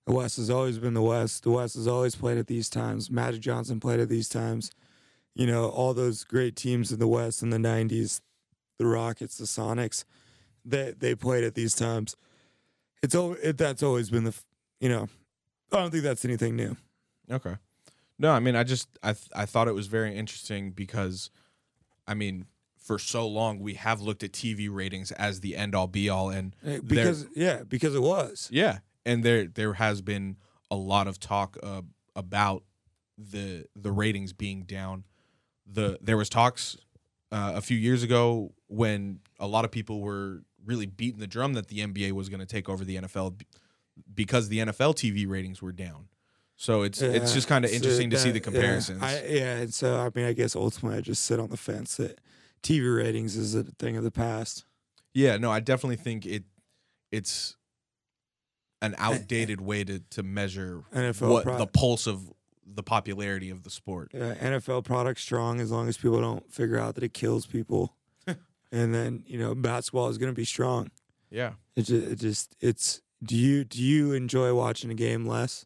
the 0.06 0.14
west 0.14 0.38
has 0.38 0.50
always 0.50 0.78
been 0.80 0.94
the 0.94 1.02
west 1.02 1.44
the 1.44 1.52
west 1.52 1.76
has 1.76 1.88
always 1.88 2.16
played 2.16 2.38
at 2.38 2.48
these 2.48 2.70
times 2.70 3.10
magic 3.10 3.42
johnson 3.42 3.80
played 3.80 4.00
at 4.00 4.10
these 4.10 4.28
times 4.30 4.72
you 5.36 5.48
know 5.48 5.70
all 5.70 5.94
those 5.94 6.24
great 6.24 6.56
teams 6.56 6.92
in 6.92 7.00
the 7.00 7.08
west 7.08 7.42
in 7.42 7.50
the 7.52 7.58
90s 7.58 8.22
the 8.78 8.86
rockets 8.86 9.38
the 9.38 9.46
sonics 9.46 10.04
they 10.66 10.94
they 10.98 11.16
played 11.16 11.44
at 11.44 11.56
these 11.56 11.74
times 11.76 12.16
it's 13.02 13.16
al- 13.16 13.38
it, 13.42 13.58
that's 13.58 13.82
always 13.84 14.10
been 14.10 14.24
the 14.26 14.30
f- 14.32 14.44
you 14.80 14.90
know 14.90 15.08
i 15.72 15.78
don't 15.78 15.92
think 15.92 16.04
that's 16.04 16.26
anything 16.26 16.56
new 16.56 16.76
Okay. 17.32 17.56
No, 18.18 18.32
I 18.32 18.40
mean, 18.40 18.56
I 18.56 18.64
just 18.64 18.88
I 19.04 19.14
th- 19.14 19.30
I 19.36 19.46
thought 19.46 19.68
it 19.68 19.76
was 19.76 19.88
very 19.88 20.16
interesting 20.16 20.72
because, 20.72 21.30
I 22.08 22.16
mean, 22.16 22.48
for 22.78 22.98
so 22.98 23.28
long 23.28 23.60
we 23.60 23.76
have 23.76 24.02
looked 24.02 24.24
at 24.24 24.32
TV 24.32 24.68
ratings 24.70 25.12
as 25.12 25.40
the 25.42 25.56
end 25.56 25.76
all 25.76 25.88
be 25.88 26.10
all, 26.10 26.30
and 26.30 26.56
Eh, 26.66 26.80
because 26.84 27.28
yeah 27.36 27.64
because 27.64 27.96
it 27.96 28.02
was 28.02 28.50
yeah, 28.52 28.80
and 29.06 29.24
there 29.24 29.46
there 29.46 29.74
has 29.74 30.02
been 30.02 30.38
a 30.72 30.76
lot 30.76 31.08
of 31.08 31.20
talk 31.20 31.56
uh, 31.62 31.84
about 32.16 32.64
the 33.18 33.66
the 33.76 33.92
ratings 33.92 34.34
being 34.34 34.64
down. 34.64 35.04
The 35.66 36.00
there 36.02 36.18
was 36.18 36.30
talks 36.30 36.76
uh, 37.32 37.54
a 37.56 37.62
few 37.62 37.78
years 37.78 38.02
ago 38.04 38.54
when 38.68 39.20
a 39.40 39.48
lot 39.48 39.66
of 39.66 39.72
people 39.72 40.02
were 40.02 40.42
really 40.66 40.88
beating 40.88 41.20
the 41.20 41.28
drum 41.28 41.54
that 41.54 41.68
the 41.68 41.80
NBA 41.80 42.12
was 42.14 42.28
going 42.28 42.42
to 42.42 42.46
take 42.46 42.68
over 42.68 42.84
the 42.84 42.98
NFL 42.98 43.40
because 44.14 44.50
the 44.50 44.60
NFL 44.60 44.96
TV 44.96 45.28
ratings 45.28 45.62
were 45.62 45.72
down. 45.72 46.08
So 46.56 46.82
it's 46.82 47.02
it's 47.02 47.34
just 47.34 47.48
kind 47.48 47.64
of 47.64 47.72
so 47.72 47.78
interesting 47.78 48.10
to 48.10 48.18
see 48.18 48.32
the 48.32 48.42
comparisons. 48.42 49.02
Yeah, 49.02 49.08
I, 49.08 49.26
yeah, 49.30 49.58
and 49.58 49.74
so 49.74 49.98
I 49.98 50.10
mean, 50.14 50.26
I 50.26 50.34
guess 50.34 50.56
ultimately 50.58 50.98
I 50.98 51.02
just 51.02 51.24
sit 51.24 51.40
on 51.40 51.50
the 51.50 51.58
fence 51.58 51.96
that 51.98 52.20
TV 52.62 52.94
ratings 52.94 53.38
is 53.38 53.56
a 53.56 53.64
thing 53.64 53.96
of 53.96 54.04
the 54.04 54.12
past. 54.12 54.66
Yeah, 55.14 55.38
no, 55.38 55.52
I 55.52 55.62
definitely 55.62 55.96
think 55.96 56.26
it 56.26 56.44
it's 57.12 57.56
an 58.82 58.94
outdated 58.98 59.62
way 59.62 59.86
to 59.86 60.00
to 60.00 60.24
measure 60.24 60.84
NFL 60.94 61.30
what 61.30 61.58
the 61.58 61.68
pulse 61.68 62.08
of 62.08 62.30
the 62.66 62.84
popularity 62.84 63.50
of 63.50 63.64
the 63.64 63.70
sport. 63.70 64.12
Yeah, 64.14 64.36
NFL 64.36 64.84
product 64.84 65.22
strong 65.22 65.62
as 65.62 65.72
long 65.72 65.88
as 65.88 65.98
people 65.98 66.20
don't 66.20 66.52
figure 66.52 66.78
out 66.78 66.96
that 66.96 67.04
it 67.06 67.14
kills 67.14 67.46
people, 67.46 67.96
and 68.28 68.94
then 68.94 69.24
you 69.26 69.40
know 69.40 69.56
basketball 69.56 70.10
is 70.10 70.18
going 70.18 70.32
to 70.32 70.36
be 70.36 70.46
strong. 70.46 70.92
Yeah. 71.30 71.54
It 71.76 71.84
just, 71.84 72.08
it 72.08 72.20
just 72.20 72.56
it's. 72.60 73.02
Do 73.24 73.36
you 73.36 73.64
do 73.66 73.82
you 73.84 74.14
enjoy 74.14 74.54
watching 74.54 74.90
a 74.92 74.96
game 74.96 75.26
less? 75.26 75.66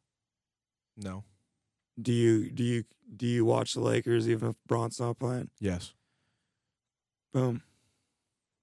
No. 0.97 1.23
Do 2.01 2.11
you 2.11 2.49
do 2.49 2.63
you 2.63 2.83
do 3.15 3.27
you 3.27 3.45
watch 3.45 3.73
the 3.75 3.81
Lakers 3.81 4.27
even 4.27 4.49
if 4.49 4.55
Bron's 4.65 4.99
not 4.99 5.19
playing? 5.19 5.49
Yes. 5.59 5.93
Boom, 7.33 7.61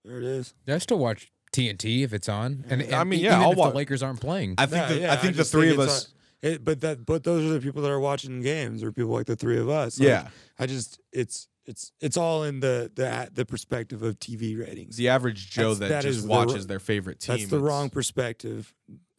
there 0.04 0.18
it 0.18 0.24
is. 0.24 0.54
I 0.68 0.78
still 0.78 0.98
watch 0.98 1.30
TNT 1.52 2.02
if 2.04 2.12
it's 2.12 2.28
on, 2.28 2.64
and, 2.68 2.82
Yeah. 2.82 3.00
I 3.00 3.04
mean, 3.04 3.18
yeah, 3.20 3.30
even 3.32 3.42
I'll 3.42 3.52
if 3.52 3.58
wa- 3.58 3.70
the 3.70 3.76
Lakers 3.76 4.02
aren't 4.02 4.20
playing. 4.20 4.54
I 4.58 4.66
think 4.66 4.82
Yeah, 4.82 4.88
the, 4.88 5.00
yeah, 5.00 5.12
I 5.12 5.16
think 5.16 5.34
the 5.34 5.42
just 5.42 5.52
three 5.52 5.68
think 5.70 5.78
of 5.80 5.84
it's 5.84 5.92
us 5.92 6.08
It, 6.42 6.64
but 6.64 6.80
that 6.80 7.04
but 7.04 7.24
those 7.24 7.44
are 7.50 7.52
the 7.54 7.60
people 7.60 7.82
that 7.82 7.90
are 7.90 8.00
watching 8.00 8.40
games, 8.42 8.82
or 8.82 8.92
people 8.92 9.10
like 9.12 9.26
the 9.26 9.36
three 9.36 9.58
of 9.58 9.68
us. 9.68 9.98
Like, 9.98 10.08
Yeah. 10.08 10.28
I 10.58 10.66
just 10.66 11.00
it's 11.12 11.48
it's 11.66 11.92
it's 12.00 12.16
all 12.16 12.42
in 12.44 12.60
the 12.60 12.90
the 12.94 13.28
the 13.32 13.44
perspective 13.46 14.02
of 14.02 14.18
TV 14.18 14.58
ratings. 14.58 14.96
The 14.96 15.08
average 15.08 15.50
Joe 15.50 15.74
That's- 15.74 15.78
that, 15.78 15.88
that 15.88 16.02
just 16.02 16.18
is 16.18 16.22
the 16.24 16.28
watches 16.28 16.66
their 16.66 16.80
favorite 16.80 17.20
team. 17.20 17.36
That's 17.36 17.50
the 17.50 17.56
it's- 17.56 17.68
wrong 17.68 17.90
perspective. 17.90 18.74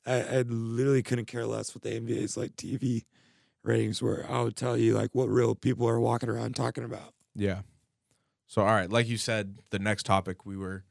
I, 0.06 0.22
I 0.22 0.42
literally 0.42 1.04
couldn't 1.04 1.26
care 1.26 1.46
less 1.46 1.76
what 1.76 1.84
the 1.84 1.90
NBA's 1.92 2.36
like 2.36 2.56
TV 2.56 3.06
ratings 3.64 4.02
were. 4.02 4.26
I 4.28 4.42
would 4.42 4.56
tell 4.56 4.76
you 4.76 4.96
like 4.96 5.12
what 5.14 5.30
real 5.30 5.54
people 5.54 5.88
are 5.88 6.00
walking 6.00 6.28
around 6.30 6.56
talking 6.56 6.84
about. 6.84 7.14
Yeah. 7.36 7.62
So, 8.48 8.62
all 8.62 8.68
right, 8.74 8.90
like 8.90 9.08
you 9.08 9.18
said, 9.18 9.60
the 9.70 9.80
next 9.80 10.06
topic 10.06 10.46
we 10.46 10.58
were 10.58 10.84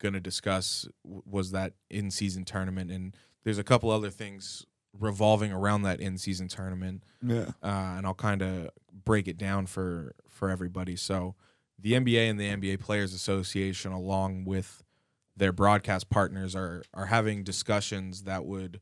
going 0.00 0.14
to 0.14 0.20
discuss 0.20 0.86
was 1.04 1.52
that 1.52 1.72
in 1.88 2.10
season 2.10 2.44
tournament. 2.44 2.90
And 2.90 3.16
there's 3.44 3.56
a 3.56 3.64
couple 3.64 3.90
other 3.90 4.10
things 4.10 4.66
revolving 4.98 5.52
around 5.52 5.82
that 5.82 6.00
in 6.00 6.18
season 6.18 6.48
tournament. 6.48 7.04
Yeah. 7.22 7.52
Uh, 7.62 7.94
and 7.96 8.06
I'll 8.06 8.14
kind 8.14 8.42
of 8.42 8.70
break 9.04 9.28
it 9.28 9.38
down 9.38 9.66
for, 9.66 10.14
for 10.36 10.50
everybody. 10.50 10.96
So, 10.96 11.34
the 11.78 11.92
NBA 11.92 12.30
and 12.30 12.40
the 12.40 12.48
NBA 12.48 12.80
Players 12.80 13.12
Association, 13.12 13.92
along 13.92 14.44
with 14.44 14.82
their 15.36 15.52
broadcast 15.52 16.08
partners, 16.08 16.56
are, 16.56 16.82
are 16.94 17.06
having 17.06 17.44
discussions 17.44 18.22
that 18.22 18.46
would 18.46 18.80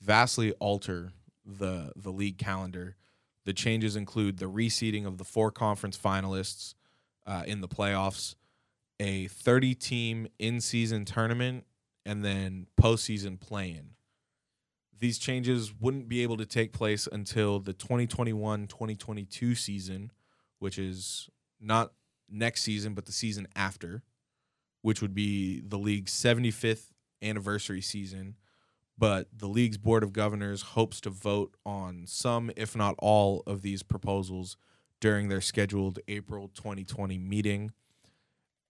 vastly 0.00 0.52
alter 0.54 1.12
the, 1.46 1.92
the 1.94 2.10
league 2.10 2.38
calendar. 2.38 2.96
The 3.44 3.52
changes 3.52 3.96
include 3.96 4.38
the 4.38 4.50
reseeding 4.50 5.06
of 5.06 5.18
the 5.18 5.24
four 5.24 5.50
conference 5.50 5.96
finalists 5.96 6.74
uh, 7.26 7.44
in 7.46 7.60
the 7.60 7.68
playoffs, 7.68 8.34
a 8.98 9.28
30 9.28 9.74
team 9.74 10.26
in 10.38 10.60
season 10.60 11.04
tournament, 11.04 11.64
and 12.04 12.24
then 12.24 12.66
postseason 12.80 13.38
play 13.38 13.70
in. 13.70 13.90
These 14.98 15.18
changes 15.18 15.72
wouldn't 15.80 16.08
be 16.08 16.22
able 16.22 16.36
to 16.36 16.46
take 16.46 16.72
place 16.72 17.08
until 17.10 17.58
the 17.58 17.72
2021 17.72 18.68
2022 18.68 19.54
season, 19.54 20.12
which 20.62 20.78
is 20.78 21.28
not 21.60 21.92
next 22.30 22.62
season, 22.62 22.94
but 22.94 23.04
the 23.06 23.12
season 23.12 23.48
after, 23.56 24.02
which 24.82 25.02
would 25.02 25.12
be 25.14 25.60
the 25.60 25.76
league's 25.78 26.12
75th 26.12 26.90
anniversary 27.20 27.80
season. 27.80 28.36
But 28.96 29.26
the 29.36 29.48
league's 29.48 29.78
board 29.78 30.04
of 30.04 30.12
governors 30.12 30.62
hopes 30.62 31.00
to 31.00 31.10
vote 31.10 31.56
on 31.66 32.04
some, 32.06 32.52
if 32.56 32.76
not 32.76 32.94
all, 32.98 33.42
of 33.46 33.62
these 33.62 33.82
proposals 33.82 34.56
during 35.00 35.28
their 35.28 35.40
scheduled 35.40 35.98
April 36.06 36.48
2020 36.54 37.18
meeting. 37.18 37.72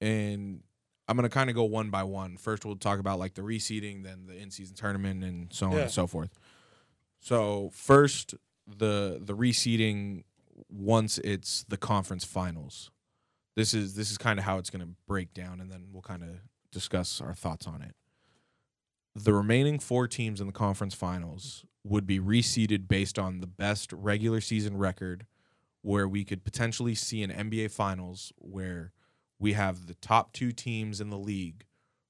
And 0.01 0.63
I'm 1.09 1.17
going 1.17 1.29
to 1.29 1.35
kind 1.35 1.51
of 1.51 1.57
go 1.57 1.65
one 1.65 1.91
by 1.91 2.05
one. 2.05 2.39
First, 2.39 2.65
we'll 2.65 2.77
talk 2.77 3.01
about 3.01 3.19
like 3.19 3.35
the 3.35 3.43
reseeding, 3.43 4.03
then 4.05 4.27
the 4.27 4.35
in-season 4.37 4.77
tournament, 4.77 5.23
and 5.25 5.53
so 5.53 5.67
on 5.67 5.73
Yeah. 5.73 5.79
and 5.83 5.91
so 5.91 6.07
forth. 6.07 6.31
So 7.21 7.71
first, 7.75 8.35
the 8.67 9.21
the 9.23 9.35
reseeding 9.37 10.25
once 10.73 11.19
it's 11.19 11.65
the 11.69 11.77
conference 11.77 12.25
finals. 12.25 12.91
This 13.55 13.75
is 13.75 13.95
this 13.95 14.11
is 14.11 14.19
kind 14.19 14.39
of 14.39 14.45
how 14.45 14.59
it's 14.59 14.71
going 14.71 14.85
to 14.85 14.95
break 15.07 15.35
down, 15.35 15.61
and 15.61 15.71
then 15.71 15.89
we'll 15.93 16.03
kind 16.03 16.23
of 16.23 16.31
discuss 16.71 17.21
our 17.21 17.35
thoughts 17.35 17.67
on 17.67 17.83
it. 17.83 17.95
The 19.15 19.35
remaining 19.35 19.79
four 19.79 20.09
teams 20.09 20.41
in 20.41 20.47
the 20.47 20.53
conference 20.53 20.95
finals 20.95 21.67
would 21.85 22.07
be 22.07 22.19
reseeded 22.19 22.89
based 22.89 23.19
on 23.19 23.41
the 23.41 23.47
best 23.47 23.93
regular 23.93 24.41
season 24.41 24.79
record, 24.79 25.27
where 25.83 26.09
we 26.09 26.25
could 26.25 26.45
potentially 26.45 26.95
see 26.95 27.23
an 27.23 27.31
NBA 27.31 27.71
Finals 27.71 28.33
where 28.39 28.93
we 29.39 29.53
have 29.53 29.87
the 29.87 29.95
top 29.95 30.33
two 30.33 30.53
teams 30.53 31.01
in 31.01 31.11
the 31.11 31.19
league, 31.19 31.65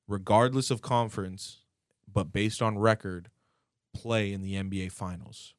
regardless 0.07 0.71
of 0.71 0.83
conference, 0.83 1.61
but 2.13 2.33
based 2.33 2.61
on 2.61 2.79
record, 2.79 3.31
play 3.95 4.33
in 4.33 4.43
the 4.43 4.55
NBA 4.55 4.93
Finals. 4.93 5.55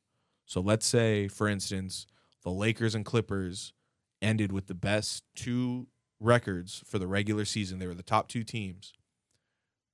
So 0.46 0.62
let's 0.62 0.86
say, 0.86 1.28
for 1.28 1.48
instance, 1.48 2.06
the 2.44 2.52
Lakers 2.52 2.96
and 2.96 3.06
Clippers 3.06 3.74
ended 4.22 4.52
with 4.52 4.68
the 4.68 4.74
best 4.74 5.24
two 5.36 5.88
records 6.20 6.84
for 6.86 7.00
the 7.00 7.08
regular 7.08 7.46
season. 7.46 7.80
They 7.80 7.88
were 7.88 7.94
the 7.94 8.04
top 8.04 8.28
two 8.28 8.44
teams. 8.44 8.94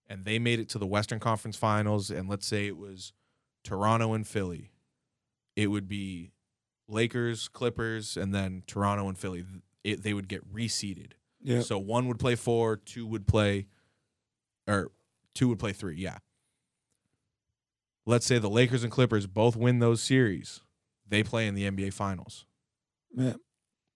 And 0.07 0.25
they 0.25 0.39
made 0.39 0.59
it 0.59 0.69
to 0.69 0.79
the 0.79 0.87
Western 0.87 1.19
Conference 1.19 1.55
Finals. 1.55 2.09
And 2.09 2.27
let's 2.27 2.47
say 2.47 2.65
it 2.65 2.77
was 2.77 3.13
Toronto 3.63 4.13
and 4.13 4.25
Philly. 4.27 4.71
It 5.55 5.67
would 5.67 5.87
be 5.87 6.31
Lakers, 6.87 7.47
Clippers, 7.47 8.17
and 8.17 8.33
then 8.33 8.63
Toronto 8.65 9.07
and 9.07 9.17
Philly. 9.17 9.45
It, 9.83 10.03
they 10.03 10.13
would 10.13 10.27
get 10.27 10.51
reseeded. 10.51 11.11
Yeah. 11.41 11.61
So 11.61 11.77
one 11.77 12.07
would 12.07 12.19
play 12.19 12.35
four, 12.35 12.77
two 12.77 13.05
would 13.05 13.27
play, 13.27 13.67
or 14.67 14.91
two 15.33 15.47
would 15.49 15.59
play 15.59 15.73
three. 15.73 15.95
Yeah. 15.97 16.17
Let's 18.05 18.25
say 18.25 18.39
the 18.39 18.49
Lakers 18.49 18.83
and 18.83 18.91
Clippers 18.91 19.27
both 19.27 19.55
win 19.55 19.79
those 19.79 20.01
series. 20.01 20.61
They 21.09 21.23
play 21.23 21.47
in 21.47 21.55
the 21.55 21.69
NBA 21.69 21.93
Finals. 21.93 22.45
yeah. 23.15 23.33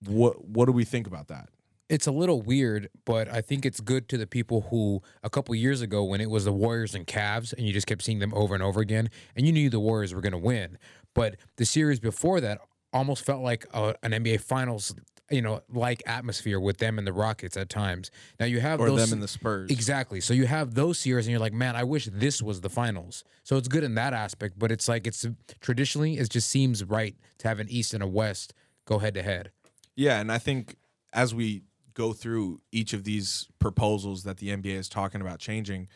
What 0.05 0.45
What 0.45 0.65
do 0.65 0.71
we 0.71 0.83
think 0.83 1.07
about 1.07 1.27
that? 1.27 1.49
It's 1.89 2.07
a 2.07 2.11
little 2.11 2.41
weird, 2.41 2.89
but 3.05 3.27
I 3.27 3.41
think 3.41 3.65
it's 3.65 3.79
good 3.79 4.09
to 4.09 4.17
the 4.17 4.25
people 4.25 4.61
who 4.69 5.01
a 5.21 5.29
couple 5.29 5.53
years 5.53 5.81
ago 5.81 6.03
when 6.03 6.21
it 6.21 6.29
was 6.29 6.45
the 6.45 6.51
Warriors 6.51 6.95
and 6.95 7.05
Cavs 7.05 7.53
and 7.53 7.67
you 7.67 7.73
just 7.73 7.87
kept 7.87 8.01
seeing 8.01 8.19
them 8.19 8.33
over 8.33 8.53
and 8.55 8.63
over 8.63 8.79
again 8.81 9.09
and 9.35 9.45
you 9.45 9.51
knew 9.53 9.69
the 9.69 9.79
Warriors 9.79 10.13
were 10.13 10.21
going 10.21 10.31
to 10.31 10.37
win. 10.37 10.77
But 11.13 11.35
the 11.57 11.65
series 11.65 11.99
before 11.99 12.41
that 12.41 12.59
almost 12.93 13.25
felt 13.25 13.43
like 13.43 13.65
a, 13.73 13.95
an 14.01 14.11
NBA 14.11 14.41
finals, 14.41 14.95
you 15.33 15.41
know, 15.41 15.61
like 15.73 16.03
atmosphere 16.05 16.59
with 16.59 16.77
them 16.77 16.97
and 16.97 17.07
the 17.07 17.13
Rockets 17.13 17.57
at 17.57 17.69
times. 17.69 18.11
Now 18.39 18.45
you 18.45 18.59
have 18.59 18.79
Or 18.79 18.89
those 18.89 18.99
them 19.09 19.13
and 19.13 19.23
the 19.23 19.27
Spurs? 19.27 19.71
Exactly. 19.71 20.21
So 20.21 20.33
you 20.33 20.45
have 20.45 20.75
those 20.75 20.99
series, 20.99 21.25
and 21.25 21.31
you're 21.31 21.39
like, 21.39 21.53
man, 21.53 21.75
I 21.75 21.83
wish 21.83 22.05
this 22.11 22.41
was 22.41 22.61
the 22.61 22.69
finals. 22.69 23.23
So 23.43 23.57
it's 23.57 23.67
good 23.67 23.83
in 23.83 23.95
that 23.95 24.13
aspect, 24.13 24.57
but 24.57 24.71
it's 24.71 24.87
like 24.87 25.07
it's 25.07 25.25
traditionally 25.59 26.17
it 26.17 26.29
just 26.29 26.49
seems 26.49 26.83
right 26.83 27.15
to 27.39 27.47
have 27.47 27.59
an 27.59 27.67
East 27.69 27.93
and 27.93 28.03
a 28.03 28.07
West 28.07 28.53
go 28.85 28.99
head 28.99 29.13
to 29.15 29.23
head. 29.23 29.51
Yeah, 29.95 30.19
and 30.19 30.31
I 30.31 30.37
think 30.37 30.77
as 31.11 31.33
we 31.35 31.63
go 31.93 32.13
through 32.13 32.61
each 32.71 32.93
of 32.93 33.03
these 33.03 33.47
proposals 33.59 34.23
that 34.23 34.37
the 34.37 34.49
NBA 34.49 34.75
is 34.75 34.89
talking 34.89 35.21
about 35.21 35.39
changing, 35.39 35.87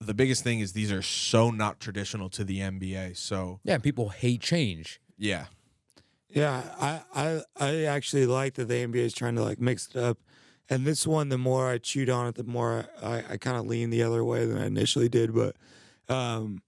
the 0.00 0.12
biggest 0.14 0.44
thing 0.44 0.60
is 0.60 0.72
these 0.74 0.92
are 0.92 1.00
so 1.02 1.50
not 1.50 1.80
traditional 1.80 2.28
to 2.30 2.44
the 2.44 2.58
NBA. 2.60 3.16
So 3.16 3.60
Yeah, 3.64 3.78
people 3.78 4.10
hate 4.10 4.40
change. 4.42 5.00
yeah, 5.16 5.46
Yeah, 6.28 6.62
I, 6.80 7.00
I 7.14 7.42
I 7.58 7.84
actually 7.84 8.26
like 8.26 8.54
that 8.54 8.66
the 8.66 8.74
NBA 8.74 8.96
is 9.04 9.14
trying 9.14 9.36
to 9.36 9.42
like 9.42 9.60
mix 9.60 9.88
it 9.88 9.96
up. 9.96 10.18
And 10.68 10.84
this 10.84 11.06
one, 11.06 11.28
the 11.28 11.38
more 11.38 11.68
I 11.70 11.78
chewed 11.78 12.10
on 12.10 12.26
it, 12.26 12.34
the 12.34 12.42
more 12.44 12.86
I, 13.00 13.22
I 13.30 13.36
kind 13.36 13.56
of 13.56 13.66
leaned 13.66 13.92
the 13.92 14.02
other 14.02 14.24
way 14.24 14.44
than 14.46 14.58
I 14.58 14.66
initially 14.66 15.08
did. 15.08 15.32
But 15.32 15.54
um, 16.12 16.62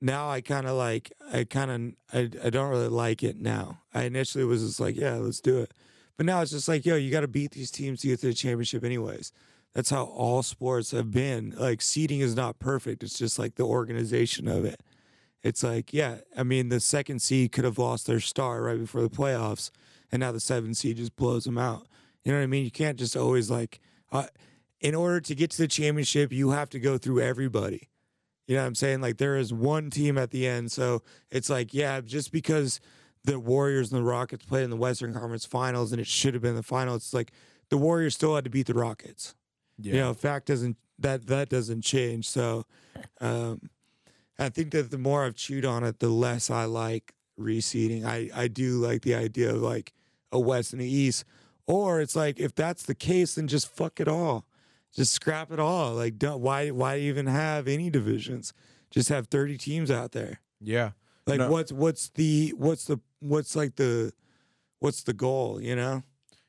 now 0.00 0.30
I 0.30 0.40
kind 0.40 0.66
of 0.66 0.76
like, 0.76 1.12
I 1.32 1.44
kind 1.44 1.70
of, 1.70 2.16
I, 2.16 2.46
I 2.46 2.50
don't 2.50 2.70
really 2.70 2.88
like 2.88 3.22
it 3.22 3.38
now. 3.40 3.82
I 3.94 4.04
initially 4.04 4.44
was 4.44 4.64
just 4.66 4.80
like, 4.80 4.96
yeah, 4.96 5.16
let's 5.16 5.40
do 5.40 5.58
it. 5.60 5.74
But 6.16 6.26
now 6.26 6.40
it's 6.42 6.52
just 6.52 6.68
like, 6.68 6.86
yo, 6.86 6.96
you 6.96 7.10
got 7.10 7.20
to 7.20 7.28
beat 7.28 7.52
these 7.52 7.70
teams 7.70 8.00
to 8.02 8.08
get 8.08 8.20
to 8.20 8.28
the 8.28 8.34
championship, 8.34 8.84
anyways. 8.84 9.32
That's 9.74 9.90
how 9.90 10.04
all 10.04 10.42
sports 10.42 10.92
have 10.92 11.10
been. 11.10 11.54
Like, 11.58 11.82
seeding 11.82 12.20
is 12.20 12.36
not 12.36 12.58
perfect. 12.58 13.02
It's 13.02 13.18
just 13.18 13.38
like 13.38 13.56
the 13.56 13.64
organization 13.64 14.48
of 14.48 14.64
it. 14.64 14.82
It's 15.42 15.62
like, 15.62 15.92
yeah, 15.92 16.16
I 16.36 16.42
mean, 16.42 16.68
the 16.68 16.80
second 16.80 17.20
seed 17.20 17.52
could 17.52 17.64
have 17.64 17.78
lost 17.78 18.06
their 18.06 18.20
star 18.20 18.62
right 18.62 18.78
before 18.78 19.02
the 19.02 19.10
playoffs, 19.10 19.70
and 20.10 20.20
now 20.20 20.32
the 20.32 20.40
seventh 20.40 20.76
seed 20.76 20.96
just 20.96 21.16
blows 21.16 21.44
them 21.44 21.58
out. 21.58 21.86
You 22.24 22.32
know 22.32 22.38
what 22.38 22.44
I 22.44 22.48
mean? 22.48 22.64
You 22.64 22.70
can't 22.70 22.98
just 22.98 23.16
always 23.16 23.50
like, 23.50 23.80
uh, 24.10 24.26
in 24.80 24.94
order 24.94 25.20
to 25.20 25.34
get 25.34 25.50
to 25.52 25.58
the 25.58 25.68
championship, 25.68 26.32
you 26.32 26.50
have 26.50 26.70
to 26.70 26.80
go 26.80 26.98
through 26.98 27.20
everybody. 27.20 27.88
You 28.46 28.56
know 28.56 28.62
what 28.62 28.68
I'm 28.68 28.74
saying? 28.74 29.00
Like, 29.00 29.18
there 29.18 29.36
is 29.36 29.52
one 29.52 29.90
team 29.90 30.18
at 30.18 30.30
the 30.30 30.46
end. 30.46 30.72
So 30.72 31.02
it's 31.30 31.50
like, 31.50 31.72
yeah, 31.72 32.00
just 32.00 32.32
because 32.32 32.80
the 33.24 33.38
Warriors 33.38 33.92
and 33.92 34.00
the 34.00 34.04
Rockets 34.04 34.44
played 34.44 34.64
in 34.64 34.70
the 34.70 34.76
Western 34.76 35.12
Conference 35.12 35.44
Finals 35.44 35.92
and 35.92 36.00
it 36.00 36.06
should 36.06 36.34
have 36.34 36.42
been 36.42 36.56
the 36.56 36.62
final, 36.62 36.94
it's 36.94 37.12
like 37.12 37.32
the 37.68 37.76
Warriors 37.76 38.14
still 38.14 38.34
had 38.34 38.44
to 38.44 38.50
beat 38.50 38.66
the 38.66 38.74
Rockets 38.74 39.34
yeah, 39.78 39.94
you 39.94 40.00
know 40.00 40.14
fact 40.14 40.46
doesn't 40.46 40.76
that 40.98 41.26
that 41.26 41.48
doesn't 41.48 41.82
change 41.82 42.28
so 42.28 42.64
um 43.20 43.70
i 44.38 44.48
think 44.48 44.70
that 44.70 44.90
the 44.90 44.98
more 44.98 45.24
i've 45.24 45.34
chewed 45.34 45.64
on 45.64 45.84
it 45.84 45.98
the 46.00 46.08
less 46.08 46.50
i 46.50 46.64
like 46.64 47.14
reseeding. 47.38 48.04
I 48.04 48.30
i 48.34 48.48
do 48.48 48.78
like 48.78 49.02
the 49.02 49.14
idea 49.14 49.50
of 49.50 49.62
like 49.62 49.92
a 50.32 50.38
west 50.38 50.72
and 50.72 50.82
a 50.82 50.84
east. 50.84 51.24
Or 51.66 52.00
it's 52.00 52.16
like 52.16 52.40
if 52.40 52.54
that's 52.54 52.84
the 52.84 52.94
case 52.94 53.34
then 53.34 53.46
just 53.46 53.68
fuck 53.68 54.00
it 54.00 54.08
all. 54.08 54.46
Just 54.94 55.12
scrap 55.12 55.52
it 55.52 55.60
all. 55.60 55.94
Like 55.94 56.18
don't 56.18 56.40
why 56.40 56.70
why 56.70 56.98
even 56.98 57.26
have 57.26 57.68
any 57.68 57.90
divisions? 57.90 58.52
Just 58.90 59.08
have 59.08 59.28
30 59.28 59.58
teams 59.58 59.90
out 59.90 60.12
there. 60.12 60.40
Yeah. 60.60 60.92
like 61.26 61.38
No. 61.38 61.50
what's 61.50 61.72
what's 61.72 62.08
the 62.10 62.54
what's 62.56 62.84
the 62.84 62.98
what's 63.20 63.54
like 63.54 63.76
the 63.76 64.12
what's 64.80 65.02
the 65.02 65.12
goal 65.12 65.60
you 65.62 65.76
know? 65.76 66.02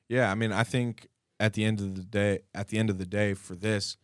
Yeah, 0.07 0.31
I 0.31 0.35
mean, 0.35 0.51
I 0.51 0.63
think 0.63 1.07
at 1.39 1.53
the 1.53 1.63
end 1.63 1.79
of 1.79 1.93
the 1.93 2.01
day, 2.01 2.39
at 2.55 2.69
the 2.69 2.79
end 2.79 2.89
of 2.89 2.97
the 2.97 3.05
day, 3.05 3.35
for 3.35 3.53
this, 3.53 3.95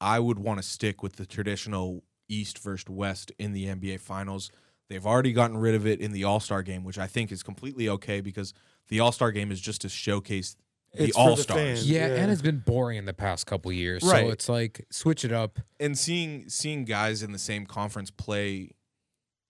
I 0.00 0.18
would 0.18 0.40
want 0.40 0.60
to 0.60 0.64
stick 0.66 1.00
with 1.00 1.14
the 1.14 1.26
traditional 1.26 2.02
East 2.28 2.58
versus 2.58 2.88
West 2.88 3.32
in 3.38 3.52
the 3.52 3.66
NBA 3.66 4.00
Finals. 4.00 4.50
They've 4.88 5.04
already 5.06 5.32
gotten 5.32 5.56
rid 5.58 5.74
of 5.74 5.86
it 5.86 6.00
in 6.00 6.12
the 6.12 6.24
All 6.24 6.40
Star 6.40 6.62
game, 6.62 6.84
which 6.84 6.98
I 6.98 7.06
think 7.06 7.30
is 7.32 7.42
completely 7.42 7.88
okay 7.88 8.20
because 8.20 8.54
the 8.88 9.00
All 9.00 9.12
Star 9.12 9.32
game 9.32 9.50
is 9.52 9.60
just 9.60 9.80
to 9.82 9.88
showcase 9.88 10.56
the 10.94 11.04
It's 11.04 11.16
All 11.16 11.36
Stars. 11.36 11.88
Yeah, 11.90 12.06
Yeah. 12.08 12.14
and 12.22 12.30
it's 12.32 12.40
been 12.42 12.60
boring 12.60 12.96
in 12.96 13.04
the 13.04 13.12
past 13.12 13.46
couple 13.46 13.70
years. 13.72 14.02
Right. 14.02 14.24
So 14.26 14.30
it's 14.32 14.48
like 14.48 14.86
switch 14.90 15.24
it 15.24 15.32
up. 15.32 15.58
and 15.78 15.96
seeing 15.98 16.48
seeing 16.48 16.84
guys 16.84 17.22
in 17.22 17.32
the 17.32 17.38
same 17.38 17.66
conference 17.66 18.10
play 18.10 18.70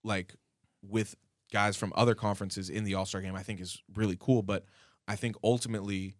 like 0.02 0.34
with 0.82 1.14
guys 1.52 1.76
from 1.76 1.92
other 1.96 2.14
conferences 2.14 2.68
in 2.70 2.84
the 2.84 2.94
All 2.94 3.06
Star 3.06 3.20
game, 3.20 3.34
I 3.36 3.42
think 3.44 3.60
is 3.60 3.80
really 3.94 4.16
cool. 4.18 4.42
But 4.42 4.64
I 5.06 5.14
think 5.16 5.36
ultimately 5.44 6.14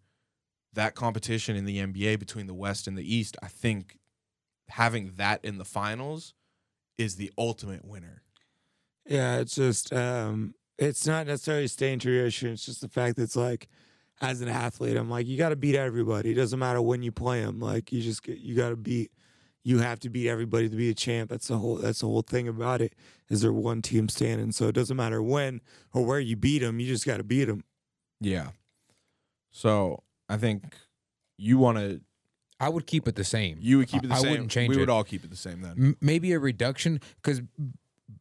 that 0.73 0.95
competition 0.95 1.55
in 1.57 1.65
the 1.65 1.79
NBA 1.79 2.19
between 2.19 2.47
the 2.47 2.53
West 2.53 2.87
and 2.87 2.97
the 2.97 3.15
East, 3.15 3.35
I 3.43 3.47
think 3.47 3.97
having 4.69 5.13
that 5.17 5.43
in 5.43 5.57
the 5.57 5.65
finals 5.65 6.33
is 6.99 7.15
the 7.15 7.31
ultimate 7.37 7.85
winner. 7.85 8.21
Yeah, 9.07 9.37
it's 9.37 9.55
just 9.55 9.91
um 9.93 10.53
it's 10.77 11.07
not 11.07 11.27
necessarily 11.27 11.67
staying 11.67 11.99
tradition. 11.99 12.51
It's 12.53 12.65
just 12.65 12.81
the 12.81 12.89
fact 12.89 13.15
that 13.15 13.23
it's 13.23 13.35
like 13.35 13.67
as 14.21 14.41
an 14.41 14.49
athlete, 14.49 14.97
I'm 14.97 15.09
like, 15.09 15.27
you 15.27 15.37
got 15.37 15.49
to 15.49 15.55
beat 15.55 15.75
everybody. 15.75 16.31
It 16.31 16.35
doesn't 16.35 16.59
matter 16.59 16.81
when 16.81 17.01
you 17.01 17.11
play 17.11 17.41
them. 17.41 17.59
Like 17.59 17.91
you 17.91 18.01
just 18.01 18.23
get, 18.23 18.39
you 18.39 18.55
got 18.55 18.69
to 18.69 18.75
beat. 18.75 19.11
You 19.63 19.79
have 19.79 19.99
to 20.01 20.09
beat 20.09 20.29
everybody 20.29 20.69
to 20.69 20.75
be 20.75 20.89
a 20.89 20.93
champ. 20.93 21.29
That's 21.29 21.47
the 21.47 21.57
whole. 21.57 21.75
That's 21.75 21.99
the 21.99 22.07
whole 22.07 22.21
thing 22.21 22.47
about 22.47 22.81
it. 22.81 22.95
Is 23.29 23.41
there 23.41 23.53
one 23.53 23.81
team 23.81 24.09
standing? 24.09 24.51
So 24.51 24.67
it 24.67 24.75
doesn't 24.75 24.95
matter 24.95 25.21
when 25.21 25.61
or 25.93 26.05
where 26.05 26.19
you 26.19 26.35
beat 26.35 26.59
them. 26.59 26.79
You 26.79 26.87
just 26.87 27.05
got 27.05 27.17
to 27.17 27.23
beat 27.23 27.45
them. 27.45 27.63
Yeah. 28.21 28.49
So 29.51 30.03
I 30.27 30.37
think 30.37 30.75
you 31.37 31.57
want 31.57 31.77
to. 31.77 32.01
I 32.59 32.69
would 32.69 32.85
keep 32.85 33.07
it 33.07 33.15
the 33.15 33.23
same. 33.23 33.57
You 33.61 33.77
would 33.77 33.87
keep 33.87 34.03
it 34.03 34.07
the 34.09 34.15
I 34.15 34.17
same. 34.19 34.27
I 34.27 34.31
wouldn't 34.31 34.51
change 34.51 34.69
we 34.69 34.75
it. 34.75 34.77
We 34.77 34.81
would 34.83 34.89
all 34.89 35.03
keep 35.03 35.23
it 35.23 35.29
the 35.29 35.37
same 35.37 35.61
then. 35.61 35.71
M- 35.77 35.97
maybe 36.01 36.33
a 36.33 36.39
reduction 36.39 36.99
because 37.21 37.41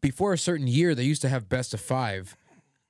before 0.00 0.32
a 0.32 0.38
certain 0.38 0.66
year 0.66 0.94
they 0.94 1.04
used 1.04 1.22
to 1.22 1.28
have 1.28 1.48
best 1.48 1.74
of 1.74 1.80
five, 1.80 2.36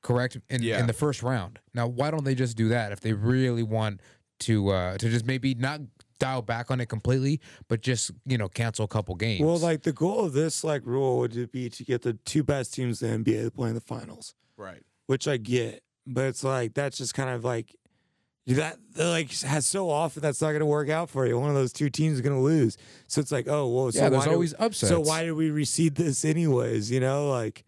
correct? 0.02 0.36
In, 0.50 0.62
Yeah. 0.62 0.78
in 0.80 0.86
the 0.86 0.92
first 0.92 1.22
round. 1.22 1.58
Now, 1.74 1.86
why 1.86 2.10
don't 2.10 2.24
they 2.24 2.34
just 2.34 2.56
do 2.56 2.68
that 2.68 2.92
if 2.92 3.00
they 3.00 3.12
really 3.12 3.62
want 3.62 4.00
to 4.40 4.68
uh, 4.68 4.98
to 4.98 5.08
just 5.08 5.24
maybe 5.26 5.54
not 5.54 5.80
dial 6.18 6.42
back 6.42 6.70
on 6.70 6.80
it 6.80 6.86
completely, 6.86 7.40
but 7.68 7.80
just 7.80 8.10
you 8.26 8.36
know 8.36 8.48
cancel 8.48 8.84
a 8.84 8.88
couple 8.88 9.14
games? 9.14 9.44
Well, 9.44 9.56
like 9.58 9.82
the 9.84 9.92
goal 9.92 10.24
of 10.24 10.32
this 10.34 10.62
like 10.64 10.82
rule 10.84 11.18
would 11.18 11.50
be 11.50 11.70
to 11.70 11.84
get 11.84 12.02
the 12.02 12.12
two 12.12 12.42
best 12.44 12.74
teams 12.74 13.00
in 13.02 13.24
the 13.24 13.32
NBA 13.32 13.44
to 13.44 13.50
play 13.50 13.68
in 13.70 13.74
the 13.74 13.80
finals. 13.80 14.34
Right. 14.56 14.82
which 15.06 15.26
I 15.28 15.36
get, 15.38 15.82
but 16.06 16.24
it's 16.26 16.42
like 16.44 16.74
that's 16.74 16.98
just 16.98 17.14
kind 17.14 17.30
of 17.30 17.44
like 17.44 17.74
that 18.56 18.78
that, 18.94 19.08
like 19.08 19.30
has 19.40 19.66
so 19.66 19.90
often 19.90 20.22
that's 20.22 20.40
not 20.40 20.48
going 20.48 20.60
to 20.60 20.66
work 20.66 20.88
out 20.88 21.10
for 21.10 21.26
you. 21.26 21.38
One 21.38 21.50
of 21.50 21.54
those 21.54 21.72
two 21.72 21.90
teams 21.90 22.14
is 22.14 22.20
going 22.20 22.34
to 22.34 22.42
lose. 22.42 22.76
So 23.06 23.20
it's 23.20 23.30
like, 23.32 23.46
oh, 23.48 23.68
well, 23.68 23.92
so 23.92 24.00
yeah, 24.00 24.08
there's 24.08 24.20
why 24.20 24.24
do- 24.26 24.32
always 24.32 24.54
upsets. 24.58 24.90
so 24.90 25.00
why 25.00 25.24
did 25.24 25.32
we 25.32 25.50
reseed 25.50 25.94
this 25.94 26.24
anyways? 26.24 26.90
You 26.90 27.00
know, 27.00 27.28
like 27.28 27.64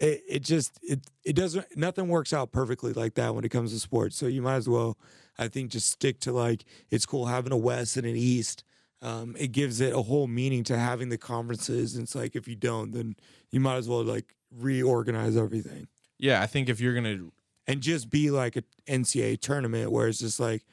it, 0.00 0.22
it 0.28 0.42
just 0.42 0.78
it 0.82 1.00
it 1.24 1.34
doesn't 1.34 1.76
nothing 1.76 2.08
works 2.08 2.32
out 2.32 2.52
perfectly 2.52 2.92
like 2.92 3.14
that 3.14 3.34
when 3.34 3.44
it 3.44 3.50
comes 3.50 3.72
to 3.72 3.78
sports. 3.78 4.16
So 4.16 4.26
you 4.26 4.42
might 4.42 4.56
as 4.56 4.68
well, 4.68 4.98
I 5.38 5.48
think, 5.48 5.70
just 5.70 5.90
stick 5.90 6.18
to 6.20 6.32
like 6.32 6.64
it's 6.90 7.06
cool 7.06 7.26
having 7.26 7.52
a 7.52 7.56
West 7.56 7.96
and 7.96 8.06
an 8.06 8.16
East. 8.16 8.64
Um, 9.00 9.34
it 9.36 9.50
gives 9.50 9.80
it 9.80 9.92
a 9.94 10.02
whole 10.02 10.28
meaning 10.28 10.62
to 10.64 10.78
having 10.78 11.08
the 11.08 11.18
conferences. 11.18 11.96
And 11.96 12.04
it's 12.04 12.14
like 12.14 12.36
if 12.36 12.46
you 12.46 12.54
don't, 12.54 12.92
then 12.92 13.16
you 13.50 13.58
might 13.58 13.76
as 13.76 13.88
well 13.88 14.04
like 14.04 14.36
reorganize 14.56 15.36
everything 15.36 15.88
Yeah, 16.18 16.40
I 16.42 16.46
think 16.46 16.68
if 16.68 16.80
you're 16.80 16.94
gonna 16.94 17.30
and 17.66 17.80
just 17.80 18.10
be 18.10 18.30
like 18.30 18.56
a 18.56 18.62
NCAA 18.86 19.40
tournament 19.40 19.90
where 19.92 20.08
it's 20.08 20.18
just 20.18 20.40
like 20.40 20.64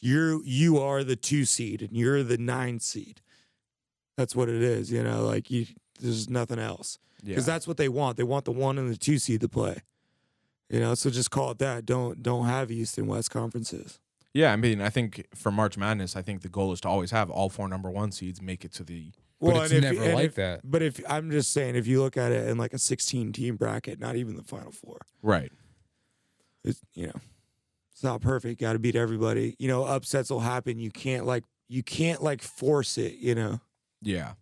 you're 0.00 0.42
you 0.44 0.78
are 0.78 1.02
the 1.02 1.16
two 1.16 1.44
seed 1.44 1.82
and 1.82 1.96
you're 1.96 2.22
the 2.22 2.38
nine 2.38 2.80
seed. 2.80 3.20
That's 4.16 4.34
what 4.34 4.48
it 4.48 4.62
is, 4.62 4.90
you 4.90 5.02
know. 5.02 5.24
Like 5.24 5.50
you, 5.50 5.66
there's 6.00 6.28
nothing 6.30 6.58
else 6.58 6.98
yeah. 7.22 7.30
because 7.30 7.46
that's 7.46 7.66
what 7.66 7.76
they 7.76 7.88
want. 7.88 8.16
They 8.16 8.22
want 8.22 8.44
the 8.44 8.52
one 8.52 8.78
and 8.78 8.90
the 8.90 8.96
two 8.96 9.18
seed 9.18 9.40
to 9.42 9.48
play. 9.48 9.82
You 10.68 10.80
know, 10.80 10.94
so 10.94 11.10
just 11.10 11.30
call 11.30 11.52
it 11.52 11.58
that. 11.58 11.86
Don't 11.86 12.22
don't 12.22 12.46
have 12.46 12.70
East 12.70 12.98
and 12.98 13.06
West 13.08 13.30
conferences. 13.30 14.00
Yeah, 14.34 14.52
I 14.52 14.56
mean, 14.56 14.82
I 14.82 14.90
think 14.90 15.26
for 15.34 15.50
March 15.50 15.78
Madness, 15.78 16.14
I 16.14 16.20
think 16.20 16.42
the 16.42 16.50
goal 16.50 16.72
is 16.72 16.80
to 16.82 16.88
always 16.88 17.10
have 17.10 17.30
all 17.30 17.48
four 17.48 17.68
number 17.68 17.90
one 17.90 18.12
seeds 18.12 18.42
make 18.42 18.64
it 18.64 18.72
to 18.74 18.84
the. 18.84 19.12
But 19.40 19.56
it's 19.64 19.72
and 19.72 19.84
if- 19.84 19.92
never 19.94 20.04
and 20.04 20.14
like 20.14 20.24
if- 20.26 20.34
that. 20.34 20.60
But 20.64 20.82
if 20.82 21.00
I'm 21.08 21.30
just 21.30 21.52
saying, 21.52 21.74
if 21.76 21.86
you 21.86 22.02
look 22.02 22.16
at 22.16 22.32
it 22.32 22.48
in 22.48 22.58
like 22.58 22.74
a 22.74 22.78
16 22.78 23.32
team 23.32 23.56
bracket, 23.56 23.98
not 23.98 24.16
even 24.16 24.36
the 24.36 24.42
final 24.42 24.72
four, 24.72 24.98
Right. 25.22 25.52
It's 26.66 26.80
you 26.94 27.06
know 27.06 27.20
it's 27.92 28.02
not 28.02 28.20
perfect 28.20 28.60
got 28.60 28.74
to 28.74 28.78
beat 28.78 28.96
everybody 28.96 29.56
you 29.58 29.68
know 29.68 29.84
upsets 29.84 30.28
will 30.30 30.40
happen 30.40 30.78
you 30.78 30.90
can't 30.90 31.24
like 31.26 31.44
you 31.68 31.82
can't 31.82 32.22
like 32.22 32.42
force 32.42 32.98
it 32.98 33.14
you 33.18 33.34
know 33.34 33.60
Yeah. 34.02 34.32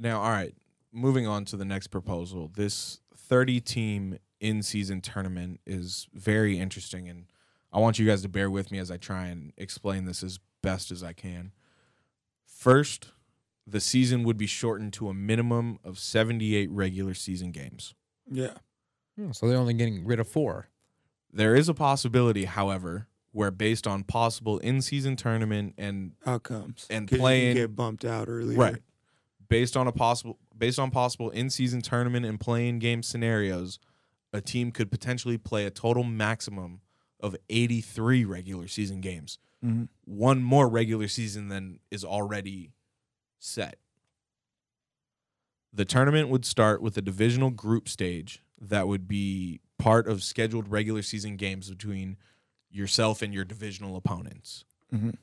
Now, 0.00 0.20
all 0.20 0.30
right. 0.30 0.54
Moving 0.92 1.26
on 1.26 1.44
to 1.46 1.56
the 1.56 1.64
next 1.64 1.88
proposal. 1.88 2.50
This 2.54 3.00
30 3.16 3.60
team 3.60 4.18
in 4.40 4.62
season 4.62 5.00
tournament 5.00 5.60
is 5.66 6.06
very 6.14 6.58
interesting, 6.58 7.08
and 7.08 7.26
I 7.72 7.78
want 7.80 7.98
you 7.98 8.06
guys 8.06 8.22
to 8.22 8.28
bear 8.28 8.48
with 8.50 8.70
me 8.70 8.78
as 8.78 8.90
I 8.90 8.96
try 8.96 9.26
and 9.26 9.52
explain 9.56 10.04
this 10.04 10.22
as 10.22 10.38
best 10.62 10.90
as 10.92 11.02
I 11.02 11.12
can. 11.14 11.52
First, 12.46 13.08
the 13.66 13.80
season 13.80 14.22
would 14.24 14.38
be 14.38 14.46
shortened 14.46 14.92
to 14.94 15.08
a 15.08 15.14
minimum 15.14 15.78
of 15.84 15.98
78 15.98 16.70
regular 16.70 17.14
season 17.14 17.50
games. 17.52 17.94
yeah 18.30 18.54
Hmm, 19.16 19.32
So 19.32 19.48
they're 19.48 19.58
only 19.58 19.74
getting 19.74 20.04
rid 20.06 20.20
of 20.20 20.28
four. 20.28 20.68
There 21.32 21.54
is 21.54 21.68
a 21.68 21.74
possibility, 21.74 22.44
however, 22.46 23.06
where 23.32 23.50
based 23.50 23.86
on 23.86 24.04
possible 24.04 24.58
in 24.58 24.80
season 24.80 25.16
tournament 25.16 25.74
and 25.78 26.12
outcomes 26.26 26.86
And 26.90 27.06
playing- 27.08 27.56
get 27.56 27.76
bumped 27.76 28.04
out 28.04 28.28
earlier 28.28 28.58
Right. 28.58 28.82
Based 29.48 29.76
on 29.76 29.86
a 29.86 29.92
possible 29.92 30.38
based 30.56 30.78
on 30.80 30.90
possible 30.90 31.30
in-season 31.30 31.80
tournament 31.82 32.26
and 32.26 32.40
play-in 32.40 32.80
game 32.80 33.00
scenarios, 33.02 33.78
a 34.32 34.40
team 34.40 34.72
could 34.72 34.90
potentially 34.90 35.38
play 35.38 35.64
a 35.66 35.70
total 35.70 36.02
maximum 36.02 36.80
of 37.20 37.36
83 37.48 38.24
regular 38.24 38.66
season 38.66 39.00
games. 39.00 39.38
Mhm. 39.64 39.88
One 40.04 40.42
more 40.42 40.68
regular 40.68 41.06
season 41.06 41.46
than 41.48 41.78
is 41.92 42.04
already 42.04 42.72
set. 43.38 43.78
The 45.72 45.84
tournament 45.84 46.28
would 46.28 46.44
start 46.44 46.82
with 46.82 46.96
a 46.96 47.02
divisional 47.02 47.50
group 47.50 47.88
stage 47.88 48.42
that 48.60 48.88
would 48.88 49.06
be 49.06 49.60
part 49.78 50.06
of 50.08 50.22
scheduled 50.22 50.68
regular 50.68 51.02
season 51.02 51.36
games 51.36 51.70
between 51.70 52.16
yourself 52.70 53.22
and 53.22 53.32
your 53.32 53.44
divisional 53.44 53.96
opponents 53.96 54.64
Mhm. 54.92 55.16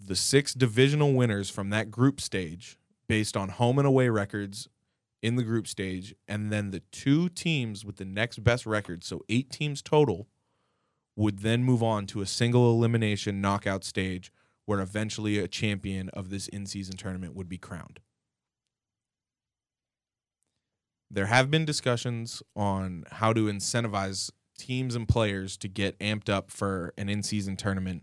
the 0.00 0.16
six 0.16 0.52
divisional 0.54 1.14
winners 1.14 1.48
from 1.50 1.70
that 1.70 1.90
group 1.90 2.20
stage 2.20 2.78
based 3.06 3.36
on 3.36 3.48
home 3.50 3.78
and 3.78 3.86
away 3.86 4.08
records 4.08 4.68
in 5.22 5.36
the 5.36 5.42
group 5.42 5.66
stage 5.66 6.14
and 6.28 6.52
then 6.52 6.70
the 6.70 6.80
two 6.90 7.28
teams 7.30 7.84
with 7.84 7.96
the 7.96 8.04
next 8.04 8.42
best 8.44 8.66
record 8.66 9.02
so 9.04 9.22
eight 9.28 9.50
teams 9.50 9.80
total 9.80 10.28
would 11.16 11.38
then 11.40 11.62
move 11.62 11.82
on 11.82 12.06
to 12.06 12.20
a 12.20 12.26
single 12.26 12.70
elimination 12.72 13.40
knockout 13.40 13.84
stage 13.84 14.32
where 14.66 14.80
eventually 14.80 15.38
a 15.38 15.46
champion 15.48 16.08
of 16.10 16.28
this 16.28 16.48
in-season 16.48 16.96
tournament 16.96 17.34
would 17.34 17.48
be 17.48 17.58
crowned 17.58 18.00
there 21.14 21.26
have 21.26 21.50
been 21.50 21.64
discussions 21.64 22.42
on 22.56 23.04
how 23.10 23.32
to 23.32 23.46
incentivize 23.46 24.30
teams 24.58 24.94
and 24.94 25.08
players 25.08 25.56
to 25.58 25.68
get 25.68 25.98
amped 25.98 26.28
up 26.28 26.50
for 26.50 26.92
an 26.98 27.08
in-season 27.08 27.56
tournament 27.56 28.02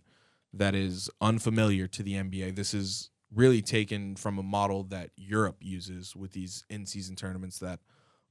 that 0.54 0.76
is 0.76 1.10
unfamiliar 1.20 1.88
to 1.88 2.04
the 2.04 2.14
NBA. 2.14 2.56
This 2.56 2.74
is 2.74 3.10
really 3.34 3.62
taken 3.62 4.16
from 4.16 4.38
a 4.38 4.44
model 4.44 4.84
that 4.84 5.12
Europe 5.16 5.58
uses 5.62 6.16
with 6.16 6.32
these 6.32 6.66
in-season 6.70 7.16
tournaments 7.16 7.60
that 7.60 7.80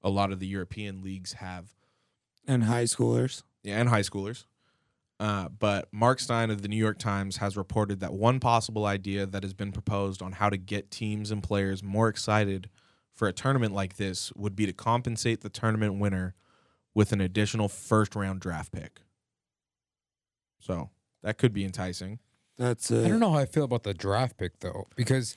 a 0.03 0.11
lot 0.11 0.33
of 0.33 0.41
the 0.41 0.47
European 0.47 1.03
leagues 1.03 1.35
have 1.35 1.75
and 2.47 2.65
high 2.65 2.85
schoolers 2.85 3.43
yeah, 3.63 3.79
and 3.79 3.89
high 3.89 4.01
schoolers. 4.01 4.45
Uh, 5.19 5.51
but 5.51 5.89
Marc 5.93 6.19
Stein 6.19 6.51
of 6.51 6.63
the 6.63 6.69
New 6.69 6.77
York 6.77 6.99
Times 6.99 7.37
has 7.37 7.55
reported 7.55 8.01
that 8.01 8.15
one 8.15 8.41
possible 8.41 8.87
idea 8.87 9.27
that 9.27 9.43
has 9.43 9.53
been 9.53 9.71
proposed 9.71 10.23
on 10.23 10.33
how 10.33 10.49
to 10.49 10.57
get 10.57 10.91
teams 10.91 11.31
and 11.31 11.43
players 11.43 11.83
more 11.83 12.09
excited 12.09 12.71
for 13.13 13.29
a 13.29 13.33
tournament 13.33 13.75
like 13.75 13.97
this 13.97 14.33
would 14.35 14.57
be 14.57 14.67
to 14.67 14.73
compensate 14.73 15.41
the 15.41 15.49
tournament 15.49 15.99
winner 15.99 16.35
with 16.95 17.13
an 17.13 17.21
additional 17.21 17.69
first 17.69 18.15
round 18.15 18.41
draft 18.41 18.73
pick. 18.73 19.01
So 20.59 20.91
that 21.23 21.39
could 21.39 21.53
be 21.53 21.65
enticing. 21.65 22.19
that's 22.59 22.91
uh, 22.91 23.03
I 23.05 23.09
don't 23.09 23.21
know 23.21 23.33
how 23.33 23.39
I 23.39 23.47
feel 23.47 23.65
about 23.65 23.83
the 23.83 23.95
draft 23.95 24.37
pick 24.37 24.61
though, 24.61 24.87
because 24.97 25.37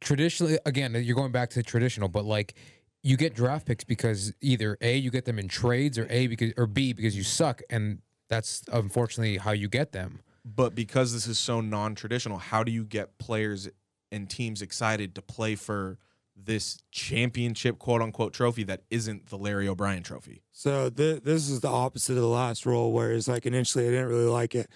traditionally, 0.00 0.58
again, 0.66 0.94
you're 1.02 1.16
going 1.16 1.32
back 1.32 1.50
to 1.50 1.62
traditional, 1.62 2.08
but 2.08 2.24
like 2.24 2.54
you 3.02 3.16
get 3.16 3.34
draft 3.34 3.66
picks 3.66 3.84
because 3.84 4.32
either 4.40 4.78
a 4.80 4.96
you 4.96 5.10
get 5.10 5.24
them 5.24 5.38
in 5.38 5.48
trades 5.48 5.98
or 5.98 6.06
a 6.08 6.26
because 6.26 6.52
or 6.56 6.66
b 6.66 6.92
because 6.92 7.16
you 7.16 7.22
suck, 7.22 7.62
and 7.70 8.00
that's 8.28 8.62
unfortunately 8.72 9.38
how 9.38 9.52
you 9.52 9.68
get 9.68 9.92
them. 9.92 10.20
But 10.44 10.74
because 10.74 11.12
this 11.12 11.26
is 11.26 11.38
so 11.38 11.60
non 11.60 11.94
traditional, 11.94 12.38
how 12.38 12.64
do 12.64 12.72
you 12.72 12.84
get 12.84 13.18
players 13.18 13.68
and 14.10 14.28
teams 14.28 14.62
excited 14.62 15.14
to 15.14 15.22
play 15.22 15.54
for 15.54 15.98
this 16.44 16.78
championship 16.90 17.78
quote 17.78 18.02
unquote 18.02 18.32
trophy 18.32 18.64
that 18.64 18.82
isn't 18.90 19.26
the 19.28 19.36
Larry 19.38 19.68
O'Brien 19.68 20.02
trophy? 20.02 20.42
so 20.52 20.90
th- 20.90 21.22
this 21.22 21.48
is 21.48 21.60
the 21.60 21.68
opposite 21.68 22.12
of 22.14 22.20
the 22.22 22.26
last 22.28 22.66
role 22.66 22.92
where 22.92 23.12
it's 23.12 23.28
like 23.28 23.46
initially 23.46 23.86
i 23.86 23.90
didn't 23.90 24.08
really 24.08 24.26
like 24.26 24.54
it 24.54 24.68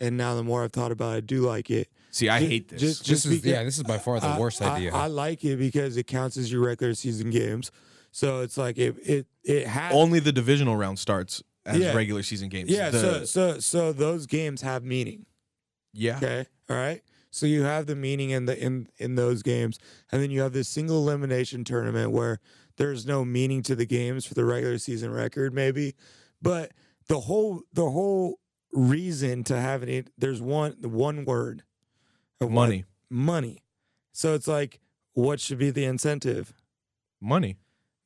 and 0.00 0.16
now 0.16 0.34
the 0.34 0.42
more 0.42 0.62
i've 0.64 0.72
thought 0.72 0.92
about 0.92 1.14
it 1.14 1.16
i 1.16 1.20
do 1.20 1.40
like 1.42 1.70
it 1.70 1.88
See, 2.14 2.28
I 2.28 2.40
Ju- 2.40 2.46
hate 2.46 2.68
this. 2.68 2.80
just- 2.80 2.98
This 3.00 3.08
just 3.08 3.24
is 3.26 3.32
because- 3.36 3.50
yeah, 3.50 3.64
this 3.64 3.78
is 3.78 3.84
by 3.84 3.96
far 3.96 4.20
the 4.20 4.26
I- 4.26 4.38
worst 4.38 4.60
I, 4.60 4.76
idea. 4.76 4.94
I, 4.94 5.06
like 5.06 5.42
it 5.46 5.56
because 5.56 5.96
it 5.96 6.06
counts 6.06 6.36
as 6.36 6.52
your 6.52 6.60
regular 6.60 6.92
season 6.92 7.30
games. 7.30 7.70
So 8.10 8.40
it's 8.40 8.58
like 8.58 8.76
it 8.76 8.96
it 9.02 9.26
it 9.42 9.66
has 9.66 9.94
Only 9.94 10.20
the 10.20 10.30
divisional 10.30 10.76
round 10.76 10.98
starts 10.98 11.42
as 11.64 11.78
Yeah. 11.78 11.94
regular 11.94 12.22
season 12.22 12.50
games. 12.50 12.68
yeah. 12.68 12.90
The- 12.90 13.00
so 13.00 13.24
so 13.24 13.60
so 13.60 13.92
those 13.94 14.26
games 14.26 14.60
have 14.60 14.84
meaning. 14.84 15.24
yeah. 15.94 16.18
Okay, 16.18 16.44
all 16.68 16.76
right. 16.76 17.00
So 17.32 17.46
you 17.46 17.62
have 17.62 17.86
the 17.86 17.96
meaning 17.96 18.30
in 18.30 18.44
the 18.44 18.56
in 18.56 18.88
in 18.98 19.16
those 19.16 19.42
games, 19.42 19.78
and 20.12 20.22
then 20.22 20.30
you 20.30 20.42
have 20.42 20.52
this 20.52 20.68
single 20.68 20.98
elimination 20.98 21.64
tournament 21.64 22.12
where 22.12 22.38
there's 22.76 23.06
no 23.06 23.24
meaning 23.24 23.62
to 23.64 23.74
the 23.74 23.86
games 23.86 24.24
for 24.24 24.34
the 24.34 24.44
regular 24.44 24.78
season 24.78 25.10
record, 25.10 25.52
maybe. 25.52 25.94
But 26.40 26.72
the 27.08 27.20
whole 27.20 27.62
the 27.72 27.90
whole 27.90 28.38
reason 28.72 29.44
to 29.44 29.58
have 29.58 29.82
it 29.82 30.10
there's 30.16 30.40
one 30.40 30.76
the 30.78 30.88
one 30.88 31.24
word 31.24 31.64
Money. 32.40 32.84
money. 33.08 33.62
So 34.12 34.34
it's 34.34 34.48
like, 34.48 34.80
what 35.14 35.40
should 35.40 35.58
be 35.58 35.70
the 35.70 35.84
incentive? 35.84 36.52
Money. 37.20 37.56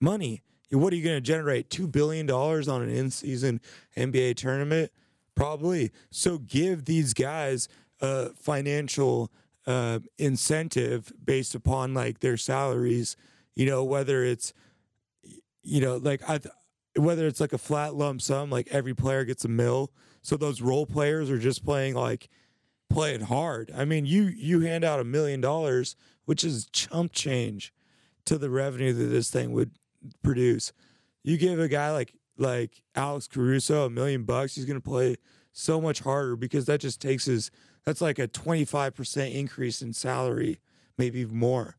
Money. 0.01 0.43
What 0.71 0.93
are 0.93 0.97
you 0.97 1.05
going 1.05 1.17
to 1.17 1.21
generate? 1.21 1.71
$2 1.71 1.91
billion 1.91 2.31
on 2.31 2.83
an 2.83 2.91
in 2.91 3.11
season 3.11 3.61
NBA 3.97 4.37
tournament? 4.37 4.91
Probably. 5.35 5.93
So 6.11 6.39
give 6.39 6.85
these 6.85 7.15
guys 7.15 7.69
a 8.01 8.31
financial 8.35 9.31
uh, 9.67 10.01
incentive 10.19 11.13
based 11.25 11.55
upon 11.55 11.95
like 11.95 12.21
their 12.21 12.37
salaries, 12.37 13.17
you 13.55 13.67
know, 13.67 13.85
whether 13.85 14.25
it's, 14.25 14.53
you 15.63 15.81
know, 15.81 15.97
like 15.97 16.29
I, 16.29 16.39
th- 16.39 16.55
whether 16.97 17.27
it's 17.27 17.41
like 17.41 17.53
a 17.53 17.59
flat 17.59 17.95
lump 17.95 18.23
sum, 18.23 18.51
like 18.51 18.69
every 18.71 18.95
player 18.95 19.25
gets 19.25 19.45
a 19.45 19.49
mill. 19.49 19.93
So 20.23 20.37
those 20.37 20.61
role 20.61 20.87
players 20.87 21.31
are 21.31 21.39
just 21.39 21.65
playing 21.65 21.95
like 21.95 22.29
playing 22.89 23.23
hard. 23.23 23.73
I 23.77 23.85
mean, 23.85 24.07
you 24.07 24.25
you 24.25 24.61
hand 24.61 24.85
out 24.85 25.01
a 25.01 25.05
million 25.05 25.41
dollars, 25.41 25.97
which 26.25 26.45
is 26.45 26.67
chump 26.73 27.13
change 27.13 27.73
to 28.25 28.39
the 28.39 28.51
revenue 28.51 28.93
that 28.93 29.05
this 29.07 29.31
thing 29.31 29.53
would 29.53 29.73
produce. 30.23 30.73
You 31.23 31.37
give 31.37 31.59
a 31.59 31.69
guy 31.69 31.93
like 31.93 32.15
like 32.39 32.83
Alex 32.95 33.29
Caruso 33.29 33.87
a 33.87 33.91
million 33.91 34.25
bucks, 34.25 34.55
he's 34.55 34.65
to 34.67 34.81
play 34.81 35.17
so 35.53 35.81
much 35.81 36.01
harder 36.01 36.37
because 36.37 36.67
that 36.67 36.81
just 36.81 37.01
takes 37.01 37.25
his 37.25 37.51
that's 37.87 38.01
like 38.01 38.19
a 38.19 38.29
25% 38.29 39.33
increase 39.35 39.81
in 39.81 39.93
salary, 39.95 40.61
maybe 40.99 41.21
even 41.21 41.39
more. 41.39 41.77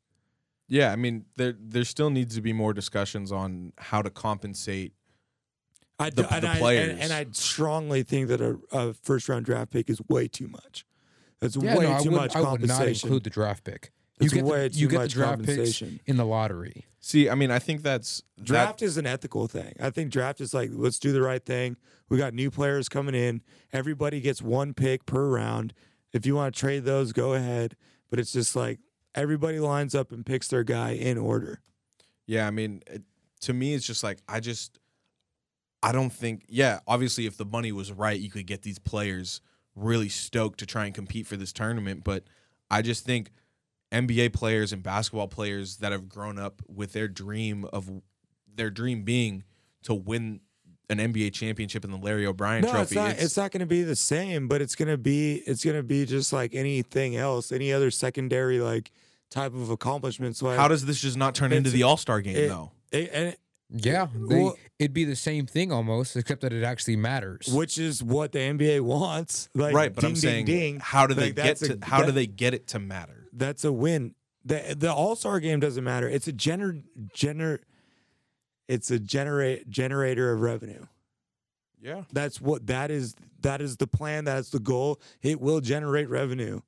Yeah, 0.69 0.91
I 0.91 0.95
mean, 0.95 1.25
there 1.38 1.53
there 1.57 1.85
still 1.85 2.09
needs 2.09 2.35
to 2.35 2.41
be 2.41 2.51
more 2.51 2.73
discussions 2.73 3.31
on 3.31 3.71
how 3.77 4.01
to 4.01 4.09
compensate. 4.09 4.93
I, 5.99 6.09
The- 6.09 6.31
and 6.34 6.43
the 6.43 6.49
I, 6.49 6.57
players. 6.57 6.89
And, 6.91 7.01
and 7.01 7.13
I 7.13 7.25
strongly 7.31 8.03
think 8.03 8.27
that 8.29 8.41
a, 8.41 8.57
a 8.71 8.93
first 8.93 9.29
round 9.29 9.45
draft 9.45 9.71
pick 9.71 9.89
is 9.89 10.01
way 10.09 10.27
too 10.27 10.47
much. 10.47 10.85
That's 11.39 11.55
Yeah, 11.55 11.77
way 11.77 11.85
no, 11.85 11.93
I 11.93 12.03
too 12.03 12.09
would, 12.11 12.17
much 12.17 12.35
I 12.35 12.41
would 12.51 12.67
not 12.67 12.88
include 12.88 13.23
the 13.23 13.29
draft 13.29 13.63
pick. 13.63 13.91
You 14.19 14.25
It's 14.25 14.34
get 14.34 14.43
way 14.43 14.67
the, 14.67 14.75
you 14.77 14.88
too 14.88 14.91
get 14.91 14.97
the 14.97 15.03
much 15.03 15.13
draft 15.13 15.43
picks 15.43 15.81
in 15.81 16.17
the 16.17 16.25
lottery. 16.25 16.85
See, 16.99 17.29
I 17.29 17.35
mean, 17.35 17.51
I 17.51 17.59
think 17.59 17.84
that's 17.84 18.21
Draft 18.41 18.81
is 18.81 18.97
an 18.97 19.05
ethical 19.05 19.47
thing. 19.47 19.73
I 19.79 19.89
think 19.91 20.11
draft 20.11 20.41
is 20.41 20.53
like, 20.53 20.71
let's 20.73 20.99
do 20.99 21.13
the 21.13 21.21
right 21.21 21.43
thing. 21.45 21.77
We 22.09 22.17
got 22.17 22.34
new 22.34 22.51
players 22.51 22.89
coming 22.89 23.15
in. 23.15 23.41
Everybody 23.71 24.19
gets 24.19 24.41
one 24.41 24.73
pick 24.73 25.05
per 25.05 25.27
round. 25.29 25.73
If 26.13 26.25
you 26.25 26.35
want 26.35 26.53
to 26.53 26.59
trade 26.59 26.85
those, 26.85 27.13
go 27.13 27.34
ahead. 27.34 27.75
But 28.09 28.19
it's 28.19 28.31
just 28.31 28.55
like 28.55 28.79
everybody 29.15 29.59
lines 29.59 29.95
up 29.95 30.11
and 30.11 30.25
picks 30.25 30.47
their 30.47 30.63
guy 30.63 30.91
in 30.91 31.17
order. 31.17 31.61
Yeah, 32.25 32.47
I 32.47 32.51
mean, 32.51 32.84
it, 32.88 33.03
to 33.41 33.53
me, 33.53 33.73
it's 33.73 33.85
just 33.85 34.03
like 34.03 34.19
I 34.27 34.39
just, 34.39 34.79
I 35.84 35.91
don't 35.91 36.11
think. 36.11 36.45
Yeah, 36.47 36.79
obviously, 36.88 37.25
if 37.25 37.38
the 37.38 37.45
money 37.45 37.71
was 37.71 37.91
right, 37.91 38.19
you 38.19 38.29
could 38.29 38.47
get 38.47 38.61
these 38.61 38.79
players 38.79 39.41
really 39.75 40.09
stoked 40.09 40.59
to 40.59 40.65
try 40.65 40.85
and 40.85 40.95
compete 40.95 41.27
for 41.27 41.38
this 41.38 41.53
tournament. 41.53 42.03
But 42.03 42.23
I 42.69 42.81
just 42.81 43.05
think 43.05 43.31
NBA 43.91 44.34
players 44.34 44.73
and 44.73 44.84
basketball 44.84 45.27
players 45.27 45.77
that 45.77 45.91
have 45.91 46.09
grown 46.09 46.38
up 46.39 46.61
with 46.67 46.93
their 46.93 47.07
dream 47.07 47.65
of 47.71 47.89
their 48.53 48.69
dream 48.69 49.03
being 49.03 49.43
to 49.84 49.93
win 49.93 50.41
an 50.89 50.99
NBA 50.99 51.34
championship 51.34 51.84
and 51.84 51.91
the 51.93 51.97
Larry 51.97 52.26
O'Brien 52.26 52.64
no, 52.64 52.69
Trophy. 52.72 52.81
it's 52.84 52.93
not. 52.95 53.09
It's, 53.19 53.38
not 53.38 53.51
going 53.51 53.59
to 53.59 53.65
be 53.65 53.84
the 53.84 53.95
same, 53.95 54.47
but 54.47 54.61
it's 54.61 54.76
going 54.76 54.88
to 54.89 54.97
be. 54.97 55.35
It's 55.45 55.64
going 55.64 55.76
to 55.77 55.84
be 55.84 56.05
just 56.05 56.31
like 56.34 56.55
anything 56.55 57.15
else, 57.15 57.51
any 57.51 57.73
other 57.73 57.91
secondary 57.91 58.59
like 58.59 58.91
type 59.30 59.53
of 59.53 59.69
accomplishment. 59.69 60.35
So 60.38 60.47
I- 60.47 60.55
how 60.55 60.68
does 60.68 60.85
this 60.85 60.99
just 61.01 61.18
not 61.18 61.35
turn 61.35 61.51
into 61.51 61.69
the 61.69 61.84
All 61.84 61.97
Star 61.97 62.22
game 62.22 62.35
it- 62.38 62.47
though? 62.47 62.72
it- 62.91 63.09
and 63.14 63.35
Yeah, 63.69 64.07
they, 64.15 64.41
Well- 64.43 64.57
it'd 64.80 64.93
be 64.93 65.03
the 65.03 65.18
same 65.18 65.45
thing 65.45 65.73
almost, 65.73 66.15
except 66.15 66.39
that 66.39 66.53
it 66.53 66.64
actually 66.64 66.95
matters. 66.95 67.47
which 67.49 67.77
is 67.77 68.01
what 68.01 68.31
the 68.31 68.39
NBA 68.39 68.80
wants. 68.80 69.49
Like, 69.53 69.76
right, 69.76 69.93
but 69.93 69.99
ding, 70.01 70.07
I'm 70.11 70.14
ding, 70.14 70.22
saying, 70.22 70.45
ding. 70.45 70.80
how 70.80 71.05
do 71.05 71.14
they 71.14 71.26
Like, 71.34 71.35
get 71.35 71.57
to? 71.57 71.77
a- 71.81 71.85
how 71.85 72.03
do 72.03 72.14
they 72.14 72.27
get 72.27 72.53
it 72.53 72.68
to 72.68 72.80
matter? 72.80 73.27
that's 73.34 73.65
a 73.65 73.73
win. 73.73 74.15
The 74.45 74.73
the 74.80 74.93
All 74.93 75.18
Star 75.18 75.41
game 75.41 75.59
doesn't 75.59 75.84
matter. 75.84 76.07
It's 76.07 76.30
a 76.30 76.31
gener 76.34 76.81
gener 77.14 77.59
it's 78.68 78.91
a 78.91 78.99
generate 78.99 79.69
generator 79.69 80.31
of 80.31 80.41
revenue. 80.41 80.85
Yeah. 81.81 82.03
That's 82.11 82.41
what 82.41 82.68
that 82.68 82.89
is 82.91 83.15
that 83.41 83.61
is 83.61 83.77
the 83.77 83.88
plan, 83.88 84.26
that's 84.26 84.49
the 84.49 84.60
goal. 84.60 84.99
It 85.22 85.39
will 85.39 85.61
generate 85.61 86.10
revenue. 86.10 86.61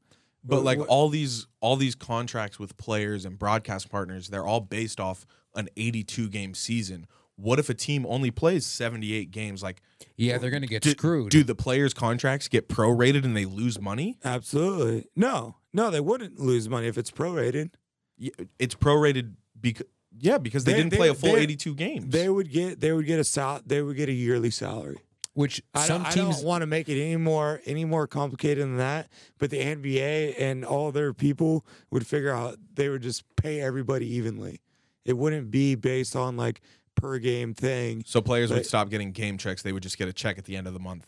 But 0.44 0.64
like 0.64 0.80
what- 0.80 0.88
all 0.88 1.10
these 1.10 1.48
all 1.60 1.76
these 1.76 1.96
contracts 1.96 2.60
with 2.60 2.78
players 2.78 3.26
and 3.26 3.38
broadcast 3.38 3.90
partners, 3.90 4.30
they're 4.30 4.46
all 4.46 4.62
based 4.62 5.00
off 5.00 5.26
an 5.56 5.68
82 5.76 6.30
game 6.30 6.54
season. 6.54 7.08
What 7.36 7.58
if 7.58 7.70
a 7.70 7.74
team 7.74 8.06
only 8.06 8.32
plays 8.32 8.66
78 8.66 9.32
games? 9.32 9.64
Like, 9.64 9.82
yeah, 10.18 10.38
they're 10.38 10.50
gonna 10.50 10.68
get 10.68 10.84
do, 10.84 10.92
screwed. 10.92 11.32
do 11.32 11.44
the 11.44 11.56
players' 11.56 11.94
contracts 11.94 12.48
get 12.50 12.68
prorated 12.68 13.24
and 13.24 13.36
they 13.36 13.46
lose 13.46 13.80
money? 13.80 14.20
Absolutely. 14.24 15.08
No. 15.16 15.56
No, 15.74 15.90
they 15.90 16.02
wouldn't 16.02 16.38
lose 16.40 16.68
money 16.68 16.88
if 16.88 16.98
it's 16.98 17.12
prorated. 17.12 17.72
Yeah, 18.18 18.32
It's 18.60 18.76
prorated 18.76 19.34
because 19.60 19.86
yeah, 20.18 20.38
because 20.38 20.64
they, 20.64 20.72
They- 20.74 20.78
didn't 20.80 20.92
they- 20.92 20.98
play 20.98 21.10
a 21.10 21.14
full 21.16 21.34
they- 21.34 21.42
82 21.42 21.76
games. 21.76 22.06
They 22.12 22.30
would 22.30 22.52
get 22.52 22.80
they 22.80 22.92
would 22.92 23.06
get 23.06 23.20
a 23.20 23.24
sal- 23.24 23.62
they 23.66 23.82
would 23.82 23.96
get 23.98 24.10
a 24.10 24.14
yearly 24.14 24.52
salary. 24.52 24.98
which 25.34 25.62
I 25.74 25.86
some 25.88 26.04
don't, 26.04 26.12
teams 26.12 26.44
want 26.44 26.64
to 26.64 26.66
make 26.68 26.90
it 26.90 27.02
any 27.02 27.16
more 27.16 27.62
any 27.66 27.86
more 27.86 28.08
complicated 28.08 28.64
than 28.64 28.78
that. 28.78 29.10
But 29.38 29.52
the 29.52 29.60
NBA 29.60 30.36
and 30.40 30.66
all 30.66 30.92
their 30.92 31.14
people 31.14 31.66
would 31.92 32.06
figure 32.06 32.34
out 32.34 32.58
they 32.74 32.90
would 32.90 33.02
just 33.04 33.24
pay 33.36 33.62
everybody 33.62 34.08
evenly. 34.16 34.60
It 35.06 35.14
wouldn't 35.18 35.50
be 35.52 35.76
based 35.76 36.16
on 36.16 36.36
like 36.36 36.62
per 36.96 37.18
game 37.20 37.54
thing. 37.54 38.04
so 38.06 38.20
players 38.22 38.52
would 38.52 38.66
stop 38.66 38.90
getting 38.90 39.12
game 39.14 39.38
checks. 39.38 39.62
They 39.62 39.72
would 39.72 39.84
just 39.84 39.98
get 39.98 40.10
a 40.10 40.14
check 40.14 40.38
at 40.38 40.44
the 40.46 40.58
end 40.58 40.68
of 40.68 40.74
the 40.74 40.80
month, 40.80 41.06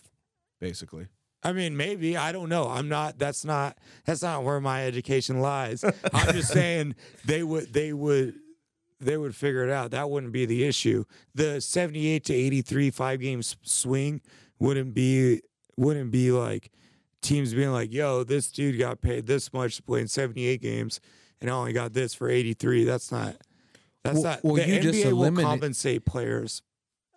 basically. 0.60 1.08
I 1.44 1.52
mean, 1.54 1.76
maybe 1.76 2.16
I 2.16 2.32
don't 2.32 2.48
know. 2.50 2.70
I'm 2.70 2.88
not. 2.88 3.18
That's 3.18 3.44
not. 3.44 3.78
That's 4.06 4.22
not 4.22 4.44
where 4.44 4.62
my 4.62 4.86
education 4.86 5.42
lies. 5.42 5.84
I'm 5.84 6.34
just 6.34 6.54
saying 6.54 6.96
they 7.26 7.42
would. 7.44 7.74
They 7.74 7.92
would. 7.94 8.36
They 9.02 9.18
would 9.18 9.36
figure 9.36 9.64
it 9.66 9.72
out. 9.72 9.92
That 9.92 10.10
wouldn't 10.10 10.32
be 10.32 10.46
the 10.46 10.64
issue. 10.64 11.06
The 11.36 11.60
78 11.60 12.24
to 12.26 12.34
83 12.34 12.92
five 12.92 13.20
game 13.20 13.42
swing 13.44 14.22
wouldn't 14.60 14.94
be. 14.94 15.42
Wouldn't 15.78 16.12
be 16.12 16.32
like 16.32 16.72
teams 17.22 17.54
being 17.54 17.72
like, 17.72 17.92
"Yo, 17.92 18.24
this 18.24 18.52
dude 18.52 18.78
got 18.78 19.02
paid 19.02 19.26
this 19.26 19.52
much 19.54 19.78
to 19.78 19.84
play 19.84 20.02
in 20.02 20.08
78 20.08 20.62
games, 20.62 21.00
and 21.40 21.50
I 21.50 21.54
only 21.54 21.74
got 21.74 21.94
this 21.94 22.14
for 22.14 22.30
83." 22.30 22.84
That's 22.84 23.12
not. 23.12 23.38
That's 24.04 24.16
Well- 24.16 24.24
not. 24.24 24.44
well, 24.44 24.56
the 24.56 24.68
you 24.68 24.80
just 24.80 25.00
NBA 25.00 25.06
will 25.14 25.22
eliminate- 25.24 25.46
compensate 25.46 26.06
players 26.06 26.62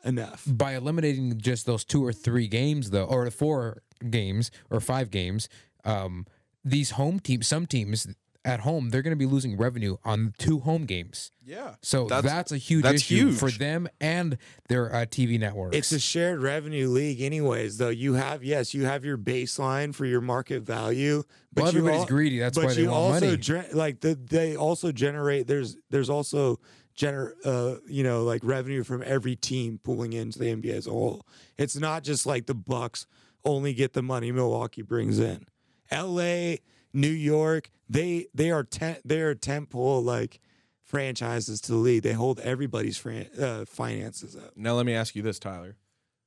enough. 0.05 0.45
by 0.47 0.75
eliminating 0.77 1.39
just 1.39 1.67
those 1.67 1.85
two 1.85 2.05
or 2.05 2.13
three 2.13 2.47
games 2.47 2.91
though 2.91 3.05
or 3.07 3.31
four 3.31 3.83
games 4.11 4.51
or 4.71 4.79
five 4.81 5.11
games 5.11 5.49
um 5.85 6.27
these 6.63 6.91
home 6.93 7.19
teams 7.19 7.47
some 7.47 7.65
teams 7.67 8.07
at 8.45 8.61
home 8.61 8.91
they're 8.91 9.03
going 9.03 9.13
to 9.13 9.17
be 9.17 9.27
losing 9.27 9.57
revenue 9.57 9.97
on 10.05 10.35
two 10.39 10.59
home 10.61 10.85
games 10.85 11.31
Yeah. 11.45 11.77
so 11.81 12.07
that's, 12.07 12.23
That's- 12.25 12.53
a 12.53 12.57
huge 12.59 12.83
that's 12.83 12.97
issue 13.03 13.33
for 13.33 13.51
them 13.51 13.89
and 14.01 14.37
their 14.69 14.95
uh, 14.95 15.07
tv 15.07 15.39
networks 15.41 15.77
It's 15.77 15.93
a 15.93 15.99
shared 15.99 16.41
revenue 16.43 16.89
league, 16.89 17.21
anyways. 17.23 17.79
Though 17.79 17.89
you 17.89 18.15
have 18.15 18.45
yes, 18.45 18.75
you 18.75 18.85
have 18.85 19.05
your 19.05 19.17
baseline 19.19 19.95
for 19.95 20.05
your 20.07 20.21
market 20.21 20.63
value, 20.63 21.23
but 21.53 21.63
well, 21.63 21.69
everybody's 21.69 22.01
al- 22.01 22.07
greedy 22.07 22.39
that's 22.39 22.59
but 22.59 22.67
why 22.67 22.75
they 22.75 22.83
you 22.83 22.91
want 22.91 23.15
also 23.15 23.27
money 23.27 23.37
gen- 23.39 23.67
like 23.73 24.01
the, 24.01 24.15
they 24.15 24.57
also 24.57 24.93
generate. 24.93 25.47
There's 25.47 25.77
there's 25.91 26.11
also 26.11 26.61
gener 26.97 27.33
uh 27.45 27.77
you 27.89 28.05
know 28.05 28.23
like 28.25 28.41
revenue 28.45 28.85
from 28.85 29.03
every 29.05 29.35
team 29.37 29.81
pulling 29.83 30.13
into 30.13 30.39
the 30.39 30.47
NBA 30.47 30.71
as 30.75 30.87
a 30.87 30.91
whole. 30.91 31.27
It's 31.59 31.77
not 31.77 32.05
just 32.05 32.27
like 32.27 32.47
the 32.47 32.55
Bucks 32.55 33.07
only 33.45 33.75
get 33.75 33.93
the 33.95 34.03
money 34.03 34.31
Milwaukee 34.33 34.83
brings 34.83 35.19
in. 35.19 35.47
L.A., 35.91 36.61
New 36.95 37.09
York, 37.09 37.71
they 37.91 38.27
they 38.33 38.51
are 38.51 38.63
tent 38.65 39.01
they 39.05 39.21
are 39.21 39.35
tentpole 39.35 40.03
like 40.03 40.41
franchises 40.83 41.61
to 41.63 41.73
the 41.73 41.79
league. 41.79 42.03
They 42.03 42.13
hold 42.13 42.41
everybody's 42.41 42.97
fran- 42.97 43.29
uh, 43.41 43.65
finances 43.67 44.37
up 44.37 44.57
Now 44.57 44.75
let 44.75 44.87
me 44.87 44.95
ask 44.95 45.17
you 45.17 45.23
this, 45.23 45.39
Tyler. 45.39 45.77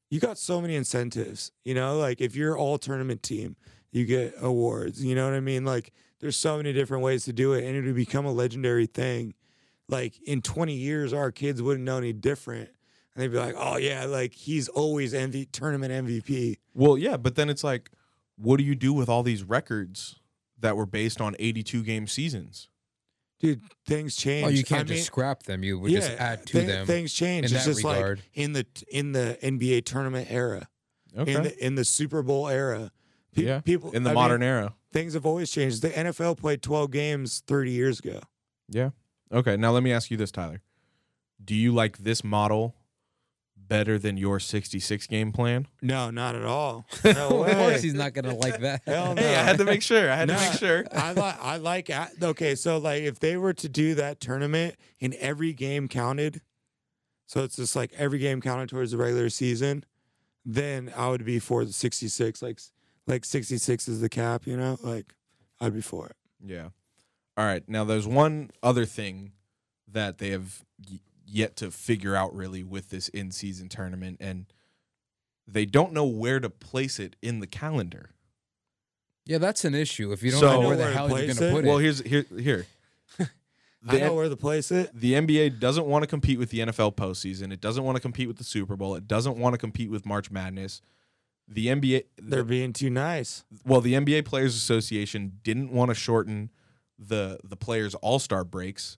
you 0.09 0.19
got 0.19 0.37
so 0.37 0.59
many 0.61 0.75
incentives. 0.75 1.51
You 1.63 1.73
know, 1.73 1.97
like 1.97 2.21
if 2.21 2.35
you're 2.35 2.57
all 2.57 2.77
tournament 2.77 3.23
team, 3.23 3.55
you 3.91 4.05
get 4.05 4.35
awards. 4.41 5.03
You 5.03 5.15
know 5.15 5.25
what 5.25 5.33
I 5.35 5.39
mean? 5.39 5.63
Like 5.65 5.93
there's 6.19 6.35
so 6.37 6.57
many 6.57 6.73
different 6.73 7.03
ways 7.03 7.23
to 7.25 7.33
do 7.33 7.53
it, 7.53 7.63
and 7.63 7.75
it 7.75 7.83
would 7.85 7.95
become 7.95 8.25
a 8.25 8.31
legendary 8.31 8.87
thing. 8.87 9.33
Like 9.87 10.19
in 10.27 10.41
20 10.41 10.73
years, 10.73 11.13
our 11.13 11.31
kids 11.31 11.61
wouldn't 11.61 11.85
know 11.85 11.97
any 11.97 12.11
different, 12.11 12.69
and 13.15 13.23
they'd 13.23 13.29
be 13.31 13.37
like, 13.37 13.55
"Oh 13.57 13.77
yeah, 13.77 14.03
like 14.05 14.33
he's 14.33 14.67
always 14.67 15.13
MV- 15.13 15.51
tournament 15.53 15.93
MVP." 16.05 16.57
Well, 16.73 16.97
yeah, 16.97 17.15
but 17.15 17.35
then 17.35 17.49
it's 17.49 17.63
like, 17.63 17.89
what 18.35 18.57
do 18.57 18.63
you 18.65 18.75
do 18.75 18.91
with 18.91 19.07
all 19.07 19.23
these 19.23 19.43
records 19.43 20.19
that 20.59 20.75
were 20.75 20.85
based 20.85 21.21
on 21.21 21.35
82 21.39 21.83
game 21.83 22.07
seasons? 22.07 22.69
Dude, 23.39 23.61
things 23.85 24.15
change. 24.15 24.47
oh 24.47 24.49
you 24.49 24.63
can't 24.63 24.81
I 24.81 24.83
just 24.85 24.97
mean, 24.97 25.03
scrap 25.03 25.43
them 25.43 25.63
you 25.63 25.77
would 25.77 25.91
just 25.91 26.09
add 26.13 26.45
to 26.47 26.59
thi- 26.59 26.65
them 26.65 26.87
Things 26.87 27.13
change. 27.13 27.51
in 27.51 27.55
it's 27.55 27.65
that 27.65 27.71
just 27.71 27.83
regard. 27.85 28.17
like 28.17 28.29
in 28.33 28.53
the 28.53 28.65
in 28.89 29.11
the 29.11 29.37
NBA 29.43 29.85
tournament 29.85 30.27
era, 30.31 30.67
Okay. 31.15 31.35
in 31.35 31.43
the 31.43 31.65
in 31.65 31.75
the 31.75 31.85
Super 31.85 32.23
Bowl 32.23 32.47
era. 32.47 32.91
Pe- 33.35 33.43
yeah. 33.43 33.59
people 33.61 33.91
in 33.91 34.01
the 34.01 34.09
I 34.09 34.13
mean, 34.13 34.21
modern 34.23 34.41
era. 34.41 34.73
things 34.91 35.13
have 35.13 35.25
always 35.27 35.51
changed. 35.51 35.83
The 35.83 35.89
NFL 35.91 36.37
played 36.39 36.63
12 36.63 36.89
games 36.89 37.43
30 37.45 37.71
years 37.71 37.99
ago. 37.99 38.21
Yeah. 38.69 38.89
Okay. 39.31 39.55
Now 39.55 39.71
let 39.71 39.83
me 39.83 39.91
ask 39.91 40.09
you 40.09 40.17
this, 40.17 40.31
Tyler. 40.31 40.63
Do 41.43 41.53
you 41.53 41.71
like 41.71 41.99
this 41.99 42.23
model 42.23 42.73
better 43.67 43.97
than 43.99 44.17
your 44.17 44.39
66 44.39 45.07
game 45.07 45.31
plan? 45.31 45.67
No, 45.81 46.09
not 46.09 46.35
at 46.35 46.45
all. 46.45 46.85
No 47.03 47.43
of 47.43 47.51
course, 47.55 47.81
he's 47.81 47.93
not 47.93 48.13
gonna 48.13 48.35
like 48.35 48.59
that. 48.61 48.81
Hell 48.85 49.15
no. 49.15 49.21
Hey, 49.21 49.35
I 49.35 49.43
had 49.43 49.57
to 49.57 49.65
make 49.65 49.81
sure. 49.81 50.09
I 50.11 50.15
had 50.15 50.27
to 50.29 50.35
make 50.35 50.53
sure. 50.53 50.85
I 50.91 51.11
like. 51.13 51.43
I 51.43 51.57
like. 51.57 51.89
a- 51.89 52.09
Okay, 52.21 52.55
so 52.55 52.77
like, 52.77 53.03
if 53.03 53.19
they 53.19 53.37
were 53.37 53.53
to 53.53 53.69
do 53.69 53.95
that 53.95 54.19
tournament 54.19 54.75
and 55.01 55.13
every 55.15 55.53
game 55.53 55.87
counted, 55.87 56.41
so 57.25 57.43
it's 57.43 57.55
just 57.57 57.75
like 57.75 57.91
every 57.97 58.19
game 58.19 58.41
counted 58.41 58.69
towards 58.69 58.91
the 58.91 58.97
regular 58.97 59.29
season, 59.29 59.83
then 60.45 60.91
I 60.95 61.09
would 61.09 61.25
be 61.25 61.39
for 61.39 61.65
the 61.65 61.73
sixty-six. 61.73 62.41
Like, 62.41 62.59
like 63.05 63.25
sixty-six 63.25 63.87
is 63.87 64.01
the 64.01 64.09
cap. 64.09 64.47
You 64.47 64.57
know, 64.57 64.77
like 64.81 65.13
I'd 65.59 65.73
be 65.73 65.81
for 65.81 66.07
it. 66.07 66.15
Yeah. 66.43 66.69
All 67.35 67.45
right. 67.45 67.67
Now, 67.67 67.83
there's 67.83 68.07
one 68.07 68.51
other 68.63 68.85
thing 68.85 69.33
that 69.91 70.17
they 70.19 70.29
have 70.29 70.63
y- 70.89 70.99
yet 71.27 71.55
to 71.57 71.69
figure 71.71 72.15
out 72.15 72.33
really 72.33 72.63
with 72.63 72.89
this 72.89 73.09
in 73.09 73.31
season 73.31 73.69
tournament, 73.69 74.17
and 74.19 74.45
they 75.47 75.65
don't 75.65 75.93
know 75.93 76.05
where 76.05 76.39
to 76.39 76.49
place 76.49 76.99
it 76.99 77.15
in 77.21 77.39
the 77.39 77.47
calendar. 77.47 78.11
Yeah, 79.25 79.37
that's 79.39 79.65
an 79.65 79.75
issue. 79.75 80.11
If 80.13 80.23
you 80.23 80.31
don't 80.31 80.39
So- 80.39 80.61
know 80.61 80.67
where 80.67 80.77
the 80.77 80.83
where 80.83 80.93
hell 80.93 81.09
you're 81.09 81.17
place 81.17 81.39
gonna 81.39 81.51
put 81.51 81.65
it. 81.65 81.67
Well, 81.67 81.77
here's 81.79 81.99
here 82.01 82.25
here. 82.39 82.65
I 83.87 83.99
know 83.99 84.15
where 84.15 84.27
to 84.27 84.35
place 84.35 84.71
it. 84.71 84.89
the 84.93 85.13
NBA 85.13 85.59
doesn't 85.59 85.85
want 85.85 86.03
to 86.03 86.07
compete 86.07 86.39
with 86.39 86.49
the 86.49 86.59
NFL 86.59 86.95
postseason. 86.95 87.53
It 87.53 87.61
doesn't 87.61 87.83
want 87.83 87.95
to 87.95 88.01
compete 88.01 88.27
with 88.27 88.37
the 88.37 88.43
Super 88.43 88.75
Bowl. 88.75 88.95
It 88.95 89.07
doesn't 89.07 89.37
want 89.37 89.53
to 89.53 89.57
compete 89.57 89.89
with 89.91 90.05
March 90.05 90.29
Madness. 90.31 90.81
The 91.47 91.67
NBA, 91.67 92.03
They're 92.21 92.43
being 92.43 92.73
too 92.73 92.89
nice. 92.89 93.45
well, 93.65 93.79
the 93.79 93.93
NBA 93.93 94.25
Players 94.25 94.55
Association 94.57 95.39
didn't 95.43 95.71
want 95.71 95.89
to 95.89 95.95
shorten 95.95 96.49
the 96.99 97.39
the 97.43 97.55
players' 97.55 97.95
All 97.95 98.19
Star 98.19 98.43
breaks. 98.43 98.97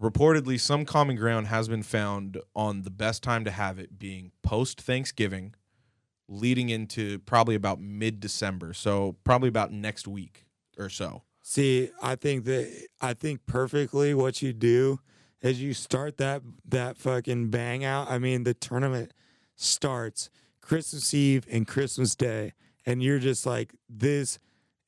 Reportedly, 0.00 0.60
some 0.60 0.84
common 0.84 1.16
ground 1.16 1.48
has 1.48 1.68
been 1.68 1.82
found 1.82 2.38
on 2.54 2.82
the 2.82 2.90
best 2.90 3.22
time 3.22 3.44
to 3.44 3.50
have 3.50 3.78
it 3.78 3.98
being 3.98 4.30
post 4.42 4.80
Thanksgiving, 4.80 5.54
leading 6.28 6.68
into 6.68 7.18
probably 7.20 7.56
about 7.56 7.80
mid 7.80 8.20
December. 8.20 8.72
So 8.72 9.16
probably 9.24 9.48
about 9.48 9.72
next 9.72 10.06
week 10.06 10.46
or 10.78 10.88
so. 10.88 11.22
See, 11.42 11.90
I 12.02 12.14
think 12.14 12.44
that 12.44 12.86
I 13.00 13.14
think 13.14 13.46
perfectly 13.46 14.14
what 14.14 14.42
you 14.42 14.52
do 14.52 15.00
is 15.40 15.60
you 15.62 15.74
start 15.74 16.18
that 16.18 16.42
that 16.66 16.96
fucking 16.96 17.50
bang 17.50 17.84
out. 17.84 18.10
I 18.10 18.18
mean, 18.18 18.44
the 18.44 18.54
tournament 18.54 19.12
starts 19.56 20.30
Christmas 20.60 21.12
Eve 21.14 21.46
and 21.50 21.66
Christmas 21.66 22.14
Day, 22.14 22.52
and 22.86 23.02
you're 23.02 23.18
just 23.18 23.46
like, 23.46 23.74
this 23.88 24.38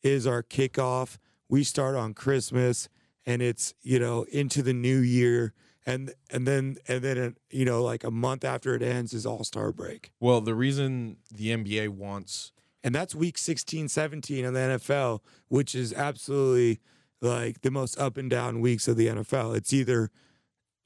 is 0.02 0.26
our 0.26 0.42
kickoff. 0.42 1.18
We 1.48 1.64
start 1.64 1.96
on 1.96 2.14
Christmas, 2.14 2.88
and 3.26 3.42
it's 3.42 3.74
you 3.82 3.98
know 3.98 4.24
into 4.32 4.62
the 4.62 4.72
new 4.72 4.98
year, 4.98 5.52
and 5.86 6.12
and 6.30 6.46
then 6.46 6.76
and 6.88 7.02
then 7.02 7.36
you 7.50 7.64
know 7.64 7.82
like 7.82 8.04
a 8.04 8.10
month 8.10 8.44
after 8.44 8.74
it 8.74 8.82
ends 8.82 9.12
is 9.12 9.26
All 9.26 9.44
Star 9.44 9.72
break. 9.72 10.12
Well, 10.20 10.40
the 10.40 10.54
reason 10.54 11.16
the 11.32 11.48
NBA 11.48 11.90
wants 11.90 12.52
and 12.82 12.94
that's 12.94 13.14
week 13.14 13.36
16 13.36 13.88
17 13.88 14.44
in 14.44 14.54
the 14.54 14.60
NFL 14.60 15.20
which 15.48 15.74
is 15.74 15.92
absolutely 15.92 16.80
like 17.20 17.60
the 17.60 17.70
most 17.70 17.98
up 17.98 18.16
and 18.16 18.30
down 18.30 18.60
weeks 18.60 18.88
of 18.88 18.96
the 18.96 19.06
NFL 19.06 19.54
it's 19.56 19.72
either 19.72 20.10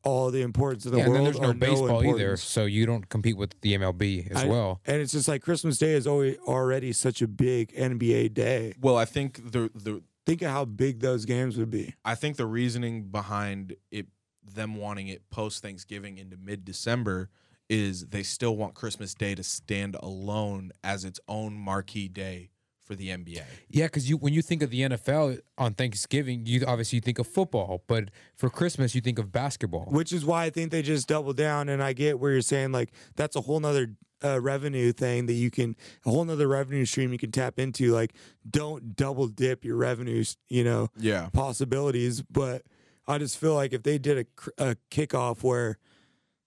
all 0.03 0.31
the 0.31 0.43
importance 0.43 0.85
of 0.85 0.93
the 0.93 0.99
yeah, 0.99 1.05
and 1.05 1.13
world 1.13 1.25
then 1.27 1.33
there's 1.33 1.41
no 1.41 1.51
or 1.51 1.55
baseball 1.55 2.01
either, 2.03 2.11
importance. 2.11 2.43
so 2.45 2.65
you 2.67 2.85
don't 2.85 3.09
compete 3.09 3.37
with 3.37 3.55
the 3.63 3.75
MLB 3.79 4.31
as 4.31 4.39
I- 4.45 4.49
well. 4.49 4.81
and 4.87 5.01
it's 5.01 5.13
just 5.13 5.29
like 5.29 5.41
Christmas 5.43 5.79
Day 5.79 5.93
is 5.93 6.07
always 6.07 6.37
already 6.47 6.93
such 6.93 7.23
a 7.23 7.29
big 7.29 7.73
NBA 7.75 8.35
day 8.35 8.75
well, 8.81 8.97
I 8.97 9.05
think 9.05 9.37
the 9.53 9.71
the 9.75 10.03
think 10.27 10.43
of 10.43 10.51
how 10.51 10.65
big 10.65 11.01
those 11.01 11.25
games 11.25 11.57
would 11.57 11.71
be. 11.71 11.95
I 12.05 12.15
think 12.15 12.37
the 12.37 12.47
reasoning 12.47 13.05
behind 13.05 13.77
it 13.91 14.07
them 14.47 14.77
wanting 14.77 15.09
it 15.09 15.31
post 15.31 15.63
Thanksgiving 15.63 16.19
into 16.19 16.37
mid 16.37 16.65
December 16.65 17.31
is 17.71 18.09
they 18.09 18.23
still 18.23 18.57
want 18.57 18.75
Christmas 18.75 19.15
Day 19.15 19.35
to 19.35 19.43
stand 19.43 19.97
alone 20.01 20.71
as 20.83 21.05
its 21.05 21.19
own 21.29 21.57
marquee 21.57 22.09
day 22.09 22.51
for 22.85 22.95
the 22.95 23.09
NBA. 23.09 23.43
Yeah, 23.69 23.87
because 23.87 24.09
you 24.09 24.17
when 24.17 24.33
you 24.35 24.43
think 24.43 24.63
of 24.63 24.71
the 24.71 24.81
NFL 24.83 25.41
on 25.59 25.75
Thanksgiving, 25.75 26.47
you 26.47 26.65
obviously 26.67 26.97
you 26.97 27.01
think 27.01 27.19
of 27.19 27.27
football, 27.27 27.83
but 27.87 28.11
for 28.37 28.51
Christmas 28.51 28.95
you 28.95 29.01
think 29.01 29.19
of 29.19 29.33
basketball. 29.33 29.87
which 29.91 30.13
is 30.13 30.25
why 30.25 30.45
I 30.45 30.51
think 30.51 30.71
they 30.71 30.83
just 30.83 31.09
double 31.09 31.33
down 31.33 31.69
and 31.69 31.83
I 31.83 31.93
get 31.95 32.21
where 32.21 32.33
you're 32.33 32.41
saying 32.43 32.73
like 32.73 32.93
that's 33.17 33.35
a 33.37 33.41
whole 33.41 33.59
nother 33.61 33.95
uh, 34.25 34.41
revenue 34.41 34.93
thing 34.93 35.27
that 35.27 35.33
you 35.35 35.51
can 35.51 35.77
a 36.07 36.11
whole 36.11 36.25
nother 36.25 36.47
revenue 36.49 36.85
stream 36.85 37.13
you 37.13 37.19
can 37.19 37.31
tap 37.33 37.59
into 37.59 37.93
like 37.93 38.13
don't 38.49 38.95
double 38.97 39.27
dip 39.29 39.65
your 39.65 39.77
revenues 39.77 40.37
you 40.49 40.63
know 40.65 40.89
Yeah. 40.99 41.29
possibilities. 41.33 42.23
But 42.23 42.63
I 43.07 43.19
just 43.19 43.39
feel 43.39 43.55
like 43.55 43.73
if 43.73 43.83
they 43.83 43.99
did 43.99 44.19
a, 44.19 44.25
cr- 44.25 44.51
a 44.59 44.77
kickoff 44.91 45.43
where, 45.43 45.79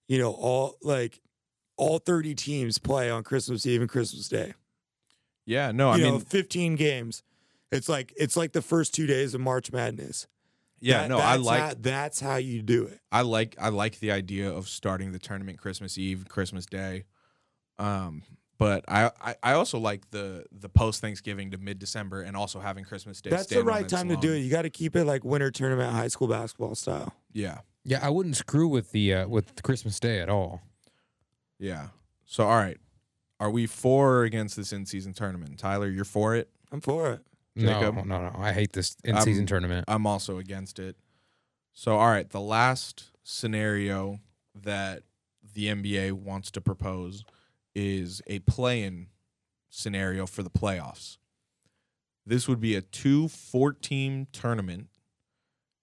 you 0.08 0.18
know, 0.18 0.32
all 0.32 0.78
like 0.82 1.22
all 1.78 2.00
30 2.00 2.34
teams 2.34 2.80
play 2.80 3.12
on 3.12 3.24
Christmas 3.24 3.64
Eve 3.68 3.82
and 3.82 3.90
Christmas 3.90 4.28
Day, 4.28 4.54
Yeah, 5.48 5.72
no, 5.72 5.90
I 5.90 5.96
you 5.96 6.04
know, 6.04 6.12
mean 6.12 6.20
15 6.22 6.76
games. 6.76 7.24
It's 7.72 7.90
like 7.90 8.14
it's 8.18 8.38
like 8.38 8.52
the 8.52 8.62
first 8.62 8.94
two 8.94 9.08
days 9.08 9.34
of 9.34 9.42
March 9.42 9.72
Madness. 9.72 10.28
yeah, 10.80 11.02
That- 11.02 11.10
no, 11.10 11.18
I 11.18 11.38
like 11.38 11.62
how, 11.62 11.74
that's 11.80 12.20
how 12.20 12.36
you 12.36 12.62
do 12.62 12.86
it. 12.86 13.00
I 13.12 13.22
like 13.22 13.56
I 13.60 13.70
like 13.70 14.00
the 14.00 14.12
idea 14.12 14.52
of 14.52 14.68
starting 14.70 15.12
the 15.14 15.20
tournament 15.20 15.58
Christmas 15.58 15.98
Eve, 15.98 16.26
Christmas 16.30 16.66
Day. 16.66 17.06
Um 17.80 18.24
but 18.58 18.86
I, 18.88 19.12
I, 19.22 19.36
I 19.44 19.54
also 19.54 19.78
like 19.78 20.10
the 20.12 20.46
the 20.52 20.70
post 20.70 21.00
Thanksgiving 21.00 21.52
to 21.52 21.58
mid 21.58 21.80
December 21.80 22.22
and 22.22 22.36
also 22.36 22.60
having 22.60 22.84
Christmas 22.84 23.22
Day. 23.22 23.30
That's 23.30 23.48
the 23.48 23.64
right 23.64 23.84
its 23.84 23.94
time 23.94 24.10
to 24.10 24.18
do 24.18 24.34
it. 24.34 24.40
You 24.40 24.50
got 24.50 24.64
to 24.64 24.70
keep 24.70 24.96
it 24.96 25.06
like 25.06 25.24
winter 25.24 25.52
tournament 25.52 25.92
high 25.94 26.08
school 26.08 26.28
basketball 26.28 26.76
style. 26.76 27.14
Yeah. 27.32 27.60
Yeah, 27.84 28.00
I 28.02 28.10
wouldn't 28.10 28.36
screw 28.36 28.68
with 28.68 28.92
the 28.92 29.14
uh, 29.14 29.28
with 29.28 29.62
Christmas 29.64 30.00
Day 30.00 30.20
at 30.20 30.30
all. 30.30 30.62
Yeah. 31.60 31.90
So 32.26 32.44
all 32.46 32.56
right. 32.58 32.78
Are 33.40 33.52
we 33.52 33.68
for 33.68 34.16
or 34.16 34.24
against 34.24 34.56
this 34.56 34.74
in 34.74 34.86
season 34.86 35.14
tournament? 35.14 35.60
Tyler, 35.60 35.88
you're 35.88 36.06
for 36.06 36.36
it? 36.36 36.50
I'm 36.72 36.82
for 36.82 37.12
it. 37.12 37.22
Jacob? 37.58 37.96
No, 37.96 38.04
no, 38.04 38.30
no. 38.30 38.36
I 38.38 38.52
hate 38.52 38.74
this 38.74 38.96
in 39.04 39.20
season 39.22 39.46
tournament. 39.46 39.86
I'm 39.88 40.06
also 40.06 40.38
against 40.38 40.80
it. 40.80 40.96
So, 41.74 41.98
all 41.98 42.08
right, 42.08 42.30
the 42.30 42.42
last 42.42 43.12
scenario 43.24 44.20
that 44.56 45.04
the 45.54 45.68
NBA 45.68 46.14
wants 46.14 46.52
to 46.52 46.62
propose 46.62 47.24
is 47.76 48.22
a 48.28 48.40
play 48.40 48.84
in 48.84 49.08
scenario 49.70 50.26
for 50.26 50.44
the 50.44 50.50
playoffs. 50.50 51.18
This 52.26 52.48
would 52.48 52.60
be 52.60 52.76
a 52.76 52.82
2 52.82 53.28
4 53.28 53.74
team 53.74 54.28
tournament 54.32 54.88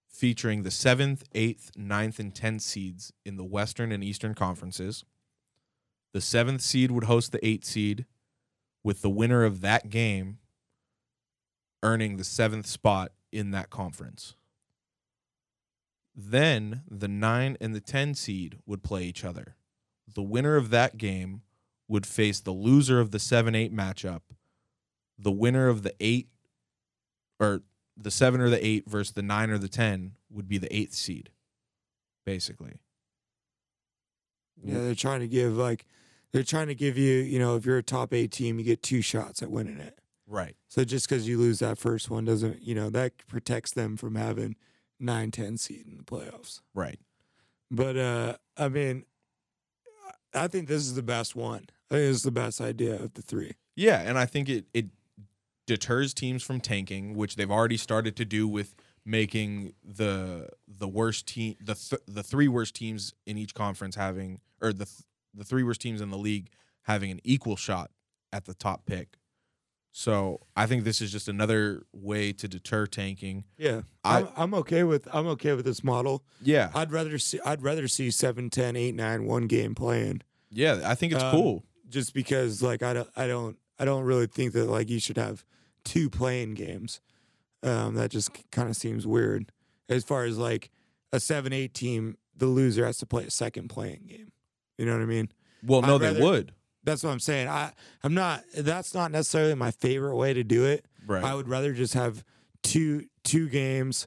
featuring 0.08 0.62
the 0.62 0.70
7th, 0.70 1.22
8th, 1.34 1.70
9th, 1.72 2.18
and 2.18 2.34
10th 2.34 2.60
seeds 2.60 3.12
in 3.24 3.36
the 3.36 3.44
Western 3.44 3.90
and 3.90 4.04
Eastern 4.04 4.34
conferences. 4.34 5.04
The 6.14 6.20
7th 6.20 6.60
seed 6.60 6.92
would 6.92 7.04
host 7.04 7.32
the 7.32 7.40
8th 7.40 7.64
seed, 7.64 8.06
with 8.84 9.02
the 9.02 9.10
winner 9.10 9.44
of 9.44 9.62
that 9.62 9.90
game 9.90 10.38
earning 11.82 12.16
the 12.16 12.24
seventh 12.24 12.66
spot 12.66 13.12
in 13.32 13.50
that 13.50 13.68
conference. 13.68 14.36
Then 16.14 16.82
the 16.88 17.08
9 17.08 17.56
and 17.60 17.74
the 17.74 17.80
10 17.80 18.14
seed 18.14 18.58
would 18.64 18.84
play 18.84 19.02
each 19.02 19.24
other. 19.24 19.56
The 20.12 20.22
winner 20.22 20.54
of 20.54 20.70
that 20.70 20.96
game 20.96 21.42
would 21.88 22.06
face 22.06 22.40
the 22.40 22.52
loser 22.52 23.00
of 23.00 23.10
the 23.10 23.18
7 23.18 23.54
8 23.54 23.74
matchup. 23.74 24.20
The 25.18 25.32
winner 25.32 25.68
of 25.68 25.82
the 25.82 25.94
8 25.98 26.28
or 27.40 27.62
the 27.96 28.10
7 28.12 28.40
or 28.40 28.50
the 28.50 28.64
8 28.64 28.88
versus 28.88 29.14
the 29.14 29.22
9 29.22 29.50
or 29.50 29.58
the 29.58 29.68
10 29.68 30.12
would 30.30 30.48
be 30.48 30.58
the 30.58 30.68
8th 30.68 30.94
seed, 30.94 31.30
basically. 32.24 32.78
Yeah, 34.62 34.78
they're 34.78 34.94
trying 34.94 35.20
to 35.20 35.28
give 35.28 35.56
like 35.56 35.84
they're 36.34 36.42
trying 36.42 36.66
to 36.66 36.74
give 36.74 36.98
you, 36.98 37.18
you 37.20 37.38
know, 37.38 37.54
if 37.54 37.64
you're 37.64 37.78
a 37.78 37.82
top 37.82 38.12
eight 38.12 38.32
team, 38.32 38.58
you 38.58 38.64
get 38.64 38.82
two 38.82 39.00
shots 39.00 39.40
at 39.40 39.52
winning 39.52 39.78
it. 39.78 40.00
Right. 40.26 40.56
So 40.66 40.82
just 40.82 41.08
because 41.08 41.28
you 41.28 41.38
lose 41.38 41.60
that 41.60 41.78
first 41.78 42.10
one 42.10 42.24
doesn't, 42.24 42.60
you 42.60 42.74
know, 42.74 42.90
that 42.90 43.12
protects 43.28 43.70
them 43.70 43.96
from 43.96 44.16
having 44.16 44.56
9, 44.98 45.30
10 45.30 45.56
seed 45.58 45.86
in 45.86 45.96
the 45.96 46.02
playoffs. 46.02 46.60
Right. 46.74 46.98
But 47.70 47.96
uh 47.96 48.34
I 48.56 48.68
mean, 48.68 49.04
I 50.34 50.48
think 50.48 50.66
this 50.66 50.82
is 50.82 50.96
the 50.96 51.04
best 51.04 51.36
one. 51.36 51.66
I 51.88 51.94
think 51.94 52.10
is 52.10 52.24
the 52.24 52.32
best 52.32 52.60
idea 52.60 53.00
of 53.00 53.14
the 53.14 53.22
three. 53.22 53.52
Yeah, 53.76 54.00
and 54.00 54.18
I 54.18 54.26
think 54.26 54.48
it 54.48 54.66
it 54.74 54.86
deters 55.68 56.14
teams 56.14 56.42
from 56.42 56.60
tanking, 56.60 57.14
which 57.14 57.36
they've 57.36 57.50
already 57.50 57.76
started 57.76 58.16
to 58.16 58.24
do 58.24 58.48
with 58.48 58.74
making 59.04 59.74
the 59.84 60.48
the 60.66 60.88
worst 60.88 61.28
team 61.28 61.54
the 61.60 61.74
th- 61.74 62.02
the 62.08 62.24
three 62.24 62.48
worst 62.48 62.74
teams 62.74 63.14
in 63.24 63.38
each 63.38 63.54
conference 63.54 63.94
having 63.94 64.40
or 64.60 64.72
the 64.72 64.86
th- 64.86 65.04
the 65.34 65.44
three 65.44 65.62
worst 65.62 65.80
teams 65.80 66.00
in 66.00 66.10
the 66.10 66.18
league 66.18 66.48
having 66.82 67.10
an 67.10 67.20
equal 67.24 67.56
shot 67.56 67.90
at 68.32 68.44
the 68.44 68.54
top 68.54 68.86
pick. 68.86 69.16
So 69.96 70.40
I 70.56 70.66
think 70.66 70.82
this 70.84 71.00
is 71.00 71.12
just 71.12 71.28
another 71.28 71.86
way 71.92 72.32
to 72.32 72.48
deter 72.48 72.86
tanking. 72.86 73.44
Yeah, 73.56 73.82
I- 74.02 74.20
I'm, 74.22 74.28
I'm 74.36 74.54
okay 74.54 74.82
with 74.82 75.06
I'm 75.14 75.26
okay 75.28 75.52
with 75.54 75.64
this 75.64 75.84
model. 75.84 76.24
Yeah, 76.42 76.70
I'd 76.74 76.90
rather 76.90 77.16
see 77.18 77.38
I'd 77.46 77.62
rather 77.62 77.86
see 77.86 78.10
7, 78.10 78.50
10, 78.50 78.74
8, 78.76 78.94
9, 78.94 79.24
one 79.24 79.46
game 79.46 79.74
playing. 79.74 80.22
yeah, 80.50 80.80
I 80.84 80.94
think 80.96 81.12
it's 81.12 81.22
Um, 81.22 81.30
cool. 81.32 81.64
just 81.88 82.12
because 82.12 82.60
like 82.62 82.82
I 82.82 82.92
don't 82.92 83.08
I 83.16 83.26
don't 83.28 83.56
I 83.78 83.84
don't 83.84 84.02
really 84.04 84.26
think 84.26 84.52
that 84.54 84.64
like 84.68 84.90
you 84.90 84.98
should 84.98 85.16
have 85.16 85.44
two 85.84 86.10
play-in 86.10 86.54
games. 86.54 87.00
Um, 87.62 87.94
that 87.94 88.10
just 88.10 88.30
kind 88.50 88.68
of 88.68 88.76
seems 88.76 89.06
weird. 89.06 89.50
As 89.88 90.02
far 90.04 90.24
as 90.24 90.38
like 90.38 90.70
a 91.12 91.20
seven 91.20 91.52
eight 91.52 91.72
team 91.72 92.16
the 92.36 92.46
loser 92.46 92.84
has 92.84 92.98
to 92.98 93.06
play 93.06 93.24
a 93.24 93.30
second 93.30 93.68
play-in 93.68 94.06
game. 94.06 94.32
You 94.78 94.86
know 94.86 94.92
what 94.92 95.02
I 95.02 95.06
mean? 95.06 95.28
Well, 95.64 95.82
no, 95.82 95.96
I'd 95.96 96.00
they 96.00 96.20
would. 96.20 96.52
That's 96.82 97.02
what 97.02 97.10
I'm 97.10 97.20
saying. 97.20 97.48
I 97.48 97.72
I'm 98.02 98.14
not. 98.14 98.44
That's 98.56 98.94
not 98.94 99.10
necessarily 99.10 99.54
my 99.54 99.70
favorite 99.70 100.16
way 100.16 100.34
to 100.34 100.44
do 100.44 100.64
it. 100.64 100.86
Right. 101.06 101.24
I 101.24 101.34
would 101.34 101.48
rather 101.48 101.72
just 101.72 101.94
have 101.94 102.24
two 102.62 103.06
two 103.22 103.48
games, 103.48 104.06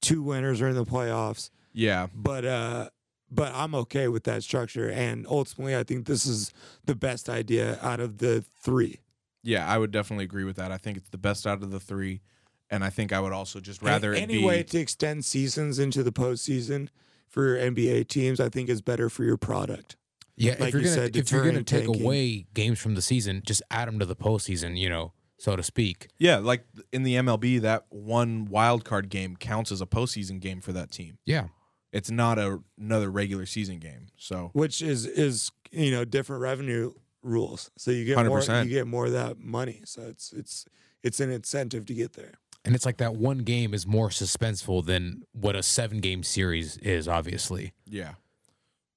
two 0.00 0.22
winners 0.22 0.60
are 0.60 0.68
in 0.68 0.76
the 0.76 0.84
playoffs. 0.84 1.50
yeah. 1.72 2.08
But 2.14 2.44
uh, 2.44 2.90
but 3.30 3.52
I'm 3.54 3.74
okay 3.74 4.08
with 4.08 4.24
that 4.24 4.42
structure. 4.42 4.90
And 4.90 5.26
ultimately, 5.26 5.76
I 5.76 5.84
think 5.84 6.06
this 6.06 6.26
is 6.26 6.52
the 6.84 6.94
best 6.94 7.28
idea 7.28 7.78
out 7.80 8.00
of 8.00 8.18
the 8.18 8.44
three. 8.60 9.00
Yeah, 9.42 9.66
I 9.66 9.78
would 9.78 9.90
definitely 9.90 10.24
agree 10.24 10.44
with 10.44 10.56
that. 10.56 10.70
I 10.72 10.76
think 10.76 10.98
it's 10.98 11.08
the 11.08 11.18
best 11.18 11.46
out 11.46 11.62
of 11.62 11.70
the 11.70 11.80
three, 11.80 12.20
and 12.68 12.84
I 12.84 12.90
think 12.90 13.12
I 13.12 13.20
would 13.20 13.32
also 13.32 13.60
just 13.60 13.80
rather 13.80 14.12
any 14.12 14.38
be. 14.38 14.44
way 14.44 14.62
to 14.62 14.78
extend 14.78 15.24
seasons 15.24 15.78
into 15.78 16.02
the 16.02 16.12
postseason 16.12 16.88
for 17.26 17.56
NBA 17.56 18.08
teams, 18.08 18.40
I 18.40 18.48
think 18.50 18.68
is 18.68 18.82
better 18.82 19.08
for 19.08 19.24
your 19.24 19.38
product. 19.38 19.96
Yeah, 20.40 20.56
Like 20.58 20.68
if 20.68 20.72
you're 20.74 20.82
you 20.82 20.88
gonna 20.88 21.02
said, 21.06 21.16
if 21.16 21.30
you're 21.32 21.44
gonna 21.44 21.62
take 21.62 21.84
tanking. 21.86 22.02
away 22.04 22.46
games 22.54 22.78
from 22.78 22.94
the 22.94 23.02
season, 23.02 23.42
just 23.44 23.62
add 23.70 23.88
them 23.88 23.98
to 23.98 24.06
the 24.06 24.16
postseason. 24.16 24.76
You 24.78 24.88
know, 24.88 25.12
so 25.38 25.54
to 25.56 25.62
speak. 25.62 26.08
yeah, 26.18 26.36
like 26.38 26.64
in 26.92 27.02
the 27.02 27.14
MLB, 27.16 27.60
that 27.60 27.84
one 27.90 28.46
wild 28.46 28.84
card 28.84 29.08
game 29.10 29.36
counts 29.36 29.70
as 29.70 29.80
a 29.80 29.86
postseason 29.86 30.40
game 30.40 30.60
for 30.60 30.72
that 30.72 30.90
team. 30.90 31.18
Yeah, 31.26 31.48
It's 31.92 32.10
not 32.10 32.38
a 32.38 32.60
another 32.78 33.10
regular 33.10 33.46
season 33.46 33.78
game. 33.78 34.08
So 34.16 34.50
which 34.52 34.80
is 34.82 35.06
is 35.06 35.50
you 35.70 35.90
know 35.90 36.04
different 36.04 36.42
revenue 36.42 36.92
rules. 37.22 37.70
So 37.76 37.90
you 37.90 38.04
get 38.06 38.16
more 38.26 38.40
100%. 38.40 38.64
you 38.64 38.70
get 38.70 38.86
more 38.86 39.06
of 39.06 39.12
that 39.12 39.38
money. 39.38 39.82
So 39.84 40.02
it's 40.02 40.32
it's 40.32 40.64
it's 41.02 41.20
an 41.20 41.30
incentive 41.30 41.84
to 41.86 41.94
get 41.94 42.14
there. 42.14 42.34
and 42.64 42.74
it's 42.74 42.84
like 42.86 42.96
that 42.98 43.14
one 43.14 43.38
game 43.38 43.72
is 43.74 43.86
more 43.86 44.08
suspenseful 44.10 44.84
than 44.84 45.22
what 45.32 45.54
a 45.56 45.62
seven 45.62 46.00
game 46.00 46.22
series 46.22 46.76
is. 46.78 47.08
Obviously, 47.08 47.72
yeah. 47.86 48.14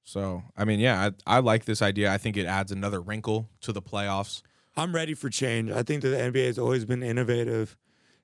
So 0.04 0.44
I 0.58 0.66
mean, 0.66 0.80
yeah, 0.80 1.10
I, 1.28 1.38
I 1.38 1.40
like 1.40 1.66
this 1.66 1.82
idea. 1.82 2.12
I 2.12 2.18
think 2.18 2.38
it 2.38 2.46
adds 2.46 2.72
another 2.72 3.02
wrinkle 3.02 3.50
to 3.62 3.72
the 3.72 3.82
playoffs. 3.82 4.42
I'm 4.76 4.94
ready 4.94 5.14
for 5.14 5.30
change. 5.30 5.72
I 5.72 5.84
think 5.84 6.02
that 6.02 6.10
the 6.10 6.18
NBA 6.18 6.48
has 6.48 6.60
always 6.60 6.84
been 6.86 7.04
innovative, 7.04 7.78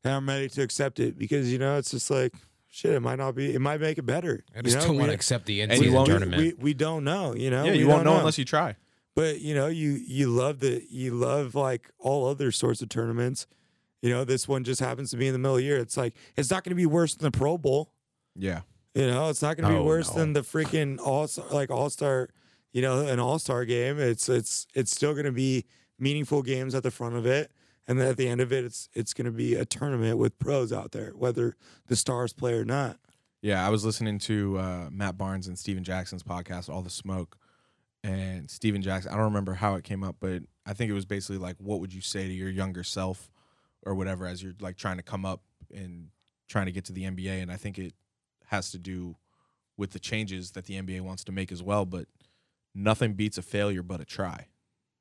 and 0.04 0.14
I'm 0.14 0.28
ready 0.28 0.50
to 0.50 0.62
accept 0.62 1.00
it 1.00 1.18
because 1.18 1.52
you 1.52 1.60
know 1.60 1.78
it's 1.78 1.92
just 1.92 2.10
like 2.12 2.34
shit. 2.68 2.94
It 2.94 3.00
might 3.02 3.18
not 3.20 3.36
be. 3.36 3.54
It 3.54 3.60
might 3.62 3.80
make 3.80 3.98
it 3.98 4.06
better. 4.06 4.44
I 4.54 4.58
you 4.58 4.64
just 4.64 4.78
know? 4.78 4.82
don't 4.84 4.92
We- 4.94 4.98
want 5.00 5.10
to 5.12 5.16
accept 5.16 5.46
the 5.46 5.62
in 5.62 5.70
season 5.70 6.06
tournament. 6.06 6.38
We, 6.42 6.54
we 6.54 6.74
don't 6.74 7.04
know. 7.04 7.36
You 7.36 7.50
know. 7.50 7.66
yeah, 7.66 7.72
We 7.72 7.80
you 7.80 7.88
won't 7.88 8.04
don't 8.04 8.14
know 8.14 8.20
unless 8.20 8.38
you 8.38 8.46
try. 8.46 8.76
But 9.16 9.42
you 9.42 9.54
know, 9.54 9.68
you 9.68 9.92
you 9.92 10.28
love 10.28 10.60
the 10.60 10.84
you 10.90 11.14
love 11.14 11.56
like 11.56 11.90
all 12.00 12.28
other 12.28 12.52
sorts 12.52 12.82
of 12.82 12.90
tournaments. 12.90 13.48
You 14.02 14.10
know, 14.12 14.24
this 14.24 14.48
one 14.48 14.64
just 14.64 14.80
happens 14.80 15.12
to 15.12 15.18
be 15.18 15.28
in 15.28 15.34
the 15.34 15.40
middle 15.40 15.56
of 15.56 15.60
the 15.60 15.66
year. 15.66 15.78
It's 15.78 15.98
like 15.98 16.14
it's 16.38 16.50
not 16.50 16.64
going 16.64 16.72
to 16.72 16.76
be 16.76 16.86
worse 16.86 17.16
than 17.16 17.30
the 17.30 17.38
Pro 17.38 17.58
Bowl. 17.58 17.92
Yeah. 18.36 18.62
You 18.95 19.07
know, 19.07 19.30
it's 19.30 19.41
not 19.41 19.56
going 19.57 19.70
to 19.70 19.76
be 19.76 19.80
Oh, 19.80 19.86
worse 19.86 20.10
no. 20.14 20.20
than 20.20 20.34
the 20.34 20.41
freaking 20.41 20.99
all 20.99 21.28
like 21.52 21.70
All 21.70 21.90
Star. 21.90 22.30
You 22.72 22.82
know, 22.82 23.06
an 23.07 23.20
All 23.20 23.40
Star 23.40 23.66
game. 23.66 23.99
It's 23.99 24.30
it's 24.30 24.68
it's 24.76 24.91
still 24.95 25.14
going 25.14 25.26
to 25.26 25.32
be 25.32 25.66
meaningful 25.99 26.41
games 26.41 26.74
at 26.76 26.84
the 26.84 26.91
front 26.91 27.16
of 27.16 27.26
it, 27.26 27.52
and 27.88 27.99
then 27.99 28.07
at 28.07 28.18
the 28.18 28.28
end 28.28 28.41
of 28.41 28.52
it, 28.52 28.64
it's 28.66 28.90
it's 28.94 29.14
going 29.14 29.26
to 29.26 29.32
be 29.32 29.56
a 29.56 29.66
tournament 29.66 30.18
with 30.18 30.38
pros 30.40 30.72
out 30.74 30.91
there, 30.91 31.11
whether 31.16 31.56
the 31.88 31.95
stars 31.95 32.34
play 32.34 32.53
or 32.53 32.66
not. 32.66 32.98
Yeah, 33.41 33.66
I 33.66 33.70
was 33.70 33.86
listening 33.86 34.20
to 34.20 34.57
uh, 34.57 34.88
Matt 34.91 35.18
Barnes 35.18 35.48
and 35.48 35.57
Stephen 35.57 35.84
Jackson's 35.84 36.24
podcast, 36.24 36.68
All 36.70 36.82
the 36.82 36.90
Smoke. 36.90 37.38
And 38.03 38.49
Stephen 38.49 38.82
Jackson, 38.82 39.11
I 39.11 39.16
don't 39.16 39.26
remember 39.26 39.53
how 39.53 39.76
it 39.76 39.84
came 39.84 40.03
up, 40.03 40.18
but 40.20 40.44
I 40.66 40.74
think 40.74 40.90
it 40.90 40.94
was 40.94 41.06
basically 41.06 41.38
like, 41.38 41.57
what 41.60 41.80
would 41.82 41.94
you 41.94 42.02
say 42.02 42.28
to 42.28 42.34
your 42.34 42.49
younger 42.49 42.84
self 42.84 43.30
or 43.84 43.94
whatever 43.94 44.26
as 44.26 44.41
you're 44.41 44.53
like 44.61 44.78
trying 44.78 44.98
to 44.98 45.03
come 45.03 45.26
up 45.26 45.41
and 45.74 46.07
trying 46.48 46.68
to 46.68 46.72
get 46.72 46.86
to 46.86 46.94
the 46.94 47.03
NBA? 47.03 47.41
And 47.41 47.52
I 47.52 47.57
think 47.57 47.78
it 47.78 47.94
has 48.50 48.70
to 48.72 48.78
do 48.78 49.16
with 49.78 49.92
the 49.92 50.00
changes 50.00 50.52
that 50.52 50.66
the 50.66 50.76
NBA 50.82 51.02
wants 51.02 51.24
to 51.24 51.32
make 51.32 51.52
as 51.52 51.64
well. 51.64 51.86
But 51.86 52.08
nothing 52.76 53.14
beats 53.14 53.38
a 53.38 53.42
failure 53.42 53.82
but 53.84 54.00
a 54.02 54.06
try, 54.06 54.48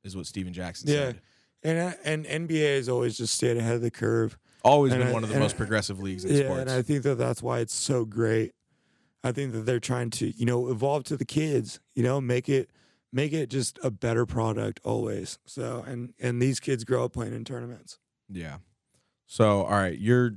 is 0.05 0.17
what 0.17 0.27
Stephen 0.27 0.53
Jackson 0.53 0.89
Yeah. 0.89 0.95
said. 0.97 1.21
And 1.63 1.79
uh, 1.79 1.93
and 2.05 2.25
NBA 2.25 2.77
has 2.77 2.89
always 2.89 3.17
just 3.19 3.35
stayed 3.35 3.57
ahead 3.57 3.75
of 3.75 3.83
the 3.83 3.91
curve. 3.91 4.39
Always 4.65 4.93
And 4.93 5.01
been 5.03 5.09
I- 5.09 5.13
one 5.13 5.25
of 5.25 5.31
the 5.31 5.39
most 5.39 5.55
I- 5.55 5.59
progressive 5.59 5.99
leagues 6.01 6.25
in 6.25 6.35
yeah, 6.35 6.45
sports. 6.45 6.61
and 6.61 6.71
I 6.71 6.83
think 6.83 7.03
that 7.03 7.17
that's 7.17 7.43
why 7.43 7.59
it's 7.61 7.75
so 7.75 8.05
great. 8.05 8.53
I 9.25 9.33
think 9.33 9.53
that 9.53 9.67
they're 9.67 9.81
trying 9.81 10.11
to, 10.11 10.29
you 10.37 10.47
know, 10.47 10.69
evolve 10.71 11.03
to 11.05 11.17
the 11.17 11.25
kids. 11.25 11.81
You 11.95 12.05
know, 12.05 12.21
make 12.21 12.49
it 12.49 12.71
make 13.13 13.33
it 13.33 13.51
just 13.51 13.79
a 13.83 13.91
better 13.91 14.25
product 14.27 14.81
always. 14.85 15.39
So, 15.47 15.83
and 15.87 16.15
and 16.21 16.41
these 16.41 16.61
kids 16.61 16.85
grow 16.85 17.05
up 17.05 17.13
playing 17.15 17.35
in 17.35 17.45
tournaments. 17.45 17.99
Yeah. 18.31 18.59
So, 19.27 19.63
all 19.65 19.71
right, 19.73 19.99
you're 19.99 20.37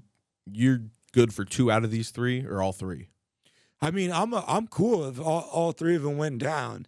you're 0.52 0.82
good 1.12 1.34
for 1.34 1.46
two 1.46 1.72
out 1.72 1.84
of 1.84 1.92
these 1.92 2.10
three, 2.12 2.46
or 2.46 2.62
all 2.62 2.72
three. 2.72 3.10
I 3.82 3.92
mean, 3.92 4.12
I'm 4.12 4.32
a, 4.34 4.44
I'm 4.48 4.68
cool 4.68 5.06
if 5.08 5.20
all, 5.20 5.42
all 5.52 5.72
three 5.72 5.96
of 5.96 6.04
them 6.04 6.18
went 6.18 6.38
down. 6.40 6.86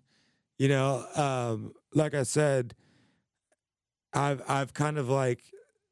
You 0.60 0.68
know, 0.70 1.06
um, 1.16 1.74
like 1.94 2.14
I 2.14 2.24
said, 2.24 2.76
I've 4.14 4.42
I've 4.48 4.74
kind 4.74 4.98
of 4.98 5.10
like 5.10 5.42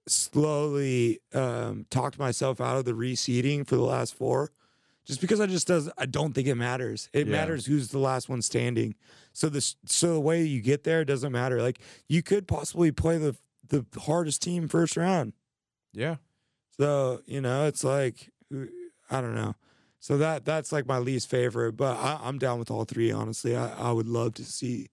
slowly 0.08 1.20
um, 1.34 1.86
talked 1.90 2.20
myself 2.20 2.62
out 2.62 2.78
of 2.78 2.86
the 2.86 2.94
reseeding 2.94 3.66
for 3.68 3.76
the 3.76 3.82
last 3.84 4.14
four, 4.14 4.52
just 5.06 5.22
because 5.22 5.40
I 5.40 5.48
just 5.48 5.68
does 5.68 5.90
I 5.98 6.06
don't 6.06 6.34
think 6.34 6.48
it 6.48 6.56
matters. 6.56 7.10
It 7.14 7.28
Yeah. 7.28 7.32
matters 7.32 7.66
who's 7.66 7.90
the 7.90 8.00
last 8.00 8.30
one 8.30 8.42
standing. 8.42 8.96
So 9.34 9.50
this 9.50 9.76
so 9.86 10.14
the 10.14 10.20
way 10.20 10.44
you 10.44 10.62
get 10.62 10.84
there 10.84 11.04
doesn't 11.04 11.32
matter. 11.32 11.62
Like 11.62 11.80
you 12.08 12.22
could 12.22 12.48
possibly 12.48 12.92
play 12.92 13.18
the 13.18 13.36
the 13.68 13.86
hardest 14.02 14.42
team 14.42 14.68
first 14.68 14.96
round. 14.98 15.34
Yeah. 15.94 16.18
So 16.82 17.22
you 17.28 17.42
know, 17.42 17.68
it's 17.68 17.84
like 17.84 18.32
I 19.12 19.22
don't 19.22 19.36
know. 19.36 19.54
So 20.00 20.18
that 20.18 20.46
that's 20.46 20.72
like 20.72 20.88
my 20.88 20.98
least 20.98 21.30
favorite, 21.30 21.74
but 21.74 21.96
I, 21.96 22.20
I'm 22.24 22.40
down 22.40 22.58
with 22.58 22.72
all 22.72 22.86
three. 22.86 23.12
Honestly, 23.12 23.56
I, 23.56 23.90
I 23.90 23.92
would 23.92 24.08
love 24.08 24.34
to 24.36 24.44
see 24.44 24.88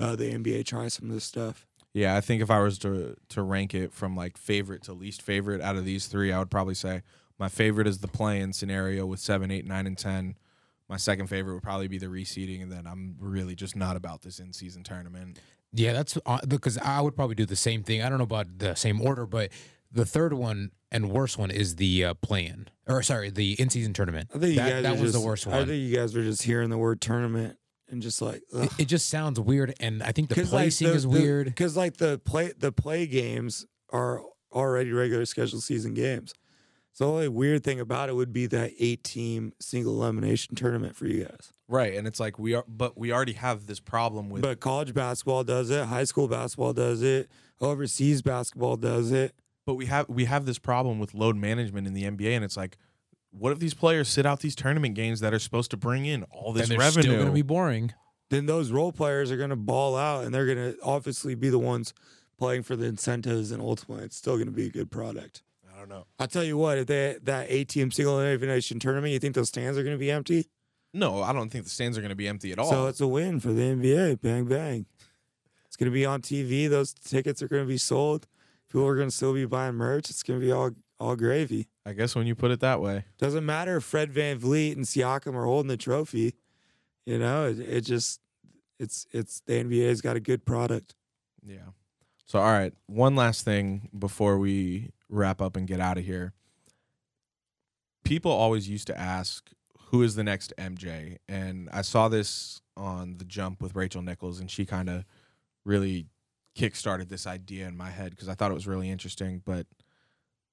uh, 0.00 0.16
the 0.16 0.32
NBA 0.32 0.64
try 0.64 0.88
some 0.88 1.10
of 1.10 1.14
this 1.14 1.24
stuff. 1.24 1.66
Yeah, 1.92 2.16
I 2.16 2.22
think 2.22 2.40
if 2.40 2.50
I 2.50 2.60
was 2.60 2.78
to 2.78 3.16
to 3.28 3.42
rank 3.42 3.74
it 3.74 3.92
from 3.92 4.16
like 4.16 4.38
favorite 4.38 4.82
to 4.84 4.94
least 4.94 5.20
favorite 5.20 5.60
out 5.60 5.76
of 5.76 5.84
these 5.84 6.06
three, 6.06 6.32
I 6.32 6.38
would 6.38 6.50
probably 6.50 6.72
say 6.72 7.02
my 7.38 7.50
favorite 7.50 7.86
is 7.86 7.98
the 7.98 8.08
play-in 8.08 8.54
scenario 8.54 9.04
with 9.04 9.20
seven, 9.20 9.50
eight, 9.50 9.66
nine, 9.66 9.86
and 9.86 9.98
ten. 9.98 10.38
My 10.88 10.96
second 10.96 11.26
favorite 11.26 11.52
would 11.52 11.62
probably 11.62 11.88
be 11.88 11.98
the 11.98 12.06
reseeding, 12.06 12.62
and 12.62 12.72
then 12.72 12.86
I'm 12.86 13.16
really 13.20 13.54
just 13.54 13.76
not 13.76 13.94
about 13.94 14.22
this 14.22 14.38
in-season 14.38 14.84
tournament. 14.84 15.38
Yeah, 15.74 15.92
that's 15.92 16.16
uh, 16.24 16.38
because 16.48 16.78
I 16.78 17.02
would 17.02 17.14
probably 17.14 17.34
do 17.34 17.44
the 17.44 17.56
same 17.56 17.82
thing. 17.82 18.00
I 18.00 18.08
don't 18.08 18.16
know 18.16 18.24
about 18.24 18.58
the 18.58 18.74
same 18.74 19.02
order, 19.02 19.26
but 19.26 19.50
the 19.90 20.04
third 20.04 20.32
one 20.32 20.70
and 20.90 21.10
worst 21.10 21.38
one 21.38 21.50
is 21.50 21.76
the 21.76 22.04
uh, 22.04 22.14
play-in, 22.14 22.68
or 22.86 23.02
sorry, 23.02 23.30
the 23.30 23.54
in-season 23.60 23.92
tournament. 23.92 24.30
I 24.34 24.38
think 24.38 24.50
you 24.50 24.56
that 24.56 24.70
guys 24.70 24.82
that 24.82 24.88
are 24.88 24.92
was 24.92 25.12
just, 25.12 25.14
the 25.14 25.26
worst 25.26 25.46
one. 25.46 25.56
I 25.56 25.64
think 25.64 25.82
you 25.82 25.96
guys 25.96 26.16
are 26.16 26.22
just 26.22 26.42
hearing 26.42 26.70
the 26.70 26.78
word 26.78 27.00
tournament 27.00 27.58
and 27.88 28.02
just 28.02 28.22
like 28.22 28.42
It, 28.52 28.70
it 28.78 28.84
just 28.86 29.08
sounds 29.08 29.38
weird, 29.38 29.74
and 29.80 30.02
I 30.02 30.12
think 30.12 30.28
the 30.28 30.34
because 30.34 30.50
placing 30.50 30.88
is 30.88 31.06
weird. 31.06 31.46
Because 31.46 31.76
like 31.76 31.96
the 31.96 32.18
play 32.18 32.52
the 32.58 32.72
play 32.72 33.06
games 33.06 33.66
are 33.90 34.22
already 34.52 34.92
regular 34.92 35.24
scheduled 35.26 35.62
season 35.62 35.94
games. 35.94 36.34
So 36.92 37.04
the 37.04 37.12
only 37.12 37.28
weird 37.28 37.62
thing 37.62 37.78
about 37.78 38.08
it 38.08 38.14
would 38.14 38.32
be 38.32 38.46
that 38.46 38.72
eight 38.78 39.04
team 39.04 39.52
single 39.60 40.02
elimination 40.02 40.54
tournament 40.54 40.96
for 40.96 41.06
you 41.06 41.24
guys. 41.24 41.52
Right, 41.68 41.94
and 41.94 42.06
it's 42.06 42.18
like 42.18 42.38
we 42.38 42.54
are, 42.54 42.64
but 42.66 42.96
we 42.96 43.12
already 43.12 43.34
have 43.34 43.66
this 43.66 43.80
problem 43.80 44.30
with. 44.30 44.40
But 44.40 44.60
college 44.60 44.94
basketball 44.94 45.44
does 45.44 45.68
it, 45.68 45.84
high 45.86 46.04
school 46.04 46.26
basketball 46.26 46.72
does 46.72 47.02
it, 47.02 47.28
overseas 47.60 48.22
basketball 48.22 48.76
does 48.76 49.12
it. 49.12 49.34
But 49.66 49.74
we 49.74 49.86
have 49.86 50.08
we 50.08 50.24
have 50.24 50.46
this 50.46 50.58
problem 50.58 50.98
with 50.98 51.12
load 51.12 51.36
management 51.36 51.86
in 51.86 51.92
the 51.92 52.04
NBA, 52.04 52.30
and 52.30 52.44
it's 52.44 52.56
like, 52.56 52.78
what 53.30 53.52
if 53.52 53.58
these 53.58 53.74
players 53.74 54.08
sit 54.08 54.24
out 54.24 54.40
these 54.40 54.54
tournament 54.54 54.94
games 54.94 55.20
that 55.20 55.34
are 55.34 55.38
supposed 55.38 55.70
to 55.72 55.76
bring 55.76 56.06
in 56.06 56.22
all 56.24 56.52
this 56.52 56.62
and 56.62 56.72
they're 56.72 56.78
revenue? 56.78 57.02
still 57.02 57.14
going 57.16 57.26
to 57.26 57.32
be 57.32 57.42
boring. 57.42 57.92
Then 58.30 58.46
those 58.46 58.70
role 58.70 58.92
players 58.92 59.30
are 59.30 59.36
going 59.36 59.50
to 59.50 59.56
ball 59.56 59.96
out 59.96 60.24
and 60.24 60.34
they're 60.34 60.46
going 60.46 60.72
to 60.72 60.78
obviously 60.82 61.34
be 61.34 61.48
the 61.48 61.58
ones 61.58 61.94
playing 62.38 62.62
for 62.64 62.74
the 62.74 62.86
incentives 62.86 63.52
and 63.52 63.62
ultimately 63.62 64.04
it's 64.04 64.16
still 64.16 64.34
going 64.34 64.46
to 64.46 64.52
be 64.52 64.66
a 64.66 64.70
good 64.70 64.90
product. 64.90 65.42
I 65.72 65.78
don't 65.78 65.88
know. 65.88 66.06
I'll 66.18 66.26
tell 66.26 66.42
you 66.42 66.56
what, 66.56 66.78
if 66.78 66.86
they 66.86 67.18
that 67.22 67.46
eight 67.48 67.68
team 67.68 67.90
single 67.90 68.18
elimination 68.18 68.80
tournament, 68.80 69.12
you 69.12 69.18
think 69.18 69.34
those 69.34 69.48
stands 69.48 69.76
are 69.78 69.82
going 69.82 69.94
to 69.94 70.00
be 70.00 70.10
empty? 70.10 70.48
No, 70.92 71.22
I 71.22 71.32
don't 71.32 71.50
think 71.50 71.64
the 71.64 71.70
stands 71.70 71.98
are 71.98 72.00
going 72.00 72.10
to 72.10 72.16
be 72.16 72.26
empty 72.26 72.52
at 72.52 72.58
all. 72.58 72.70
So 72.70 72.86
it's 72.86 73.00
a 73.00 73.06
win 73.06 73.40
for 73.40 73.52
the 73.52 73.62
NBA. 73.62 74.22
Bang 74.22 74.46
bang. 74.46 74.86
It's 75.66 75.76
going 75.76 75.90
to 75.90 75.94
be 75.94 76.06
on 76.06 76.22
TV. 76.22 76.70
Those 76.70 76.94
tickets 76.94 77.42
are 77.42 77.48
going 77.48 77.62
to 77.62 77.68
be 77.68 77.76
sold. 77.78 78.26
People 78.76 78.88
are 78.88 78.96
going 78.96 79.08
to 79.08 79.16
still 79.16 79.32
be 79.32 79.46
buying 79.46 79.74
merch. 79.74 80.10
It's 80.10 80.22
going 80.22 80.38
to 80.38 80.44
be 80.44 80.52
all 80.52 80.70
all 81.00 81.16
gravy. 81.16 81.66
I 81.86 81.94
guess 81.94 82.14
when 82.14 82.26
you 82.26 82.34
put 82.34 82.50
it 82.50 82.60
that 82.60 82.78
way. 82.78 83.06
Doesn't 83.16 83.46
matter 83.46 83.78
if 83.78 83.84
Fred 83.84 84.12
VanVleet 84.12 84.76
and 84.76 84.84
Siakam 84.84 85.34
are 85.34 85.46
holding 85.46 85.68
the 85.68 85.78
trophy. 85.78 86.34
You 87.06 87.18
know, 87.18 87.46
it, 87.46 87.58
it 87.58 87.80
just 87.86 88.20
it's 88.78 89.06
it's 89.12 89.40
the 89.46 89.64
NBA's 89.64 90.02
got 90.02 90.16
a 90.16 90.20
good 90.20 90.44
product. 90.44 90.94
Yeah. 91.42 91.70
So 92.26 92.38
all 92.38 92.52
right, 92.52 92.74
one 92.84 93.16
last 93.16 93.46
thing 93.46 93.88
before 93.98 94.36
we 94.36 94.90
wrap 95.08 95.40
up 95.40 95.56
and 95.56 95.66
get 95.66 95.80
out 95.80 95.96
of 95.96 96.04
here. 96.04 96.34
People 98.04 98.30
always 98.30 98.68
used 98.68 98.88
to 98.88 99.00
ask 99.00 99.52
who 99.86 100.02
is 100.02 100.16
the 100.16 100.24
next 100.24 100.52
MJ, 100.58 101.16
and 101.30 101.70
I 101.72 101.80
saw 101.80 102.10
this 102.10 102.60
on 102.76 103.16
the 103.16 103.24
jump 103.24 103.62
with 103.62 103.74
Rachel 103.74 104.02
Nichols, 104.02 104.38
and 104.38 104.50
she 104.50 104.66
kind 104.66 104.90
of 104.90 105.06
really 105.64 106.08
kickstarted 106.56 107.08
this 107.08 107.26
idea 107.26 107.66
in 107.66 107.76
my 107.76 107.90
head 107.90 108.10
because 108.10 108.28
I 108.28 108.34
thought 108.34 108.50
it 108.50 108.54
was 108.54 108.66
really 108.66 108.90
interesting. 108.90 109.42
But 109.44 109.66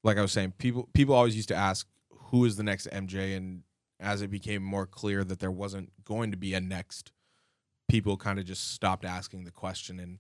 like 0.04 0.18
I 0.18 0.22
was 0.22 0.32
saying, 0.32 0.54
people 0.58 0.90
people 0.94 1.16
always 1.16 1.36
used 1.36 1.50
to 1.50 1.56
ask 1.56 1.88
who 2.10 2.46
is 2.46 2.56
the 2.56 2.64
next 2.64 2.88
MJ, 2.92 3.36
and 3.38 3.64
as 4.00 4.22
it 4.22 4.30
became 4.30 4.64
more 4.64 4.86
clear 4.86 5.24
that 5.24 5.40
there 5.40 5.52
wasn't 5.52 5.92
going 6.04 6.32
to 6.32 6.38
be 6.38 6.54
a 6.54 6.60
next, 6.60 7.12
people 7.88 8.18
kind 8.18 8.40
of 8.40 8.46
just 8.46 8.72
stopped 8.72 9.06
asking 9.06 9.46
the 9.46 9.52
question. 9.52 10.00
And 10.00 10.20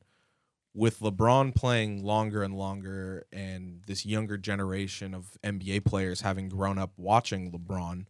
with 0.73 0.99
LeBron 0.99 1.53
playing 1.53 2.03
longer 2.03 2.43
and 2.43 2.55
longer, 2.55 3.25
and 3.31 3.81
this 3.85 4.05
younger 4.05 4.37
generation 4.37 5.13
of 5.13 5.37
NBA 5.43 5.85
players 5.85 6.21
having 6.21 6.49
grown 6.49 6.77
up 6.77 6.91
watching 6.97 7.51
LeBron, 7.51 8.05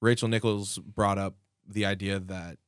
Rachel 0.00 0.28
Nichols 0.28 0.78
brought 0.78 1.18
up 1.18 1.36
the 1.66 1.84
idea 1.84 2.18
that 2.18 2.58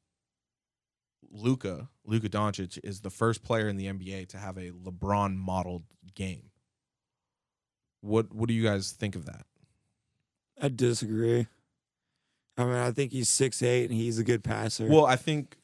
Luka, 1.31 1.89
Luka 2.07 2.29
Doncic, 2.29 2.79
is 2.85 3.01
the 3.01 3.11
first 3.11 3.43
player 3.43 3.69
in 3.69 3.77
the 3.77 3.87
NBA 3.87 4.29
to 4.29 4.39
have 4.39 4.57
a 4.59 4.71
LeBron 4.71 5.37
modeled 5.37 5.85
game. 6.15 6.51
What 8.01 8.35
what 8.35 8.49
do 8.49 8.55
you 8.55 8.63
guys 8.63 8.93
think 8.93 9.17
of 9.17 9.25
that? 9.27 9.47
I 10.61 10.69
disagree. 10.69 11.47
I 12.57 12.65
mean, 12.65 12.75
I 12.75 12.93
think 12.93 13.13
he's 13.13 13.29
six 13.29 13.63
eight 13.63 13.87
and 13.91 13.95
he's 13.99 14.19
a 14.19 14.25
good 14.25 14.45
passer. 14.45 14.87
Well, 14.87 15.07
I 15.07 15.17
think 15.17 15.57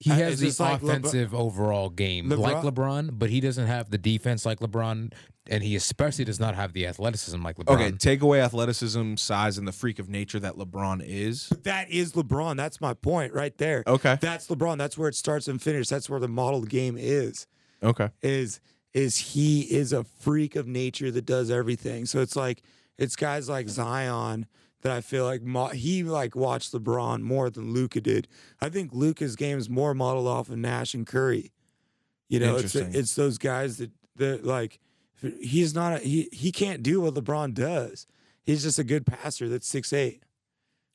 He 0.00 0.10
has 0.10 0.32
it's 0.32 0.40
the 0.40 0.46
just 0.48 0.60
like 0.60 0.80
LeBron- 0.80 0.88
offensive 0.88 1.34
overall 1.34 1.88
game 1.90 2.28
like 2.28 2.56
LeBron- 2.56 2.64
LeBron, 2.74 3.18
but 3.18 3.30
he 3.30 3.40
doesn't 3.40 3.66
have 3.66 3.90
the 3.90 3.98
defense 3.98 4.44
like 4.44 4.58
LeBron, 4.60 5.12
and 5.50 5.62
he 5.62 5.76
especially 5.76 6.24
does 6.24 6.40
not 6.40 6.54
have 6.54 6.72
the 6.72 6.86
athleticism 6.86 7.42
like 7.42 7.56
LeBron. 7.56 7.74
okay, 7.74 7.90
take 7.92 8.22
away 8.22 8.40
athleticism, 8.40 9.16
size, 9.16 9.58
and 9.58 9.68
the 9.68 9.72
freak 9.72 9.98
of 9.98 10.08
nature 10.08 10.40
that 10.40 10.54
LeBron 10.54 11.02
is. 11.04 11.48
that 11.64 11.90
is 11.90 12.12
LeBron. 12.12 12.56
That's 12.56 12.80
my 12.80 12.94
point 12.94 13.34
right 13.34 13.56
there. 13.58 13.82
Okay, 13.86 14.16
That's 14.20 14.46
LeBron. 14.46 14.78
That's 14.78 14.96
where 14.96 15.08
it 15.08 15.14
starts 15.14 15.48
and 15.48 15.60
finishes. 15.60 15.88
That's 15.90 16.08
where 16.08 16.20
the 16.20 16.28
modeled 16.28 16.70
game 16.70 16.96
is. 16.98 17.46
okay, 17.82 18.08
Is 18.22 18.60
is 18.94 19.16
he 19.18 19.60
is 19.62 19.92
a 19.92 20.02
freak 20.04 20.56
of 20.56 20.66
nature 20.66 21.10
that 21.10 21.26
does 21.26 21.50
everything. 21.50 22.06
So 22.06 22.20
it's 22.20 22.36
like 22.36 22.62
it's 22.98 23.16
guys 23.16 23.48
like 23.48 23.68
Zion 23.68 24.46
that 24.82 24.92
I 24.92 25.00
feel 25.00 25.24
like 25.26 25.42
mo- 25.42 25.68
he 25.68 26.02
like 26.04 26.34
watched 26.34 26.72
LeBron 26.72 27.20
more 27.20 27.50
than 27.50 27.72
Luka 27.72 28.00
did. 28.00 28.26
I 28.60 28.68
think 28.68 28.92
Luka's 28.94 29.36
game 29.36 29.58
is 29.58 29.68
more 29.68 29.94
modeled 29.94 30.26
off 30.26 30.48
of 30.48 30.56
Nash 30.56 30.94
and 30.94 31.06
Curry. 31.06 31.52
You 32.28 32.40
know, 32.40 32.56
it's 32.56 32.74
it's 32.74 33.14
those 33.14 33.38
guys 33.38 33.78
that 33.78 33.90
that 34.16 34.44
like 34.44 34.78
he's 35.40 35.74
not 35.74 35.94
a, 35.94 35.98
he 35.98 36.28
he 36.32 36.52
can't 36.52 36.82
do 36.82 37.00
what 37.00 37.14
LeBron 37.14 37.54
does. 37.54 38.06
He's 38.42 38.62
just 38.62 38.78
a 38.78 38.84
good 38.84 39.06
passer 39.06 39.48
that's 39.48 39.66
six 39.66 39.92
eight. 39.92 40.22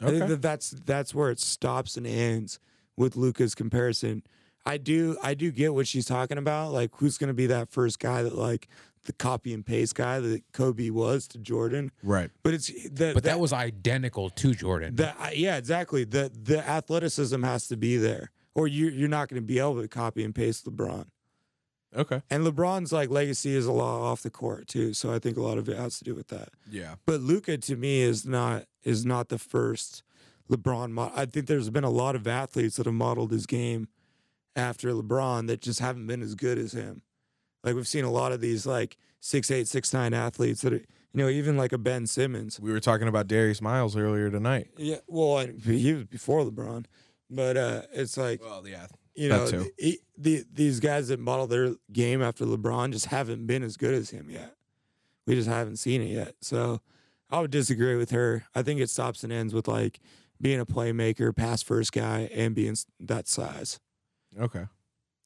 I 0.02 0.06
think 0.08 0.24
okay. 0.24 0.28
that 0.28 0.42
that's 0.42 0.72
that's 0.72 1.16
where 1.16 1.32
it 1.32 1.40
stops 1.40 1.96
and 1.98 2.06
ends 2.06 2.60
with 2.98 3.16
Luka's 3.16 3.56
comparison. 3.56 4.24
I 4.66 4.78
do 4.78 5.18
I 5.24 5.34
do 5.36 5.52
get 5.52 5.74
what 5.74 5.88
she's 5.88 6.06
talking 6.06 6.38
about. 6.38 6.74
Like 6.74 6.92
who's 6.96 7.18
going 7.18 7.30
to 7.30 7.34
be 7.34 7.48
that 7.48 7.70
first 7.70 8.00
guy 8.00 8.24
that 8.24 8.36
like 8.36 8.68
the 9.06 9.14
copy 9.14 9.54
and 9.54 9.66
paste 9.66 9.96
guy 9.96 10.20
that 10.20 10.42
Kobe 10.52 10.90
was 10.90 11.28
to 11.30 11.38
Jordan? 11.38 11.92
right. 12.04 12.32
But 12.44 12.56
it's 12.56 12.68
the 12.90 13.12
but 13.14 13.24
that 13.24 13.40
was 13.40 13.54
identical 13.54 14.30
to 14.32 14.54
Jordan. 14.54 14.96
the 14.96 15.14
yeah 15.34 15.58
exactly 15.58 16.04
the 16.04 16.32
the 16.34 16.68
athleticism 16.68 17.44
has 17.44 17.68
to 17.68 17.78
be 17.78 17.98
there, 17.98 18.32
or 18.54 18.68
you 18.68 18.90
you're 18.90 19.10
not 19.10 19.30
going 19.30 19.42
to 19.42 19.46
be 19.46 19.60
able 19.60 19.82
to 19.82 19.88
copy 19.88 20.24
and 20.24 20.34
paste 20.34 20.66
LeBron. 20.66 21.06
Okay. 21.96 22.22
And 22.30 22.46
LeBron's 22.46 22.92
like 22.92 23.10
legacy 23.10 23.56
is 23.56 23.66
a 23.66 23.72
lot 23.72 24.02
off 24.02 24.22
the 24.22 24.30
court 24.30 24.68
too, 24.68 24.94
so 24.94 25.14
I 25.14 25.20
think 25.20 25.38
a 25.38 25.42
lot 25.42 25.58
of 25.58 25.70
it 25.70 25.78
has 25.78 25.98
to 26.00 26.04
do 26.04 26.14
with 26.16 26.28
that. 26.28 26.50
Yeah. 26.70 26.96
But 27.06 27.22
Luka 27.22 27.58
to 27.58 27.76
me 27.76 28.02
is 28.02 28.26
not 28.26 28.66
is 28.84 29.06
not 29.06 29.30
the 29.30 29.38
first 29.40 30.04
LeBron. 30.50 30.92
Mo- 30.92 31.12
I 31.16 31.26
think 31.26 31.48
there's 31.48 31.70
been 31.70 31.84
a 31.84 31.90
lot 31.90 32.16
of 32.16 32.28
athletes 32.28 32.76
that 32.78 32.86
have 32.86 32.96
modeled 32.96 33.32
his 33.32 33.46
game 33.46 33.88
after 34.56 34.90
LeBron 34.92 35.48
that 35.48 35.62
just 35.62 35.80
haven't 35.80 36.08
been 36.08 36.22
as 36.22 36.36
good 36.36 36.58
as 36.58 36.74
him. 36.74 37.02
Like 37.64 37.76
we've 37.76 37.88
seen 37.88 38.06
a 38.06 38.12
lot 38.12 38.32
of 38.32 38.42
these 38.42 38.66
like 38.66 38.98
six 39.20 39.50
eight 39.50 39.68
six 39.68 39.92
nine 39.94 40.14
athletes 40.14 40.62
that 40.62 40.74
are, 40.74 40.78
you 40.78 40.86
know 41.14 41.30
even 41.30 41.58
like 41.58 41.72
a 41.74 41.78
Ben 41.78 42.06
Simmons. 42.08 42.60
We 42.60 42.72
were 42.72 42.80
talking 42.80 43.08
about 43.08 43.28
Darius 43.28 43.62
Miles 43.62 43.96
earlier 43.98 44.30
tonight. 44.30 44.68
Yeah, 44.78 44.98
well 45.08 45.38
I- 45.40 45.54
he 45.64 45.94
was 45.94 46.04
before 46.06 46.44
LeBron, 46.44 46.86
but 47.30 47.58
uh 47.58 47.82
it's 47.94 48.18
like 48.18 48.42
Well, 48.44 48.68
yeah. 48.68 48.86
You 49.16 49.30
know 49.30 49.46
the, 49.48 50.00
the, 50.18 50.46
these 50.54 50.80
guys 50.80 51.08
that 51.08 51.20
model 51.20 51.48
their 51.48 51.76
game 51.92 52.22
after 52.22 52.46
LeBron 52.46 52.92
just 52.92 53.08
haven't 53.08 53.46
been 53.48 53.64
as 53.64 53.78
good 53.78 53.94
as 53.94 54.10
him 54.10 54.30
yet. 54.30 54.56
We 55.26 55.36
just 55.36 55.50
haven't 55.50 55.78
seen 55.78 56.02
it 56.02 56.10
yet. 56.10 56.36
So 56.42 56.82
I 57.30 57.40
would 57.40 57.52
disagree 57.52 57.96
with 57.96 58.12
her. 58.12 58.46
I 58.54 58.62
think 58.62 58.80
it 58.80 58.90
stops 58.90 59.24
and 59.24 59.34
ends 59.34 59.54
with 59.54 59.68
like 59.68 60.00
being 60.40 60.60
a 60.60 60.66
playmaker, 60.66 61.36
pass 61.36 61.64
first 61.64 61.92
guy, 61.92 62.30
and 62.34 62.54
being 62.54 62.76
that 63.00 63.28
size. 63.28 63.80
Okay. 64.40 64.66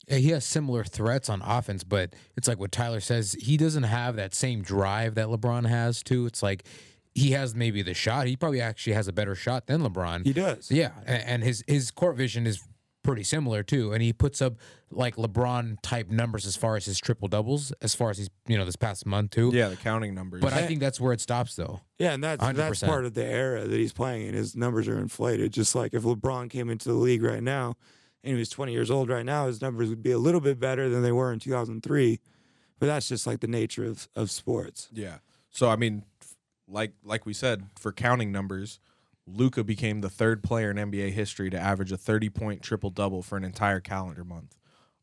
Yeah, 0.07 0.18
he 0.18 0.30
has 0.30 0.45
similar 0.45 0.84
threats 0.84 1.30
on 1.30 1.41
offense, 1.41 1.84
but 1.84 2.14
it's 2.36 2.48
like 2.48 2.60
what 2.60 2.72
Tyler 2.72 2.99
says. 2.99 3.36
He 3.40 3.57
doesn't 3.57 3.84
have 3.84 4.16
that 4.16 4.34
same 4.34 4.61
drive 4.61 5.16
that 5.16 5.28
LeBron 5.28 5.68
has, 5.68 6.02
too. 6.02 6.26
It's 6.26 6.41
like 6.41 6.66
he 7.14 7.32
has 7.32 7.53
maybe 7.53 7.82
the 7.82 7.94
shot. 7.94 8.28
He 8.28 8.36
probably 8.36 8.61
actually 8.61 8.94
has 8.94 9.07
a 9.07 9.14
better 9.14 9.36
shot 9.36 9.68
than 9.68 9.82
LeBron. 9.82 10.26
He 10.26 10.34
does. 10.34 10.72
yeah, 10.72 10.91
and 11.06 11.44
his 11.44 11.64
his 11.68 11.91
court 11.91 12.16
vision 12.16 12.48
is 12.48 12.64
pretty 13.10 13.23
similar 13.23 13.64
too, 13.64 13.91
and 13.91 14.02
he 14.03 14.14
puts 14.14 14.41
up 14.41 14.53
like 14.91 15.15
LeBron 15.15 15.77
type 15.81 16.10
numbers 16.10 16.45
as 16.45 16.56
far 16.56 16.76
as 16.76 16.86
his 16.86 16.99
triple 16.99 17.27
doubles, 17.27 17.73
as 17.81 17.95
far 17.95 18.10
as 18.11 18.18
he's 18.18 18.30
you 18.48 18.57
know 18.57 18.65
this 18.65 18.76
past 18.76 19.06
month 19.06 19.31
too. 19.31 19.52
Yeah, 19.53 19.69
the 19.69 19.76
counting 19.76 20.14
numbers. 20.14 20.41
But 20.41 20.53
I 20.53 20.68
think 20.68 20.80
that's 20.80 20.99
where 20.99 21.14
it 21.14 21.22
stops 21.22 21.56
though. 21.56 21.81
Yeah, 21.98 22.14
and 22.14 22.23
that's 22.23 22.44
that's 22.53 22.81
100%. 22.81 22.88
part 22.88 23.06
of 23.06 23.14
the 23.14 23.26
era 23.26 23.68
that 23.68 23.77
he's 23.77 23.94
playing 23.94 24.27
in. 24.27 24.34
His 24.34 24.56
numbers 24.56 24.88
are 24.88 24.99
inflated. 24.99 25.52
Just 25.52 25.76
like 25.76 25.94
if 25.94 26.03
LeBron 26.03 26.49
came 26.49 26.69
into 26.69 26.90
the 26.90 26.95
league 26.95 27.23
right 27.23 27.44
now 27.44 27.76
and 28.23 28.34
he 28.34 28.40
was 28.40 28.49
20 28.49 28.72
years 28.72 28.91
old 28.91 29.10
right 29.10 29.26
now, 29.26 29.48
his 29.48 29.61
numbers 29.61 29.90
would 29.90 30.03
be 30.03 30.11
a 30.11 30.19
little 30.19 30.41
bit 30.41 30.60
better 30.60 30.90
than 30.90 31.02
they 31.02 31.11
were 31.11 31.34
in 31.34 31.40
2003. 31.40 32.19
But 32.80 32.86
that's 32.86 33.10
just 33.10 33.27
like 33.27 33.40
the 33.40 33.48
nature 33.48 33.86
of, 33.86 34.07
of 34.15 34.31
sports. 34.31 34.90
Yeah. 34.94 35.18
So 35.49 35.69
I 35.69 35.76
mean, 35.76 36.03
like 36.68 36.94
like 37.03 37.26
we 37.26 37.34
said, 37.34 37.65
for 37.77 37.91
counting 37.91 38.31
numbers, 38.31 38.80
Luka 39.31 39.64
became 39.64 40.01
the 40.01 40.10
third 40.10 40.43
player 40.43 40.72
in 40.72 40.77
NBA 40.77 41.11
history 41.11 41.49
to 41.49 41.60
average 41.60 41.91
a 41.91 41.97
30 41.97 42.30
point 42.30 42.61
triple 42.61 42.89
double 42.89 43.22
for 43.22 43.38
an 43.38 43.43
entire 43.43 43.80
calendar 43.80 44.23
month. 44.23 44.56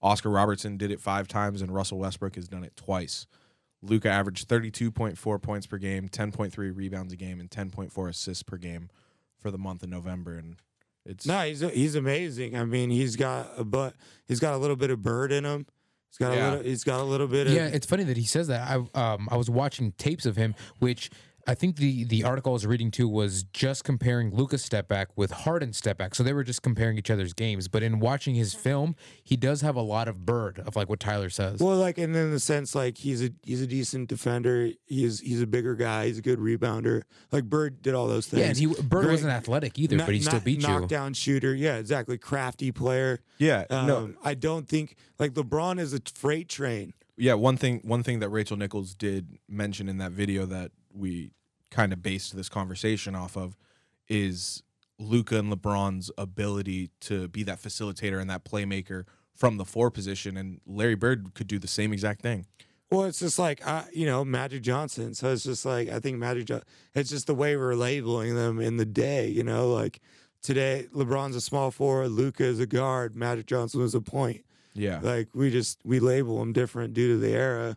Oscar 0.02 0.30
Robertson 0.30 0.76
did 0.76 0.90
it 0.90 1.00
five 1.00 1.26
times, 1.28 1.62
and 1.62 1.72
Russell 1.72 1.98
Westbrook 1.98 2.34
has 2.36 2.48
done 2.48 2.64
it 2.64 2.76
twice. 2.76 3.26
Luka 3.82 4.08
averaged 4.10 4.48
32.4 4.48 5.42
points 5.42 5.66
per 5.66 5.78
game, 5.78 6.08
10.3 6.08 6.76
rebounds 6.76 7.12
a 7.12 7.16
game, 7.16 7.40
and 7.40 7.50
10.4 7.50 8.08
assists 8.08 8.42
per 8.42 8.56
game 8.56 8.90
for 9.38 9.50
the 9.50 9.58
month 9.58 9.82
of 9.82 9.88
November. 9.88 10.34
And 10.34 10.56
it's 11.04 11.26
No, 11.26 11.40
he's 11.42 11.60
he's 11.60 11.94
amazing. 11.94 12.56
I 12.56 12.64
mean, 12.64 12.90
he's 12.90 13.16
got 13.16 13.50
a 13.56 13.64
but 13.64 13.94
he's 14.26 14.40
got 14.40 14.54
a 14.54 14.58
little 14.58 14.76
bit 14.76 14.90
of 14.90 15.02
bird 15.02 15.30
in 15.32 15.44
him. 15.44 15.66
He's 16.10 16.18
got 16.18 16.34
Yeah. 16.34 16.48
a 16.48 16.50
little. 16.50 16.64
He's 16.64 16.84
got 16.84 17.00
a 17.00 17.04
little 17.04 17.26
bit 17.28 17.46
of. 17.46 17.52
Yeah, 17.52 17.66
it's 17.66 17.86
funny 17.86 18.04
that 18.04 18.16
he 18.16 18.24
says 18.24 18.48
that. 18.48 18.68
I 18.68 18.74
um 19.14 19.28
I 19.30 19.36
was 19.36 19.48
watching 19.50 19.92
tapes 19.92 20.26
of 20.26 20.36
him, 20.36 20.54
which 20.78 21.10
I 21.48 21.54
think 21.54 21.76
the 21.76 22.04
the 22.04 22.24
article 22.24 22.52
I 22.52 22.54
was 22.54 22.66
reading 22.66 22.90
too 22.90 23.08
was 23.08 23.44
just 23.44 23.84
comparing 23.84 24.34
Luka's 24.34 24.64
step 24.64 24.88
back 24.88 25.08
with 25.16 25.30
Harden's 25.30 25.76
step 25.76 25.96
back. 25.96 26.14
So 26.14 26.22
they 26.22 26.32
were 26.32 26.42
just 26.42 26.62
comparing 26.62 26.98
each 26.98 27.10
other's 27.10 27.32
games. 27.32 27.68
But 27.68 27.82
in 27.84 28.00
watching 28.00 28.34
his 28.34 28.52
film, 28.54 28.96
he 29.22 29.36
does 29.36 29.60
have 29.60 29.76
a 29.76 29.80
lot 29.80 30.08
of 30.08 30.26
bird 30.26 30.58
of 30.66 30.74
like 30.76 30.88
what 30.88 30.98
Tyler 30.98 31.30
says. 31.30 31.60
Well, 31.60 31.76
like, 31.76 31.98
and 31.98 32.14
in 32.16 32.30
the 32.32 32.40
sense, 32.40 32.74
like 32.74 32.98
he's 32.98 33.22
a 33.22 33.30
he's 33.44 33.62
a 33.62 33.66
decent 33.66 34.08
defender. 34.08 34.70
He's 34.86 35.20
he's 35.20 35.40
a 35.40 35.46
bigger 35.46 35.74
guy. 35.76 36.06
He's 36.06 36.18
a 36.18 36.22
good 36.22 36.38
rebounder. 36.40 37.02
Like 37.30 37.44
Bird 37.44 37.80
did 37.82 37.94
all 37.94 38.08
those 38.08 38.26
things. 38.26 38.40
yeah, 38.40 38.48
and 38.48 38.56
he 38.56 38.66
Bird 38.66 39.04
Great- 39.04 39.10
wasn't 39.12 39.32
athletic 39.32 39.78
either, 39.78 39.96
Kno- 39.96 40.04
but 40.06 40.14
he 40.14 40.20
still 40.20 40.34
kno- 40.34 40.40
beat 40.40 40.62
you. 40.62 40.68
knockdown 40.68 41.14
shooter. 41.14 41.54
Yeah, 41.54 41.76
exactly. 41.76 42.18
Crafty 42.18 42.72
player. 42.72 43.20
yeah, 43.38 43.64
Um, 43.70 43.86
no, 43.86 44.14
I 44.24 44.34
don't 44.34 44.68
think 44.68 44.96
like 45.18 45.32
LeBron 45.34 45.78
is 45.78 45.92
a 45.94 46.00
freight 46.14 46.48
train. 46.48 46.92
yeah 47.18 47.34
one 47.34 47.56
thing 47.56 47.80
one 47.84 48.02
thing 48.02 48.18
that 48.18 48.28
rachel 48.28 48.56
nichols 48.58 48.94
did 48.94 49.38
mention 49.48 49.88
in 49.88 49.96
that 49.98 50.12
video 50.12 50.44
that 50.44 50.70
we 50.92 51.30
kind 51.70 51.92
of 51.92 52.02
based 52.02 52.34
this 52.36 52.48
conversation 52.48 53.14
off 53.14 53.36
of 53.36 53.56
is 54.08 54.62
luka 54.98 55.36
and 55.38 55.52
lebron's 55.52 56.10
ability 56.16 56.90
to 57.00 57.28
be 57.28 57.42
that 57.42 57.60
facilitator 57.60 58.20
and 58.20 58.30
that 58.30 58.44
playmaker 58.44 59.04
from 59.34 59.56
the 59.58 59.64
four 59.64 59.90
position 59.90 60.36
and 60.36 60.60
larry 60.66 60.94
bird 60.94 61.34
could 61.34 61.46
do 61.46 61.58
the 61.58 61.68
same 61.68 61.92
exact 61.92 62.22
thing 62.22 62.46
Well, 62.90 63.04
it's 63.04 63.18
just 63.18 63.38
like 63.38 63.66
uh, 63.66 63.82
you 63.92 64.06
know 64.06 64.24
Magic 64.24 64.62
Johnson. 64.62 65.12
So 65.12 65.32
it's 65.32 65.42
just 65.42 65.66
like 65.66 65.88
I 65.88 65.98
think 65.98 66.18
Magic. 66.18 66.44
Jo- 66.46 66.62
it's 66.94 67.10
just 67.10 67.26
the 67.26 67.34
way 67.34 67.56
we're 67.56 67.74
labeling 67.74 68.36
them 68.36 68.60
in 68.60 68.76
the 68.76 68.84
day. 68.86 69.26
You 69.28 69.42
know, 69.42 69.72
like 69.72 69.98
today 70.40 70.86
LeBron's 70.94 71.34
a 71.34 71.40
small 71.40 71.72
forward, 71.72 72.10
Luka 72.10 72.44
is 72.44 72.60
a 72.60 72.66
guard, 72.66 73.16
Magic 73.16 73.46
Johnson 73.46 73.80
was 73.80 73.96
a 73.96 74.00
point. 74.00 74.44
yeah 74.72 75.00
Like 75.02 75.28
we 75.34 75.50
just 75.50 75.80
we 75.84 75.98
label 75.98 76.38
them 76.38 76.52
different 76.52 76.94
due 76.94 77.08
to 77.14 77.18
the 77.18 77.32
era. 77.32 77.76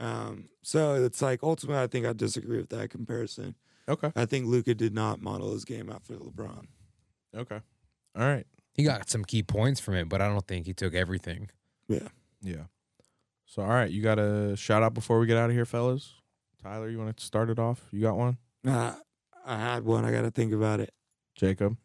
Um, 0.00 0.48
so 0.62 0.94
it's 0.94 1.20
like 1.22 1.42
ultimately, 1.42 1.82
I 1.82 1.86
think 1.86 2.06
I 2.06 2.12
disagree 2.14 2.56
with 2.56 2.70
that 2.70 2.88
comparison. 2.90 3.54
okay 3.88 4.10
I 4.16 4.24
think 4.24 4.46
Luka 4.46 4.74
did 4.74 4.94
not 4.94 5.20
model 5.20 5.52
his 5.52 5.64
game 5.64 5.90
after 5.90 6.14
LeBron. 6.14 6.64
okay 7.36 7.60
all 8.16 8.22
right 8.26 8.46
He 8.74 8.82
got 8.82 9.08
some 9.10 9.24
key 9.24 9.42
points 9.42 9.78
from 9.78 9.94
it, 9.94 10.08
but 10.08 10.20
I 10.22 10.28
don't 10.28 10.46
think 10.46 10.66
he 10.66 10.72
took 10.72 10.94
everything. 10.94 11.50
Yeah. 11.88 12.08
yeah 12.42 12.64
so 13.46 13.62
all 13.62 13.68
right 13.68 13.90
you 13.90 14.02
got 14.02 14.18
a 14.18 14.56
shout 14.56 14.82
out 14.82 14.94
before 14.94 15.18
we 15.18 15.26
get 15.26 15.36
out 15.36 15.50
of 15.50 15.56
here 15.56 15.64
fellas 15.66 16.14
tyler 16.62 16.88
you 16.88 16.98
want 16.98 17.16
to 17.16 17.24
start 17.24 17.50
it 17.50 17.58
off 17.58 17.84
you 17.92 18.00
got 18.00 18.16
one 18.16 18.38
Uh, 18.66 18.94
I 19.44 19.56
had 19.56 19.84
one. 19.84 20.04
I 20.04 20.12
got 20.12 20.22
to 20.22 20.30
think 20.30 20.52
about 20.52 20.80
it. 20.80 20.92
jacob 21.34 21.76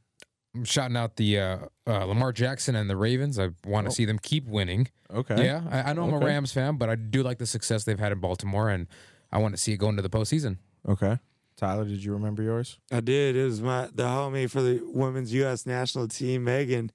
I'm 0.56 0.64
shouting 0.64 0.96
out 0.98 1.18
the 1.18 1.40
uh, 1.40 1.58
uh, 1.86 2.06
Lamar 2.06 2.32
Jackson 2.32 2.76
and 2.76 2.90
the 2.90 2.96
Ravens. 2.98 3.38
I 3.38 3.50
want 3.66 3.86
to 3.86 3.92
Oh. 3.92 3.94
see 3.94 4.06
them 4.06 4.18
keep 4.20 4.48
winning. 4.48 4.88
okay 5.14 5.44
Yeah, 5.46 5.64
I, 5.70 5.90
I 5.92 5.94
know 5.94 6.04
I'm 6.04 6.14
a 6.14 6.20
Rams 6.20 6.52
fan, 6.54 6.78
but 6.78 6.90
I 6.90 6.96
do 6.96 7.24
like 7.24 7.38
the 7.40 7.46
success 7.46 7.84
they've 7.84 8.00
had 8.00 8.12
in 8.12 8.20
Baltimore, 8.20 8.70
and 8.70 8.88
I 9.32 9.38
want 9.40 9.54
to 9.56 9.62
see 9.62 9.74
it 9.74 9.78
go 9.78 9.90
into 9.90 10.02
the 10.02 10.10
postseason. 10.10 10.58
okay 10.88 11.20
Tyler, 11.58 11.86
did 11.86 12.04
you 12.04 12.12
remember 12.12 12.44
yours? 12.44 12.80
I 12.92 13.00
did. 13.00 13.38
It 13.38 13.46
was 13.46 13.62
my 13.62 13.88
the 13.94 14.04
homie 14.04 14.50
for 14.50 14.62
the 14.62 14.82
women's 14.84 15.32
U.S. 15.34 15.66
national 15.66 16.08
team, 16.10 16.44
Megan. 16.44 16.92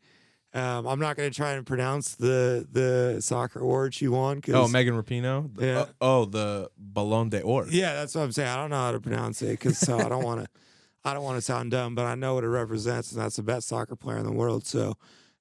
Um, 0.53 0.87
I'm 0.87 0.99
not 0.99 1.17
going 1.17 1.31
to 1.31 1.35
try 1.35 1.53
and 1.53 1.65
pronounce 1.65 2.15
the 2.17 2.67
the 2.71 3.23
soccer 3.23 3.61
award 3.61 3.95
she 3.95 4.07
won. 4.09 4.43
'cause- 4.43 4.55
Oh, 4.55 4.69
Megan 4.69 4.95
Rapinoe. 5.03 5.55
The- 5.57 5.65
Yeah. 5.67 5.79
uh, 5.81 5.87
oh, 6.03 6.25
the 6.27 6.71
Ballon 6.77 7.31
d'Or. 7.31 7.69
Yeah, 7.71 7.95
that's 7.95 8.15
what 8.15 8.23
I'm 8.23 8.33
saying. 8.33 8.49
I 8.51 8.57
don't 8.57 8.69
know 8.71 8.77
how 8.77 8.93
to 8.93 9.01
pronounce 9.01 9.41
it 9.41 9.51
because 9.51 9.79
so 9.79 9.99
I 9.99 10.09
don't 10.11 10.25
want 10.25 10.43
to. 10.43 10.49
I 11.05 11.15
don't 11.15 11.25
want 11.25 11.37
to 11.37 11.43
sound 11.43 11.71
dumb, 11.71 11.95
but 11.95 12.05
I 12.05 12.15
know 12.15 12.35
what 12.35 12.45
it 12.45 12.49
represents, 12.49 13.13
and 13.13 13.21
that's 13.21 13.37
the 13.37 13.43
best 13.43 13.69
soccer 13.69 13.97
player 13.97 14.19
in 14.19 14.25
the 14.25 14.33
world. 14.33 14.67
So, 14.67 14.95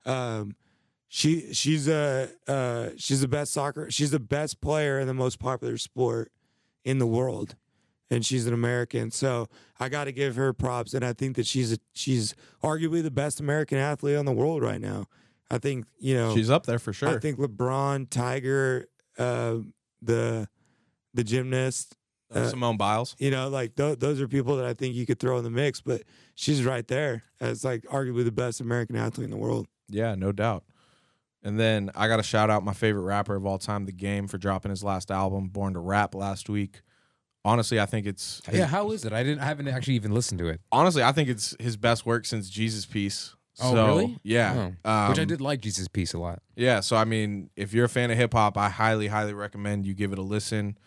um, 0.05 0.55
she 1.09 1.53
she's 1.53 1.87
a 1.87 2.29
uh, 2.47 2.89
she's 2.97 3.21
the 3.21 3.27
best 3.27 3.51
soccer. 3.51 3.89
She's 3.91 4.11
the 4.11 4.19
best 4.19 4.61
player 4.61 4.99
in 4.99 5.07
the 5.07 5.13
most 5.13 5.39
popular 5.39 5.77
sport 5.77 6.31
in 6.85 6.99
the 6.99 7.07
world, 7.07 7.55
and 8.09 8.25
she's 8.25 8.45
an 8.47 8.53
American. 8.53 9.11
So 9.11 9.47
I 9.79 9.89
got 9.89 10.05
to 10.05 10.11
give 10.11 10.35
her 10.35 10.53
props, 10.53 10.93
and 10.93 11.03
I 11.03 11.13
think 11.13 11.35
that 11.35 11.47
she's 11.47 11.73
a, 11.73 11.77
she's 11.93 12.35
arguably 12.63 13.01
the 13.03 13.11
best 13.11 13.39
American 13.39 13.77
athlete 13.77 14.15
in 14.15 14.25
the 14.25 14.31
world 14.31 14.61
right 14.61 14.79
now. 14.79 15.07
I 15.51 15.57
think 15.57 15.85
you 15.97 16.15
know 16.15 16.35
She's 16.35 16.49
up 16.49 16.65
there 16.67 16.79
for 16.79 16.93
sure. 16.93 17.09
I 17.09 17.17
think 17.17 17.39
LeBron, 17.39 18.09
Tiger, 18.09 18.87
uh, 19.17 19.57
the 20.01 20.47
the 21.15 21.23
gymnast, 21.23 21.97
Uh, 22.33 22.47
Simone 22.47 22.77
Biles. 22.77 23.15
you 23.19 23.31
know, 23.31 23.49
like 23.49 23.75
th- 23.75 23.99
those 23.99 24.21
are 24.21 24.27
people 24.27 24.55
that 24.57 24.65
I 24.65 24.73
think 24.73 24.93
you 24.95 25.05
could 25.05 25.19
throw 25.19 25.37
in 25.37 25.43
the 25.43 25.49
mix. 25.49 25.81
But 25.81 26.03
she's 26.35 26.63
right 26.63 26.87
there 26.87 27.23
as 27.41 27.63
like 27.63 27.83
arguably 27.83 28.23
the 28.23 28.31
best 28.31 28.61
American 28.61 28.95
athlete 28.95 29.25
in 29.25 29.31
the 29.31 29.37
world. 29.37 29.67
Yeah, 29.89 30.13
no 30.15 30.31
doubt. 30.31 30.63
And 31.41 31.59
then 31.59 31.89
I 31.95 32.07
got 32.07 32.17
to 32.17 32.23
shout 32.23 32.49
out 32.49 32.63
my 32.63 32.73
favorite 32.73 33.03
rapper 33.03 33.35
of 33.35 33.45
all 33.45 33.57
time, 33.57 33.85
The 33.85 33.91
Game, 33.93 34.27
for 34.27 34.37
dropping 34.37 34.69
his 34.71 34.83
last 34.83 35.09
album, 35.09 35.47
Born 35.47 35.73
to 35.73 35.79
Rap, 35.79 36.13
last 36.13 36.49
week. 36.49 36.81
Honestly, 37.45 37.79
I 37.79 37.85
think 37.85 38.05
it's 38.05 38.41
Yeah, 38.51 38.65
how 38.67 38.91
is 38.91 39.05
it? 39.05 39.13
I 39.13 39.23
didn't. 39.23 39.39
I 39.39 39.45
haven't 39.45 39.69
actually 39.69 39.93
even 39.95 40.11
listened 40.11 40.39
to 40.39 40.47
it. 40.47 40.59
honestly, 40.71 41.01
I 41.01 41.13
think 41.13 41.29
it's 41.29 41.55
his 41.59 41.77
best 41.77 42.05
work 42.05 42.25
since 42.25 42.49
Jesus 42.49 42.85
Piece. 42.85 43.35
Oh, 43.61 43.71
So, 43.73 43.87
really? 43.87 44.19
Yeah. 44.23 44.71
Oh. 44.85 45.09
Which 45.09 45.19
I 45.19 45.21
Um, 45.23 45.27
did 45.27 45.39
like 45.41 45.61
Jesus 45.61 45.87
Piece 45.87 46.13
a 46.13 46.19
lot. 46.19 46.41
Yeah, 46.55 46.81
so 46.81 46.95
I 46.97 47.05
mean, 47.05 47.49
if 47.55 47.73
you're 47.73 47.85
a 47.85 47.89
fan 47.89 48.11
of 48.11 48.17
hip 48.17 48.33
hop, 48.33 48.57
I 48.57 48.69
highly, 48.69 49.07
highly 49.07 49.33
recommend 49.33 49.85
you 49.85 49.93
give 49.93 50.11
it 50.11 50.19
a 50.19 50.21
listen. 50.21 50.77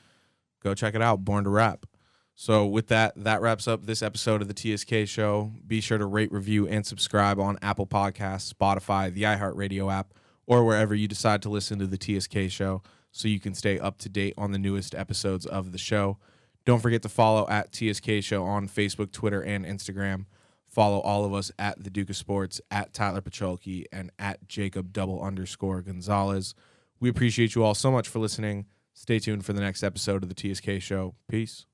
Go 0.62 0.74
check 0.74 0.94
it 0.94 1.02
out, 1.02 1.24
Born 1.24 1.44
to 1.44 1.50
Rap. 1.50 1.86
So 2.34 2.66
with 2.66 2.88
that, 2.88 3.12
that 3.16 3.40
wraps 3.40 3.68
up 3.68 3.84
this 3.84 4.02
episode 4.02 4.42
of 4.42 4.48
the 4.48 4.76
TSK 4.76 5.06
show. 5.08 5.52
Be 5.66 5.80
sure 5.80 5.98
to 5.98 6.06
rate, 6.06 6.32
review, 6.32 6.66
and 6.66 6.86
subscribe 6.86 7.38
on 7.38 7.58
Apple 7.62 7.86
Podcasts, 7.86 8.52
Spotify, 8.52 9.12
the 9.12 9.24
iHeartRadio 9.24 9.92
app, 9.92 10.14
or 10.46 10.64
wherever 10.64 10.94
you 10.94 11.06
decide 11.06 11.42
to 11.42 11.48
listen 11.48 11.78
to 11.78 11.86
the 11.86 11.98
TSK 11.98 12.50
show 12.50 12.82
so 13.10 13.28
you 13.28 13.38
can 13.40 13.54
stay 13.54 13.78
up 13.78 13.98
to 13.98 14.08
date 14.08 14.34
on 14.38 14.52
the 14.52 14.58
newest 14.58 14.94
episodes 14.94 15.46
of 15.46 15.72
the 15.72 15.78
show. 15.78 16.18
Don't 16.64 16.80
forget 16.80 17.02
to 17.02 17.08
follow 17.08 17.46
at 17.48 17.72
TSK 17.72 18.22
show 18.22 18.44
on 18.44 18.68
Facebook, 18.68 19.12
Twitter, 19.12 19.42
and 19.42 19.66
Instagram. 19.66 20.26
Follow 20.66 21.00
all 21.00 21.24
of 21.24 21.34
us 21.34 21.52
at 21.58 21.82
the 21.82 21.90
Duke 21.90 22.08
of 22.08 22.16
Sports, 22.16 22.60
at 22.70 22.94
Tyler 22.94 23.20
Pacholke, 23.20 23.84
and 23.92 24.10
at 24.18 24.48
Jacob 24.48 24.92
double 24.92 25.20
underscore 25.20 25.82
Gonzalez. 25.82 26.54
We 26.98 27.10
appreciate 27.10 27.54
you 27.54 27.62
all 27.64 27.74
so 27.74 27.90
much 27.90 28.08
for 28.08 28.20
listening. 28.20 28.66
Stay 28.94 29.18
tuned 29.18 29.44
for 29.44 29.52
the 29.52 29.60
next 29.60 29.82
episode 29.82 30.22
of 30.22 30.28
the 30.28 30.54
TSK 30.54 30.80
show. 30.80 31.14
Peace. 31.28 31.66